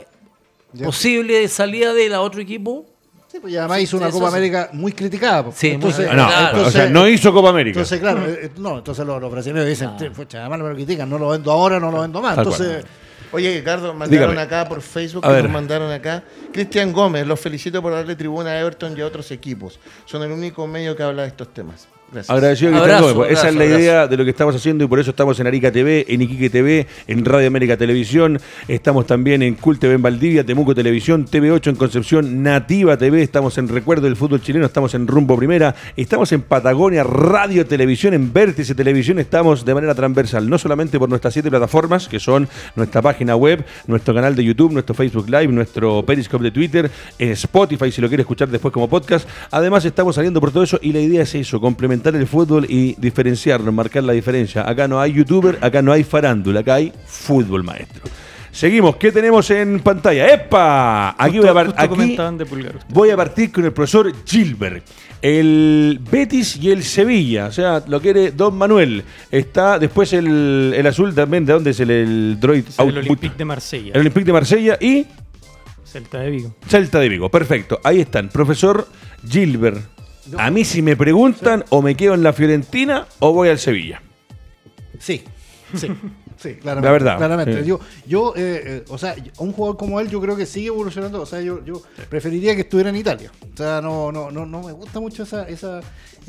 Ya. 0.72 0.84
posible 0.86 1.46
salida 1.48 1.92
del 1.94 2.12
otro 2.14 2.40
equipo, 2.40 2.86
Sí, 3.30 3.38
pues, 3.40 3.52
y 3.52 3.56
además 3.58 3.80
hizo 3.80 3.96
una 3.98 4.10
Copa 4.10 4.30
sí. 4.30 4.36
América 4.36 4.70
muy 4.72 4.92
criticada. 4.92 5.44
pues. 5.44 5.56
Sí, 5.56 5.68
entonces, 5.68 6.08
Ah, 6.10 6.14
no, 6.14 6.26
Claro. 6.26 6.62
o 6.66 6.70
sea, 6.70 6.88
no 6.88 7.06
hizo 7.08 7.32
Copa 7.32 7.50
América. 7.50 7.78
Entonces, 7.78 8.00
claro, 8.00 8.26
eh, 8.26 8.50
no, 8.56 8.78
entonces 8.78 9.04
los, 9.06 9.20
los 9.20 9.30
brasileños 9.30 9.66
dicen, 9.66 9.88
Ah. 9.90 9.98
"Fue, 10.14 10.26
además 10.32 10.58
me 10.60 10.68
lo 10.70 10.74
critican, 10.74 11.08
no 11.10 11.18
lo 11.18 11.28
vendo 11.28 11.50
ahora, 11.52 11.78
no 11.78 11.90
lo 11.90 12.00
vendo 12.00 12.20
más. 12.22 12.36
Tal 12.36 12.44
Entonces, 12.46 12.84
Oye, 13.30 13.58
Ricardo, 13.58 13.92
mandaron 13.92 14.30
Dígame. 14.30 14.40
acá 14.40 14.66
por 14.66 14.80
Facebook, 14.80 15.22
A 15.26 15.28
que 15.28 15.34
ver. 15.34 15.42
nos 15.44 15.52
mandaron 15.52 15.92
acá. 15.92 16.24
Cristian 16.50 16.94
Gómez, 16.94 17.26
los 17.26 17.38
felicito 17.38 17.82
por 17.82 17.92
darle 17.92 18.16
tribuna 18.16 18.52
a 18.52 18.60
Everton 18.60 18.96
y 18.96 19.02
a 19.02 19.06
otros 19.06 19.30
equipos. 19.30 19.78
Son 20.06 20.22
el 20.22 20.32
único 20.32 20.66
medio 20.66 20.96
que 20.96 21.02
habla 21.02 21.22
de 21.22 21.28
estos 21.28 21.52
temas. 21.52 21.86
Gracias. 22.10 22.30
Agradecido 22.30 22.72
que 22.72 22.78
Abrazo, 22.78 23.26
Esa 23.26 23.48
es 23.50 23.54
la 23.54 23.64
abrazo, 23.64 23.80
idea 23.80 24.06
de 24.06 24.16
lo 24.16 24.24
que 24.24 24.30
estamos 24.30 24.56
haciendo 24.56 24.82
y 24.82 24.86
por 24.86 24.98
eso 24.98 25.10
estamos 25.10 25.38
en 25.40 25.46
Arica 25.46 25.70
TV, 25.70 26.06
en 26.08 26.22
Iquique 26.22 26.48
TV, 26.48 26.86
en 27.06 27.22
Radio 27.22 27.48
América 27.48 27.76
Televisión. 27.76 28.40
Estamos 28.66 29.06
también 29.06 29.42
en 29.42 29.54
Cult 29.56 29.78
TV 29.78 29.92
en 29.92 30.00
Valdivia, 30.00 30.42
Temuco 30.42 30.74
Televisión, 30.74 31.26
TV8 31.26 31.68
en 31.68 31.76
Concepción, 31.76 32.42
Nativa 32.42 32.96
TV. 32.96 33.22
Estamos 33.22 33.58
en 33.58 33.68
Recuerdo 33.68 34.06
del 34.06 34.16
Fútbol 34.16 34.40
Chileno, 34.40 34.64
estamos 34.64 34.94
en 34.94 35.06
Rumbo 35.06 35.36
Primera. 35.36 35.74
Estamos 35.96 36.32
en 36.32 36.40
Patagonia 36.40 37.04
Radio 37.04 37.66
Televisión, 37.66 38.14
en 38.14 38.32
Vértice 38.32 38.74
Televisión. 38.74 39.18
Estamos 39.18 39.66
de 39.66 39.74
manera 39.74 39.94
transversal, 39.94 40.48
no 40.48 40.56
solamente 40.56 40.98
por 40.98 41.10
nuestras 41.10 41.34
siete 41.34 41.50
plataformas, 41.50 42.08
que 42.08 42.18
son 42.18 42.48
nuestra 42.74 43.02
página 43.02 43.36
web, 43.36 43.66
nuestro 43.86 44.14
canal 44.14 44.34
de 44.34 44.44
YouTube, 44.44 44.72
nuestro 44.72 44.94
Facebook 44.94 45.28
Live, 45.28 45.48
nuestro 45.48 46.02
Periscope 46.06 46.44
de 46.44 46.52
Twitter, 46.52 46.90
en 47.18 47.32
Spotify, 47.32 47.92
si 47.92 48.00
lo 48.00 48.08
quiere 48.08 48.22
escuchar 48.22 48.48
después 48.48 48.72
como 48.72 48.88
podcast. 48.88 49.28
Además, 49.50 49.84
estamos 49.84 50.14
saliendo 50.14 50.40
por 50.40 50.52
todo 50.52 50.62
eso 50.62 50.78
y 50.80 50.92
la 50.92 51.00
idea 51.00 51.22
es 51.22 51.34
eso, 51.34 51.60
complementar 51.60 51.97
el 52.04 52.26
fútbol 52.26 52.66
y 52.68 52.94
diferenciarnos, 52.98 53.72
marcar 53.72 54.04
la 54.04 54.12
diferencia. 54.12 54.68
Acá 54.68 54.88
no 54.88 55.00
hay 55.00 55.12
youtuber, 55.12 55.58
acá 55.60 55.82
no 55.82 55.92
hay 55.92 56.04
farándula, 56.04 56.60
acá 56.60 56.74
hay 56.74 56.92
fútbol 57.06 57.64
maestro. 57.64 58.02
Seguimos, 58.50 58.96
¿qué 58.96 59.12
tenemos 59.12 59.50
en 59.50 59.80
pantalla? 59.80 60.32
¡Epa! 60.32 61.14
Aquí 61.22 61.38
voy 61.38 61.48
a, 61.48 61.74
aquí 61.76 62.16
voy 62.88 63.10
a 63.10 63.16
partir 63.16 63.52
con 63.52 63.64
el 63.64 63.72
profesor 63.72 64.12
Gilbert. 64.26 64.84
El 65.20 66.00
Betis 66.10 66.56
y 66.56 66.70
el 66.70 66.82
Sevilla, 66.82 67.46
o 67.46 67.52
sea, 67.52 67.82
lo 67.86 68.00
quiere 68.00 68.30
Don 68.30 68.56
Manuel. 68.56 69.02
Está 69.30 69.78
después 69.78 70.12
el, 70.12 70.72
el 70.76 70.86
azul 70.86 71.14
también, 71.14 71.44
¿de 71.44 71.52
dónde 71.52 71.70
es 71.70 71.80
el, 71.80 71.90
el 71.90 72.40
Droid 72.40 72.64
el? 72.78 72.98
Olympique 72.98 73.36
de 73.36 73.44
Marsella. 73.44 73.92
El 73.94 74.00
Olympique 74.00 74.26
de 74.26 74.32
Marsella 74.32 74.78
y 74.80 75.06
Celta 75.84 76.18
de 76.18 76.30
Vigo. 76.30 76.54
Celta 76.68 77.00
de 77.00 77.08
Vigo. 77.08 77.30
Perfecto. 77.30 77.80
Ahí 77.82 78.00
están. 78.00 78.28
Profesor 78.28 78.86
Gilbert. 79.28 79.82
A 80.36 80.50
mí 80.50 80.64
si 80.64 80.82
me 80.82 80.96
preguntan 80.96 81.64
o 81.70 81.82
me 81.82 81.94
quedo 81.94 82.14
en 82.14 82.22
la 82.22 82.32
Fiorentina 82.32 83.06
o 83.20 83.32
voy 83.32 83.48
al 83.48 83.58
Sevilla. 83.58 84.02
sí, 84.98 85.22
sí. 85.74 85.88
Sí, 86.38 86.54
claramente. 86.54 86.86
La 86.86 86.92
verdad, 86.92 87.16
Claramente. 87.18 87.62
sí. 87.62 87.68
Yo, 87.68 87.80
yo 88.06 88.32
eh, 88.36 88.62
eh, 88.64 88.84
o 88.90 88.96
sea, 88.96 89.16
un 89.38 89.52
jugador 89.52 89.76
como 89.76 89.98
él, 89.98 90.08
yo 90.08 90.20
creo 90.20 90.36
que 90.36 90.46
sigue 90.46 90.68
evolucionando. 90.68 91.20
O 91.20 91.26
sea, 91.26 91.40
yo, 91.40 91.64
yo 91.64 91.82
preferiría 92.08 92.54
que 92.54 92.60
estuviera 92.60 92.90
en 92.90 92.96
Italia. 92.96 93.32
O 93.52 93.56
sea, 93.56 93.80
no, 93.80 94.12
no, 94.12 94.30
no, 94.30 94.46
no 94.46 94.62
me 94.62 94.70
gusta 94.70 95.00
mucho 95.00 95.24
esa, 95.24 95.48
esa, 95.48 95.80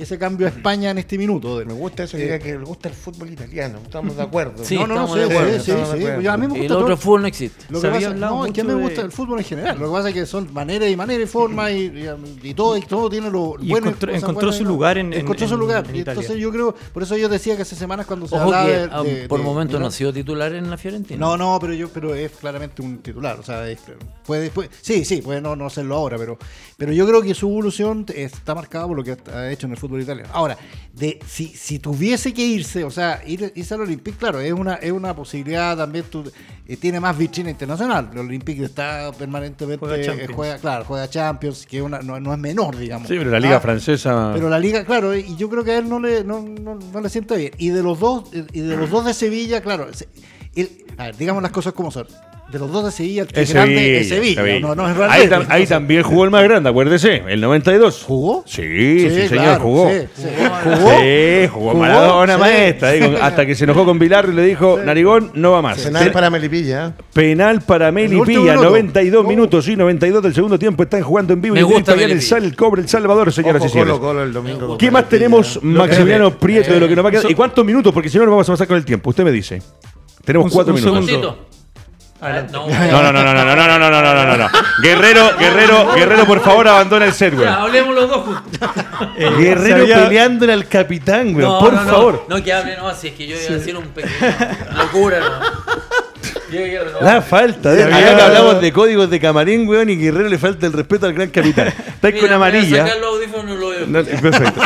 ese 0.01 0.17
cambio 0.17 0.47
a 0.47 0.49
España 0.49 0.91
en 0.91 0.97
este 0.97 1.17
minuto. 1.17 1.61
Me 1.65 1.73
gusta 1.73 2.03
eso, 2.03 2.17
que 2.17 2.23
Eh, 2.23 2.25
diga 2.25 2.39
que 2.39 2.51
le 2.57 2.65
gusta 2.65 2.89
el 2.89 2.95
fútbol 2.95 3.29
italiano. 3.29 3.79
Estamos 3.83 4.15
de 4.15 4.23
acuerdo. 4.23 4.63
Sí, 4.63 4.75
no, 4.75 4.87
no, 4.87 4.95
no, 5.07 5.15
de 5.15 5.23
acuerdo, 5.25 5.51
sí, 5.53 5.59
sí, 5.59 5.71
estamos 5.71 5.89
de 5.93 5.95
acuerdo. 6.11 6.31
A 6.31 6.37
mí 6.37 6.47
me 6.47 6.53
el 6.55 6.59
gusta 6.61 6.73
otro 6.75 6.87
todo- 6.87 6.97
fútbol 6.97 7.21
no 7.21 7.27
existe. 7.27 7.65
Lo 7.69 7.81
que 7.81 7.87
pasa, 7.89 8.09
no, 8.13 8.45
es 8.45 8.53
que 8.53 8.61
a 8.61 8.63
mí 8.63 8.69
me 8.69 8.75
de- 8.77 8.81
gusta 8.83 9.01
el 9.01 9.11
fútbol 9.11 9.39
en 9.39 9.45
general. 9.45 9.79
Lo 9.79 9.85
que 9.87 9.91
pasa 9.91 10.09
es 10.09 10.13
que 10.15 10.25
son 10.25 10.53
maneras 10.53 10.89
y 10.89 10.95
maneras 10.95 11.23
y 11.23 11.31
formas 11.31 11.71
y, 11.71 11.75
y- 11.75 12.39
y 12.49 12.53
todo, 12.53 12.77
y 12.77 12.81
todo 12.81 13.09
tiene 13.09 13.29
lo 13.29 13.55
Y 13.59 13.69
bueno. 13.69 13.87
encontró- 13.89 14.13
encontró 14.13 14.51
su 14.51 14.65
lugar 14.65 14.97
en- 14.97 15.13
en- 15.13 15.19
Encontró 15.21 15.47
su 15.47 15.57
lugar. 15.57 15.85
en 15.89 15.95
y 15.95 15.99
Italia. 15.99 16.19
entonces 16.21 16.41
yo 16.41 16.51
creo, 16.51 16.75
por 16.93 17.03
eso 17.03 17.17
yo 17.17 17.29
decía 17.29 17.55
que 17.55 17.63
hace 17.63 17.75
semanas 17.75 18.05
cuando 18.05 18.27
se 18.27 18.35
Ojo 18.35 18.45
hablaba 18.45 18.65
que 18.65 18.71
de, 18.71 18.89
ah, 18.91 19.03
de- 19.03 19.27
por 19.27 19.39
de- 19.39 19.45
momento 19.45 19.73
de- 19.73 19.79
no 19.79 19.87
ha 19.87 19.91
sido 19.91 20.13
titular 20.13 20.53
en 20.53 20.69
la 20.69 20.77
Fiorentina. 20.77 21.19
No, 21.19 21.37
no, 21.37 21.57
pero 21.59 21.73
yo, 21.73 21.89
pero 21.89 22.15
es 22.15 22.31
claramente 22.31 22.81
un 22.81 22.99
titular, 22.99 23.39
o 23.39 23.43
sea, 23.43 23.67
es- 23.69 23.79
puede, 24.25 24.49
puede- 24.51 24.69
sí, 24.81 25.03
sí, 25.05 25.21
puede 25.21 25.41
no, 25.41 25.55
no 25.55 25.65
hacerlo 25.65 25.95
ahora, 25.95 26.17
pero, 26.17 26.37
pero 26.77 26.91
yo 26.93 27.07
creo 27.07 27.21
que 27.21 27.33
su 27.33 27.47
evolución 27.49 28.05
está 28.15 28.53
marcada 28.55 28.87
por 28.87 28.95
lo 28.97 29.03
que 29.03 29.17
ha 29.33 29.51
hecho 29.51 29.65
en 29.65 29.71
el 29.71 29.77
fútbol 29.77 29.88
italiano. 29.97 30.29
Ahora, 30.33 30.57
de 30.93 31.19
si, 31.27 31.47
si 31.47 31.79
tuviese 31.79 32.33
que 32.33 32.41
irse, 32.45 32.83
o 32.83 32.91
sea, 32.91 33.21
ir, 33.25 33.51
irse 33.55 33.73
al 33.73 33.81
Olympique, 33.81 34.17
claro, 34.17 34.39
es 34.39 34.51
una, 34.53 34.75
es 34.75 34.91
una 34.91 35.15
posibilidad 35.15 35.77
también, 35.77 36.05
tú- 36.09 36.29
eh, 36.67 36.77
tiene 36.77 36.99
más 36.99 37.17
vitrina 37.17 37.49
internacional. 37.49 38.09
El 38.11 38.19
Olympique 38.19 38.63
está 38.65 39.11
permanentemente, 39.17 39.85
Juega 39.85 40.13
eh, 40.13 40.27
juega, 40.33 40.57
claro, 40.57 40.83
juega 40.85 41.09
Champions, 41.09 41.65
que 41.65 41.81
una, 41.81 41.99
no, 41.99 42.19
no 42.19 42.33
es 42.33 42.39
menor, 42.39 42.77
digamos. 42.77 43.07
Sí, 43.07 43.15
pero 43.17 43.31
la 43.31 43.39
liga 43.39 43.55
Ah, 43.57 43.59
francesa. 43.61 44.31
pero 44.33 44.49
la 44.49 44.59
liga, 44.59 44.83
claro, 44.83 45.15
y 45.15 45.35
yo 45.37 45.49
creo 45.49 45.63
que 45.63 45.71
a 45.71 45.77
él 45.79 45.87
no 45.89 45.99
le, 45.99 46.23
no, 46.23 46.41
no- 46.41 46.75
no 46.75 47.01
le 47.01 47.09
sienta 47.09 47.35
bien. 47.35 47.51
Y 47.57 47.69
de 47.69 47.81
los 47.81 47.99
dos, 47.99 48.29
y 48.51 48.59
de 48.61 48.75
los 48.77 48.89
dos 48.89 49.05
de 49.05 49.13
Sevilla, 49.13 49.61
claro, 49.61 49.87
el- 50.55 50.85
a 50.97 51.05
ver, 51.05 51.15
digamos 51.17 51.41
las 51.41 51.51
cosas 51.51 51.73
como 51.73 51.91
son. 51.91 52.07
De 52.51 52.57
los 52.57 52.71
dos 52.71 52.83
de 52.85 52.91
Sevilla, 52.91 53.21
el 53.21 53.27
que 53.27 53.41
Es 53.43 53.53
grande 53.53 53.75
Sevilla, 53.75 53.99
es 53.99 54.09
Sevilla, 54.09 54.41
Sevilla. 54.43 54.59
no, 54.59 54.73
no 54.75 54.89
es 54.89 54.97
Real 54.97 55.11
ahí, 55.11 55.27
tam- 55.27 55.45
ahí 55.49 55.67
también 55.67 56.01
jugó 56.01 56.23
el 56.25 56.31
más 56.31 56.43
grande, 56.43 56.67
acuérdese, 56.69 57.21
el 57.27 57.39
92. 57.41 58.03
¿Jugó? 58.07 58.43
Sí, 58.47 58.63
sí, 59.01 59.09
señor, 59.27 59.29
claro, 59.29 59.61
jugó. 59.61 59.89
sí, 59.91 59.97
sí. 60.15 60.27
¿Jugó? 60.63 60.89
Sí, 60.99 61.47
jugó, 61.47 61.69
¿Jugó? 61.71 61.73
Maradona, 61.75 62.33
Sí, 62.35 62.39
maestra. 62.39 62.91
sí. 62.91 62.99
digo, 62.99 63.17
hasta 63.21 63.45
que 63.45 63.53
se 63.53 63.63
enojó 63.65 63.85
con 63.85 63.99
Vilar 63.99 64.27
y 64.31 64.35
le 64.35 64.43
dijo, 64.45 64.79
Narigón, 64.83 65.29
no 65.35 65.51
va 65.51 65.61
más. 65.61 65.79
Penal 65.79 66.11
para 66.11 66.29
Melipilla. 66.31 66.87
¿eh? 66.87 66.91
Penal 67.13 67.61
para 67.61 67.89
el 67.89 67.93
Melipilla, 67.93 68.19
último 68.21 68.43
minuto. 68.45 68.63
92 68.69 69.25
Oh. 69.25 69.27
minutos, 69.29 69.65
sí, 69.65 69.75
92 69.75 70.23
del 70.23 70.33
segundo 70.33 70.57
tiempo. 70.57 70.81
Están 70.81 71.03
jugando 71.03 71.33
en 71.33 71.41
vivo 71.41 71.53
Me 71.53 71.61
y 71.61 71.63
gusta 71.63 71.93
en 71.93 71.99
el 71.99 72.21
sal, 72.23 72.43
el 72.45 72.55
cobre, 72.55 72.81
el 72.81 72.89
Salvador, 72.89 73.31
señoras 73.31 73.61
y 73.61 73.65
Ojo, 73.65 73.73
señores. 73.73 73.93
Colo 73.93 74.05
Colo 74.07 74.23
el 74.23 74.33
domingo. 74.33 74.75
¿Qué 74.77 74.89
más 74.89 75.07
tenemos, 75.07 75.59
Maximiliano 75.61 76.35
Prieto, 76.37 76.73
de 76.73 76.79
lo 76.79 76.87
que 76.87 76.95
nos 76.95 77.05
va 77.05 77.09
a 77.09 77.11
quedar? 77.11 77.29
¿Y 77.29 77.35
cuántos 77.35 77.63
minutos? 77.63 77.93
Porque 77.93 78.09
si 78.09 78.17
no, 78.17 78.23
nos 78.25 78.31
vamos 78.31 78.49
a 78.49 78.53
pasar 78.53 78.67
con 78.67 78.77
el 78.77 78.85
tiempo. 78.85 79.11
Usted 79.11 79.23
me 79.23 79.31
dice. 79.31 79.61
Tenemos 80.25 80.51
cuatro 80.51 80.73
minutos. 80.73 81.35
Ah, 82.21 82.41
no. 82.51 82.67
No, 82.67 83.01
no, 83.01 83.13
no, 83.13 83.23
no, 83.23 83.33
no, 83.33 83.55
no, 83.55 83.55
no, 83.55 83.79
no, 83.79 83.89
no, 83.89 84.13
no, 84.13 84.25
no, 84.25 84.37
no. 84.37 84.49
Guerrero, 84.83 85.37
Guerrero, 85.37 85.93
Guerrero, 85.93 86.25
por 86.25 86.41
favor, 86.41 86.67
abandona 86.67 87.05
el 87.05 87.13
set, 87.13 87.33
Ya, 87.33 87.39
weón. 87.39 87.53
hablemos 87.53 87.95
los 87.95 88.09
dos 88.09 88.21
juntos. 88.25 88.69
Guerrero 89.37 89.85
peleándole 89.85 90.51
al 90.53 90.67
capitán, 90.67 91.33
weón, 91.35 91.49
No, 91.49 91.59
por 91.59 91.73
no, 91.73 91.83
no. 91.83 91.89
favor. 91.91 92.25
No, 92.27 92.43
que 92.43 92.51
hable, 92.51 92.75
no, 92.75 92.93
si 92.93 93.07
es 93.07 93.13
que 93.13 93.25
yo 93.25 93.37
iba 93.39 93.49
a 93.49 93.57
decir 93.57 93.77
un 93.77 93.85
pequeño. 93.87 94.13
Locura, 94.77 95.19
no. 95.19 95.79
La 97.01 97.21
falta 97.21 97.71
de. 97.71 97.83
Acá 97.83 98.15
que 98.15 98.21
hablamos 98.21 98.59
de 98.59 98.73
códigos 98.73 99.09
de 99.09 99.19
camarín, 99.19 99.67
weón, 99.67 99.89
y 99.89 99.95
Guerrero 99.95 100.27
le 100.29 100.37
falta 100.39 100.65
el 100.65 100.73
respeto 100.73 101.05
al 101.05 101.13
gran 101.13 101.29
capitán. 101.29 101.67
Estáis 101.67 102.15
Mira, 102.15 102.19
con 102.21 102.21
me 102.21 102.27
voy 102.27 102.31
a 102.31 102.35
amarilla. 102.35 102.85
sacar 102.85 102.97
los 102.99 103.09
audífonos 103.15 103.59
lo 103.59 103.69
veo. 103.69 103.85
No, 103.87 104.03
perfecto. 104.03 104.61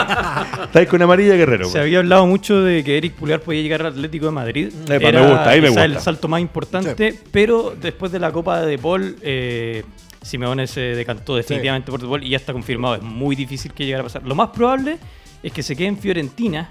Estáis 0.66 0.88
con 0.90 1.02
amarilla, 1.02 1.36
Guerrero. 1.36 1.66
Se 1.66 1.74
weón. 1.74 1.84
había 1.84 2.00
hablado 2.00 2.26
mucho 2.28 2.62
de 2.62 2.84
que 2.84 2.98
Eric 2.98 3.14
Puliar 3.14 3.42
podía 3.42 3.62
llegar 3.62 3.82
al 3.82 3.94
Atlético 3.94 4.28
de 4.28 4.32
Madrid. 4.32 4.74
Epa, 4.90 5.12
me 5.12 5.28
gusta, 5.28 5.50
ahí 5.50 5.62
me 5.62 5.70
gusta. 5.70 5.86
el 5.86 6.00
salto 6.00 6.28
más 6.28 6.42
importante, 6.42 7.20
pero 7.32 7.76
después 7.80 8.12
de 8.12 8.20
la 8.20 8.32
Copa 8.32 8.62
de 8.62 8.78
Paul, 8.78 9.16
eh, 9.22 9.84
Simeone 10.22 10.68
se 10.68 10.82
decantó 10.82 11.36
definitivamente 11.36 11.92
por 11.92 12.02
De 12.02 12.08
Paul 12.08 12.24
y 12.24 12.30
ya 12.30 12.38
está 12.38 12.54
confirmado. 12.54 12.96
Es 12.96 13.02
muy 13.02 13.36
difícil 13.36 13.74
que 13.74 13.86
llegara 13.86 14.02
a 14.02 14.06
pasar. 14.06 14.24
Lo 14.24 14.36
más 14.36 14.50
probable 14.50 14.98
es 15.42 15.52
que 15.52 15.62
se 15.62 15.76
quede 15.76 15.88
en 15.88 15.98
Fiorentina, 15.98 16.70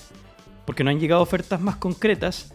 porque 0.65 0.83
no 0.83 0.91
han 0.91 0.99
llegado 0.99 1.23
ofertas 1.23 1.61
más 1.61 1.77
concretas, 1.77 2.55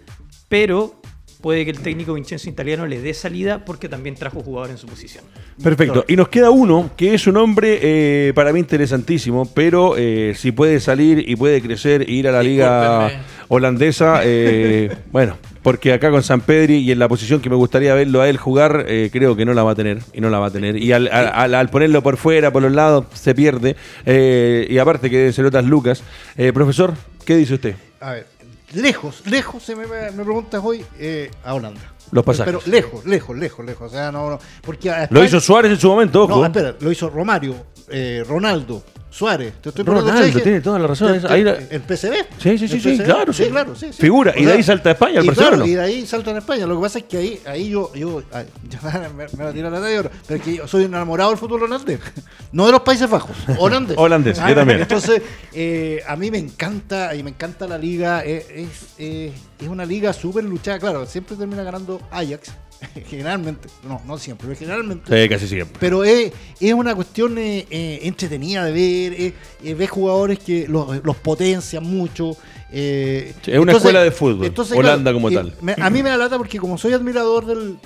pero 0.50 1.00
puede 1.42 1.66
que 1.66 1.72
el 1.72 1.80
técnico 1.80 2.14
Vincenzo 2.14 2.50
Italiano 2.50 2.86
le 2.88 3.00
dé 3.02 3.14
salida 3.14 3.64
porque 3.66 3.88
también 3.90 4.16
trajo 4.16 4.42
jugadores 4.42 4.74
en 4.76 4.78
su 4.80 4.88
posición. 4.88 5.24
Perfecto. 5.62 6.04
Y 6.08 6.16
nos 6.16 6.30
queda 6.30 6.50
uno 6.50 6.92
que 6.98 7.14
es 7.14 7.28
un 7.28 7.38
hombre 7.38 7.80
eh, 7.82 8.32
para 8.36 8.52
mí 8.54 8.60
interesantísimo, 8.60 9.46
pero 9.54 9.96
eh, 9.98 10.34
si 10.36 10.52
puede 10.52 10.80
salir 10.80 11.24
y 11.30 11.36
puede 11.36 11.62
crecer 11.62 12.02
e 12.04 12.12
ir 12.12 12.28
a 12.28 12.32
la 12.32 12.44
liga 12.44 13.12
holandesa, 13.48 14.22
eh, 14.24 14.96
bueno, 15.12 15.38
porque 15.64 15.94
acá 15.94 16.10
con 16.12 16.24
San 16.24 16.42
Pedri 16.42 16.78
y 16.78 16.92
en 16.92 17.00
la 17.00 17.08
posición 17.08 17.42
que 17.42 17.50
me 17.50 17.56
gustaría 17.56 17.94
verlo 17.94 18.22
a 18.22 18.30
él 18.30 18.38
jugar, 18.38 18.86
eh, 18.88 19.10
creo 19.12 19.36
que 19.36 19.46
no 19.46 19.54
la 19.54 19.64
va 19.64 19.72
a 19.72 19.76
tener 19.76 20.00
y 20.14 20.22
no 20.22 20.30
la 20.30 20.40
va 20.40 20.48
a 20.48 20.52
tener. 20.52 20.78
Y 20.78 20.92
al, 20.92 21.08
al- 21.12 21.28
al- 21.34 21.54
al 21.56 21.70
ponerlo 21.70 22.02
por 22.02 22.18
fuera, 22.18 22.52
por 22.52 22.62
los 22.62 22.72
lados, 22.72 23.06
se 23.14 23.36
pierde. 23.36 23.76
Eh, 24.06 24.66
y 24.70 24.78
aparte 24.78 25.10
que 25.10 25.18
deben 25.18 25.34
ser 25.34 25.46
otras 25.46 25.66
lucas. 25.66 26.04
Eh, 26.38 26.52
profesor, 26.54 26.94
¿qué 27.26 27.36
dice 27.36 27.56
usted? 27.56 27.76
A 28.00 28.14
ver, 28.14 28.28
lejos, 28.74 29.24
lejos, 29.26 29.64
se 29.64 29.76
me, 29.76 29.86
me 29.88 30.24
preguntas 30.24 30.62
hoy, 30.64 30.86
eh, 31.00 31.32
a 31.44 31.54
Holanda. 31.54 31.94
Los 32.12 32.24
pasajes. 32.24 32.54
Pero 32.54 32.72
lejos, 32.72 33.06
lejos, 33.06 33.38
lejos, 33.38 33.66
lejos. 33.66 33.92
O 33.92 33.94
sea, 33.94 34.12
no, 34.12 34.30
no. 34.30 34.40
Porque 34.62 34.94
Lo 35.10 35.24
hizo 35.24 35.40
Suárez 35.42 35.72
en 35.72 35.80
su 35.80 35.90
momento, 35.90 36.24
ojo. 36.24 36.38
No, 36.38 36.46
espera, 36.46 36.76
lo 36.80 36.92
hizo 36.92 37.10
Romario, 37.10 37.56
eh, 37.90 38.24
Ronaldo, 38.28 38.84
Suárez. 39.10 39.54
Te 39.62 39.70
estoy 39.70 39.84
Ronaldo, 39.86 40.40
tiene 40.42 40.62
toda 40.62 40.78
la 40.80 40.88
razón, 40.88 41.14
te- 41.14 41.20
te- 41.28 41.34
ahí 41.34 41.44
la- 41.44 41.54
El 41.70 41.82
PCB. 41.82 42.14
Sí, 42.38 42.58
sí, 42.58 42.68
sí, 42.68 42.76
El 42.76 42.82
sí, 42.82 42.98
claro, 43.04 43.34
sí. 43.34 43.46
Claro, 43.46 43.76
sí, 43.76 43.88
sí. 43.92 44.02
Figura, 44.02 44.34
y 44.38 44.46
de 44.46 44.52
ahí 44.54 44.62
salta 44.64 44.90
a 44.90 44.92
España, 44.94 45.20
al 45.20 45.26
y 45.26 45.28
Barcelona. 45.28 45.56
claro, 45.58 45.68
y 45.72 45.76
de 45.76 45.82
ahí 45.82 46.06
salta 46.06 46.32
en 46.32 46.38
España. 46.38 46.68
Lo 46.68 46.76
que 46.76 46.82
pasa 46.82 47.00
es 47.00 47.06
que 47.06 47.18
ahí, 47.18 47.40
ahí 47.48 47.70
yo, 47.70 47.92
yo 47.96 48.22
ay, 48.34 48.46
me, 49.16 49.26
me 49.38 49.44
va 49.46 49.50
a 49.50 49.54
tirar 49.54 49.72
la 49.72 49.80
talla 49.82 49.98
ahora, 49.98 50.12
pero 50.28 50.40
es 50.40 50.46
que 50.46 50.56
yo 50.58 50.68
soy 50.68 50.84
enamorado 50.86 51.30
del 51.32 51.40
fútbol 51.40 51.64
holandés. 51.64 52.00
No 52.52 52.66
de 52.66 52.72
los 52.72 52.82
Países 52.82 53.10
Bajos, 53.10 53.36
holandés. 53.58 53.98
Holandés, 53.98 54.38
yo 54.38 54.56
también. 54.56 54.80
Entonces, 54.82 55.22
eh, 55.54 56.02
a 56.08 56.16
mí 56.16 56.30
me 56.32 56.38
encanta, 56.38 57.14
y 57.16 57.24
me 57.24 57.30
encanta 57.32 57.68
la 57.68 57.78
liga. 57.78 58.24
eh, 58.26 58.68
Es, 58.68 58.86
es, 58.98 59.32
es 59.60 59.68
una 59.68 59.86
liga 59.86 60.14
súper 60.14 60.44
luchada, 60.44 60.80
claro, 60.80 61.06
siempre 61.06 61.36
termina 61.36 61.64
ganando 61.64 62.00
Ajax, 62.12 62.52
generalmente. 63.08 63.70
No, 63.88 64.02
no 64.06 64.18
siempre, 64.18 64.48
pero 64.48 64.60
generalmente. 64.60 65.24
Sí, 65.24 65.30
casi 65.30 65.48
siempre. 65.48 65.78
Pero 65.80 66.04
es, 66.04 66.32
es 66.60 66.74
una 66.74 66.94
cuestión 66.96 67.38
eh, 67.38 67.66
eh, 67.70 68.00
entretenida 68.04 68.66
de 68.66 68.72
ver, 68.72 69.34
eh, 69.64 69.74
ves 69.74 69.90
jugadores 69.90 70.40
que 70.40 70.68
los, 70.68 71.04
los 71.04 71.16
potencian 71.18 71.84
mucho. 71.84 72.38
es 72.72 73.34
una 73.60 73.72
escuela 73.74 74.04
de 74.04 74.12
fútbol, 74.12 74.54
Holanda 74.76 75.14
como 75.14 75.32
tal. 75.32 75.54
me- 75.62 75.76
a 75.80 75.90
mí 75.90 76.04
me 76.04 76.10
da 76.10 76.18
lata 76.18 76.38
porque 76.38 76.60
como 76.60 76.78
soy 76.78 76.94
admirador 76.94 77.46
del, 77.46 77.78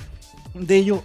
de 0.53 0.75
ellos... 0.75 0.99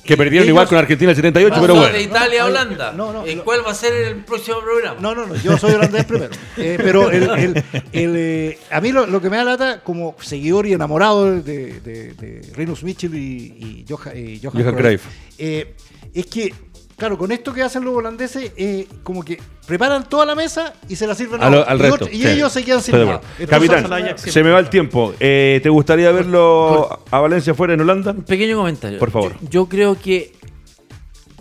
eh, 0.00 0.06
Que 0.06 0.16
perdieron 0.16 0.44
ellos- 0.44 0.52
igual 0.54 0.68
con 0.68 0.78
Argentina 0.78 1.10
el 1.10 1.16
78, 1.16 1.56
pero 1.60 1.74
bueno. 1.74 1.92
de 1.92 2.02
Italia 2.02 2.42
a 2.42 2.46
Holanda. 2.46 2.92
no, 2.92 3.12
no, 3.12 3.26
¿En 3.26 3.38
no. 3.38 3.44
cuál 3.44 3.64
va 3.66 3.70
a 3.70 3.74
ser 3.74 3.92
el 3.94 4.16
próximo 4.24 4.60
programa? 4.60 5.00
No, 5.00 5.14
no, 5.14 5.26
no, 5.26 5.36
yo 5.36 5.56
soy 5.58 5.72
holandés 5.72 6.04
primero. 6.04 6.30
Eh, 6.56 6.76
pero 6.80 7.10
el, 7.10 7.22
el- 7.24 7.64
el, 7.92 8.14
eh, 8.16 8.58
a 8.70 8.80
mí 8.80 8.92
lo, 8.92 9.06
lo 9.06 9.20
que 9.20 9.30
me 9.30 9.36
da 9.36 9.44
lata, 9.44 9.80
como 9.82 10.14
seguidor 10.20 10.66
y 10.66 10.72
enamorado 10.72 11.40
de, 11.40 11.80
de, 11.80 12.12
de 12.14 12.42
Rinus 12.54 12.82
Mitchell 12.82 13.14
y, 13.14 13.18
y 13.18 13.84
Johan, 13.88 14.16
y 14.16 14.40
Johan 14.42 14.62
Johan 14.62 14.74
Cruyff, 14.76 15.02
Cruyff. 15.02 15.02
eh, 15.38 15.74
es 16.12 16.26
que, 16.26 16.52
claro, 17.00 17.18
con 17.18 17.32
esto 17.32 17.52
que 17.52 17.62
hacen 17.62 17.82
los 17.84 17.96
holandeses, 17.96 18.52
eh, 18.56 18.86
como 19.02 19.24
que 19.24 19.40
preparan 19.66 20.08
toda 20.08 20.24
la 20.26 20.34
mesa 20.36 20.74
y 20.88 20.94
se 20.94 21.06
la 21.06 21.14
sirven 21.16 21.42
a, 21.42 21.48
lo- 21.50 21.66
al 21.68 21.78
y, 21.78 21.82
resto. 21.82 22.08
y 22.12 22.22
sí. 22.22 22.28
ellos 22.28 22.52
se 22.52 22.62
quedan 22.62 22.82
sin 22.82 22.94
Estoy 22.94 23.06
nada. 23.06 23.20
Entonces, 23.38 23.48
Capitán, 23.70 24.18
se 24.18 24.44
me 24.44 24.50
va 24.50 24.58
el 24.60 24.68
tiempo. 24.68 25.14
Eh, 25.18 25.58
¿Te 25.62 25.68
gustaría 25.70 26.12
verlo 26.12 27.02
a 27.10 27.18
Valencia 27.18 27.54
fuera 27.54 27.74
en 27.74 27.80
Holanda? 27.80 28.12
Un 28.12 28.22
pequeño 28.22 28.56
comentario. 28.58 28.98
Por 28.98 29.10
favor. 29.10 29.32
Yo, 29.42 29.48
yo 29.50 29.66
creo 29.68 29.98
que 29.98 30.32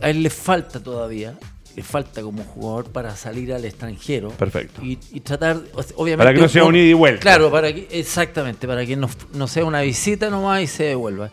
a 0.02 0.10
él 0.10 0.24
le 0.24 0.30
falta 0.30 0.82
todavía, 0.82 1.38
le 1.76 1.84
falta 1.84 2.22
como 2.22 2.44
jugador 2.44 2.86
para 2.86 3.16
salir 3.16 3.54
al 3.54 3.66
extranjero. 3.66 4.30
Perfecto. 4.30 4.82
Y, 4.82 4.98
y 5.12 5.20
tratar, 5.20 5.58
obviamente. 5.96 6.18
Para 6.26 6.34
que 6.34 6.42
no 6.42 6.48
sea 6.50 6.64
un 6.64 6.76
ida 6.76 6.86
y 6.86 6.94
vuelta. 6.94 7.20
Claro, 7.22 7.52
para 7.52 7.74
que, 7.74 7.88
exactamente, 7.92 8.66
para 8.68 8.86
que 8.86 8.96
no, 8.96 9.10
no 9.34 9.48
sea 9.48 9.66
una 9.66 9.82
visita 9.82 10.30
nomás 10.30 10.62
y 10.64 10.68
se 10.68 10.84
devuelva. 10.86 11.30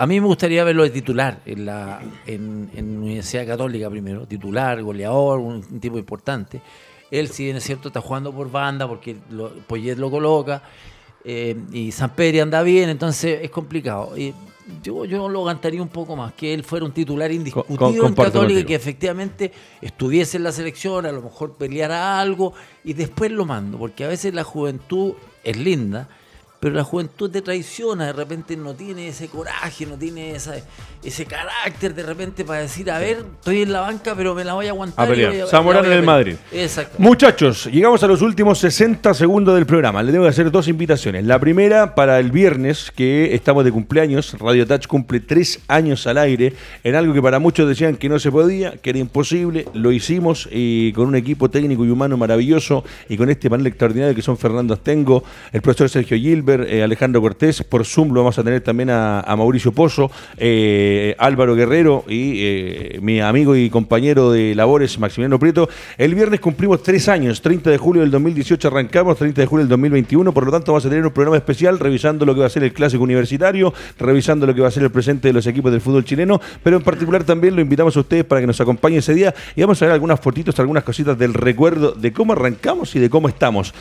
A 0.00 0.06
mí 0.06 0.20
me 0.20 0.28
gustaría 0.28 0.62
verlo 0.62 0.84
de 0.84 0.90
titular 0.90 1.40
en 1.44 1.66
la 1.66 2.00
en, 2.24 2.70
en 2.76 2.98
Universidad 2.98 3.44
Católica 3.48 3.90
primero, 3.90 4.26
titular, 4.26 4.80
goleador, 4.80 5.40
un, 5.40 5.80
tipo 5.80 5.98
importante. 5.98 6.60
Él, 7.10 7.26
si 7.28 7.44
bien 7.44 7.56
es 7.56 7.64
cierto, 7.64 7.88
está 7.88 8.00
jugando 8.00 8.32
por 8.32 8.48
banda 8.48 8.86
porque 8.86 9.16
lo, 9.30 9.50
Poyet 9.66 9.96
lo 9.96 10.08
coloca 10.08 10.62
eh, 11.24 11.56
y 11.72 11.90
San 11.90 12.10
Pedro 12.10 12.44
anda 12.44 12.62
bien, 12.62 12.90
entonces 12.90 13.40
es 13.42 13.50
complicado. 13.50 14.16
Y 14.16 14.32
yo, 14.84 15.04
yo 15.04 15.28
lo 15.28 15.44
cantaría 15.44 15.82
un 15.82 15.88
poco 15.88 16.14
más, 16.14 16.32
que 16.34 16.54
él 16.54 16.62
fuera 16.62 16.86
un 16.86 16.92
titular 16.92 17.32
indiscutido 17.32 17.76
con- 17.76 17.94
en 17.94 18.00
comparto 18.00 18.40
Católica 18.40 18.64
que 18.64 18.74
efectivamente 18.76 19.50
estuviese 19.80 20.36
en 20.36 20.44
la 20.44 20.52
selección, 20.52 21.06
a 21.06 21.12
lo 21.12 21.22
mejor 21.22 21.54
peleara 21.56 22.20
algo 22.20 22.52
y 22.84 22.92
después 22.92 23.32
lo 23.32 23.44
mando, 23.46 23.78
porque 23.78 24.04
a 24.04 24.08
veces 24.08 24.32
la 24.32 24.44
juventud 24.44 25.14
es 25.42 25.56
linda, 25.56 26.08
pero 26.60 26.74
la 26.74 26.82
juventud 26.82 27.30
te 27.30 27.40
traiciona, 27.40 28.06
de 28.06 28.12
repente 28.12 28.56
no 28.56 28.74
tiene 28.74 29.08
ese 29.08 29.28
coraje, 29.28 29.86
no 29.86 29.96
tiene 29.96 30.32
esa, 30.34 30.54
ese 31.04 31.24
carácter 31.24 31.94
de 31.94 32.02
repente 32.02 32.44
para 32.44 32.60
decir, 32.60 32.90
a 32.90 32.98
ver, 32.98 33.18
estoy 33.38 33.62
en 33.62 33.72
la 33.72 33.80
banca, 33.82 34.14
pero 34.16 34.34
me 34.34 34.42
la 34.44 34.54
voy 34.54 34.66
a 34.66 34.70
aguantar. 34.70 35.06
A 35.06 35.08
y 35.08 35.10
pelear. 35.14 35.32
voy 35.32 35.40
a- 35.42 35.46
Zamorano 35.46 35.86
en 35.86 35.92
el 35.92 35.98
pelear". 36.00 36.16
Madrid. 36.16 36.34
Exacto. 36.50 36.96
Muchachos, 36.98 37.66
llegamos 37.72 38.02
a 38.02 38.08
los 38.08 38.22
últimos 38.22 38.58
60 38.58 39.14
segundos 39.14 39.54
del 39.54 39.66
programa. 39.66 40.02
Le 40.02 40.10
tengo 40.10 40.24
que 40.24 40.30
hacer 40.30 40.50
dos 40.50 40.66
invitaciones. 40.66 41.24
La 41.24 41.38
primera 41.38 41.94
para 41.94 42.18
el 42.18 42.32
viernes, 42.32 42.90
que 42.94 43.34
estamos 43.34 43.64
de 43.64 43.70
cumpleaños. 43.70 44.36
Radio 44.40 44.66
Touch 44.66 44.86
cumple 44.88 45.20
tres 45.20 45.60
años 45.68 46.06
al 46.08 46.18
aire 46.18 46.54
en 46.82 46.94
algo 46.96 47.14
que 47.14 47.22
para 47.22 47.38
muchos 47.38 47.68
decían 47.68 47.96
que 47.96 48.08
no 48.08 48.18
se 48.18 48.32
podía, 48.32 48.72
que 48.72 48.90
era 48.90 48.98
imposible. 48.98 49.66
Lo 49.74 49.92
hicimos 49.92 50.48
y 50.50 50.92
con 50.92 51.06
un 51.06 51.14
equipo 51.14 51.48
técnico 51.48 51.84
y 51.84 51.90
humano 51.90 52.16
maravilloso 52.16 52.82
y 53.08 53.16
con 53.16 53.30
este 53.30 53.48
panel 53.48 53.68
extraordinario 53.68 54.12
que 54.14 54.22
son 54.22 54.36
Fernando 54.36 54.74
Astengo, 54.74 55.22
el 55.52 55.62
profesor 55.62 55.88
Sergio 55.88 56.16
Eh, 56.48 56.82
Alejandro 56.82 57.20
Cortés. 57.20 57.62
Por 57.62 57.84
Zoom 57.84 58.12
lo 58.12 58.20
vamos 58.20 58.38
a 58.38 58.44
tener 58.44 58.62
también 58.62 58.88
a, 58.90 59.22
Mauricio 59.36 59.72
Pozo, 59.72 60.10
eh, 60.38 61.14
Álvaro 61.18 61.54
Guerrero 61.54 62.04
y 62.08 62.32
eh, 62.38 62.98
mi 63.02 63.20
amigo 63.20 63.54
y 63.54 63.68
compañero 63.68 64.32
de 64.32 64.54
labores, 64.54 64.98
Maximiliano 64.98 65.38
Prieto. 65.38 65.68
El 65.98 66.14
viernes 66.14 66.40
cumplimos 66.40 66.82
tres 66.82 67.08
años, 67.08 67.42
30 67.42 67.70
de 67.70 67.78
julio 67.78 68.02
del 68.02 68.10
2018 68.10 68.68
arrancamos, 68.68 69.18
30 69.18 69.42
de 69.42 69.46
julio 69.46 69.64
del 69.64 69.68
2021, 69.68 70.32
por 70.32 70.46
lo 70.46 70.50
tanto 70.50 70.72
vamos 70.72 70.86
a 70.86 70.88
tener 70.88 71.04
un 71.04 71.12
programa 71.12 71.36
especial 71.36 71.78
revisando 71.78 72.24
lo 72.24 72.34
que 72.34 72.40
va 72.40 72.46
a 72.46 72.50
ser 72.50 72.64
el 72.64 72.72
clásico 72.72 73.04
universitario, 73.04 73.74
revisando 73.98 74.46
lo 74.46 74.54
que 74.54 74.62
va 74.62 74.68
a 74.68 74.72
ser 74.72 74.82
el 74.82 74.90
presente 74.90 75.28
de 75.28 75.34
los 75.34 75.46
equipos 75.46 75.70
del 75.70 75.80
fútbol 75.80 76.04
chileno, 76.04 76.40
pero 76.62 76.78
en 76.78 76.82
particular 76.82 77.24
también 77.24 77.54
lo 77.54 77.60
invitamos 77.60 77.96
a 77.96 78.00
ustedes 78.00 78.24
para 78.24 78.40
que 78.40 78.46
nos 78.46 78.60
acompañen 78.60 79.00
ese 79.00 79.14
día 79.14 79.34
y 79.54 79.60
vamos 79.60 79.80
a 79.82 79.84
ver 79.84 79.92
algunas 79.92 80.18
fotitos, 80.18 80.58
algunas 80.58 80.82
cositas 80.82 81.18
del 81.18 81.34
recuerdo 81.34 81.92
de 81.92 82.12
cómo 82.12 82.32
arrancamos 82.32 82.96
y 82.96 82.98
de 82.98 83.10
cómo 83.10 83.28
estamos. 83.28 83.74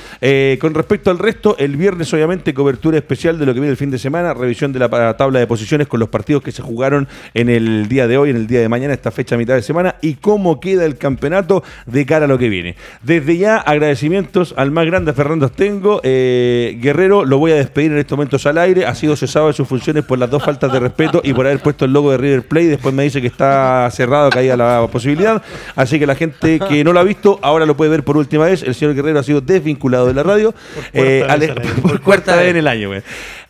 Con 0.60 0.74
respecto 0.74 1.10
al 1.10 1.20
resto, 1.20 1.56
el 1.58 1.78
viernes 1.78 2.14
obviamente 2.14 2.54
cobertura 2.58 2.98
especial 2.98 3.38
de 3.38 3.46
lo 3.46 3.54
que 3.54 3.60
viene 3.60 3.72
el 3.72 3.78
fin 3.78 3.92
de 3.92 4.00
semana, 4.00 4.34
revisión 4.34 4.74
de 4.74 4.80
la 4.80 5.16
tabla 5.16 5.40
de 5.40 5.48
posiciones 5.48 5.88
con 5.88 6.00
los 6.00 6.10
partidos 6.10 6.42
que 6.44 6.52
se 6.52 6.62
jugaron 6.62 7.08
en 7.34 7.50
el 7.50 7.88
día 7.88 8.08
de 8.08 8.18
hoy, 8.18 8.32
en 8.32 8.36
el 8.36 8.48
día 8.48 8.60
de 8.60 8.68
mañana, 8.68 8.94
esta 8.94 9.12
fecha 9.12 9.36
a 9.36 9.38
mitad 9.38 9.54
de 9.54 9.62
semana, 9.62 9.96
y 10.02 10.16
cómo 10.16 10.60
queda 10.60 10.84
el 10.86 10.98
campeonato 10.98 11.64
de 11.86 12.06
cara 12.06 12.26
a 12.26 12.28
lo 12.28 12.38
que 12.38 12.50
viene. 12.50 12.76
Desde 13.04 13.38
ya, 13.38 13.58
agradecimientos 13.58 14.56
al 14.58 14.72
más 14.72 14.86
grande 14.88 15.14
Fernando 15.14 15.46
Astengo. 15.46 16.02
Eh, 16.04 16.78
Guerrero, 16.82 17.26
lo 17.26 17.38
voy 17.38 17.52
a 17.52 17.56
despedir 17.56 17.92
en 17.92 18.00
estos 18.00 18.18
momentos 18.18 18.46
al 18.48 18.58
aire. 18.58 18.86
Ha 18.86 18.96
sido 18.96 19.16
cesado 19.16 19.48
de 19.48 19.54
sus 19.54 19.68
funciones 19.68 20.04
por 20.04 20.18
las 20.18 20.30
dos 20.30 20.44
faltas 20.44 20.74
de 20.74 20.80
respeto 20.80 21.22
y 21.24 21.34
por 21.34 21.46
haber 21.46 21.60
puesto 21.60 21.86
el 21.86 21.94
logo 21.94 22.12
de 22.12 22.18
River 22.18 22.48
Plate. 22.48 22.68
Después 22.70 22.94
me 22.94 23.04
dice 23.04 23.22
que 23.22 23.28
está 23.28 23.88
cerrado, 23.92 24.32
que 24.32 24.40
había 24.40 24.58
la 24.58 24.88
posibilidad. 24.92 25.42
Así 25.76 26.00
que 26.00 26.08
la 26.08 26.16
gente 26.16 26.60
que 26.60 26.84
no 26.84 26.92
lo 26.92 27.00
ha 27.00 27.04
visto, 27.04 27.40
ahora 27.44 27.66
lo 27.68 27.78
puede 27.78 27.92
ver 27.92 28.04
por 28.04 28.18
última 28.18 28.46
vez. 28.46 28.64
El 28.64 28.74
señor 28.74 28.96
Guerrero 28.96 29.20
ha 29.20 29.24
sido 29.24 29.42
desvinculado 29.42 30.08
de 30.08 30.14
la 30.16 30.24
radio. 30.24 30.56
Eh, 30.94 31.22
vez 31.22 31.30
al 31.30 31.42
aire. 31.42 31.56
por 31.82 32.02
cuarta 32.02 32.36
vez 32.36 32.47
en 32.50 32.58
el 32.58 32.68
año, 32.68 32.90
güey. 32.90 33.02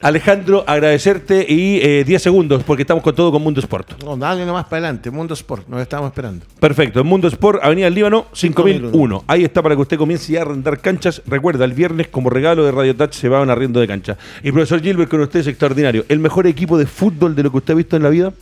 Alejandro, 0.02 0.64
agradecerte 0.68 1.45
y 1.48 1.80
eh, 1.82 2.04
10 2.06 2.22
segundos, 2.22 2.64
porque 2.64 2.84
estamos 2.84 3.04
con 3.04 3.16
todo 3.16 3.32
con 3.32 3.41
Mundo 3.41 3.60
Sport. 3.60 4.04
No, 4.04 4.16
dale 4.16 4.45
nomás 4.45 4.66
para 4.66 4.78
adelante. 4.78 5.10
Mundo 5.10 5.34
Sport, 5.34 5.68
nos 5.68 5.82
estamos 5.82 6.08
esperando. 6.08 6.45
Perfecto, 6.60 7.04
Mundo 7.04 7.28
Sport, 7.28 7.64
Avenida 7.64 7.86
del 7.86 7.95
Líbano, 7.95 8.28
5001. 8.34 8.91
5001. 8.91 9.24
Ahí 9.28 9.43
está 9.43 9.62
para 9.62 9.76
que 9.76 9.82
usted 9.82 9.98
comience 9.98 10.32
ya 10.32 10.39
a 10.39 10.41
arrendar 10.43 10.80
canchas. 10.80 11.22
Recuerda, 11.26 11.66
el 11.66 11.74
viernes 11.74 12.08
como 12.08 12.30
regalo 12.30 12.64
de 12.66 12.72
Radio 12.72 12.95
Touch 12.95 13.14
se 13.14 13.30
va 13.30 13.39
a 13.39 13.41
un 13.41 13.50
arriendo 13.50 13.80
de 13.80 13.88
cancha. 13.88 14.18
Y 14.43 14.52
profesor 14.52 14.82
Gilbert, 14.82 15.10
con 15.10 15.22
usted 15.22 15.39
es 15.39 15.48
extraordinario. 15.48 16.06
¿El 16.10 16.20
mejor 16.20 16.48
equipo 16.48 16.78
de 16.78 16.86
fútbol 16.86 17.36
de 17.36 17.43
lo 17.43 17.52
que 17.52 17.58
usted 17.58 17.74
ha 17.74 17.78
visto 17.78 17.95
en 17.95 18.04
la 18.04 18.10
vida? 18.10 18.34